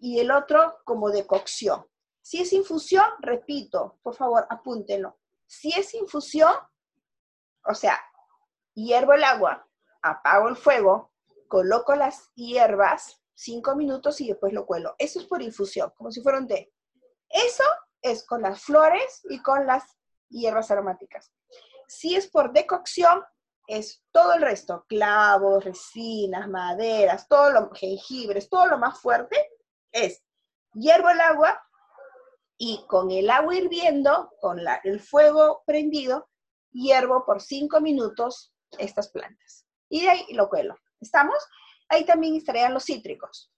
y 0.00 0.18
el 0.18 0.32
otro 0.32 0.80
como 0.82 1.10
de 1.10 1.28
cocción. 1.28 1.86
Si 2.20 2.42
es 2.42 2.52
infusión, 2.52 3.04
repito, 3.20 4.00
por 4.02 4.16
favor, 4.16 4.48
apúntenlo. 4.50 5.20
Si 5.46 5.70
es 5.78 5.94
infusión, 5.94 6.52
o 7.64 7.72
sea, 7.72 8.00
hiervo 8.74 9.12
el 9.12 9.22
agua, 9.22 9.64
apago 10.02 10.48
el 10.48 10.56
fuego, 10.56 11.12
coloco 11.46 11.94
las 11.94 12.32
hierbas, 12.34 13.22
cinco 13.32 13.76
minutos 13.76 14.20
y 14.20 14.26
después 14.26 14.52
lo 14.52 14.66
cuelo. 14.66 14.96
Eso 14.98 15.20
es 15.20 15.26
por 15.26 15.40
infusión, 15.40 15.92
como 15.96 16.10
si 16.10 16.20
fuera 16.20 16.38
un 16.38 16.48
té. 16.48 16.72
Eso 17.28 17.62
es 18.02 18.26
con 18.26 18.42
las 18.42 18.60
flores 18.60 19.20
y 19.30 19.40
con 19.40 19.68
las 19.68 19.84
hierbas 20.28 20.68
aromáticas. 20.72 21.32
Si 21.86 22.16
es 22.16 22.28
por 22.28 22.52
decocción, 22.52 23.22
es 23.70 24.02
todo 24.10 24.34
el 24.34 24.42
resto, 24.42 24.84
clavos, 24.88 25.64
resinas, 25.64 26.48
maderas, 26.48 27.28
todo 27.28 27.50
lo, 27.50 27.70
jengibres, 27.70 28.48
todo 28.48 28.66
lo 28.66 28.78
más 28.78 29.00
fuerte, 29.00 29.36
es 29.92 30.24
hiervo 30.74 31.10
el 31.10 31.20
agua 31.20 31.62
y 32.58 32.84
con 32.88 33.10
el 33.10 33.30
agua 33.30 33.54
hirviendo, 33.54 34.32
con 34.40 34.60
el 34.84 35.00
fuego 35.00 35.62
prendido, 35.66 36.28
hiervo 36.72 37.24
por 37.24 37.40
cinco 37.40 37.80
minutos 37.80 38.52
estas 38.78 39.08
plantas. 39.10 39.66
Y 39.88 40.02
de 40.02 40.10
ahí 40.10 40.26
lo 40.34 40.48
cuelo. 40.48 40.76
¿Estamos? 41.00 41.38
Ahí 41.88 42.04
también 42.04 42.36
estarían 42.36 42.74
los 42.74 42.84
cítricos. 42.84 43.52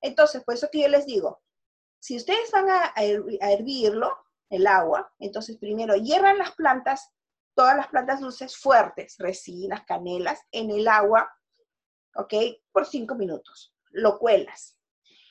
Entonces, 0.00 0.42
por 0.44 0.54
eso 0.54 0.68
que 0.70 0.80
yo 0.82 0.88
les 0.88 1.06
digo, 1.06 1.42
si 1.98 2.16
ustedes 2.16 2.50
van 2.50 2.68
a, 2.68 2.92
hervirlo, 2.96 4.14
el 4.50 4.66
agua, 4.66 5.10
entonces 5.18 5.56
primero 5.56 5.96
hierran 5.96 6.38
las 6.38 6.52
plantas, 6.52 7.10
todas 7.54 7.76
las 7.76 7.88
plantas 7.88 8.20
dulces 8.20 8.56
fuertes, 8.56 9.16
resinas, 9.18 9.84
canelas, 9.84 10.40
en 10.50 10.70
el 10.70 10.88
agua, 10.88 11.32
¿ok? 12.16 12.34
Por 12.72 12.86
cinco 12.86 13.14
minutos. 13.14 13.74
Lo 13.90 14.18
cuelas. 14.18 14.78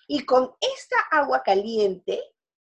Y 0.08 0.26
con 0.26 0.54
esta 0.60 0.96
agua 1.12 1.44
caliente, 1.44 2.22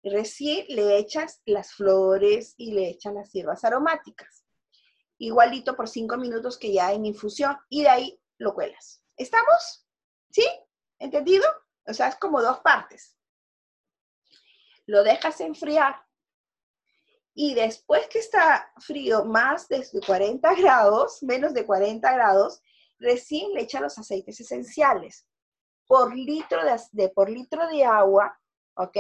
recién 0.03 0.67
le 0.69 0.99
echas 0.99 1.41
las 1.45 1.73
flores 1.73 2.55
y 2.57 2.73
le 2.73 2.89
echas 2.89 3.15
las 3.15 3.33
hierbas 3.33 3.65
aromáticas. 3.65 4.45
Igualito 5.19 5.77
por 5.77 5.89
cinco 5.89 6.17
minutos 6.17 6.59
que 6.59 6.73
ya 6.73 6.93
en 6.93 7.07
infusión 7.07 7.57
y 7.69 7.83
de 7.83 7.89
ahí 7.89 8.21
lo 8.39 8.55
cuelas. 8.55 9.05
¿Estamos? 9.17 9.87
¿Sí? 10.31 10.47
¿Entendido? 10.99 11.45
O 11.87 11.95
sea, 11.95 12.09
es 12.09 12.17
como 12.17 12.43
dos 12.43 12.61
partes 12.61 13.17
lo 14.87 15.03
dejas 15.03 15.41
enfriar 15.41 16.05
y 17.35 17.55
después 17.55 18.07
que 18.09 18.19
está 18.19 18.71
frío 18.81 19.25
más 19.25 19.69
de 19.69 19.87
40 20.07 20.55
grados, 20.55 21.23
menos 21.23 21.55
de 21.55 21.65
40 21.65 22.13
grados, 22.13 22.61
recién 22.99 23.53
le 23.53 23.63
echa 23.63 23.81
los 23.81 23.99
aceites 23.99 24.41
esenciales. 24.41 25.27
Por 25.87 26.15
litro 26.15 26.61
de, 26.93 27.09
por 27.09 27.31
litro 27.31 27.67
de 27.69 27.85
agua, 27.85 28.39
¿ok? 28.77 28.97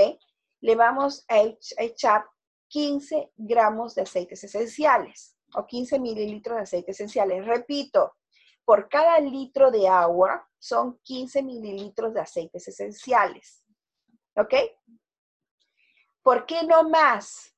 Le 0.60 0.74
vamos 0.74 1.24
a 1.28 1.42
echar 1.78 2.24
15 2.68 3.32
gramos 3.36 3.94
de 3.94 4.02
aceites 4.02 4.42
esenciales 4.44 5.36
o 5.54 5.66
15 5.66 5.98
mililitros 6.00 6.56
de 6.56 6.62
aceites 6.62 6.96
esenciales. 6.96 7.46
Repito, 7.46 8.14
por 8.64 8.88
cada 8.88 9.18
litro 9.20 9.70
de 9.70 9.88
agua 9.88 10.48
son 10.58 10.98
15 11.02 11.42
mililitros 11.42 12.14
de 12.14 12.20
aceites 12.20 12.66
esenciales. 12.68 13.64
¿Ok? 14.36 14.54
¿Por 16.22 16.46
qué 16.46 16.62
no 16.62 16.88
más? 16.88 17.51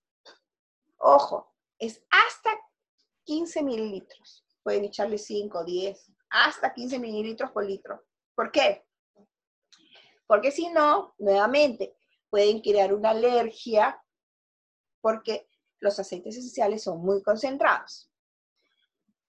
Ojo, 1.07 1.55
es 1.79 2.03
hasta 2.09 2.51
15 3.25 3.63
mililitros. 3.63 4.43
Pueden 4.63 4.87
echarle 4.87 5.19
5, 5.19 5.63
10, 5.63 6.11
hasta 6.31 6.73
15 6.73 6.99
mililitros 6.99 7.51
por 7.51 7.67
litro. 7.67 8.07
¿Por 8.35 8.51
qué? 8.51 8.87
Porque 10.27 10.51
si 10.51 10.71
no, 10.71 11.15
nuevamente, 11.19 11.95
pueden 12.31 12.63
crear 12.63 12.95
una 12.95 13.11
alergia 13.11 14.03
porque 15.03 15.47
los 15.79 15.99
aceites 15.99 16.39
esenciales 16.39 16.83
son 16.83 17.05
muy 17.05 17.23
concentrados. 17.23 18.11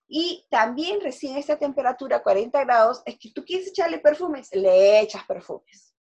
Y 0.07 0.47
también 0.49 1.01
recién 1.01 1.35
esta 1.35 1.59
temperatura, 1.59 2.23
40 2.23 2.63
grados, 2.63 3.03
es 3.05 3.19
que 3.19 3.31
tú 3.31 3.43
quieres 3.43 3.67
echarle 3.67 3.99
perfumes, 3.99 4.47
le 4.53 5.01
echas 5.01 5.25
perfumes. 5.25 5.93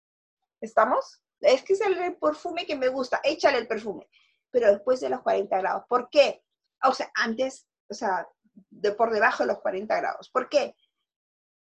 ¿Estamos? 0.61 1.21
es 1.41 1.63
que 1.63 1.73
es 1.73 1.81
el 1.81 2.15
perfume 2.17 2.65
que 2.65 2.75
me 2.75 2.87
gusta, 2.87 3.19
échale 3.23 3.57
el 3.57 3.67
perfume, 3.67 4.07
pero 4.55 4.71
después 4.71 5.01
de 5.01 5.09
los 5.09 5.21
40 5.21 5.57
grados. 5.57 5.83
¿Por 5.89 6.09
qué? 6.09 6.41
O 6.85 6.93
sea, 6.93 7.11
antes, 7.15 7.67
o 7.89 7.93
sea, 7.93 8.25
de 8.69 8.93
por 8.93 9.11
debajo 9.11 9.43
de 9.43 9.47
los 9.47 9.59
40 9.59 9.93
grados. 9.97 10.29
¿Por 10.29 10.47
qué? 10.47 10.77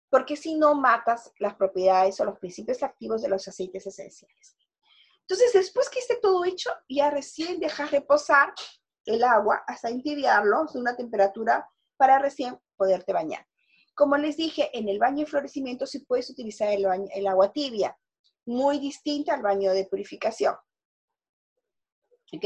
Porque 0.08 0.36
si 0.36 0.54
no 0.54 0.74
matas 0.74 1.30
las 1.38 1.54
propiedades 1.54 2.18
o 2.18 2.24
los 2.24 2.38
principios 2.38 2.82
activos 2.82 3.20
de 3.20 3.28
los 3.28 3.46
aceites 3.46 3.86
esenciales. 3.86 4.56
Entonces, 5.20 5.52
después 5.52 5.90
que 5.90 5.98
esté 5.98 6.16
todo 6.16 6.46
hecho, 6.46 6.70
ya 6.88 7.10
recién 7.10 7.60
dejas 7.60 7.90
reposar 7.90 8.54
el 9.04 9.22
agua 9.22 9.62
hasta 9.66 9.90
entibiarlo 9.90 10.56
a 10.56 10.66
una 10.72 10.96
temperatura 10.96 11.68
para 11.98 12.18
recién 12.18 12.58
poderte 12.74 13.12
bañar. 13.12 13.46
Como 13.94 14.16
les 14.16 14.38
dije, 14.38 14.70
en 14.72 14.88
el 14.88 14.98
baño 14.98 15.26
de 15.26 15.30
florecimiento 15.30 15.86
sí 15.86 16.06
puedes 16.06 16.30
utilizar 16.30 16.70
el, 16.70 16.86
el 17.12 17.26
agua 17.26 17.52
tibia 17.52 17.94
muy 18.46 18.78
distinta 18.78 19.34
al 19.34 19.42
baño 19.42 19.74
de 19.74 19.84
purificación. 19.84 20.56
¿Ok? 22.32 22.44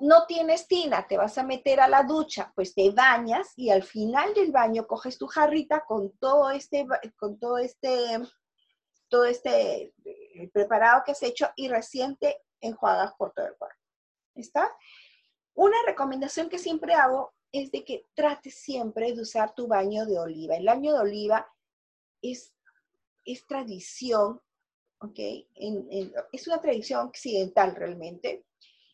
No 0.00 0.26
tienes 0.26 0.66
tina, 0.66 1.06
te 1.06 1.16
vas 1.16 1.36
a 1.38 1.42
meter 1.42 1.80
a 1.80 1.88
la 1.88 2.02
ducha, 2.02 2.52
pues 2.54 2.74
te 2.74 2.90
bañas 2.90 3.52
y 3.56 3.70
al 3.70 3.82
final 3.82 4.34
del 4.34 4.50
baño 4.50 4.86
coges 4.86 5.18
tu 5.18 5.26
jarrita 5.26 5.84
con 5.86 6.16
todo 6.18 6.50
este, 6.50 6.86
con 7.16 7.38
todo 7.38 7.58
este, 7.58 8.18
todo 9.08 9.24
este 9.24 9.94
eh, 10.04 10.50
preparado 10.52 11.02
que 11.04 11.12
has 11.12 11.22
hecho 11.22 11.50
y 11.56 11.68
recién 11.68 12.16
te 12.16 12.42
enjuagas 12.60 13.12
por 13.18 13.32
todo 13.32 13.46
el 13.46 13.56
cuerpo. 13.56 13.76
¿Está? 14.34 14.70
Una 15.54 15.76
recomendación 15.86 16.48
que 16.48 16.58
siempre 16.58 16.94
hago 16.94 17.34
es 17.52 17.70
de 17.70 17.84
que 17.84 18.06
trates 18.14 18.54
siempre 18.54 19.12
de 19.12 19.20
usar 19.20 19.54
tu 19.54 19.66
baño 19.66 20.06
de 20.06 20.18
oliva. 20.18 20.56
El 20.56 20.66
baño 20.66 20.94
de 20.94 21.00
oliva 21.00 21.46
es, 22.22 22.54
es 23.24 23.46
tradición 23.46 24.40
¿ok? 25.00 25.18
es 26.32 26.46
una 26.46 26.60
tradición 26.60 27.06
occidental 27.06 27.74
realmente, 27.74 28.44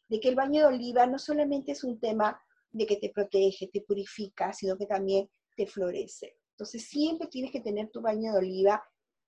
de 0.09 0.21
que 0.21 0.29
el 0.29 0.35
baño 0.35 0.61
de 0.61 0.75
oliva 0.75 1.07
no 1.07 1.19
solamente 1.19 1.73
es 1.73 1.85
un 1.85 1.99
tema 1.99 2.41
de 2.71 2.87
que 2.87 2.97
te 2.97 3.11
protege, 3.11 3.69
te 3.73 3.81
purifica, 3.81 4.53
sino 4.53 4.77
que 4.77 4.87
también 4.87 5.29
te 5.57 5.67
florece. 5.67 6.37
Entonces 6.51 6.89
siempre 6.89 7.29
tienes 7.29 7.51
que 7.51 7.61
tener 7.61 7.91
tu 7.91 8.01
baño 8.01 8.33
de 8.33 8.39
oliva 8.39 8.83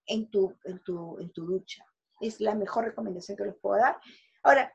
en 0.07 0.31
tu, 0.31 0.55
en 0.65 0.83
tu, 0.83 1.19
en 1.19 1.31
tu 1.33 1.47
ducha. 1.47 1.85
Es 2.21 2.41
la 2.41 2.55
mejor 2.55 2.85
recomendación 2.85 3.37
que 3.37 3.45
les 3.45 3.57
puedo 3.57 3.81
dar. 3.81 4.01
Ahora, 4.43 4.73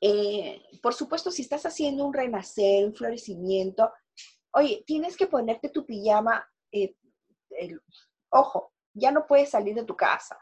eh, 0.00 0.62
por 0.82 0.94
supuesto, 0.94 1.30
si 1.30 1.42
estás 1.42 1.64
haciendo 1.64 2.04
un 2.04 2.12
renacer, 2.12 2.84
un 2.84 2.94
florecimiento, 2.94 3.90
oye, 4.52 4.84
tienes 4.86 5.16
que 5.16 5.26
ponerte 5.26 5.70
tu 5.70 5.84
pijama, 5.86 6.46
eh, 6.72 6.94
ojo, 8.30 8.72
ya 8.92 9.10
no 9.10 9.26
puedes 9.26 9.50
salir 9.50 9.74
de 9.74 9.84
tu 9.84 9.96
casa, 9.96 10.38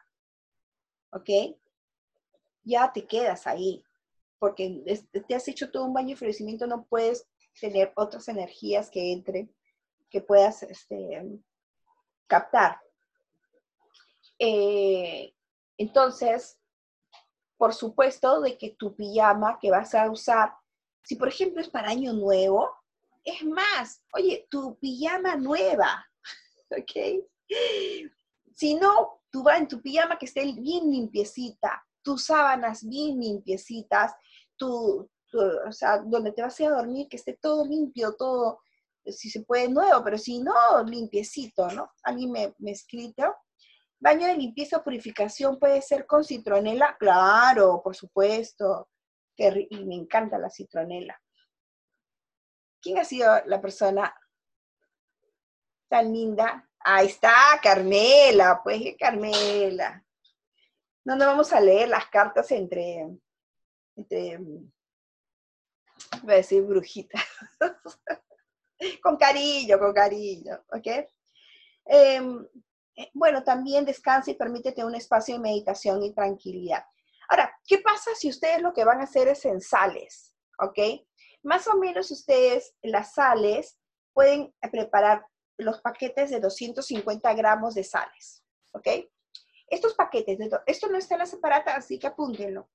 ¿ok? 1.12 1.56
Ya 2.64 2.92
te 2.92 3.06
quedas 3.06 3.46
ahí, 3.46 3.84
porque 4.38 4.82
te 5.26 5.34
has 5.34 5.48
hecho 5.48 5.70
todo 5.70 5.84
un 5.84 5.94
baño 5.94 6.10
de 6.10 6.16
florecimiento, 6.16 6.66
no 6.66 6.84
puedes 6.86 7.26
tener 7.60 7.92
otras 7.96 8.28
energías 8.28 8.90
que 8.90 9.12
entren, 9.12 9.54
que 10.10 10.20
puedas 10.20 10.62
este, 10.62 11.22
captar. 12.26 12.80
Eh, 14.38 15.32
entonces, 15.78 16.58
por 17.56 17.74
supuesto, 17.74 18.40
de 18.40 18.58
que 18.58 18.70
tu 18.70 18.94
pijama 18.94 19.58
que 19.60 19.70
vas 19.70 19.94
a 19.94 20.10
usar, 20.10 20.52
si 21.02 21.16
por 21.16 21.28
ejemplo 21.28 21.60
es 21.60 21.70
para 21.70 21.88
año 21.88 22.12
nuevo, 22.12 22.70
es 23.24 23.44
más, 23.44 24.02
oye, 24.12 24.46
tu 24.50 24.78
pijama 24.78 25.36
nueva, 25.36 26.06
¿ok? 26.70 27.24
Si 28.54 28.74
no, 28.74 29.22
tú 29.30 29.42
vas 29.42 29.60
en 29.60 29.68
tu 29.68 29.80
pijama 29.80 30.18
que 30.18 30.26
esté 30.26 30.52
bien 30.52 30.90
limpiecita, 30.90 31.85
tus 32.06 32.26
sábanas 32.26 32.88
bien 32.88 33.18
limpiecitas, 33.18 34.14
tu, 34.56 35.10
o 35.66 35.72
sea, 35.72 35.98
donde 35.98 36.30
te 36.30 36.40
vas 36.40 36.58
a 36.58 36.62
ir 36.62 36.68
a 36.68 36.76
dormir, 36.76 37.08
que 37.08 37.16
esté 37.16 37.36
todo 37.42 37.66
limpio, 37.66 38.14
todo, 38.14 38.60
si 39.04 39.28
se 39.28 39.42
puede, 39.42 39.68
nuevo, 39.68 40.04
pero 40.04 40.16
si 40.16 40.38
no, 40.38 40.54
limpiecito, 40.86 41.68
¿no? 41.72 41.90
Alguien 42.04 42.30
me, 42.30 42.54
me 42.58 42.70
escrito. 42.70 43.34
Baño 43.98 44.28
de 44.28 44.36
limpieza 44.36 44.76
o 44.76 44.84
purificación 44.84 45.58
puede 45.58 45.82
ser 45.82 46.06
con 46.06 46.22
citronela, 46.22 46.96
claro, 46.96 47.80
por 47.82 47.96
supuesto, 47.96 48.88
que, 49.34 49.66
y 49.68 49.84
me 49.84 49.96
encanta 49.96 50.38
la 50.38 50.48
citronela. 50.48 51.20
¿Quién 52.80 52.98
ha 52.98 53.04
sido 53.04 53.34
la 53.46 53.60
persona 53.60 54.14
tan 55.88 56.12
linda? 56.12 56.70
Ahí 56.78 57.08
está, 57.08 57.34
Carmela, 57.60 58.60
pues, 58.62 58.94
Carmela. 58.96 60.05
No, 61.06 61.14
no 61.14 61.24
vamos 61.24 61.52
a 61.52 61.60
leer 61.60 61.88
las 61.88 62.06
cartas 62.08 62.50
entre, 62.50 63.06
entre 63.94 64.38
voy 64.38 66.32
a 66.32 66.36
decir 66.38 66.64
brujita. 66.64 67.16
con 69.02 69.16
cariño, 69.16 69.78
con 69.78 69.94
cariño, 69.94 70.64
¿ok? 70.68 71.08
Em, 71.84 72.44
bueno, 73.14 73.44
también 73.44 73.84
descansa 73.84 74.32
y 74.32 74.34
permítete 74.34 74.84
un 74.84 74.96
espacio 74.96 75.36
de 75.36 75.42
meditación 75.42 76.02
y 76.02 76.12
tranquilidad. 76.12 76.84
Ahora, 77.28 77.56
¿qué 77.68 77.78
pasa 77.78 78.10
si 78.16 78.28
ustedes 78.28 78.60
lo 78.60 78.72
que 78.72 78.84
van 78.84 79.00
a 79.00 79.04
hacer 79.04 79.28
es 79.28 79.44
en 79.44 79.60
sales? 79.60 80.34
¿Ok? 80.58 81.06
Más 81.44 81.68
o 81.68 81.76
menos 81.76 82.10
ustedes, 82.10 82.74
las 82.82 83.14
sales, 83.14 83.78
pueden 84.12 84.52
preparar 84.72 85.24
los 85.56 85.80
paquetes 85.82 86.30
de 86.30 86.40
250 86.40 87.32
gramos 87.34 87.76
de 87.76 87.84
sales. 87.84 88.42
¿Ok? 88.72 88.88
Estos 89.68 89.94
paquetes, 89.94 90.38
esto 90.66 90.88
no 90.88 90.98
está 90.98 91.14
en 91.14 91.20
la 91.20 91.26
separata, 91.26 91.74
así 91.74 91.98
que 91.98 92.06
apúntenlo. 92.06 92.68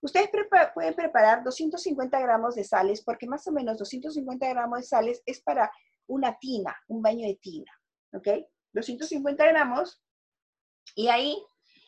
Ustedes 0.00 0.30
pueden 0.74 0.94
preparar 0.94 1.42
250 1.42 2.20
gramos 2.20 2.54
de 2.54 2.64
sales, 2.64 3.02
porque 3.02 3.26
más 3.26 3.46
o 3.46 3.52
menos 3.52 3.78
250 3.78 4.48
gramos 4.48 4.80
de 4.80 4.86
sales 4.86 5.22
es 5.26 5.40
para 5.40 5.72
una 6.06 6.38
tina, 6.38 6.76
un 6.88 7.02
baño 7.02 7.26
de 7.26 7.36
tina, 7.36 7.72
¿ok? 8.12 8.28
250 8.72 9.44
gramos, 9.46 10.00
y 10.94 11.08
ahí 11.08 11.42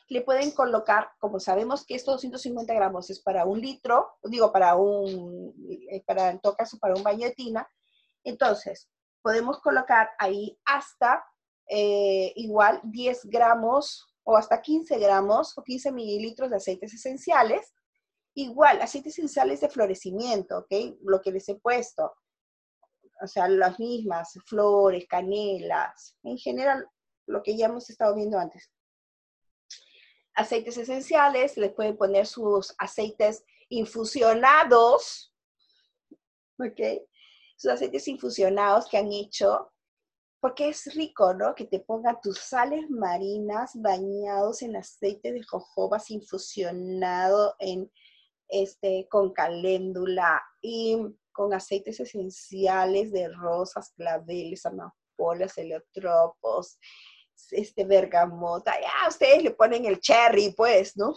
le 0.09 0.21
pueden 0.21 0.51
colocar, 0.51 1.11
como 1.19 1.39
sabemos 1.39 1.85
que 1.85 1.95
estos 1.95 2.15
250 2.15 2.73
gramos 2.73 3.09
es 3.09 3.21
para 3.21 3.45
un 3.45 3.61
litro, 3.61 4.17
digo, 4.23 4.51
para 4.51 4.75
un, 4.75 5.53
eh, 5.91 6.03
para, 6.05 6.31
en 6.31 6.39
todo 6.39 6.55
caso, 6.55 6.79
para 6.79 6.95
un 6.95 7.03
baño 7.03 7.27
de 7.27 7.35
tina, 7.35 7.67
entonces 8.23 8.89
podemos 9.21 9.59
colocar 9.59 10.09
ahí 10.17 10.59
hasta 10.65 11.23
eh, 11.67 12.33
igual 12.35 12.81
10 12.83 13.25
gramos 13.25 14.07
o 14.29 14.37
hasta 14.37 14.61
15 14.61 14.99
gramos 14.99 15.57
o 15.57 15.63
15 15.63 15.91
mililitros 15.91 16.49
de 16.49 16.57
aceites 16.57 16.93
esenciales, 16.93 17.73
Igual, 18.35 18.81
aceites 18.81 19.17
esenciales 19.17 19.59
de 19.59 19.69
florecimiento, 19.69 20.59
¿ok? 20.59 20.97
Lo 21.01 21.21
que 21.21 21.31
les 21.31 21.49
he 21.49 21.55
puesto. 21.55 22.13
O 23.21 23.27
sea, 23.27 23.49
las 23.49 23.79
mismas, 23.79 24.37
flores, 24.45 25.05
canelas, 25.09 26.15
en 26.23 26.37
general, 26.37 26.87
lo 27.25 27.43
que 27.43 27.57
ya 27.57 27.65
hemos 27.65 27.89
estado 27.89 28.15
viendo 28.15 28.39
antes. 28.39 28.71
Aceites 30.35 30.77
esenciales, 30.77 31.57
les 31.57 31.73
pueden 31.73 31.97
poner 31.97 32.25
sus 32.25 32.73
aceites 32.77 33.43
infusionados, 33.67 35.33
¿ok? 36.59 37.03
Sus 37.57 37.71
aceites 37.71 38.07
infusionados 38.07 38.87
que 38.87 38.99
han 38.99 39.11
hecho, 39.11 39.73
porque 40.39 40.69
es 40.69 40.93
rico, 40.95 41.33
¿no? 41.33 41.53
Que 41.53 41.65
te 41.65 41.79
pongan 41.79 42.19
tus 42.21 42.39
sales 42.39 42.89
marinas 42.89 43.71
bañados 43.75 44.61
en 44.61 44.75
aceite 44.75 45.31
de 45.31 45.43
jojobas 45.43 46.09
infusionado 46.11 47.55
en 47.59 47.91
este, 48.47 49.07
con 49.09 49.33
caléndula 49.33 50.41
y 50.61 50.97
con 51.31 51.53
aceites 51.53 51.99
esenciales 51.99 53.11
de 53.11 53.29
rosas, 53.29 53.93
claveles, 53.95 54.65
amapolas, 54.65 55.57
heliotropos, 55.57 56.79
este, 57.51 57.85
bergamota, 57.85 58.73
ya 58.79 59.07
ustedes 59.07 59.43
le 59.43 59.51
ponen 59.51 59.85
el 59.85 59.99
cherry, 59.99 60.53
pues, 60.55 60.97
¿no? 60.97 61.13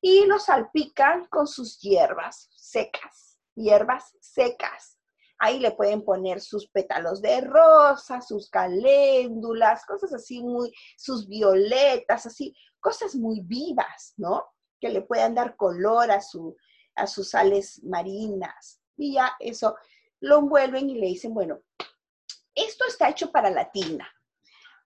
Y 0.00 0.24
lo 0.26 0.38
salpican 0.38 1.26
con 1.26 1.46
sus 1.46 1.78
hierbas 1.80 2.48
secas, 2.56 3.38
hierbas 3.54 4.16
secas. 4.20 4.99
Ahí 5.40 5.58
le 5.58 5.72
pueden 5.72 6.04
poner 6.04 6.40
sus 6.40 6.68
pétalos 6.68 7.20
de 7.20 7.40
rosa, 7.40 8.20
sus 8.20 8.48
caléndulas, 8.48 9.84
cosas 9.84 10.12
así 10.12 10.42
muy, 10.42 10.72
sus 10.96 11.26
violetas, 11.26 12.26
así, 12.26 12.54
cosas 12.78 13.16
muy 13.16 13.40
vivas, 13.40 14.14
¿no? 14.16 14.44
que 14.80 14.88
le 14.88 15.02
puedan 15.02 15.34
dar 15.34 15.56
color 15.56 16.10
a, 16.10 16.20
su, 16.20 16.56
a 16.96 17.06
sus 17.06 17.30
sales 17.30 17.82
marinas. 17.84 18.80
Y 18.96 19.14
ya 19.14 19.32
eso 19.38 19.76
lo 20.20 20.38
envuelven 20.38 20.90
y 20.90 20.94
le 20.94 21.06
dicen, 21.06 21.34
bueno, 21.34 21.60
esto 22.54 22.84
está 22.86 23.08
hecho 23.08 23.30
para 23.30 23.50
la 23.50 23.70
tina, 23.70 24.08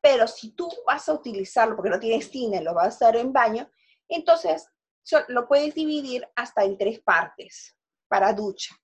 pero 0.01 0.27
si 0.27 0.51
tú 0.51 0.71
vas 0.87 1.09
a 1.09 1.15
utilizarlo 1.15 1.77
porque 1.77 1.91
no 1.91 1.99
tienes 1.99 2.31
tina 2.31 2.61
y 2.61 2.65
lo 2.65 2.75
vas 2.75 2.87
a 2.87 2.97
usar 2.97 3.17
en 3.17 3.33
baño, 3.33 3.71
entonces 4.09 4.69
lo 5.29 5.49
puedes 5.49 5.75
dividir 5.75 6.29
hasta 6.37 6.65
en 6.65 6.77
tres 6.77 7.01
partes 7.01 7.77
para 8.09 8.33
ducha. 8.33 8.75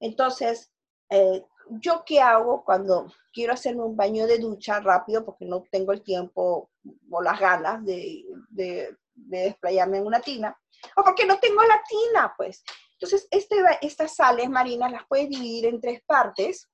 Entonces, 0.00 0.70
eh, 1.14 1.44
¿yo 1.70 2.02
qué 2.04 2.20
hago 2.20 2.64
cuando 2.64 3.12
quiero 3.32 3.52
hacerme 3.52 3.82
un 3.82 3.96
baño 3.96 4.26
de 4.26 4.38
ducha 4.38 4.80
rápido 4.80 5.24
porque 5.24 5.44
no 5.44 5.62
tengo 5.70 5.92
el 5.92 6.02
tiempo 6.02 6.70
o 7.10 7.22
las 7.22 7.40
ganas 7.40 7.84
de, 7.84 8.24
de 8.50 8.96
desplayarme 9.14 9.98
en 9.98 10.06
una 10.06 10.20
tina, 10.20 10.56
o 10.96 11.02
porque 11.02 11.26
no 11.26 11.38
tengo 11.38 11.62
la 11.62 11.82
tina, 11.88 12.34
pues. 12.36 12.64
Entonces, 12.92 13.26
este, 13.30 13.56
estas 13.82 14.14
sales 14.14 14.48
marinas 14.48 14.92
las 14.92 15.06
puedes 15.06 15.28
dividir 15.28 15.66
en 15.66 15.80
tres 15.80 16.02
partes 16.06 16.68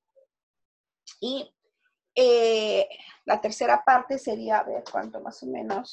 y 1.21 1.53
eh, 2.15 2.89
la 3.25 3.41
tercera 3.41 3.83
parte 3.85 4.19
sería, 4.19 4.59
a 4.59 4.65
ver, 4.65 4.85
¿cuánto 4.91 5.21
más 5.21 5.43
o 5.43 5.47
menos? 5.47 5.93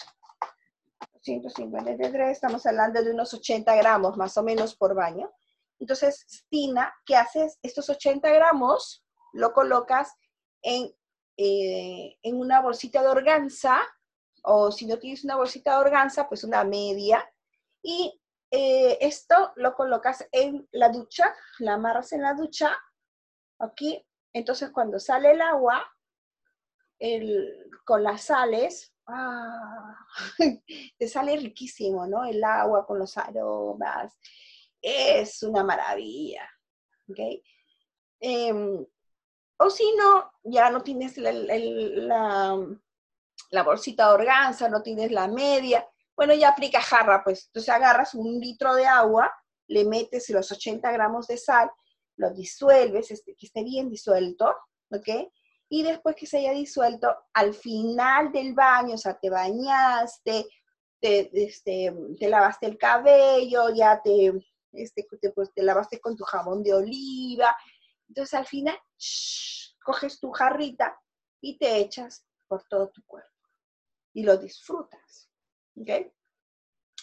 153, 1.21 2.31
estamos 2.31 2.65
hablando 2.65 3.03
de 3.03 3.11
unos 3.11 3.33
80 3.33 3.75
gramos 3.75 4.15
más 4.15 4.37
o 4.37 4.43
menos 4.43 4.75
por 4.75 4.95
baño. 4.95 5.31
Entonces, 5.79 6.45
Tina, 6.49 6.93
¿qué 7.05 7.15
haces? 7.15 7.57
Estos 7.61 7.89
80 7.89 8.29
gramos 8.31 9.05
lo 9.33 9.53
colocas 9.53 10.13
en, 10.61 10.91
eh, 11.37 12.17
en 12.21 12.39
una 12.39 12.61
bolsita 12.61 13.01
de 13.01 13.09
organza 13.09 13.79
o 14.43 14.71
si 14.71 14.85
no 14.85 14.97
tienes 14.97 15.23
una 15.23 15.35
bolsita 15.35 15.73
de 15.73 15.79
organza, 15.79 16.27
pues 16.27 16.43
una 16.43 16.63
media. 16.63 17.29
Y 17.81 18.19
eh, 18.49 18.97
esto 19.01 19.51
lo 19.57 19.75
colocas 19.75 20.25
en 20.31 20.67
la 20.71 20.89
ducha, 20.89 21.33
la 21.59 21.73
amarras 21.73 22.13
en 22.13 22.21
la 22.21 22.33
ducha, 22.33 22.75
aquí. 23.59 24.03
Entonces 24.33 24.71
cuando 24.71 24.99
sale 24.99 25.31
el 25.31 25.41
agua, 25.41 25.83
con 27.85 28.03
las 28.03 28.23
sales, 28.23 28.93
ah, 29.07 29.95
te 30.97 31.07
sale 31.07 31.37
riquísimo, 31.37 32.07
¿no? 32.07 32.25
El 32.25 32.43
agua 32.43 32.85
con 32.85 32.99
los 32.99 33.17
aromas. 33.17 34.17
Es 34.81 35.43
una 35.43 35.63
maravilla. 35.63 36.49
¿ok? 37.09 37.19
Em, 38.19 38.85
o 39.59 39.69
si 39.69 39.95
no, 39.95 40.31
ya 40.43 40.69
no 40.69 40.81
tienes 40.81 41.17
la, 41.17 41.31
la 43.51 43.63
bolsita 43.63 44.07
de 44.07 44.13
organza, 44.13 44.69
no 44.69 44.81
tienes 44.81 45.11
la 45.11 45.27
media, 45.27 45.87
bueno, 46.17 46.33
ya 46.33 46.49
aplica 46.49 46.81
jarra, 46.81 47.23
pues 47.23 47.45
entonces 47.47 47.69
agarras 47.69 48.15
un 48.15 48.39
litro 48.39 48.73
de 48.73 48.87
agua, 48.87 49.31
le 49.67 49.85
metes 49.85 50.29
los 50.31 50.51
80 50.51 50.91
gramos 50.91 51.27
de 51.27 51.37
sal, 51.37 51.69
lo 52.15 52.31
disuelves, 52.31 53.11
este, 53.11 53.35
que 53.35 53.45
esté 53.45 53.63
bien 53.63 53.89
disuelto, 53.89 54.55
¿ok? 54.91 55.29
Y 55.69 55.83
después 55.83 56.15
que 56.15 56.25
se 56.25 56.39
haya 56.39 56.53
disuelto, 56.53 57.15
al 57.33 57.53
final 57.53 58.31
del 58.31 58.53
baño, 58.55 58.95
o 58.95 58.97
sea, 58.97 59.13
te 59.19 59.29
bañaste, 59.29 60.47
te, 60.99 61.29
este, 61.33 61.93
te 62.19 62.29
lavaste 62.29 62.65
el 62.65 62.77
cabello, 62.77 63.69
ya 63.69 64.01
te, 64.01 64.33
este, 64.77 65.07
te, 65.21 65.31
pues, 65.31 65.53
te 65.53 65.63
lavaste 65.63 65.99
con 65.99 66.15
tu 66.15 66.23
jabón 66.23 66.63
de 66.63 66.73
oliva. 66.73 67.55
Entonces 68.07 68.33
al 68.33 68.45
final, 68.45 68.77
coges 69.83 70.19
tu 70.19 70.31
jarrita 70.31 70.99
y 71.41 71.57
te 71.57 71.77
echas 71.77 72.25
por 72.47 72.63
todo 72.67 72.89
tu 72.89 73.03
cuerpo 73.05 73.29
y 74.13 74.23
lo 74.23 74.37
disfrutas. 74.37 75.29
¿Ok? 75.79 75.89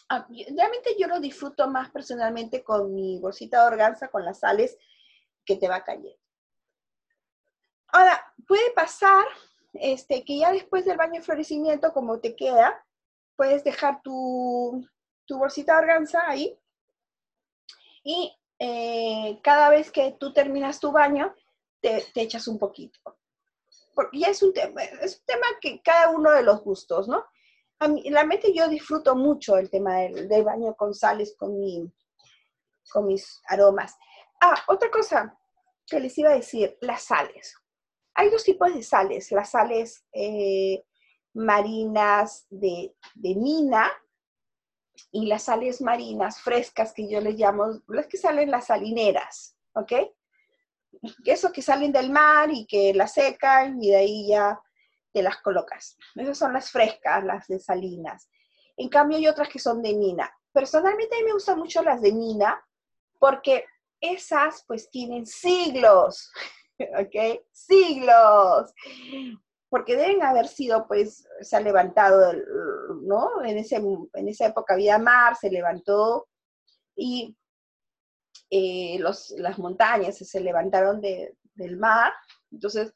Ah, 0.09 0.27
realmente 0.29 0.97
yo 0.99 1.07
lo 1.07 1.21
disfruto 1.21 1.69
más 1.69 1.91
personalmente 1.91 2.63
con 2.63 2.95
mi 2.95 3.19
bolsita 3.21 3.61
de 3.61 3.67
organza, 3.69 4.09
con 4.09 4.25
las 4.25 4.41
sales 4.41 4.77
que 5.45 5.57
te 5.57 5.69
va 5.69 5.85
cayendo. 5.85 6.19
Ahora, 7.89 8.35
puede 8.47 8.73
pasar 8.73 9.25
este, 9.75 10.25
que 10.25 10.39
ya 10.39 10.53
después 10.53 10.85
del 10.85 10.97
baño 10.97 11.15
de 11.15 11.23
florecimiento, 11.23 11.93
como 11.93 12.21
te 12.21 12.35
queda, 12.37 12.85
puedes 13.37 13.65
dejar 13.65 14.03
tu, 14.03 14.87
tu 15.27 15.39
bolsita 15.39 15.75
de 15.75 15.79
organza 15.79 16.29
ahí 16.29 16.59
y 18.05 18.37
eh, 18.59 19.41
cada 19.43 19.71
vez 19.71 19.91
que 19.91 20.13
tú 20.21 20.33
terminas 20.33 20.79
tu 20.79 20.93
baño, 20.93 21.35
te, 21.81 22.07
echas 22.15 22.47
un 22.47 22.59
poquito. 22.59 23.01
Porque 23.95 24.21
es 24.21 24.43
un 24.43 24.53
tema, 24.53 24.83
es 24.83 25.19
un 25.19 25.25
tema 25.27 25.47
que 25.61 25.81
cada 25.83 26.11
uno 26.11 26.31
de 26.31 26.43
los 26.43 26.63
gustos, 26.63 27.09
¿no? 27.09 27.25
A 27.81 27.89
mí, 27.89 28.09
la 28.11 28.25
mente 28.25 28.53
yo 28.55 28.69
disfruto 28.69 29.17
mucho 29.17 29.57
el 29.57 29.71
tema 29.71 29.97
del, 29.99 30.29
del 30.29 30.45
baño 30.45 30.75
con 30.75 30.95
sales, 30.95 31.35
con, 31.37 31.59
mi, 31.59 31.91
con 32.91 33.07
mis 33.07 33.41
aromas. 33.47 33.97
Ah, 34.41 34.63
otra 34.69 34.91
cosa 34.91 35.37
que 35.87 36.01
les 36.01 36.17
iba 36.19 36.31
a 36.31 36.37
decir, 36.37 36.77
las 36.81 37.03
sales. 37.05 37.55
Hay 38.15 38.31
dos 38.31 38.45
tipos 38.45 38.73
de 38.73 38.83
sales, 38.83 39.33
las 39.33 39.51
sales 39.51 40.05
eh, 40.13 40.85
marinas 41.33 42.47
de, 42.49 42.95
de, 43.15 43.35
mina 43.35 43.91
y 45.11 45.27
las 45.27 45.45
sales 45.45 45.81
marinas 45.81 46.41
frescas 46.41 46.93
que 46.93 47.09
yo 47.09 47.21
les 47.21 47.37
llamo, 47.37 47.81
las 47.89 48.07
que 48.07 48.17
salen 48.17 48.51
las 48.51 48.67
salineras, 48.67 49.57
¿ok? 49.75 49.93
Eso 51.25 51.53
que 51.53 51.63
salen 51.63 51.93
del 51.93 52.11
mar 52.11 52.51
y 52.53 52.67
que 52.67 52.95
las 52.95 53.15
secan 53.15 53.83
y 53.83 53.91
de 53.91 53.97
ahí 53.97 54.29
ya 54.29 54.61
te 55.13 55.23
las 55.23 55.39
colocas. 55.39 55.97
Esas 56.15 56.39
son 56.39 56.53
las 56.53 56.71
frescas, 56.71 57.25
las 57.25 57.47
de 57.47 57.59
salinas. 57.59 58.29
En 58.77 58.89
cambio 58.89 59.19
hay 59.19 59.29
otras 59.29 59.49
que 59.49 59.59
son 59.59 59.83
de 59.83 59.95
mina. 59.95 60.33
Personalmente 60.53 61.17
a 61.17 61.19
mí 61.19 61.25
me 61.25 61.33
gustan 61.33 61.59
mucho 61.59 61.83
las 61.83 62.01
de 62.01 62.13
mina 62.13 62.65
porque 63.19 63.65
esas 64.01 64.65
pues 64.67 64.91
tienen 64.91 65.27
siglos, 65.27 66.31
¿ok? 66.79 67.41
Siglos 67.53 68.73
porque 69.75 69.97
deben 69.97 70.23
haber 70.23 70.47
sido, 70.47 70.87
pues, 70.87 71.27
se 71.41 71.57
ha 71.57 71.61
levantado, 71.61 72.33
¿no? 73.03 73.43
En, 73.43 73.59
ese, 73.59 73.75
en 73.79 74.29
esa 74.29 74.47
época 74.47 74.75
había 74.75 75.01
mar, 75.01 75.35
se 75.35 75.51
levantó 75.51 76.29
y 76.95 77.37
eh, 78.51 78.99
los, 79.01 79.35
las 79.37 79.59
montañas 79.59 80.17
se 80.17 80.41
levantaron 80.41 81.01
del 81.01 81.77
mar, 81.77 82.13
entonces 82.53 82.95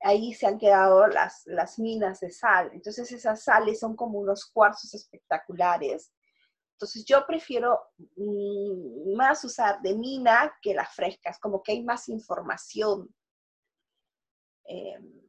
ahí 0.00 0.34
se 0.34 0.48
han 0.48 0.58
quedado 0.58 1.06
las, 1.06 1.42
las 1.44 1.78
minas 1.78 2.18
de 2.18 2.32
sal. 2.32 2.70
Entonces 2.72 3.12
esas 3.12 3.44
sales 3.44 3.78
son 3.78 3.94
como 3.94 4.18
unos 4.18 4.46
cuarzos 4.46 4.92
espectaculares. 4.94 6.12
Entonces 6.72 7.04
yo 7.04 7.24
prefiero 7.28 7.78
mm, 8.16 9.14
más 9.14 9.44
usar 9.44 9.80
de 9.82 9.94
mina 9.94 10.52
que 10.60 10.74
las 10.74 10.92
frescas, 10.96 11.38
como 11.38 11.62
que 11.62 11.70
hay 11.70 11.84
más 11.84 12.08
información. 12.08 13.08
Eh, 14.64 15.21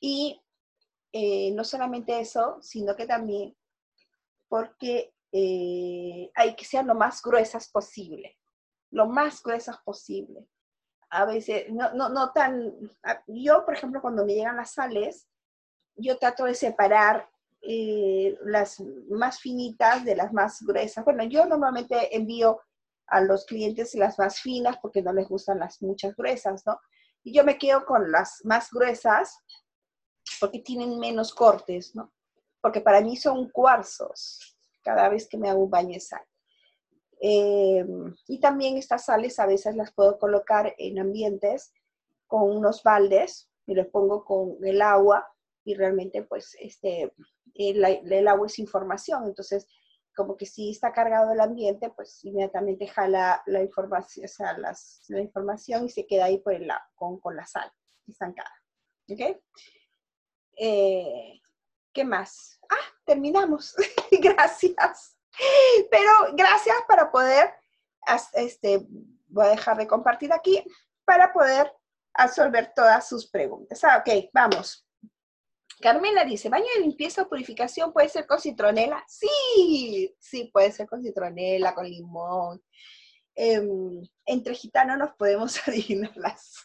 y 0.00 0.40
eh, 1.12 1.52
no 1.52 1.64
solamente 1.64 2.18
eso, 2.18 2.58
sino 2.62 2.96
que 2.96 3.06
también 3.06 3.56
porque 4.48 5.14
eh, 5.32 6.30
hay 6.34 6.56
que 6.56 6.64
ser 6.64 6.84
lo 6.84 6.94
más 6.94 7.22
gruesas 7.22 7.68
posible, 7.70 8.36
lo 8.90 9.06
más 9.06 9.42
gruesas 9.42 9.78
posible. 9.84 10.46
A 11.10 11.24
veces, 11.24 11.70
no, 11.70 11.92
no, 11.94 12.08
no 12.08 12.32
tan, 12.32 12.72
yo 13.26 13.64
por 13.64 13.74
ejemplo 13.74 14.00
cuando 14.00 14.24
me 14.24 14.34
llegan 14.34 14.56
las 14.56 14.74
sales, 14.74 15.28
yo 15.96 16.18
trato 16.18 16.44
de 16.44 16.54
separar 16.54 17.28
eh, 17.62 18.38
las 18.44 18.80
más 19.10 19.40
finitas 19.40 20.04
de 20.04 20.16
las 20.16 20.32
más 20.32 20.62
gruesas. 20.62 21.04
Bueno, 21.04 21.24
yo 21.24 21.44
normalmente 21.46 22.16
envío 22.16 22.60
a 23.06 23.20
los 23.20 23.44
clientes 23.44 23.94
las 23.96 24.18
más 24.18 24.40
finas 24.40 24.78
porque 24.80 25.02
no 25.02 25.12
les 25.12 25.28
gustan 25.28 25.58
las 25.58 25.82
muchas 25.82 26.14
gruesas, 26.16 26.64
¿no? 26.64 26.80
Y 27.22 27.34
yo 27.34 27.44
me 27.44 27.58
quedo 27.58 27.84
con 27.84 28.10
las 28.10 28.40
más 28.44 28.70
gruesas 28.70 29.36
porque 30.40 30.60
tienen 30.60 30.98
menos 30.98 31.34
cortes, 31.34 31.94
¿no? 31.94 32.12
Porque 32.60 32.80
para 32.80 33.00
mí 33.00 33.16
son 33.16 33.50
cuarzos 33.50 34.56
cada 34.82 35.08
vez 35.08 35.28
que 35.28 35.38
me 35.38 35.50
hago 35.50 35.64
un 35.64 35.70
baño 35.70 35.94
de 35.94 36.00
sal. 36.00 36.24
Eh, 37.20 37.84
y 38.28 38.40
también 38.40 38.78
estas 38.78 39.04
sales 39.04 39.38
a 39.38 39.46
veces 39.46 39.76
las 39.76 39.92
puedo 39.92 40.18
colocar 40.18 40.74
en 40.78 40.98
ambientes 40.98 41.72
con 42.26 42.50
unos 42.56 42.82
baldes 42.82 43.50
y 43.66 43.74
les 43.74 43.86
pongo 43.88 44.24
con 44.24 44.56
el 44.64 44.80
agua 44.80 45.28
y 45.64 45.74
realmente 45.74 46.22
pues 46.22 46.56
este, 46.58 47.12
el, 47.54 47.84
el, 47.84 48.28
agua 48.28 48.46
es 48.46 48.58
información, 48.58 49.26
entonces 49.26 49.68
como 50.16 50.36
que 50.36 50.46
si 50.46 50.70
está 50.70 50.92
cargado 50.92 51.32
el 51.32 51.40
ambiente, 51.40 51.90
pues 51.90 52.24
inmediatamente 52.24 52.86
jala 52.86 53.42
la 53.46 53.62
información, 53.62 54.24
o 54.24 54.28
sea, 54.28 54.56
las, 54.58 55.04
la 55.08 55.20
información 55.20 55.84
y 55.84 55.90
se 55.90 56.06
queda 56.06 56.24
ahí 56.24 56.38
por 56.38 56.54
el, 56.54 56.70
con, 56.94 57.20
con 57.20 57.36
la 57.36 57.46
sal 57.46 57.70
estancada. 58.06 58.50
¿Ok? 59.08 59.38
Eh, 60.62 61.40
¿Qué 61.92 62.04
más? 62.04 62.60
Ah, 62.68 62.94
terminamos. 63.06 63.74
gracias. 64.20 65.16
Pero 65.90 66.10
gracias 66.34 66.76
para 66.86 67.10
poder, 67.10 67.50
este, 68.34 68.86
voy 69.26 69.46
a 69.46 69.50
dejar 69.50 69.78
de 69.78 69.86
compartir 69.86 70.32
aquí, 70.32 70.62
para 71.06 71.32
poder 71.32 71.72
absorber 72.12 72.72
todas 72.76 73.08
sus 73.08 73.30
preguntas. 73.30 73.82
Ah, 73.84 74.04
ok, 74.04 74.28
vamos. 74.34 74.86
Carmela 75.80 76.24
dice, 76.24 76.50
¿baño 76.50 76.66
de 76.74 76.82
limpieza 76.82 77.22
o 77.22 77.28
purificación 77.28 77.90
puede 77.90 78.10
ser 78.10 78.26
con 78.26 78.38
citronela? 78.38 79.02
Sí, 79.08 80.14
sí, 80.18 80.50
puede 80.52 80.72
ser 80.72 80.86
con 80.86 81.02
citronela, 81.02 81.74
con 81.74 81.88
limón. 81.88 82.62
Em, 83.34 84.02
entre 84.26 84.54
gitanos 84.54 84.98
nos 84.98 85.14
podemos 85.14 85.56
adivinar 85.66 86.14
las 86.16 86.64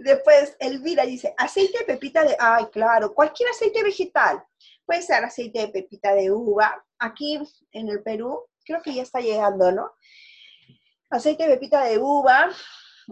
Después, 0.00 0.56
Elvira 0.58 1.04
dice, 1.04 1.34
aceite 1.36 1.78
de 1.78 1.84
pepita 1.84 2.24
de, 2.24 2.36
ay, 2.38 2.66
claro, 2.72 3.14
cualquier 3.14 3.50
aceite 3.50 3.82
vegetal. 3.82 4.42
Puede 4.84 5.02
ser 5.02 5.24
aceite 5.24 5.60
de 5.60 5.68
pepita 5.68 6.14
de 6.14 6.30
uva. 6.30 6.84
Aquí 6.98 7.40
en 7.72 7.88
el 7.88 8.02
Perú, 8.02 8.46
creo 8.64 8.82
que 8.82 8.94
ya 8.94 9.02
está 9.02 9.20
llegando, 9.20 9.70
¿no? 9.70 9.92
Aceite 11.10 11.44
de 11.44 11.54
pepita 11.54 11.84
de 11.84 11.98
uva, 11.98 12.50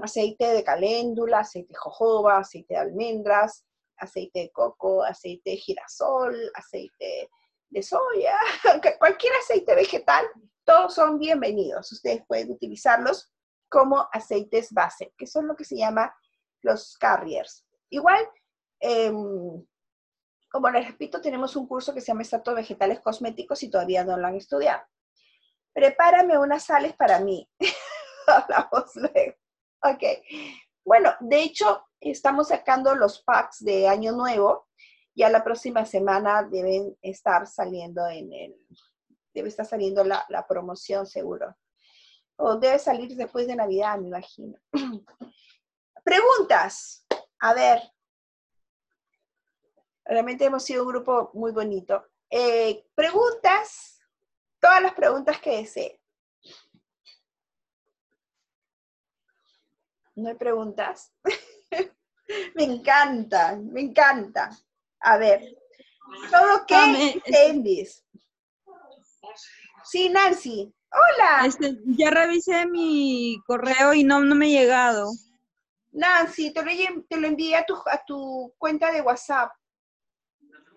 aceite 0.02 0.46
de 0.46 0.64
caléndula, 0.64 1.40
aceite 1.40 1.72
de 1.72 1.78
jojoba, 1.78 2.38
aceite 2.38 2.74
de 2.74 2.80
almendras, 2.80 3.64
aceite 3.96 4.40
de 4.40 4.50
coco, 4.50 5.02
aceite 5.02 5.50
de 5.50 5.56
girasol, 5.56 6.34
aceite 6.54 7.30
de 7.70 7.82
soya, 7.82 8.36
cualquier 8.98 9.32
aceite 9.34 9.74
vegetal, 9.74 10.24
todos 10.64 10.94
son 10.94 11.18
bienvenidos. 11.18 11.90
Ustedes 11.92 12.22
pueden 12.26 12.50
utilizarlos 12.50 13.32
como 13.68 14.08
aceites 14.12 14.72
base, 14.72 15.12
que 15.16 15.26
son 15.26 15.46
lo 15.46 15.56
que 15.56 15.64
se 15.64 15.76
llama 15.76 16.14
los 16.62 16.96
carriers. 16.98 17.66
Igual, 17.90 18.28
em, 18.80 19.64
como 20.50 20.70
les 20.70 20.86
repito, 20.86 21.20
tenemos 21.20 21.56
un 21.56 21.66
curso 21.66 21.92
que 21.92 22.00
se 22.00 22.08
llama 22.08 22.22
Estatus 22.22 22.54
Vegetales 22.54 23.00
Cosméticos 23.00 23.62
y 23.62 23.70
todavía 23.70 24.04
no 24.04 24.16
lo 24.16 24.26
han 24.26 24.36
estudiado. 24.36 24.82
Prepárame 25.72 26.38
unas 26.38 26.64
sales 26.64 26.94
para 26.94 27.20
mí. 27.20 27.48
Hablamos 28.26 28.96
luego. 28.96 29.36
Ok. 29.82 30.02
Bueno, 30.84 31.14
de 31.20 31.42
hecho, 31.42 31.86
estamos 32.00 32.48
sacando 32.48 32.94
los 32.94 33.22
packs 33.22 33.62
de 33.64 33.88
Año 33.88 34.12
Nuevo. 34.12 34.68
Ya 35.14 35.28
la 35.30 35.44
próxima 35.44 35.84
semana 35.84 36.42
deben 36.42 36.96
estar 37.02 37.46
saliendo 37.46 38.06
en 38.08 38.32
el, 38.32 38.56
debe 39.34 39.48
estar 39.48 39.66
saliendo 39.66 40.04
la, 40.04 40.24
la 40.28 40.46
promoción 40.46 41.06
seguro 41.06 41.56
o 42.36 42.56
debe 42.56 42.78
salir 42.78 43.14
después 43.16 43.46
de 43.46 43.56
Navidad, 43.56 43.98
me 43.98 44.08
imagino. 44.08 44.58
Preguntas. 46.04 47.04
A 47.40 47.54
ver. 47.54 47.80
Realmente 50.04 50.44
hemos 50.44 50.62
sido 50.62 50.82
un 50.82 50.88
grupo 50.88 51.30
muy 51.34 51.52
bonito. 51.52 52.06
Eh, 52.30 52.86
preguntas. 52.94 54.00
Todas 54.60 54.82
las 54.82 54.94
preguntas 54.94 55.40
que 55.40 55.58
desee. 55.58 56.00
¿No 60.14 60.28
hay 60.28 60.34
preguntas? 60.34 61.12
me 62.54 62.64
encanta, 62.64 63.56
me 63.56 63.80
encanta. 63.80 64.50
A 65.00 65.18
ver. 65.18 65.56
¿Todo 66.30 66.64
qué 66.66 67.20
entendís? 67.24 68.04
Sí, 69.84 70.08
Nancy. 70.08 70.75
Hola. 70.90 71.46
Este, 71.46 71.78
ya 71.84 72.10
revisé 72.10 72.66
mi 72.66 73.40
correo 73.46 73.94
y 73.94 74.04
no, 74.04 74.20
no 74.20 74.34
me 74.34 74.46
ha 74.46 74.60
llegado. 74.60 75.10
Nancy, 75.92 76.52
te 76.52 76.62
lo, 76.62 77.02
te 77.08 77.16
lo 77.16 77.26
envié 77.26 77.56
a 77.56 77.64
tu, 77.64 77.74
a 77.74 78.04
tu 78.06 78.54
cuenta 78.58 78.92
de 78.92 79.00
WhatsApp. 79.00 79.50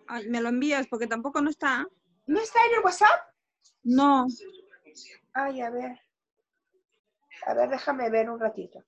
Ay, 0.08 0.28
me 0.30 0.42
lo 0.42 0.50
envías 0.50 0.88
porque 0.88 1.08
tampoco 1.08 1.42
no 1.42 1.50
está. 1.50 1.86
¿No 2.26 2.40
está 2.40 2.60
en 2.66 2.76
el 2.76 2.84
WhatsApp? 2.84 3.22
No. 3.84 4.28
Ay, 5.34 5.62
a 5.62 5.70
ver. 5.70 6.00
A 7.46 7.54
ver, 7.54 7.70
déjame 7.70 8.10
ver 8.10 8.30
un 8.30 8.40
ratito. 8.40 8.84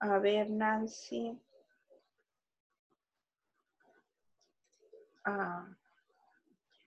A 0.00 0.18
ver, 0.18 0.50
Nancy. 0.50 1.40
Ah. 5.24 5.66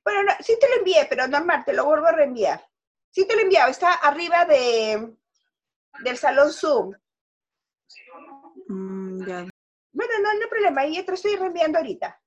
Bueno, 0.07 0.31
sí 0.39 0.57
te 0.57 0.69
lo 0.69 0.75
envié, 0.75 1.05
pero 1.09 1.27
normal, 1.27 1.65
te 1.65 1.73
lo 1.73 1.83
vuelvo 1.83 2.07
a 2.07 2.13
reenviar. 2.13 2.65
Sí 3.11 3.27
te 3.27 3.33
lo 3.33 3.41
he 3.41 3.43
enviado, 3.43 3.69
está 3.69 3.91
arriba 3.95 4.45
de, 4.45 5.17
del 5.99 6.17
salón 6.17 6.53
Zoom. 6.53 6.93
Mm, 8.69 9.17
Bueno, 9.91 10.13
no, 10.21 10.33
no 10.33 10.41
hay 10.43 10.49
problema, 10.49 10.79
ahí 10.79 11.03
te 11.03 11.11
lo 11.11 11.15
estoy 11.15 11.35
reenviando 11.35 11.79
ahorita. 11.79 12.21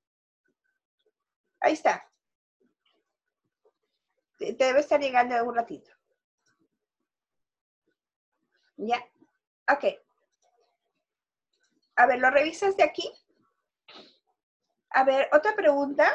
Ahí 1.60 1.72
está. 1.72 2.06
Te 4.38 4.52
te 4.52 4.64
debe 4.64 4.80
estar 4.80 5.00
llegando 5.00 5.34
en 5.34 5.48
un 5.48 5.54
ratito. 5.54 5.90
Ya. 8.76 9.02
Ok. 9.72 9.84
A 11.96 12.06
ver, 12.06 12.18
¿lo 12.18 12.28
revisas 12.30 12.76
de 12.76 12.82
aquí? 12.82 13.10
A 14.90 15.02
ver, 15.02 15.30
otra 15.32 15.54
pregunta. 15.56 16.12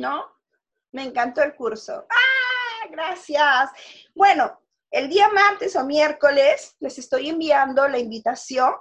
¿No? 0.00 0.24
Me 0.92 1.04
encantó 1.04 1.42
el 1.42 1.54
curso. 1.54 2.06
¡Ah! 2.08 2.88
Gracias. 2.90 3.70
Bueno, 4.14 4.60
el 4.90 5.08
día 5.08 5.28
martes 5.28 5.76
o 5.76 5.84
miércoles 5.84 6.76
les 6.80 6.98
estoy 6.98 7.28
enviando 7.28 7.86
la 7.88 7.98
invitación 7.98 8.74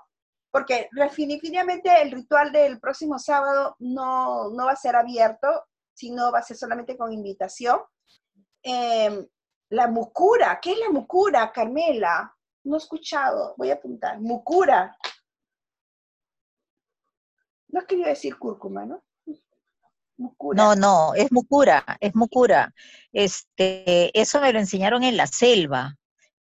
porque 0.52 0.88
definitivamente 0.94 2.02
el 2.02 2.12
ritual 2.12 2.52
del 2.52 2.80
próximo 2.80 3.20
sábado 3.20 3.76
no, 3.80 4.50
no 4.52 4.66
va 4.66 4.72
a 4.72 4.78
ser 4.78 4.96
abierto, 4.96 5.48
sino 5.94 6.32
va 6.32 6.40
a 6.40 6.44
ser 6.44 6.56
solamente 6.56 6.96
con 6.96 7.12
invitación. 7.12 7.82
Em, 8.64 9.28
la 9.72 9.88
mucura, 9.88 10.58
¿qué 10.62 10.72
es 10.72 10.80
la 10.80 10.92
mucura, 10.92 11.52
Carmela? 11.52 12.34
No 12.64 12.76
he 12.76 12.78
escuchado, 12.78 13.54
voy 13.58 13.72
a 13.72 13.74
apuntar. 13.74 14.22
Mucura. 14.22 14.98
No 17.68 17.86
querido 17.86 18.08
decir 18.08 18.38
cúrcuma, 18.38 18.86
¿no? 18.86 19.04
Mucura. 20.18 20.56
No, 20.64 20.76
no, 20.76 21.14
es 21.14 21.32
mucura, 21.32 21.84
es 22.00 22.16
mucura. 22.16 22.74
Este, 23.12 24.18
eso 24.20 24.40
me 24.40 24.54
lo 24.54 24.60
enseñaron 24.60 25.04
en 25.04 25.18
la 25.18 25.28
selva. 25.28 25.96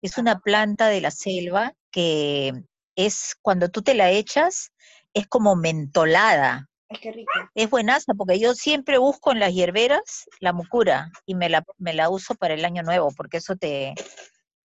Es 0.01 0.17
una 0.17 0.39
planta 0.39 0.87
de 0.87 1.01
la 1.01 1.11
selva 1.11 1.73
que 1.91 2.53
es 2.95 3.35
cuando 3.41 3.69
tú 3.69 3.81
te 3.81 3.93
la 3.93 4.09
echas, 4.11 4.71
es 5.13 5.27
como 5.27 5.55
mentolada. 5.55 6.67
Ay, 6.89 6.97
qué 7.01 7.11
rico. 7.11 7.31
Es 7.53 7.69
buenaza 7.69 8.13
porque 8.15 8.39
yo 8.39 8.55
siempre 8.55 8.97
busco 8.97 9.31
en 9.31 9.39
las 9.39 9.53
hierberas 9.53 10.25
la 10.39 10.53
mucura 10.53 11.11
y 11.25 11.35
me 11.35 11.49
la, 11.49 11.63
me 11.77 11.93
la 11.93 12.09
uso 12.09 12.33
para 12.35 12.55
el 12.55 12.65
año 12.65 12.81
nuevo 12.81 13.11
porque 13.15 13.37
eso 13.37 13.55
te, 13.55 13.93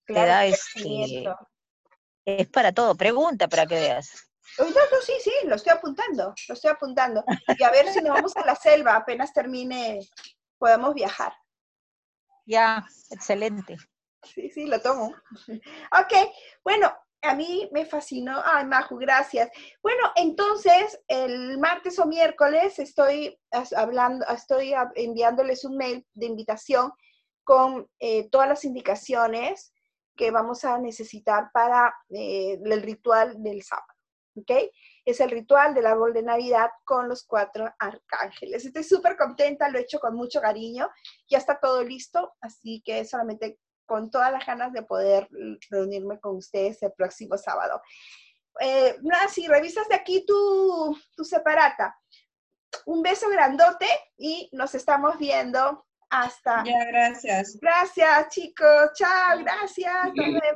Claro, 0.05 0.27
da 0.27 0.45
este- 0.45 1.25
es 2.25 2.47
para 2.47 2.71
todo. 2.71 2.95
Pregunta 2.95 3.47
para 3.47 3.65
que 3.65 3.75
veas. 3.75 4.09
No, 4.59 4.65
no, 4.65 5.01
sí, 5.05 5.13
sí, 5.21 5.31
lo 5.45 5.55
estoy 5.55 5.73
apuntando, 5.73 6.33
lo 6.47 6.53
estoy 6.53 6.71
apuntando. 6.71 7.23
Y 7.57 7.63
a 7.63 7.71
ver 7.71 7.87
si 7.89 8.01
nos 8.01 8.13
vamos 8.13 8.35
a 8.35 8.45
la 8.45 8.55
selva, 8.55 8.95
apenas 8.95 9.33
termine, 9.33 9.99
podemos 10.57 10.93
viajar. 10.93 11.33
Ya, 12.45 12.85
excelente. 13.09 13.77
Sí, 14.23 14.49
sí, 14.49 14.65
lo 14.65 14.79
tomo. 14.81 15.13
Ok, 15.47 16.13
bueno, 16.63 16.91
a 17.21 17.35
mí 17.35 17.69
me 17.71 17.85
fascinó. 17.85 18.41
Ay, 18.43 18.65
Maju, 18.65 18.97
gracias. 18.97 19.49
Bueno, 19.81 20.11
entonces, 20.15 20.99
el 21.07 21.57
martes 21.59 21.97
o 21.99 22.05
miércoles 22.05 22.79
estoy 22.79 23.39
hablando, 23.75 24.25
estoy 24.27 24.73
enviándoles 24.95 25.65
un 25.65 25.77
mail 25.77 26.05
de 26.13 26.25
invitación 26.27 26.91
con 27.43 27.87
eh, 27.99 28.29
todas 28.29 28.49
las 28.49 28.65
indicaciones 28.65 29.73
que 30.15 30.31
vamos 30.31 30.63
a 30.65 30.77
necesitar 30.77 31.49
para 31.53 31.93
eh, 32.09 32.59
el 32.63 32.81
ritual 32.81 33.41
del 33.41 33.61
sábado. 33.63 33.94
¿Ok? 34.35 34.51
Es 35.05 35.19
el 35.19 35.31
ritual 35.31 35.73
del 35.73 35.85
árbol 35.85 36.13
de 36.13 36.23
Navidad 36.23 36.69
con 36.83 37.07
los 37.07 37.25
cuatro 37.25 37.73
arcángeles. 37.79 38.65
Estoy 38.65 38.83
súper 38.83 39.15
contenta, 39.15 39.69
lo 39.69 39.77
he 39.77 39.83
hecho 39.83 39.99
con 39.99 40.15
mucho 40.15 40.41
cariño. 40.41 40.89
Ya 41.29 41.37
está 41.37 41.59
todo 41.59 41.83
listo, 41.83 42.33
así 42.41 42.81
que 42.85 43.05
solamente 43.05 43.59
con 43.85 44.09
todas 44.09 44.31
las 44.31 44.45
ganas 44.45 44.73
de 44.73 44.83
poder 44.83 45.29
reunirme 45.69 46.19
con 46.19 46.37
ustedes 46.37 46.81
el 46.83 46.91
próximo 46.93 47.37
sábado. 47.37 47.81
Eh, 48.59 48.97
Nancy, 49.01 49.47
revisas 49.47 49.87
de 49.87 49.95
aquí 49.95 50.25
tu, 50.25 50.97
tu 51.15 51.23
separata. 51.23 51.97
Un 52.85 53.01
beso 53.01 53.29
grandote 53.29 53.87
y 54.17 54.49
nos 54.51 54.75
estamos 54.75 55.17
viendo 55.17 55.85
hasta. 56.09 56.63
Ya, 56.63 56.85
gracias. 56.85 57.57
Gracias, 57.61 58.29
chicos. 58.29 58.91
Chao, 58.95 59.39
gracias. 59.39 60.13
Nos 60.13 60.41
vemos. 60.41 60.43